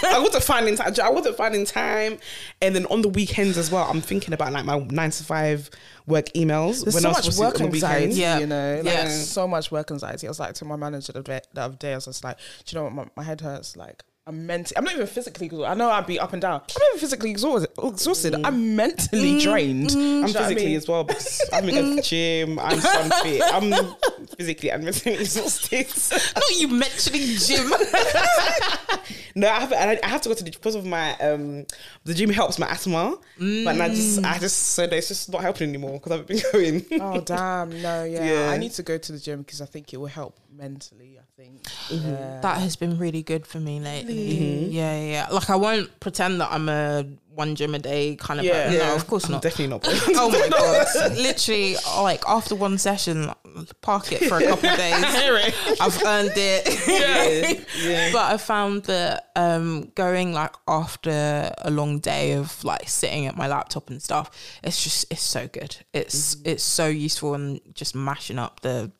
I 0.07 0.19
wasn't 0.21 0.43
finding 0.43 0.75
time. 0.75 0.93
I 1.03 1.09
wasn't 1.09 1.35
finding 1.37 1.65
time, 1.65 2.17
and 2.61 2.75
then 2.75 2.85
on 2.87 3.01
the 3.01 3.09
weekends 3.09 3.57
as 3.57 3.71
well. 3.71 3.85
I'm 3.89 4.01
thinking 4.01 4.33
about 4.33 4.53
like 4.53 4.65
my 4.65 4.79
nine 4.79 5.11
to 5.11 5.23
five 5.23 5.69
work 6.07 6.25
emails. 6.35 6.83
There's 6.83 6.95
when 6.95 7.03
so 7.03 7.09
I 7.09 7.13
was 7.13 7.25
much 7.27 7.37
work 7.37 7.61
on 7.61 7.69
the 7.69 7.75
anxiety, 7.75 7.99
weekends. 8.07 8.17
Yeah. 8.17 8.39
you 8.39 8.47
know, 8.47 8.75
like, 8.83 8.85
Yeah. 8.85 9.07
so 9.09 9.47
much 9.47 9.71
work 9.71 9.91
anxiety. 9.91 10.27
I 10.27 10.29
was 10.29 10.39
like 10.39 10.53
to 10.55 10.65
my 10.65 10.75
manager 10.75 11.13
the, 11.13 11.21
day, 11.21 11.41
the 11.53 11.61
other 11.61 11.75
day, 11.75 11.93
I 11.93 11.95
was 11.95 12.05
just 12.05 12.23
like, 12.23 12.37
do 12.65 12.75
you 12.75 12.79
know 12.79 12.83
what, 12.85 12.93
my, 12.93 13.05
my 13.17 13.23
head 13.23 13.41
hurts. 13.41 13.77
Like, 13.77 14.03
I'm 14.29 14.45
mentally, 14.45 14.77
I'm 14.77 14.83
not 14.83 14.93
even 14.93 15.07
physically 15.07 15.47
exhausted. 15.47 15.71
I 15.71 15.73
know 15.73 15.89
I'd 15.89 16.05
be 16.05 16.19
up 16.19 16.33
and 16.33 16.41
down. 16.41 16.61
I'm 16.61 16.79
not 16.79 16.87
even 16.89 16.99
physically 16.99 17.31
exhausted. 17.31 17.71
exhausted. 17.83 18.35
I'm 18.45 18.75
mentally 18.75 19.31
mm-hmm. 19.33 19.39
drained. 19.39 19.89
I'm 19.89 19.95
Do 19.95 19.99
you 19.99 20.05
know 20.05 20.21
what 20.21 20.29
I 20.29 20.43
physically 20.43 20.65
mean? 20.67 20.77
as 20.77 20.87
well 20.87 21.03
because 21.03 21.49
I 21.51 21.55
haven't 21.55 21.73
going 21.73 21.83
to 21.83 21.95
the 21.95 22.01
mm-hmm. 22.01 22.55
gym. 22.55 22.59
I'm 22.59 22.77
unfit. 22.77 23.41
I'm 23.43 24.27
physically 24.37 24.69
and 24.69 24.83
mentally 24.83 25.15
exhausted. 25.19 25.87
Not 26.35 26.59
you 26.59 26.67
mentioning 26.67 27.37
gym. 27.37 27.73
No, 29.35 29.47
I 29.47 29.59
have 29.59 29.73
I, 29.73 29.99
I 30.03 30.07
have 30.07 30.21
to 30.21 30.29
go 30.29 30.35
to 30.35 30.43
the 30.43 30.51
because 30.51 30.75
of 30.75 30.85
my 30.85 31.15
um 31.17 31.65
the 32.03 32.13
gym 32.13 32.29
helps 32.29 32.59
my 32.59 32.67
asthma, 32.67 33.17
but 33.37 33.81
I 33.81 33.89
just 33.89 34.19
I 34.19 34.35
mm. 34.35 34.39
just 34.39 34.57
so 34.57 34.83
it's 34.83 35.07
just 35.07 35.31
not 35.31 35.41
helping 35.41 35.69
anymore 35.69 35.93
because 35.93 36.11
I've 36.11 36.27
been 36.27 36.41
going. 36.51 36.85
Oh 36.99 37.21
damn! 37.21 37.81
No, 37.81 38.03
yeah. 38.03 38.23
Yeah. 38.23 38.49
I 38.49 38.57
need 38.57 38.71
to 38.73 38.83
go 38.83 38.97
to 38.97 39.11
the 39.11 39.19
gym 39.19 39.39
because 39.39 39.61
I 39.61 39.65
think 39.65 39.93
it 39.93 39.97
will 39.97 40.07
help 40.07 40.37
mentally. 40.51 41.18
Think. 41.39 41.61
Yeah. 41.89 42.41
that 42.41 42.57
has 42.57 42.75
been 42.75 42.97
really 42.97 43.23
good 43.23 43.47
for 43.47 43.61
me 43.61 43.79
lately. 43.79 44.65
Yeah, 44.65 44.99
yeah, 44.99 45.11
yeah. 45.11 45.27
Like 45.31 45.49
I 45.49 45.55
won't 45.55 45.97
pretend 46.01 46.41
that 46.41 46.51
I'm 46.51 46.67
a 46.67 47.05
one 47.33 47.55
gym 47.55 47.73
a 47.75 47.79
day 47.79 48.17
kind 48.17 48.41
of. 48.41 48.45
Yeah. 48.45 48.65
person. 48.65 48.73
Yeah. 48.73 48.87
No, 48.89 48.95
of 48.95 49.07
course 49.07 49.23
I'm 49.23 49.31
not. 49.31 49.41
definitely 49.41 49.67
not. 49.67 49.85
oh 50.17 50.29
my 50.29 50.49
god! 50.49 51.17
Literally, 51.17 51.77
like 51.95 52.23
after 52.27 52.55
one 52.55 52.77
session, 52.77 53.31
park 53.79 54.11
it 54.11 54.27
for 54.27 54.39
a 54.39 54.47
couple 54.47 54.69
of 54.69 54.77
days. 54.77 54.93
I've 55.79 56.03
earned 56.03 56.33
it. 56.35 56.87
yeah. 56.89 57.89
yeah. 57.89 58.11
But 58.11 58.33
I 58.33 58.37
found 58.37 58.83
that 58.83 59.31
um, 59.37 59.93
going 59.95 60.33
like 60.33 60.55
after 60.67 61.53
a 61.59 61.71
long 61.71 61.99
day 61.99 62.33
of 62.33 62.61
like 62.65 62.89
sitting 62.89 63.27
at 63.27 63.37
my 63.37 63.47
laptop 63.47 63.89
and 63.89 64.03
stuff, 64.03 64.59
it's 64.61 64.83
just 64.83 65.05
it's 65.09 65.21
so 65.21 65.47
good. 65.47 65.77
It's 65.93 66.35
mm-hmm. 66.35 66.49
it's 66.49 66.63
so 66.63 66.87
useful 66.87 67.33
and 67.33 67.61
just 67.73 67.95
mashing 67.95 68.39
up 68.39 68.59
the 68.59 68.91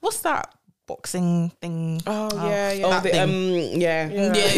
what's 0.00 0.20
that 0.20 0.54
boxing 0.88 1.50
thing? 1.60 2.02
Oh, 2.06 2.30
yeah, 2.48 2.72
yeah. 2.72 2.86
Oh, 2.86 3.00
the, 3.00 3.10
thing. 3.10 3.20
um, 3.20 3.80
yeah. 3.80 4.08
Yeah. 4.08 4.32
yeah, 4.34 4.54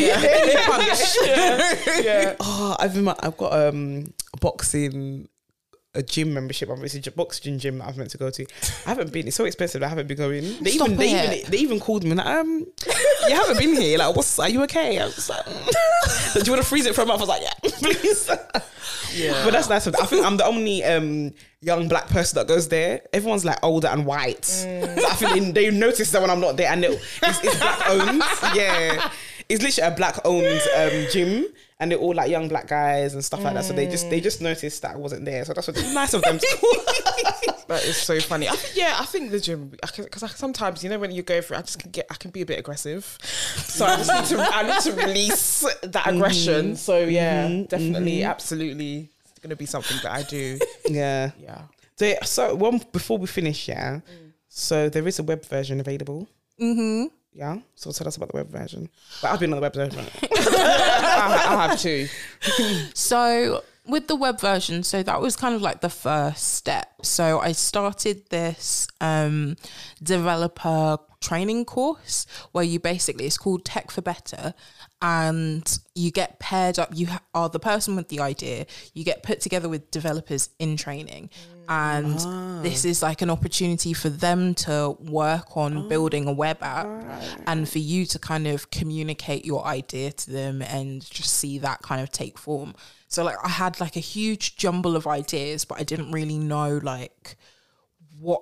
yeah. 1.27 2.01
yeah. 2.01 2.37
Oh, 2.41 2.77
I've 2.79 2.95
been, 2.95 3.09
I've 3.09 3.37
got 3.37 3.53
um 3.53 4.15
boxing 4.41 5.29
a 5.95 6.03
gym 6.03 6.33
membership. 6.33 6.71
Obviously, 6.71 7.03
a 7.07 7.11
boxing 7.11 7.59
gym 7.59 7.79
that 7.79 7.85
I 7.85 7.87
was 7.89 7.97
meant 7.97 8.11
to 8.11 8.19
go 8.19 8.31
to. 8.31 8.47
I 8.87 8.91
haven't 8.91 9.13
been. 9.13 9.27
It's 9.27 9.37
so 9.37 9.45
expensive. 9.45 9.83
I 9.83 9.89
haven't 9.89 10.07
been 10.07 10.17
going. 10.17 10.45
They 10.63 10.71
Stop 10.71 10.89
even 10.89 10.99
they 10.99 11.35
even 11.35 11.51
they 11.51 11.59
even 11.59 11.81
called 11.81 12.05
me 12.05 12.15
like, 12.15 12.27
um, 12.27 12.67
you 13.29 13.35
haven't 13.35 13.59
been 13.59 13.81
here. 13.81 13.99
Like, 13.99 14.17
what's? 14.17 14.39
Are 14.39 14.49
you 14.49 14.63
okay? 14.65 14.99
I 14.99 15.05
was 15.07 15.29
like, 15.29 15.45
mm. 15.45 16.33
do 16.35 16.41
you 16.45 16.53
want 16.53 16.63
to 16.63 16.69
freeze 16.69 16.87
it 16.87 16.95
for 16.95 17.03
a 17.03 17.07
month? 17.07 17.21
I 17.21 17.23
was 17.23 17.29
like, 17.29 17.43
yeah, 17.43 17.53
please. 17.63 18.31
Yeah. 19.15 19.45
But 19.45 19.53
that's 19.53 19.69
nice. 19.69 19.87
I 19.87 20.07
think 20.07 20.25
I'm 20.25 20.37
the 20.37 20.45
only 20.47 20.85
um 20.85 21.33
young 21.61 21.89
black 21.89 22.09
person 22.09 22.37
that 22.37 22.49
goes 22.49 22.69
there. 22.69 23.03
Everyone's 23.13 23.45
like 23.45 23.59
older 23.63 23.89
and 23.89 24.07
white. 24.07 24.45
So 24.45 24.69
I 24.69 25.15
think 25.15 25.55
they, 25.55 25.71
they 25.71 25.77
notice 25.77 26.11
that 26.13 26.21
when 26.21 26.31
I'm 26.31 26.41
not 26.41 26.57
there, 26.57 26.71
and 26.71 26.85
it, 26.85 26.93
it's, 27.23 27.45
it's 27.45 27.59
black 27.59 27.89
owned. 27.89 28.23
Yeah, 28.55 29.11
it's 29.49 29.63
literally 29.63 29.93
a 29.93 29.97
black 29.97 30.19
owned 30.25 30.61
um, 30.77 31.07
gym, 31.11 31.47
and 31.79 31.91
they're 31.91 31.99
all 31.99 32.15
like 32.15 32.31
young 32.31 32.49
black 32.49 32.69
guys 32.69 33.15
and 33.15 33.25
stuff 33.25 33.43
like 33.43 33.55
that. 33.55 33.65
So 33.65 33.73
they 33.73 33.87
just 33.87 34.09
they 34.11 34.21
just 34.21 34.41
noticed 34.41 34.83
that 34.83 34.95
I 34.95 34.97
wasn't 34.97 35.25
there. 35.25 35.45
So 35.45 35.53
that's 35.53 35.67
what 35.67 35.77
nice 35.93 36.15
of 36.15 36.23
them. 36.23 36.39
To 37.71 37.77
call. 37.77 37.81
That 37.81 37.89
is 37.89 37.97
so 37.97 38.21
funny. 38.21 38.49
I 38.49 38.53
think, 38.53 38.77
yeah, 38.77 38.97
I 38.99 39.05
think 39.05 39.31
the 39.31 39.41
gym 39.41 39.69
because 39.69 40.23
I, 40.23 40.29
sometimes 40.29 40.83
you 40.83 40.91
know 40.91 40.99
when 40.99 41.11
you 41.11 41.23
go 41.23 41.41
through, 41.41 41.57
I 41.59 41.61
just 41.63 41.79
can 41.79 41.91
get 41.91 42.07
I 42.11 42.15
can 42.15 42.31
be 42.31 42.43
a 42.43 42.47
bit 42.47 42.59
aggressive, 42.59 43.19
so 43.23 43.87
I 43.87 43.97
just 43.97 44.31
need 44.31 44.39
to 44.39 44.43
I 44.43 44.63
need 44.63 44.81
to 44.81 44.93
release 44.93 45.61
that 45.61 45.93
mm-hmm. 45.93 46.17
aggression. 46.17 46.77
So 46.77 46.99
yeah, 46.99 47.49
mm-hmm. 47.49 47.65
definitely, 47.65 48.19
mm-hmm. 48.19 48.31
absolutely, 48.31 49.11
it's 49.29 49.39
gonna 49.41 49.57
be 49.57 49.67
something 49.67 49.97
that 50.03 50.13
I 50.13 50.23
do. 50.23 50.59
yeah. 50.89 51.31
Yeah. 51.39 51.63
So, 51.97 52.15
so 52.23 52.55
one 52.55 52.81
before 52.93 53.19
we 53.19 53.27
finish, 53.27 53.69
yeah. 53.69 54.01
So 54.49 54.89
there 54.89 55.07
is 55.07 55.19
a 55.19 55.23
web 55.23 55.45
version 55.47 55.81
available. 55.81 56.29
Mm-hmm. 56.61 57.07
Yeah. 57.33 57.59
So 57.77 57.93
tell 57.93 58.09
us 58.09 58.17
about 58.17 58.31
the 58.31 58.37
web 58.39 58.51
version. 58.51 58.89
But 59.23 59.33
I've 59.33 59.41
been 59.41 59.53
on 59.53 59.57
the 59.57 59.63
web 59.63 59.75
version. 59.75 60.05
I, 60.23 60.27
I 61.49 61.69
have 61.69 61.81
to. 61.81 62.09
So 62.95 63.63
with 63.91 64.09
the 64.09 64.17
web 64.17 64.41
version, 64.41 64.83
so 64.83 65.03
that 65.03 65.21
was 65.21 65.37
kind 65.37 65.55
of 65.55 65.63
like 65.63 65.81
the 65.81 65.89
first 65.89 66.55
step. 66.55 66.89
So 67.03 67.41
I 67.41 67.53
started 67.53 68.29
this 68.31 68.89
um, 69.01 69.57
developer 70.03 70.99
training 71.21 71.67
course 71.67 72.27
where 72.53 72.65
you 72.65 72.81
basically 72.81 73.27
it's 73.27 73.37
called 73.37 73.65
Tech 73.65 73.91
for 73.91 74.01
Better, 74.03 74.55
and 75.03 75.79
you 75.95 76.11
get 76.11 76.39
paired 76.39 76.79
up. 76.79 76.91
You 76.95 77.09
ha- 77.09 77.23
are 77.35 77.49
the 77.49 77.61
person 77.61 77.97
with 77.97 78.09
the 78.09 78.21
idea. 78.21 78.67
You 78.95 79.05
get 79.05 79.23
put 79.23 79.41
together 79.41 79.69
with 79.69 79.91
developers 79.91 80.51
in 80.59 80.77
training, 80.77 81.31
and 81.69 82.65
this 82.65 82.85
is 82.85 83.03
like 83.03 83.23
an 83.23 83.31
opportunity 83.31 83.93
for 83.93 84.09
them 84.09 84.55
to 84.55 84.97
work 85.01 85.57
on 85.57 85.89
building 85.89 86.27
a 86.27 86.33
web 86.33 86.63
app, 86.63 86.87
and 87.47 87.69
for 87.69 87.79
you 87.79 88.07
to 88.07 88.19
kind 88.19 88.47
of 88.47 88.71
communicate 88.71 89.45
your 89.45 89.65
idea 89.67 90.13
to 90.13 90.31
them 90.31 90.63
and 90.63 91.09
just 91.11 91.35
see 91.35 91.59
that 91.59 91.83
kind 91.83 92.01
of 92.01 92.11
take 92.11 92.39
form. 92.39 92.75
So 93.11 93.25
like 93.25 93.37
I 93.45 93.49
had 93.49 93.81
like 93.81 93.97
a 93.97 94.01
huge 94.01 94.57
jumble 94.57 94.97
of 94.97 95.07
ideas, 95.07 95.65
but 95.65 95.79
I 95.81 95.83
didn't 95.85 96.13
really 96.13 96.39
know 96.39 96.79
like 96.83 97.37
what 98.21 98.41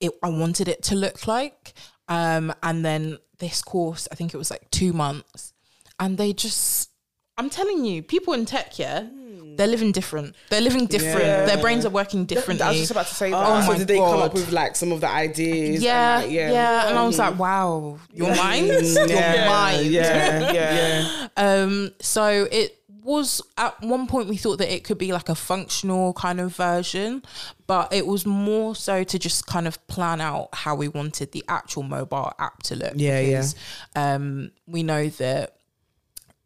it 0.00 0.12
I 0.22 0.28
wanted 0.28 0.68
it 0.68 0.82
to 0.84 0.94
look 0.94 1.26
like. 1.26 1.72
Um, 2.08 2.52
and 2.62 2.84
then 2.84 3.18
this 3.38 3.62
course, 3.62 4.06
I 4.12 4.14
think 4.14 4.34
it 4.34 4.36
was 4.36 4.50
like 4.50 4.70
two 4.70 4.92
months, 4.92 5.52
and 5.98 6.18
they 6.18 6.32
just, 6.32 6.90
I'm 7.38 7.48
telling 7.48 7.84
you, 7.84 8.02
people 8.02 8.34
in 8.34 8.44
tech, 8.46 8.78
yeah, 8.78 9.06
they're 9.56 9.68
living 9.68 9.92
different. 9.92 10.34
They're 10.50 10.60
living 10.60 10.86
different. 10.86 11.24
Yeah. 11.26 11.46
Their 11.46 11.58
brains 11.58 11.86
are 11.86 11.90
working 11.90 12.24
differently. 12.24 12.66
I 12.66 12.70
was 12.70 12.78
just 12.78 12.90
about 12.90 13.06
to 13.06 13.14
say 13.14 13.30
that. 13.30 13.36
Oh, 13.46 13.60
so 13.60 13.72
my 13.72 13.78
did 13.78 13.88
they 13.88 13.96
come 13.96 14.20
up 14.20 14.34
with 14.34 14.50
like 14.52 14.74
some 14.74 14.90
of 14.92 15.00
the 15.00 15.08
ideas? 15.08 15.82
yeah, 15.82 16.16
and, 16.16 16.24
like, 16.24 16.32
yeah, 16.34 16.88
And 16.88 16.98
I 16.98 17.06
was 17.06 17.18
like, 17.18 17.38
wow, 17.38 17.98
your 18.12 18.34
mind, 18.36 18.66
your 18.68 19.06
Yeah. 19.08 19.48
mind. 19.48 19.86
Yeah, 19.86 20.52
yeah. 20.52 21.28
Um, 21.36 21.92
so 22.00 22.48
it 22.50 22.79
was 23.10 23.42
at 23.56 23.80
one 23.82 24.06
point 24.06 24.28
we 24.28 24.36
thought 24.36 24.58
that 24.58 24.72
it 24.72 24.84
could 24.84 24.98
be 24.98 25.12
like 25.12 25.28
a 25.28 25.34
functional 25.34 26.12
kind 26.14 26.40
of 26.40 26.54
version, 26.54 27.22
but 27.66 27.92
it 27.92 28.06
was 28.06 28.24
more 28.24 28.74
so 28.74 29.04
to 29.04 29.18
just 29.18 29.46
kind 29.46 29.66
of 29.66 29.84
plan 29.88 30.20
out 30.20 30.48
how 30.54 30.74
we 30.74 30.88
wanted 30.88 31.32
the 31.32 31.44
actual 31.48 31.82
mobile 31.82 32.32
app 32.38 32.62
to 32.64 32.76
look. 32.76 32.92
Yeah, 32.96 33.20
yeah. 33.20 33.26
because, 33.38 33.54
Um, 33.96 34.52
we 34.66 34.82
know 34.82 35.08
that 35.08 35.56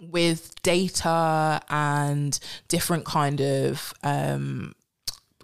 with 0.00 0.54
data 0.62 1.60
and 1.68 2.38
different 2.68 3.04
kind 3.04 3.40
of 3.40 3.94
um 4.02 4.74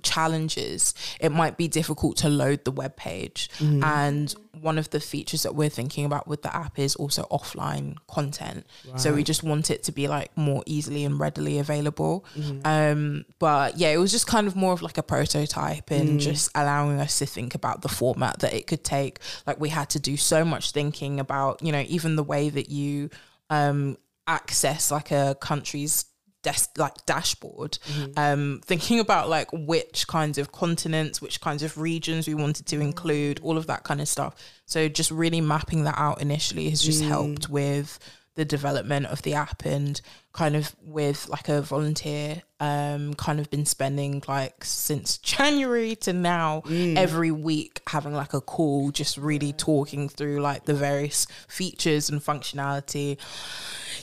challenges 0.03 0.94
it 1.20 1.30
might 1.30 1.57
be 1.57 1.68
difficult 1.68 2.16
to 2.18 2.28
load 2.28 2.64
the 2.64 2.70
web 2.70 2.96
page. 2.96 3.48
And 3.61 4.34
one 4.61 4.78
of 4.78 4.90
the 4.90 5.01
features 5.01 5.42
that 5.44 5.55
we're 5.55 5.68
thinking 5.70 6.05
about 6.05 6.26
with 6.28 6.42
the 6.42 6.55
app 6.55 6.78
is 6.78 6.94
also 6.96 7.22
offline 7.30 7.96
content. 8.09 8.66
So 8.96 9.14
we 9.14 9.22
just 9.24 9.42
want 9.42 9.70
it 9.70 9.82
to 9.84 9.92
be 9.92 10.09
like 10.09 10.36
more 10.36 10.62
easily 10.66 11.05
and 11.05 11.18
readily 11.18 11.59
available. 11.59 12.24
Um 12.64 13.24
but 13.38 13.76
yeah 13.78 13.88
it 13.90 13.98
was 13.98 14.11
just 14.12 14.26
kind 14.26 14.46
of 14.46 14.55
more 14.57 14.72
of 14.72 14.82
like 14.82 14.98
a 14.98 15.03
prototype 15.03 15.90
and 15.90 16.20
just 16.20 16.51
allowing 16.55 17.01
us 17.01 17.18
to 17.20 17.26
think 17.26 17.55
about 17.55 17.82
the 17.82 17.88
format 17.88 18.40
that 18.40 18.53
it 18.55 18.66
could 18.66 18.84
take. 18.84 19.18
Like 19.46 19.61
we 19.61 19.68
had 19.70 19.90
to 19.90 20.01
do 20.01 20.16
so 20.16 20.44
much 20.44 20.72
thinking 20.72 21.20
about 21.20 21.62
you 21.62 21.72
know 21.72 21.84
even 21.88 22.16
the 22.16 22.24
way 22.24 22.48
that 22.51 22.70
you 22.70 23.11
um 23.51 23.96
access 24.26 24.90
like 24.90 25.11
a 25.11 25.36
country's 25.40 26.05
desk 26.43 26.70
like 26.78 26.95
dashboard 27.05 27.78
mm-hmm. 27.84 28.12
um 28.16 28.61
thinking 28.64 28.99
about 28.99 29.28
like 29.28 29.49
which 29.53 30.07
kinds 30.07 30.38
of 30.38 30.53
continents 30.53 31.20
which 31.20 31.41
kinds 31.41 31.62
of 31.62 31.76
regions 31.76 32.26
we 32.26 32.34
wanted 32.34 32.66
to 32.66 32.80
include 32.80 33.38
mm. 33.38 33.45
all 33.45 33.57
of 33.57 33.66
that 33.66 33.84
kind 33.84 34.01
of 34.01 34.09
stuff. 34.09 34.34
So 34.66 34.88
just 34.88 35.11
really 35.11 35.41
mapping 35.41 35.84
that 35.84 35.99
out 35.99 36.20
initially 36.20 36.70
has 36.70 36.80
just 36.82 37.03
mm. 37.03 37.09
helped 37.09 37.49
with 37.49 37.99
the 38.37 38.45
development 38.45 39.07
of 39.07 39.22
the 39.22 39.35
app 39.35 39.64
and 39.66 40.01
kind 40.33 40.55
of 40.55 40.74
with 40.83 41.28
like 41.28 41.49
a 41.49 41.61
volunteer 41.61 42.43
um 42.61 43.12
kind 43.14 43.41
of 43.41 43.51
been 43.51 43.66
spending 43.66 44.22
like 44.28 44.64
since 44.64 45.18
January 45.35 45.97
to 45.97 46.12
now 46.12 46.62
every 46.70 47.31
week 47.33 47.81
having 47.89 48.14
like 48.14 48.33
a 48.33 48.41
call 48.41 48.91
just 48.93 49.16
really 49.16 49.53
talking 49.53 50.09
through 50.09 50.41
like 50.41 50.64
the 50.64 50.74
various 50.74 51.26
features 51.49 52.09
and 52.09 52.20
functionality 52.20 53.18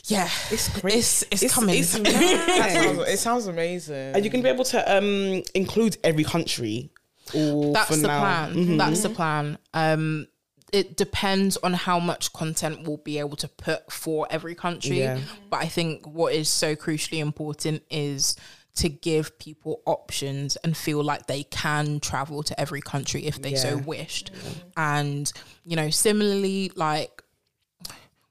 yeah 0.05 0.30
It's 0.51 0.80
great. 0.80 0.95
it's, 0.95 1.23
it's, 1.32 1.43
It's- 1.43 1.53
coming 1.53 1.80
it's 1.80 1.93
That 1.97 2.71
sounds, 2.73 3.09
it 3.09 3.19
sounds 3.19 3.47
amazing. 3.47 4.13
Are 4.15 4.19
you 4.19 4.30
going 4.30 4.41
to 4.43 4.47
be 4.47 4.53
able 4.53 4.65
to 4.65 4.97
um 4.97 5.43
include 5.55 5.97
every 6.03 6.23
country? 6.23 6.89
That's 7.34 7.89
the 7.89 8.07
now? 8.07 8.19
plan 8.19 8.78
that's 8.78 9.03
the 9.03 9.09
plan 9.09 9.57
um 9.73 10.28
it 10.74 10.97
depends 10.97 11.55
on 11.57 11.74
how 11.74 11.97
much 11.99 12.34
content 12.34 12.86
we'll 12.88 12.97
be 12.97 13.20
able 13.20 13.38
to 13.38 13.47
put 13.47 13.91
for 13.91 14.28
every 14.30 14.53
country 14.55 14.99
Yeah. 14.99 15.20
but 15.49 15.57
i 15.61 15.68
think 15.68 16.05
what 16.05 16.34
is 16.34 16.49
so 16.49 16.76
crucially 16.76 17.20
important 17.20 17.84
is 17.89 18.36
to 18.76 18.89
give 18.89 19.39
people 19.39 19.82
options 19.86 20.55
and 20.57 20.78
feel 20.78 21.03
like 21.03 21.26
they 21.26 21.43
can 21.43 21.99
travel 21.99 22.43
to 22.43 22.59
every 22.59 22.82
country 22.82 23.26
if 23.26 23.41
they 23.41 23.55
so 23.55 23.70
Yeah. 23.70 23.76
wished 23.86 24.32
and 24.76 25.32
you 25.65 25.76
know 25.76 25.89
similarly 25.89 26.72
like 26.76 27.16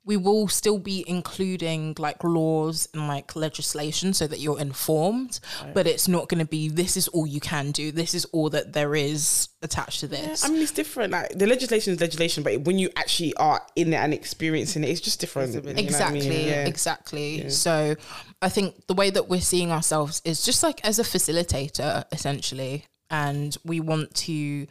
we 0.07 0.17
will 0.17 0.47
still 0.47 0.79
be 0.79 1.05
including 1.09 1.95
like 1.99 2.23
laws 2.25 2.89
and 2.95 3.09
like 3.09 3.37
legislation 3.37 4.15
so 4.15 4.27
that 4.27 4.39
you're 4.39 4.59
informed 4.61 5.41
but 5.75 5.87
it's 5.87 6.07
not 6.09 6.29
going 6.29 6.39
to 6.39 6.47
be 6.47 6.69
this 6.69 6.97
is 6.97 7.09
all 7.09 7.27
you 7.27 7.41
can 7.41 7.73
do 7.73 7.91
this 7.93 8.15
is 8.15 8.25
all 8.27 8.49
that 8.49 8.73
there 8.73 8.95
is 8.95 9.49
attached 9.63 10.01
to 10.01 10.07
this 10.07 10.45
I 10.45 10.49
mean, 10.49 10.63
it's 10.63 10.71
different. 10.71 11.11
Like 11.13 11.31
the 11.31 11.47
legislation 11.47 11.93
is 11.95 12.01
legislation, 12.01 12.45
but 12.45 12.61
when 12.61 12.79
you 12.79 12.89
actually 12.97 13.35
are 13.35 13.61
in 13.75 13.93
it 13.93 13.97
and 13.97 14.15
experiencing 14.15 14.85
it, 14.85 14.91
it's 14.91 15.01
just 15.01 15.19
different. 15.19 15.49
you 15.55 15.61
know 15.61 15.67
what 15.67 15.73
I 15.73 15.75
mean? 15.75 15.85
exactly 15.85 16.47
Yeah. 16.49 16.67
exactly 16.67 17.51
so 17.51 17.97
i 18.41 18.49
think 18.49 18.87
the 18.87 18.95
way 18.95 19.11
that 19.11 19.29
we're 19.29 19.41
seeing 19.41 19.73
ourselves 19.73 20.23
is 20.25 20.45
just 20.45 20.63
like 20.63 20.79
as 20.85 20.99
a 20.99 21.03
facilitator 21.03 22.05
essentially 22.13 22.85
and 23.11 23.57
we 23.65 23.81
want 23.81 24.15
to 24.15 24.67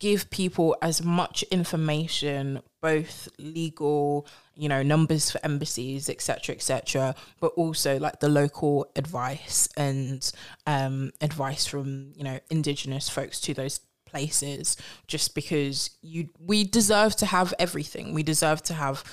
give 0.00 0.30
people 0.30 0.76
as 0.80 1.02
much 1.02 1.42
information 1.50 2.60
both 2.80 3.28
legal 3.38 4.26
you 4.54 4.68
know 4.68 4.82
numbers 4.82 5.30
for 5.30 5.40
embassies 5.44 6.08
etc 6.08 6.54
etc 6.54 7.14
but 7.40 7.48
also 7.56 7.98
like 7.98 8.20
the 8.20 8.28
local 8.28 8.86
advice 8.96 9.68
and 9.76 10.30
um 10.66 11.10
advice 11.20 11.66
from 11.66 12.12
you 12.16 12.24
know 12.24 12.38
indigenous 12.50 13.08
folks 13.08 13.40
to 13.40 13.52
those 13.54 13.80
places 14.08 14.76
just 15.06 15.34
because 15.34 15.90
you 16.02 16.28
we 16.38 16.64
deserve 16.64 17.14
to 17.16 17.26
have 17.26 17.52
everything. 17.58 18.14
We 18.14 18.22
deserve 18.22 18.62
to 18.64 18.74
have 18.74 19.04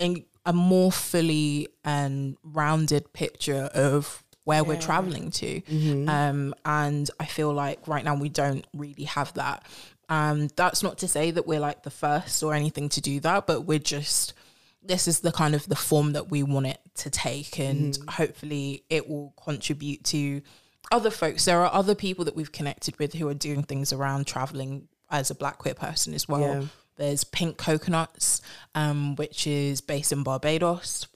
a, 0.00 0.24
a 0.44 0.52
more 0.52 0.92
fully 0.92 1.68
and 1.84 2.36
rounded 2.44 3.12
picture 3.12 3.70
of 3.74 4.22
where 4.44 4.62
we're 4.64 4.80
traveling 4.80 5.30
to. 5.30 5.62
Um 6.08 6.54
and 6.64 7.10
i 7.20 7.24
feel 7.24 7.52
like 7.52 7.86
right 7.86 8.04
now 8.04 8.14
we 8.16 8.28
don't 8.28 8.66
really 8.74 9.04
have 9.04 9.32
that 9.34 9.64
um 10.12 10.48
that's 10.56 10.82
not 10.82 10.98
to 10.98 11.08
say 11.08 11.30
that 11.30 11.46
we're 11.46 11.60
like 11.68 11.82
the 11.82 11.90
first 11.90 12.42
or 12.42 12.54
anything 12.54 12.88
to 12.88 13.00
do 13.00 13.20
that 13.20 13.46
but 13.46 13.62
we're 13.62 13.78
just 13.78 14.34
this 14.82 15.06
is 15.06 15.20
the 15.20 15.32
kind 15.32 15.54
of 15.54 15.66
the 15.68 15.76
form 15.76 16.12
that 16.12 16.30
we 16.30 16.42
want 16.42 16.66
it 16.66 16.80
to 16.94 17.08
take 17.08 17.58
and 17.58 17.98
hopefully 18.10 18.84
it 18.90 19.08
will 19.08 19.32
contribute 19.42 20.02
to 20.04 20.42
other 20.90 21.10
folks. 21.10 21.44
There 21.44 21.60
are 21.64 21.72
other 21.72 21.94
people 21.94 22.24
that 22.26 22.34
we've 22.36 22.52
connected 22.52 22.98
with 22.98 23.14
who 23.14 23.28
are 23.28 23.34
doing 23.34 23.62
things 23.62 23.92
around 23.92 24.26
traveling 24.26 24.88
as 25.08 25.30
a 25.30 25.34
black 25.34 25.58
queer 25.58 25.74
person 25.74 26.14
as 26.14 26.28
well. 26.28 26.40
Yeah. 26.40 26.64
there's 26.96 27.24
pink 27.24 27.56
coconuts 27.56 28.42
um, 28.74 29.14
which 29.16 29.46
is 29.46 29.80
based 29.80 30.12
in 30.12 30.22
barbados 30.22 31.06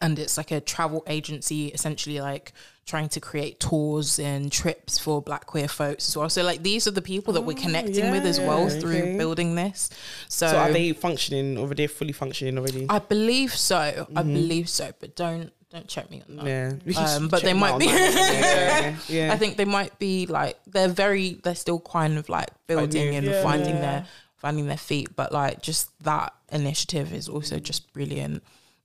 and 0.00 0.18
it's 0.18 0.36
like 0.36 0.50
a 0.50 0.60
travel 0.60 1.02
agency 1.06 1.68
essentially 1.68 2.20
like 2.20 2.52
trying 2.86 3.08
to 3.08 3.20
create 3.20 3.58
tours 3.60 4.18
and 4.18 4.52
trips 4.52 4.98
for 4.98 5.22
black 5.22 5.46
queer 5.46 5.68
folks 5.68 6.08
as 6.08 6.16
well 6.16 6.28
so 6.28 6.42
like 6.42 6.62
these 6.62 6.86
are 6.86 6.90
the 6.90 7.00
people 7.02 7.32
that 7.32 7.40
we're 7.42 7.56
connecting 7.56 8.10
with 8.10 8.24
as 8.24 8.38
well 8.38 8.68
yeah, 8.70 8.78
through 8.80 9.16
building 9.16 9.54
this 9.54 9.90
so, 10.28 10.48
So 10.48 10.56
are 10.58 10.70
they 10.72 10.92
functioning 10.92 11.56
or 11.58 11.70
are 11.70 11.74
they 11.74 11.86
fully 11.86 12.12
functioning 12.12 12.58
already? 12.58 12.86
i 12.88 12.98
believe 12.98 13.54
so 13.54 14.06
i 14.14 14.22
believe 14.22 14.68
so 14.68 14.92
but 15.00 15.16
don't 15.16 15.50
don't 15.70 15.88
check 15.88 16.08
me 16.10 16.22
on 16.28 16.36
that 16.36 16.46
yeah, 16.84 17.00
um, 17.16 17.28
but 17.28 17.42
they 17.42 17.52
might 17.54 17.78
be- 17.78 17.86
yeah, 17.86 18.96
yeah. 19.08 19.32
I 19.32 19.36
think 19.36 19.56
they 19.56 19.64
might 19.64 19.98
be 19.98 20.26
like 20.26 20.56
they're 20.68 20.86
very 20.88 21.40
they're 21.42 21.56
still 21.56 21.80
kind 21.80 22.16
of 22.16 22.28
like 22.28 22.50
building 22.68 23.16
and 23.16 23.26
Yeah. 23.26 23.42
finding 23.42 23.74
Yeah. 23.76 23.80
their 23.80 24.06
finding 24.36 24.66
their 24.66 24.76
feet, 24.76 25.16
but 25.16 25.32
like 25.32 25.62
just 25.62 25.88
that 26.04 26.32
initiative 26.52 27.12
is 27.14 27.28
also 27.30 27.58
just 27.58 27.90
brilliant. 27.94 28.42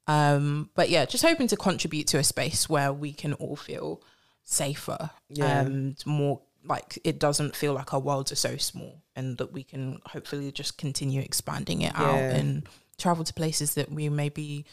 Um, 0.10 0.70
but 0.76 0.90
yeah, 0.90 1.06
just 1.06 1.24
hoping 1.24 1.48
to 1.50 1.56
contribute 1.56 2.08
to 2.08 2.18
a 2.18 2.24
space 2.24 2.68
where 2.68 2.92
we 2.92 3.14
can 3.14 3.34
all 3.34 3.56
feel 3.56 4.02
safer 4.44 5.12
Yeah. 5.30 5.62
and 5.62 5.96
more 6.06 6.42
like 6.66 6.98
it 7.04 7.20
doesn't 7.20 7.56
feel 7.56 7.74
like 7.74 7.94
our 7.94 8.00
worlds 8.00 8.32
are 8.32 8.36
so 8.36 8.58
small 8.58 9.02
and 9.16 9.38
that 9.38 9.54
we 9.54 9.64
can 9.64 10.02
hopefully 10.08 10.52
just 10.52 10.78
continue 10.78 11.22
expanding 11.22 11.82
it 11.84 11.94
out 11.96 12.20
and 12.20 12.68
travel 12.98 13.24
to 13.24 13.34
places 13.34 13.76
that 13.76 13.92
we 13.92 14.10
maybe 14.10 14.66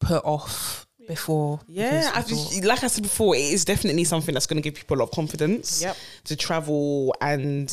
put 0.00 0.22
off 0.24 0.86
before. 1.08 1.60
Yeah, 1.66 2.12
I 2.14 2.22
just, 2.22 2.62
like 2.64 2.84
I 2.84 2.88
said 2.88 3.02
before, 3.02 3.34
it 3.34 3.40
is 3.40 3.64
definitely 3.64 4.04
something 4.04 4.32
that's 4.34 4.46
going 4.46 4.62
to 4.62 4.66
give 4.70 4.74
people 4.78 4.96
a 4.96 5.00
lot 5.00 5.04
of 5.04 5.10
confidence 5.12 5.80
Yep. 5.82 5.96
to 6.24 6.36
travel 6.36 7.14
and 7.20 7.68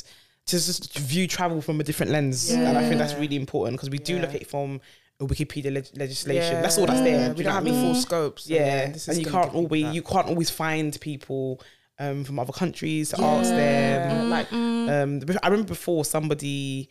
to 0.47 0.55
just 0.55 0.97
view 0.97 1.27
travel 1.27 1.61
from 1.61 1.79
a 1.81 1.83
different 1.83 2.11
lens. 2.13 2.49
And 2.51 2.77
I 2.77 2.87
think 2.87 2.99
that's 2.99 3.15
really 3.15 3.35
important 3.35 3.77
because 3.77 3.89
we 3.89 3.97
do 3.97 4.17
look 4.19 4.29
at 4.29 4.41
it 4.41 4.47
from 4.47 4.79
Wikipedia 5.21 5.71
leg- 5.73 5.89
legislation. 5.95 6.61
That's 6.61 6.77
all 6.77 6.85
that's 6.85 7.01
there. 7.01 7.27
Yeah, 7.29 7.33
we 7.33 7.43
don't 7.43 7.53
have 7.53 7.63
what 7.63 7.71
I 7.71 7.75
the 7.75 7.81
mean? 7.81 7.93
full 7.93 8.01
scope. 8.01 8.39
so 8.39 8.53
Yeah, 8.53 8.91
this 8.91 9.07
is 9.07 9.17
and 9.17 9.25
you 9.25 9.31
can't 9.31 9.53
always 9.53 9.95
you 9.95 10.01
can't 10.01 10.27
always 10.27 10.49
find 10.49 10.99
people 10.99 11.61
um, 11.99 12.23
from 12.25 12.39
other 12.39 12.51
countries 12.53 13.09
to 13.11 13.21
ask 13.23 13.49
them. 13.49 14.29
Like, 14.29 14.49
Mm-hmm. 14.49 15.29
um, 15.31 15.37
I 15.41 15.47
remember 15.47 15.69
before 15.69 16.03
somebody 16.05 16.89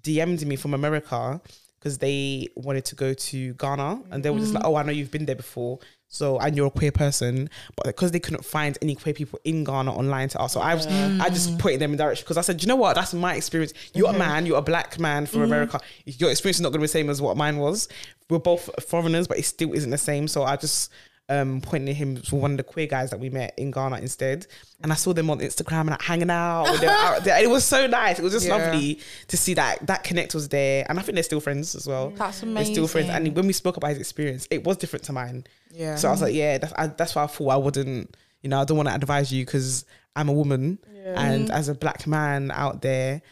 DM'd 0.00 0.46
me 0.46 0.56
from 0.56 0.74
America 0.74 1.40
because 1.78 1.98
they 1.98 2.48
wanted 2.56 2.84
to 2.86 2.94
go 2.94 3.12
to 3.12 3.54
Ghana 3.54 4.02
and 4.10 4.22
they 4.22 4.30
were 4.30 4.38
just 4.38 4.52
Mm. 4.52 4.56
like, 4.56 4.64
"Oh, 4.66 4.76
I 4.76 4.82
know 4.84 4.92
you've 4.92 5.10
been 5.10 5.26
there 5.26 5.34
before." 5.36 5.80
So 6.08 6.38
and 6.38 6.56
you're 6.56 6.68
a 6.68 6.70
queer 6.70 6.92
person, 6.92 7.50
but 7.76 7.86
because 7.86 8.12
they 8.12 8.20
couldn't 8.20 8.44
find 8.44 8.78
any 8.80 8.94
queer 8.94 9.14
people 9.14 9.40
in 9.44 9.64
Ghana 9.64 9.92
online 9.92 10.28
to 10.30 10.42
ask, 10.42 10.54
so 10.54 10.60
I 10.60 10.74
was 10.74 10.86
I 10.86 11.28
just 11.28 11.58
pointed 11.58 11.80
them 11.80 11.90
in 11.92 11.96
direction 11.96 12.24
because 12.24 12.36
I 12.36 12.42
said, 12.42 12.62
you 12.62 12.68
know 12.68 12.76
what? 12.76 12.94
That's 12.94 13.12
my 13.14 13.34
experience. 13.34 13.72
You're 13.94 14.10
a 14.10 14.18
man, 14.18 14.46
you're 14.46 14.58
a 14.58 14.62
black 14.62 15.00
man 15.00 15.26
from 15.26 15.40
mm. 15.40 15.44
America. 15.44 15.80
Your 16.04 16.30
experience 16.30 16.58
is 16.58 16.60
not 16.60 16.68
going 16.68 16.80
to 16.80 16.82
be 16.82 16.86
the 16.86 16.88
same 16.88 17.10
as 17.10 17.20
what 17.20 17.36
mine 17.36 17.58
was. 17.58 17.88
We're 18.30 18.38
both 18.38 18.70
foreigners, 18.88 19.26
but 19.26 19.38
it 19.38 19.44
still 19.44 19.72
isn't 19.72 19.90
the 19.90 19.98
same." 19.98 20.28
So 20.28 20.44
I 20.44 20.56
just 20.56 20.92
um 21.30 21.60
pointed 21.62 21.94
him 21.96 22.16
to 22.18 22.34
one 22.36 22.50
of 22.50 22.56
the 22.58 22.62
queer 22.62 22.86
guys 22.86 23.08
that 23.10 23.18
we 23.18 23.30
met 23.30 23.54
in 23.56 23.70
Ghana 23.70 23.96
instead, 23.98 24.46
and 24.82 24.92
I 24.92 24.94
saw 24.94 25.12
them 25.14 25.30
on 25.30 25.38
Instagram 25.38 25.80
and 25.82 25.90
like, 25.90 26.02
hanging 26.02 26.30
out. 26.30 26.66
Out 26.84 27.26
it 27.26 27.48
was 27.48 27.64
so 27.64 27.86
nice. 27.86 28.18
It 28.18 28.22
was 28.22 28.32
just 28.32 28.46
Yeah. 28.46 28.56
lovely 28.56 29.00
to 29.28 29.36
see 29.36 29.54
that 29.54 29.86
that 29.86 30.04
connect 30.04 30.34
was 30.34 30.48
there, 30.50 30.84
and 30.88 30.98
I 30.98 31.02
think 31.02 31.14
they're 31.14 31.22
still 31.22 31.40
friends 31.40 31.74
as 31.74 31.86
well. 31.86 32.10
That's 32.10 32.42
amazing. 32.42 32.54
They're 32.54 32.74
still 32.74 32.88
friends, 32.88 33.08
and 33.08 33.34
when 33.34 33.46
we 33.46 33.52
spoke 33.54 33.76
about 33.78 33.88
his 33.90 33.98
experience, 33.98 34.46
it 34.50 34.64
was 34.64 34.76
different 34.76 35.04
to 35.06 35.12
mine. 35.14 35.44
Yeah. 35.70 35.96
So 35.96 36.08
I 36.08 36.10
was 36.10 36.20
like, 36.22 36.34
yeah, 36.34 36.58
that's 36.58 36.72
I, 36.76 36.88
that's 36.88 37.14
why 37.14 37.24
I 37.24 37.26
thought 37.26 37.48
I 37.48 37.56
wouldn't, 37.56 38.16
you 38.42 38.50
know, 38.50 38.60
I 38.60 38.64
don't 38.64 38.76
want 38.76 38.90
to 38.90 38.94
advise 38.94 39.32
you 39.32 39.44
because 39.46 39.84
I'm 40.16 40.28
a 40.28 40.32
woman 40.32 40.78
and 41.06 41.50
as 41.50 41.68
a 41.68 41.74
black 41.74 42.06
man 42.06 42.50
out 42.50 42.82
there, 42.82 43.22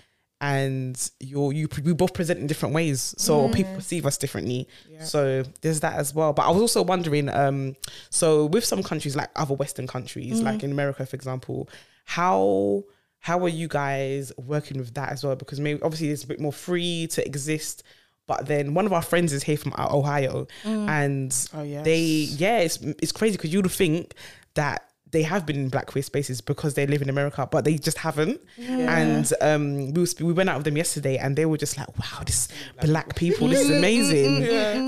and 0.43 1.11
you're 1.21 1.53
you 1.53 1.69
we 1.85 1.95
both 1.95 2.13
present 2.13 2.41
in 2.41 2.49
different 2.49 2.75
ways, 2.75 3.15
so 3.17 3.49
mm. 3.49 3.55
people 3.55 3.75
perceive 3.77 4.05
us 4.05 4.19
differently. 4.19 4.69
So 5.05 5.45
there's 5.61 5.81
that 5.81 5.95
as 5.95 6.13
well. 6.15 6.33
But 6.33 6.47
I 6.47 6.51
was 6.51 6.61
also 6.61 6.83
wondering, 6.83 7.29
um, 7.29 7.77
so 8.11 8.47
with 8.47 8.65
some 8.65 8.83
countries 8.83 9.15
like 9.15 9.31
other 9.37 9.55
Western 9.55 9.87
countries, 9.87 10.43
like 10.43 10.59
mm. 10.59 10.65
in 10.65 10.73
America, 10.73 11.07
for 11.07 11.15
example, 11.15 11.69
how 12.05 12.83
how 13.21 13.39
are 13.45 13.49
you 13.49 13.69
guys 13.69 14.33
working 14.37 14.79
with 14.79 14.95
that 14.95 15.13
as 15.13 15.23
well? 15.23 15.37
Because 15.37 15.61
maybe 15.61 15.81
obviously 15.81 16.11
it's 16.11 16.25
a 16.25 16.27
bit 16.27 16.41
more 16.41 16.53
free 16.53 17.07
to 17.13 17.25
exist. 17.25 17.85
But 18.27 18.47
then 18.47 18.75
one 18.75 18.87
of 18.87 18.93
our 18.93 19.03
friends 19.03 19.33
is 19.33 19.45
here 19.45 19.57
from 19.57 19.75
Ohio, 19.79 20.49
mm. 20.65 20.89
and 20.89 21.49
Oh, 21.55 21.63
yes. 21.63 21.85
they 21.85 22.01
yeah, 22.01 22.59
it's 22.59 22.79
it's 22.79 23.13
crazy 23.13 23.37
because 23.37 23.53
you'd 23.53 23.71
think 23.71 24.15
that 24.55 24.92
they 25.13 25.23
have 25.23 25.45
been 25.47 25.57
in 25.57 25.69
black 25.69 25.87
queer 25.87 26.03
spaces 26.03 26.41
because 26.41 26.75
they 26.75 26.87
live 26.87 27.03
in 27.03 27.09
America, 27.11 27.47
but 27.51 27.65
they 27.65 27.77
just 27.77 27.99
haven't. 27.99 28.41
And 28.59 29.31
um, 29.43 29.93
we 29.93 30.01
was, 30.01 30.19
we 30.19 30.33
went 30.33 30.49
out 30.49 30.57
with 30.57 30.65
them 30.65 30.77
yesterday, 30.77 31.19
and 31.19 31.37
they 31.37 31.47
were 31.47 31.59
just 31.59 31.77
like, 31.79 31.87
"Wow, 31.99 32.23
this 32.25 32.49
black 32.81 33.15
people, 33.15 33.49
this 33.49 33.61
is 33.61 33.71
amazing." 33.79 34.43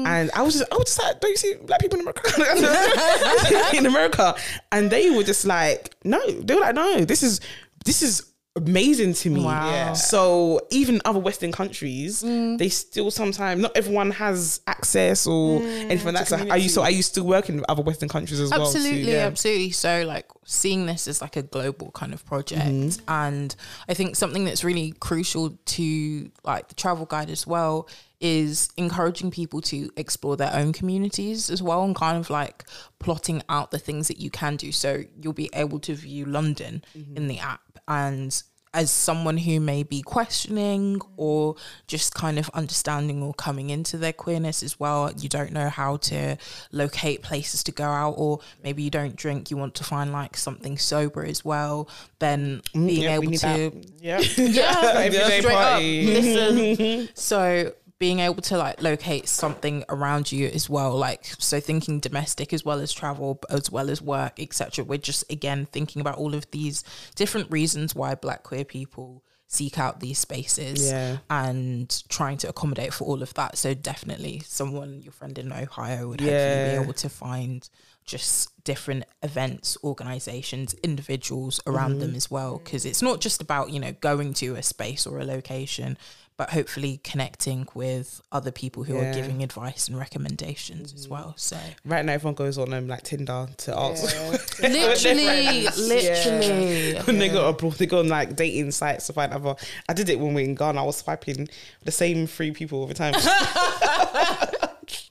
And 0.06 0.30
I 0.34 0.42
was 0.42 0.54
just, 0.58 0.72
I 0.72 0.76
was 0.76 0.86
just 0.86 1.02
like, 1.02 1.20
"Don't 1.20 1.30
you 1.30 1.36
see 1.36 1.54
black 1.66 1.80
people 1.80 1.98
in 2.00 2.08
America?" 2.08 3.72
in 3.76 3.86
America, 3.86 4.34
and 4.72 4.90
they 4.90 5.10
were 5.10 5.24
just 5.24 5.44
like, 5.44 5.94
"No," 6.04 6.20
they 6.40 6.54
were 6.54 6.60
like, 6.62 6.74
"No, 6.74 7.04
this 7.04 7.22
is 7.22 7.40
this 7.84 8.02
is." 8.02 8.33
Amazing 8.56 9.14
to 9.14 9.30
me. 9.30 9.42
Wow. 9.44 9.68
Yeah. 9.68 9.92
So 9.94 10.60
even 10.70 11.00
other 11.04 11.18
Western 11.18 11.50
countries, 11.50 12.20
they 12.20 12.68
still 12.68 13.10
sometimes 13.10 13.60
not 13.60 13.76
everyone 13.76 14.12
has 14.12 14.60
access 14.68 15.26
or 15.26 15.60
anything 15.60 16.14
like 16.14 16.28
that. 16.28 16.40
So 16.40 16.48
are 16.48 16.58
you 16.58 16.68
so 16.68 16.82
are 16.82 16.90
you 16.90 17.02
still 17.02 17.24
working 17.26 17.56
with 17.56 17.64
other 17.68 17.82
Western 17.82 18.08
countries 18.08 18.38
as 18.38 18.50
well? 18.50 18.62
absolutely 18.62 19.10
Yeah. 19.12 19.26
absolutely 19.26 19.70
so 19.72 20.04
like 20.06 20.28
seeing 20.44 20.86
this 20.86 21.08
as 21.08 21.20
like 21.20 21.34
a 21.36 21.42
global 21.42 21.90
kind 21.92 22.12
of 22.14 22.24
project 22.26 22.60
Mm-hmm. 22.64 23.10
and 23.10 23.56
i 23.88 23.94
think 23.94 24.14
something 24.14 24.44
that's 24.44 24.62
really 24.62 24.92
crucial 25.00 25.56
to 25.64 26.30
like 26.44 26.68
the 26.68 26.74
travel 26.74 27.06
guide 27.06 27.30
as 27.30 27.46
well 27.46 27.88
is 28.24 28.70
encouraging 28.78 29.30
people 29.30 29.60
to 29.60 29.90
explore 29.98 30.34
their 30.34 30.50
own 30.54 30.72
communities 30.72 31.50
as 31.50 31.62
well 31.62 31.84
and 31.84 31.94
kind 31.94 32.16
of 32.16 32.30
like 32.30 32.64
plotting 32.98 33.42
out 33.50 33.70
the 33.70 33.78
things 33.78 34.08
that 34.08 34.18
you 34.18 34.30
can 34.30 34.56
do 34.56 34.72
so 34.72 35.04
you'll 35.20 35.34
be 35.34 35.50
able 35.52 35.78
to 35.78 35.94
view 35.94 36.24
london 36.24 36.82
Mm-hmm. 36.96 37.16
in 37.18 37.28
the 37.28 37.38
app 37.38 37.60
and 37.86 38.42
as 38.72 38.90
someone 38.90 39.36
who 39.36 39.60
may 39.60 39.84
be 39.84 40.02
questioning 40.02 41.00
or 41.16 41.54
just 41.86 42.12
kind 42.14 42.40
of 42.40 42.50
understanding 42.54 43.22
or 43.22 43.32
coming 43.34 43.70
into 43.70 43.96
their 43.96 44.12
queerness 44.12 44.64
as 44.64 44.80
well, 44.80 45.12
you 45.16 45.28
don't 45.28 45.52
know 45.52 45.68
how 45.68 45.96
to 45.98 46.36
locate 46.72 47.22
places 47.22 47.62
to 47.62 47.70
go 47.70 47.84
out, 47.84 48.14
or 48.16 48.40
maybe 48.64 48.82
you 48.82 48.90
don't 48.90 49.14
drink, 49.14 49.48
you 49.48 49.56
want 49.56 49.76
to 49.76 49.84
find 49.84 50.10
like 50.10 50.36
something 50.36 50.76
sober 50.76 51.24
as 51.24 51.44
well, 51.44 51.88
then 52.18 52.62
being 52.72 52.88
Mm, 52.88 53.02
yeah, 53.02 53.18
we 53.18 53.26
able 53.26 53.30
need 53.30 53.40
to 53.40 53.72
Yeah. 54.00 54.18
yeah, 54.36 54.80
Everyday 54.96 55.38
straight 55.40 55.54
party. 55.54 56.06
Listen. 56.06 57.08
so 57.14 57.72
being 58.04 58.20
able 58.20 58.42
to 58.42 58.58
like 58.58 58.82
locate 58.82 59.26
something 59.26 59.82
around 59.88 60.30
you 60.30 60.46
as 60.48 60.68
well, 60.68 60.94
like 60.94 61.24
so 61.38 61.58
thinking 61.58 62.00
domestic 62.00 62.52
as 62.52 62.62
well 62.62 62.80
as 62.80 62.92
travel, 62.92 63.40
as 63.48 63.70
well 63.70 63.88
as 63.88 64.02
work, 64.02 64.34
etc. 64.38 64.84
We're 64.84 64.98
just 65.12 65.24
again 65.32 65.66
thinking 65.72 66.00
about 66.02 66.18
all 66.18 66.34
of 66.34 66.44
these 66.50 66.84
different 67.14 67.50
reasons 67.50 67.94
why 67.94 68.14
Black 68.14 68.42
queer 68.42 68.66
people 68.66 69.22
seek 69.46 69.78
out 69.78 70.00
these 70.00 70.18
spaces 70.18 70.90
Yeah. 70.90 71.18
and 71.30 71.86
trying 72.08 72.36
to 72.38 72.48
accommodate 72.48 72.92
for 72.92 73.04
all 73.04 73.22
of 73.22 73.32
that. 73.34 73.56
So 73.56 73.72
definitely 73.72 74.40
someone, 74.44 75.00
your 75.02 75.12
friend 75.12 75.38
in 75.38 75.50
Ohio 75.52 76.08
would 76.08 76.20
hopefully 76.20 76.64
be 76.70 76.82
able 76.82 76.92
to 76.94 77.08
find 77.08 77.66
just 78.04 78.50
different 78.64 79.04
events, 79.22 79.78
organizations, 79.82 80.74
individuals 80.82 81.60
around 81.66 81.92
Mm-hmm. 81.92 82.00
them 82.00 82.14
as 82.16 82.30
well. 82.30 82.58
Because 82.62 82.84
it's 82.84 83.00
not 83.00 83.20
just 83.22 83.40
about, 83.40 83.70
you 83.70 83.80
know, 83.80 83.92
going 83.92 84.34
to 84.34 84.56
a 84.56 84.62
space 84.62 85.06
or 85.06 85.20
a 85.20 85.24
location, 85.24 85.96
but 86.36 86.50
hopefully 86.50 87.00
connecting 87.04 87.66
with 87.74 88.20
other 88.32 88.50
people 88.50 88.82
who 88.84 88.94
Yeah. 88.94 89.00
Mm-hmm. 89.00 89.10
are 89.10 89.14
giving 89.14 89.42
advice 89.42 89.86
and 89.88 89.96
recommendations 89.98 90.92
as 90.92 91.08
well. 91.08 91.34
So 91.36 91.56
Right 91.84 92.04
now, 92.04 92.12
everyone 92.14 92.34
goes 92.34 92.58
on 92.58 92.72
um, 92.72 92.88
like 92.88 93.02
Tinder 93.04 93.46
to 93.56 93.78
ask. 93.78 94.02
literally, 94.62 95.62
friends. 95.64 95.78
literally. 95.88 96.98
when 97.04 97.18
they 97.18 97.28
go 97.28 97.48
abroad, 97.48 97.74
they 97.74 97.86
go 97.86 98.00
on 98.00 98.08
like 98.08 98.34
dating 98.36 98.70
sites 98.72 99.06
to 99.06 99.12
find 99.12 99.32
other. 99.32 99.54
I 99.88 99.92
did 99.92 100.08
it 100.08 100.18
when 100.18 100.34
we 100.34 100.42
were 100.42 100.48
in 100.48 100.54
Ghana. 100.56 100.80
I 100.80 100.84
was 100.84 100.96
swiping 100.96 101.48
the 101.84 101.92
same 101.92 102.26
three 102.26 102.50
people 102.50 102.80
all 102.80 102.86
the 102.86 102.94
time. 102.94 103.14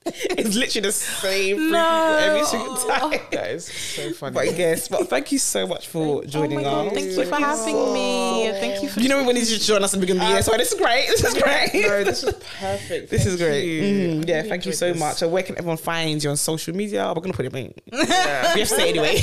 it's 0.38 0.56
literally 0.56 0.86
the 0.88 0.92
same 0.92 1.56
three 1.58 1.64
people 1.64 1.76
every 1.76 2.46
single 2.46 2.76
time. 2.88 3.20
That 3.32 3.52
is 3.52 3.66
so 3.66 4.12
funny. 4.20 4.34
But 4.34 4.58
yes, 4.58 4.88
but 4.90 5.10
thank 5.10 5.32
you 5.32 5.40
so 5.40 5.66
much 5.66 5.88
for 5.88 6.24
joining 6.26 6.60
Oh 6.60 6.62
my 6.62 6.70
God, 6.70 6.88
us. 6.88 6.94
thank 6.94 7.12
you 7.12 7.26
for 7.26 7.36
having 7.40 7.94
me. 7.94 8.52
Thank 8.60 8.84
you 8.84 8.90
for 8.90 9.00
You 9.00 9.10
know 9.10 9.24
when 9.24 9.36
you 9.38 9.46
just 9.46 9.66
join 9.66 9.84
us 9.84 9.94
at 9.94 10.00
the 10.00 10.06
beginning 10.06 10.22
of 10.24 10.28
the 10.28 10.34
year, 10.34 10.42
so 10.44 10.52
this 10.58 10.72
is 10.74 10.80
great. 10.80 11.08
This 11.08 11.24
is 11.24 11.34
great. 11.42 11.70
no, 11.74 12.04
this 12.04 12.24
is 12.24 12.34
perfect. 12.60 13.10
This 13.12 13.26
is 13.26 13.38
great. 13.38 13.64
you. 13.66 13.82
Mhm. 14.22 14.28
Yeah, 14.28 14.38
Really 14.38 14.50
thank 14.50 14.66
you 14.66 14.74
so 14.74 14.92
this. 14.92 15.00
much. 15.00 15.16
So 15.18 15.30
where 15.30 15.44
can 15.44 15.58
everyone 15.58 15.78
find 15.78 16.22
you 16.24 16.30
on 16.32 16.38
social 16.38 16.76
media? 16.76 17.08
We're 17.16 17.22
gonna 17.22 17.34
put 17.34 17.46
it 17.46 17.54
in. 17.56 17.74
We 17.92 18.06
have 18.06 18.54
to 18.56 18.66
say 18.66 18.90
it 18.90 18.98
anyway. 18.98 19.22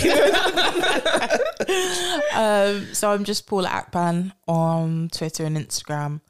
um, 2.35 2.95
so 2.95 3.11
I'm 3.13 3.25
just 3.25 3.47
Paula 3.47 3.69
Akpan 3.69 4.33
on 4.49 5.09
Twitter 5.13 5.45
and 5.45 5.57
Instagram, 5.57 6.21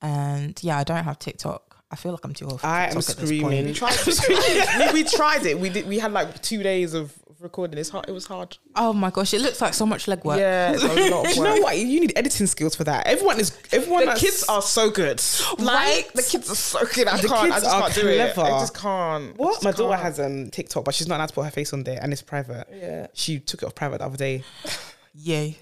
and 0.00 0.58
yeah, 0.62 0.78
I 0.78 0.84
don't 0.84 1.04
have 1.04 1.18
TikTok. 1.18 1.67
I 1.90 1.96
feel 1.96 2.12
like 2.12 2.24
I'm 2.24 2.34
too 2.34 2.46
old. 2.46 2.60
For 2.60 2.66
I 2.66 2.84
am 2.86 2.92
TikTok 2.96 3.10
at 3.10 3.16
this 3.16 3.26
screaming. 3.28 3.64
point. 3.64 3.76
Tried 3.76 4.92
we, 4.94 5.02
we 5.02 5.08
tried 5.08 5.46
it. 5.46 5.58
We 5.58 5.70
did. 5.70 5.88
We 5.88 5.98
had 5.98 6.12
like 6.12 6.40
two 6.42 6.62
days 6.62 6.92
of 6.92 7.14
recording. 7.40 7.78
It's 7.78 7.88
hard. 7.88 8.06
It 8.08 8.12
was 8.12 8.26
hard. 8.26 8.58
Oh 8.76 8.92
my 8.92 9.10
gosh, 9.10 9.32
it 9.32 9.40
looks 9.40 9.60
like 9.62 9.72
so 9.72 9.86
much 9.86 10.04
legwork. 10.06 10.38
Yeah, 10.38 10.72
it's 10.72 10.82
a 10.82 10.86
lot 11.10 11.24
of 11.26 11.32
Do 11.32 11.38
you 11.38 11.44
know 11.44 11.60
what? 11.62 11.78
You 11.78 12.00
need 12.00 12.12
editing 12.16 12.46
skills 12.46 12.74
for 12.74 12.84
that. 12.84 13.06
Everyone 13.06 13.40
is. 13.40 13.56
Everyone. 13.72 14.04
The 14.04 14.12
kids 14.16 14.44
are 14.50 14.60
so 14.60 14.90
good. 14.90 15.22
Like 15.58 15.74
Right? 15.76 16.04
the 16.14 16.22
kids 16.22 16.50
are 16.50 16.54
so 16.54 16.80
good. 16.94 17.08
I 17.08 17.16
The 17.20 17.28
can't. 17.28 17.52
I 17.52 17.60
just 17.60 17.70
can't 17.70 17.94
do 17.94 18.08
it. 18.08 18.38
I 18.38 18.50
just 18.60 18.74
can't. 18.76 19.36
What? 19.38 19.52
just 19.54 19.64
My 19.64 19.70
daughter 19.70 19.92
can't. 19.94 20.02
has 20.02 20.20
um 20.20 20.50
TikTok, 20.50 20.84
but 20.84 20.94
she's 20.94 21.08
not 21.08 21.16
allowed 21.16 21.28
to 21.28 21.34
put 21.34 21.44
her 21.46 21.50
face 21.50 21.72
on 21.72 21.84
there, 21.84 21.98
and 22.02 22.12
it's 22.12 22.20
private. 22.22 22.66
Yeah. 22.74 23.06
She 23.14 23.38
took 23.38 23.62
it 23.62 23.66
off 23.66 23.74
private 23.74 23.98
the 23.98 24.04
other 24.04 24.18
day. 24.18 24.44
Yay. 25.14 25.56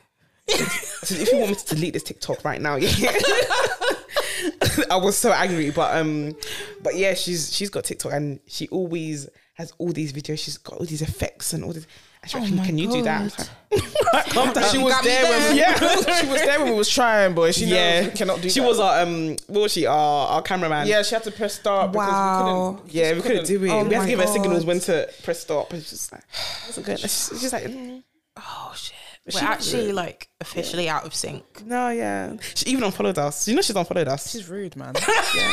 So 0.49 1.15
if 1.15 1.31
you 1.33 1.39
want 1.39 1.51
me 1.51 1.57
to 1.57 1.75
delete 1.75 1.93
this 1.93 2.03
TikTok 2.05 2.45
right 2.45 2.61
now, 2.61 2.77
yeah. 2.77 3.13
I 4.91 4.97
was 4.97 5.17
so 5.17 5.33
angry, 5.33 5.71
but 5.71 5.97
um, 5.97 6.35
but 6.83 6.95
yeah, 6.97 7.15
she's 7.15 7.55
she's 7.55 7.71
got 7.71 7.85
TikTok 7.85 8.13
and 8.13 8.41
she 8.47 8.69
always 8.69 9.29
has 9.55 9.73
all 9.79 9.93
these 9.93 10.13
videos. 10.13 10.39
She's 10.39 10.59
got 10.59 10.79
all 10.79 10.87
these 10.87 11.03
effects 11.03 11.53
and 11.53 11.65
all 11.65 11.73
this. 11.73 11.87
And 12.23 12.31
she's 12.31 12.35
like, 12.41 12.45
Oh 12.45 12.47
can, 12.49 12.57
my 12.57 12.67
can 12.67 12.79
you 12.79 12.91
do 12.91 13.03
that? 13.03 13.21
I 13.21 13.25
was 13.25 13.35
God. 13.35 14.13
like, 14.13 14.27
Calm 14.31 14.53
down. 14.53 14.71
She 14.71 14.79
was 14.79 14.93
got 14.93 15.05
me 15.05 15.11
there 15.11 15.23
when 15.25 15.41
there. 15.41 15.55
yeah. 15.57 15.79
she 16.21 16.27
was 16.27 16.41
there 16.41 16.59
when 16.61 16.71
we 16.73 16.77
was 16.77 16.89
trying, 16.91 17.35
boy. 17.35 17.53
She 17.53 17.67
yeah, 17.67 18.01
knows 18.03 18.11
we 18.13 18.17
cannot 18.19 18.41
do. 18.43 18.51
She 18.51 18.61
that. 18.61 18.67
was 18.67 18.81
our 18.81 19.01
um, 19.03 19.37
what 19.47 19.63
was 19.63 19.73
she? 19.73 19.87
Our 19.87 20.29
our 20.29 20.43
cameraman. 20.43 20.87
Yeah, 20.87 21.03
she 21.03 21.15
had 21.15 21.25
to 21.25 21.31
press 21.31 21.55
start 21.55 21.93
because 21.93 22.09
Wow. 22.09 22.71
we 22.71 22.77
couldn't. 22.77 22.95
Yeah, 22.95 23.13
we 23.15 23.21
couldn't 23.23 23.47
do 23.47 23.65
it. 23.65 23.71
Oh 23.71 23.85
we 23.85 23.95
had 23.95 24.03
to 24.03 24.09
give 24.09 24.21
her 24.21 24.27
signals 24.27 24.65
when 24.65 24.81
to 24.81 25.09
press 25.23 25.41
stop. 25.41 25.73
And 25.73 25.81
she's 25.83 25.91
just 25.91 26.13
like, 26.13 26.23
wasn't 26.67 26.87
good. 26.87 26.99
She's 27.01 27.41
just 27.41 27.53
like, 27.53 27.65
mm, 27.65 28.03
Oh 28.37 28.73
shit. 28.77 28.95
We're 29.33 29.41
she- 29.41 29.47
actually 29.47 29.93
like 29.93 30.29
officially 30.41 30.89
out 30.89 31.05
of 31.05 31.15
sync. 31.15 31.45
no, 31.65 31.89
yeah. 31.89 32.35
She 32.55 32.67
even 32.67 32.85
unfollowed 32.85 33.19
us. 33.19 33.49
You 33.49 33.55
know, 33.57 33.63
she's 33.63 33.75
unfollowed 33.77 34.09
us. 34.09 34.31
She's 34.31 34.49
rude, 34.49 34.77
man. 34.77 34.95
yeah. 35.35 35.53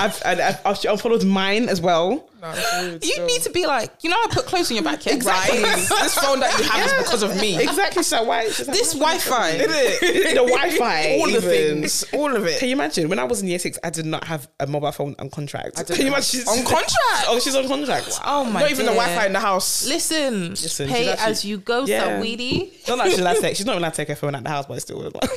I've, 0.00 0.22
and 0.24 0.40
I've, 0.40 0.60
I've 0.64 0.76
she 0.78 0.86
unfollowed 0.86 1.24
mine 1.24 1.68
as 1.68 1.80
well. 1.80 2.28
No, 2.40 2.52
rude 2.82 3.02
You 3.04 3.12
still. 3.14 3.26
need 3.26 3.42
to 3.42 3.50
be 3.50 3.66
like, 3.66 3.90
you 4.02 4.10
know, 4.10 4.16
I 4.16 4.26
put 4.30 4.46
clothes 4.46 4.70
in 4.70 4.76
your 4.76 4.84
back. 4.84 5.04
Yeah? 5.04 5.14
Right. 5.14 5.50
this 5.50 6.14
phone 6.14 6.38
that 6.38 6.56
you 6.56 6.64
have 6.66 6.86
is 6.86 6.92
because 7.04 7.22
of 7.24 7.34
me. 7.40 7.60
Exactly. 7.60 8.04
So 8.04 8.22
why? 8.22 8.42
it's 8.42 8.60
like, 8.60 8.76
This 8.76 8.94
why- 8.94 9.18
Wi-Fi. 9.18 9.56
the 9.58 10.34
Wi-Fi, 10.46 11.18
All 11.18 11.28
the 11.30 11.40
things. 11.40 12.04
All 12.12 12.32
of 12.36 12.44
it. 12.46 12.60
Can 12.60 12.68
you 12.68 12.76
imagine? 12.76 13.08
When 13.08 13.18
I 13.18 13.24
was 13.24 13.42
in 13.42 13.48
year 13.48 13.58
six, 13.58 13.76
I 13.82 13.90
did 13.90 14.06
not 14.06 14.22
have 14.24 14.48
a 14.60 14.68
mobile 14.68 14.92
phone 14.92 15.16
on 15.18 15.30
contract. 15.30 15.76
didn't 15.78 15.96
Can 15.96 16.06
you 16.06 16.12
have- 16.12 16.32
imagine? 16.32 16.48
On 16.48 16.58
contract? 16.64 17.24
Oh, 17.26 17.40
she's 17.42 17.56
on 17.56 17.66
contract. 17.66 18.20
Oh 18.24 18.44
my 18.44 18.60
Not 18.60 18.70
even 18.70 18.86
the 18.86 18.92
dear. 18.92 19.00
Wi 19.00 19.16
Fi 19.16 19.26
in 19.26 19.32
the 19.32 19.40
house. 19.40 19.88
Listen, 19.88 20.50
Listen, 20.50 20.88
pay 20.88 21.10
actually- 21.10 21.26
as 21.32 21.44
you 21.44 21.58
go, 21.58 21.86
Yeah. 21.86 22.20
Saweetie. 22.20 22.86
Not 22.86 22.98
like 22.98 23.10
she's 23.10 23.18
allowed 23.18 23.34
to 23.34 23.40
take. 23.40 23.56
She's 23.56 23.66
not 23.66 23.76
allowed 23.76 23.90
to 23.94 23.96
take 23.96 24.08
her 24.08 24.14
phone 24.18 24.34
out 24.34 24.42
the 24.42 24.50
house, 24.50 24.66
but 24.66 24.74
it's 24.74 24.84
still 24.84 24.98
whatever. 24.98 25.18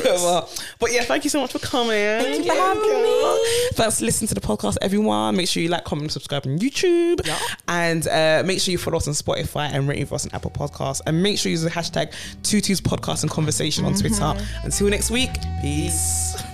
Whatever. 0.00 0.46
But 0.78 0.92
yeah, 0.92 1.02
thank 1.02 1.24
you 1.24 1.30
so 1.30 1.40
much 1.40 1.52
for 1.52 1.58
coming. 1.58 1.90
Thank 1.94 2.44
you 2.44 2.52
for 2.52 2.58
having 2.58 2.82
me. 2.82 3.68
Thanks 3.72 3.98
for 3.98 4.04
listening 4.04 4.28
to 4.28 4.34
the 4.34 4.40
podcast, 4.40 4.76
everyone. 4.82 5.36
Make 5.36 5.48
sure 5.48 5.62
you 5.62 5.68
like, 5.68 5.84
comment, 5.84 6.12
subscribe 6.12 6.46
on 6.46 6.58
YouTube, 6.58 7.20
and 7.68 8.06
uh, 8.08 8.42
make 8.46 8.60
sure 8.60 8.72
you 8.72 8.78
follow 8.78 8.96
us 8.98 9.08
on 9.08 9.14
Spotify 9.14 9.70
and 9.72 9.88
rate 9.88 10.10
us 10.12 10.26
on 10.26 10.34
Apple 10.34 10.50
Podcasts, 10.50 11.00
and 11.06 11.22
make 11.22 11.38
sure 11.38 11.50
you 11.50 11.54
use 11.54 11.62
the 11.62 11.70
hashtag 11.70 12.12
Tutu's 12.42 12.80
Podcast 12.80 13.22
and 13.22 13.30
Conversation 13.30 13.84
on 13.84 13.94
Twitter. 13.94 14.34
Until 14.64 14.88
next 14.88 15.10
week, 15.10 15.30
peace. 15.60 16.49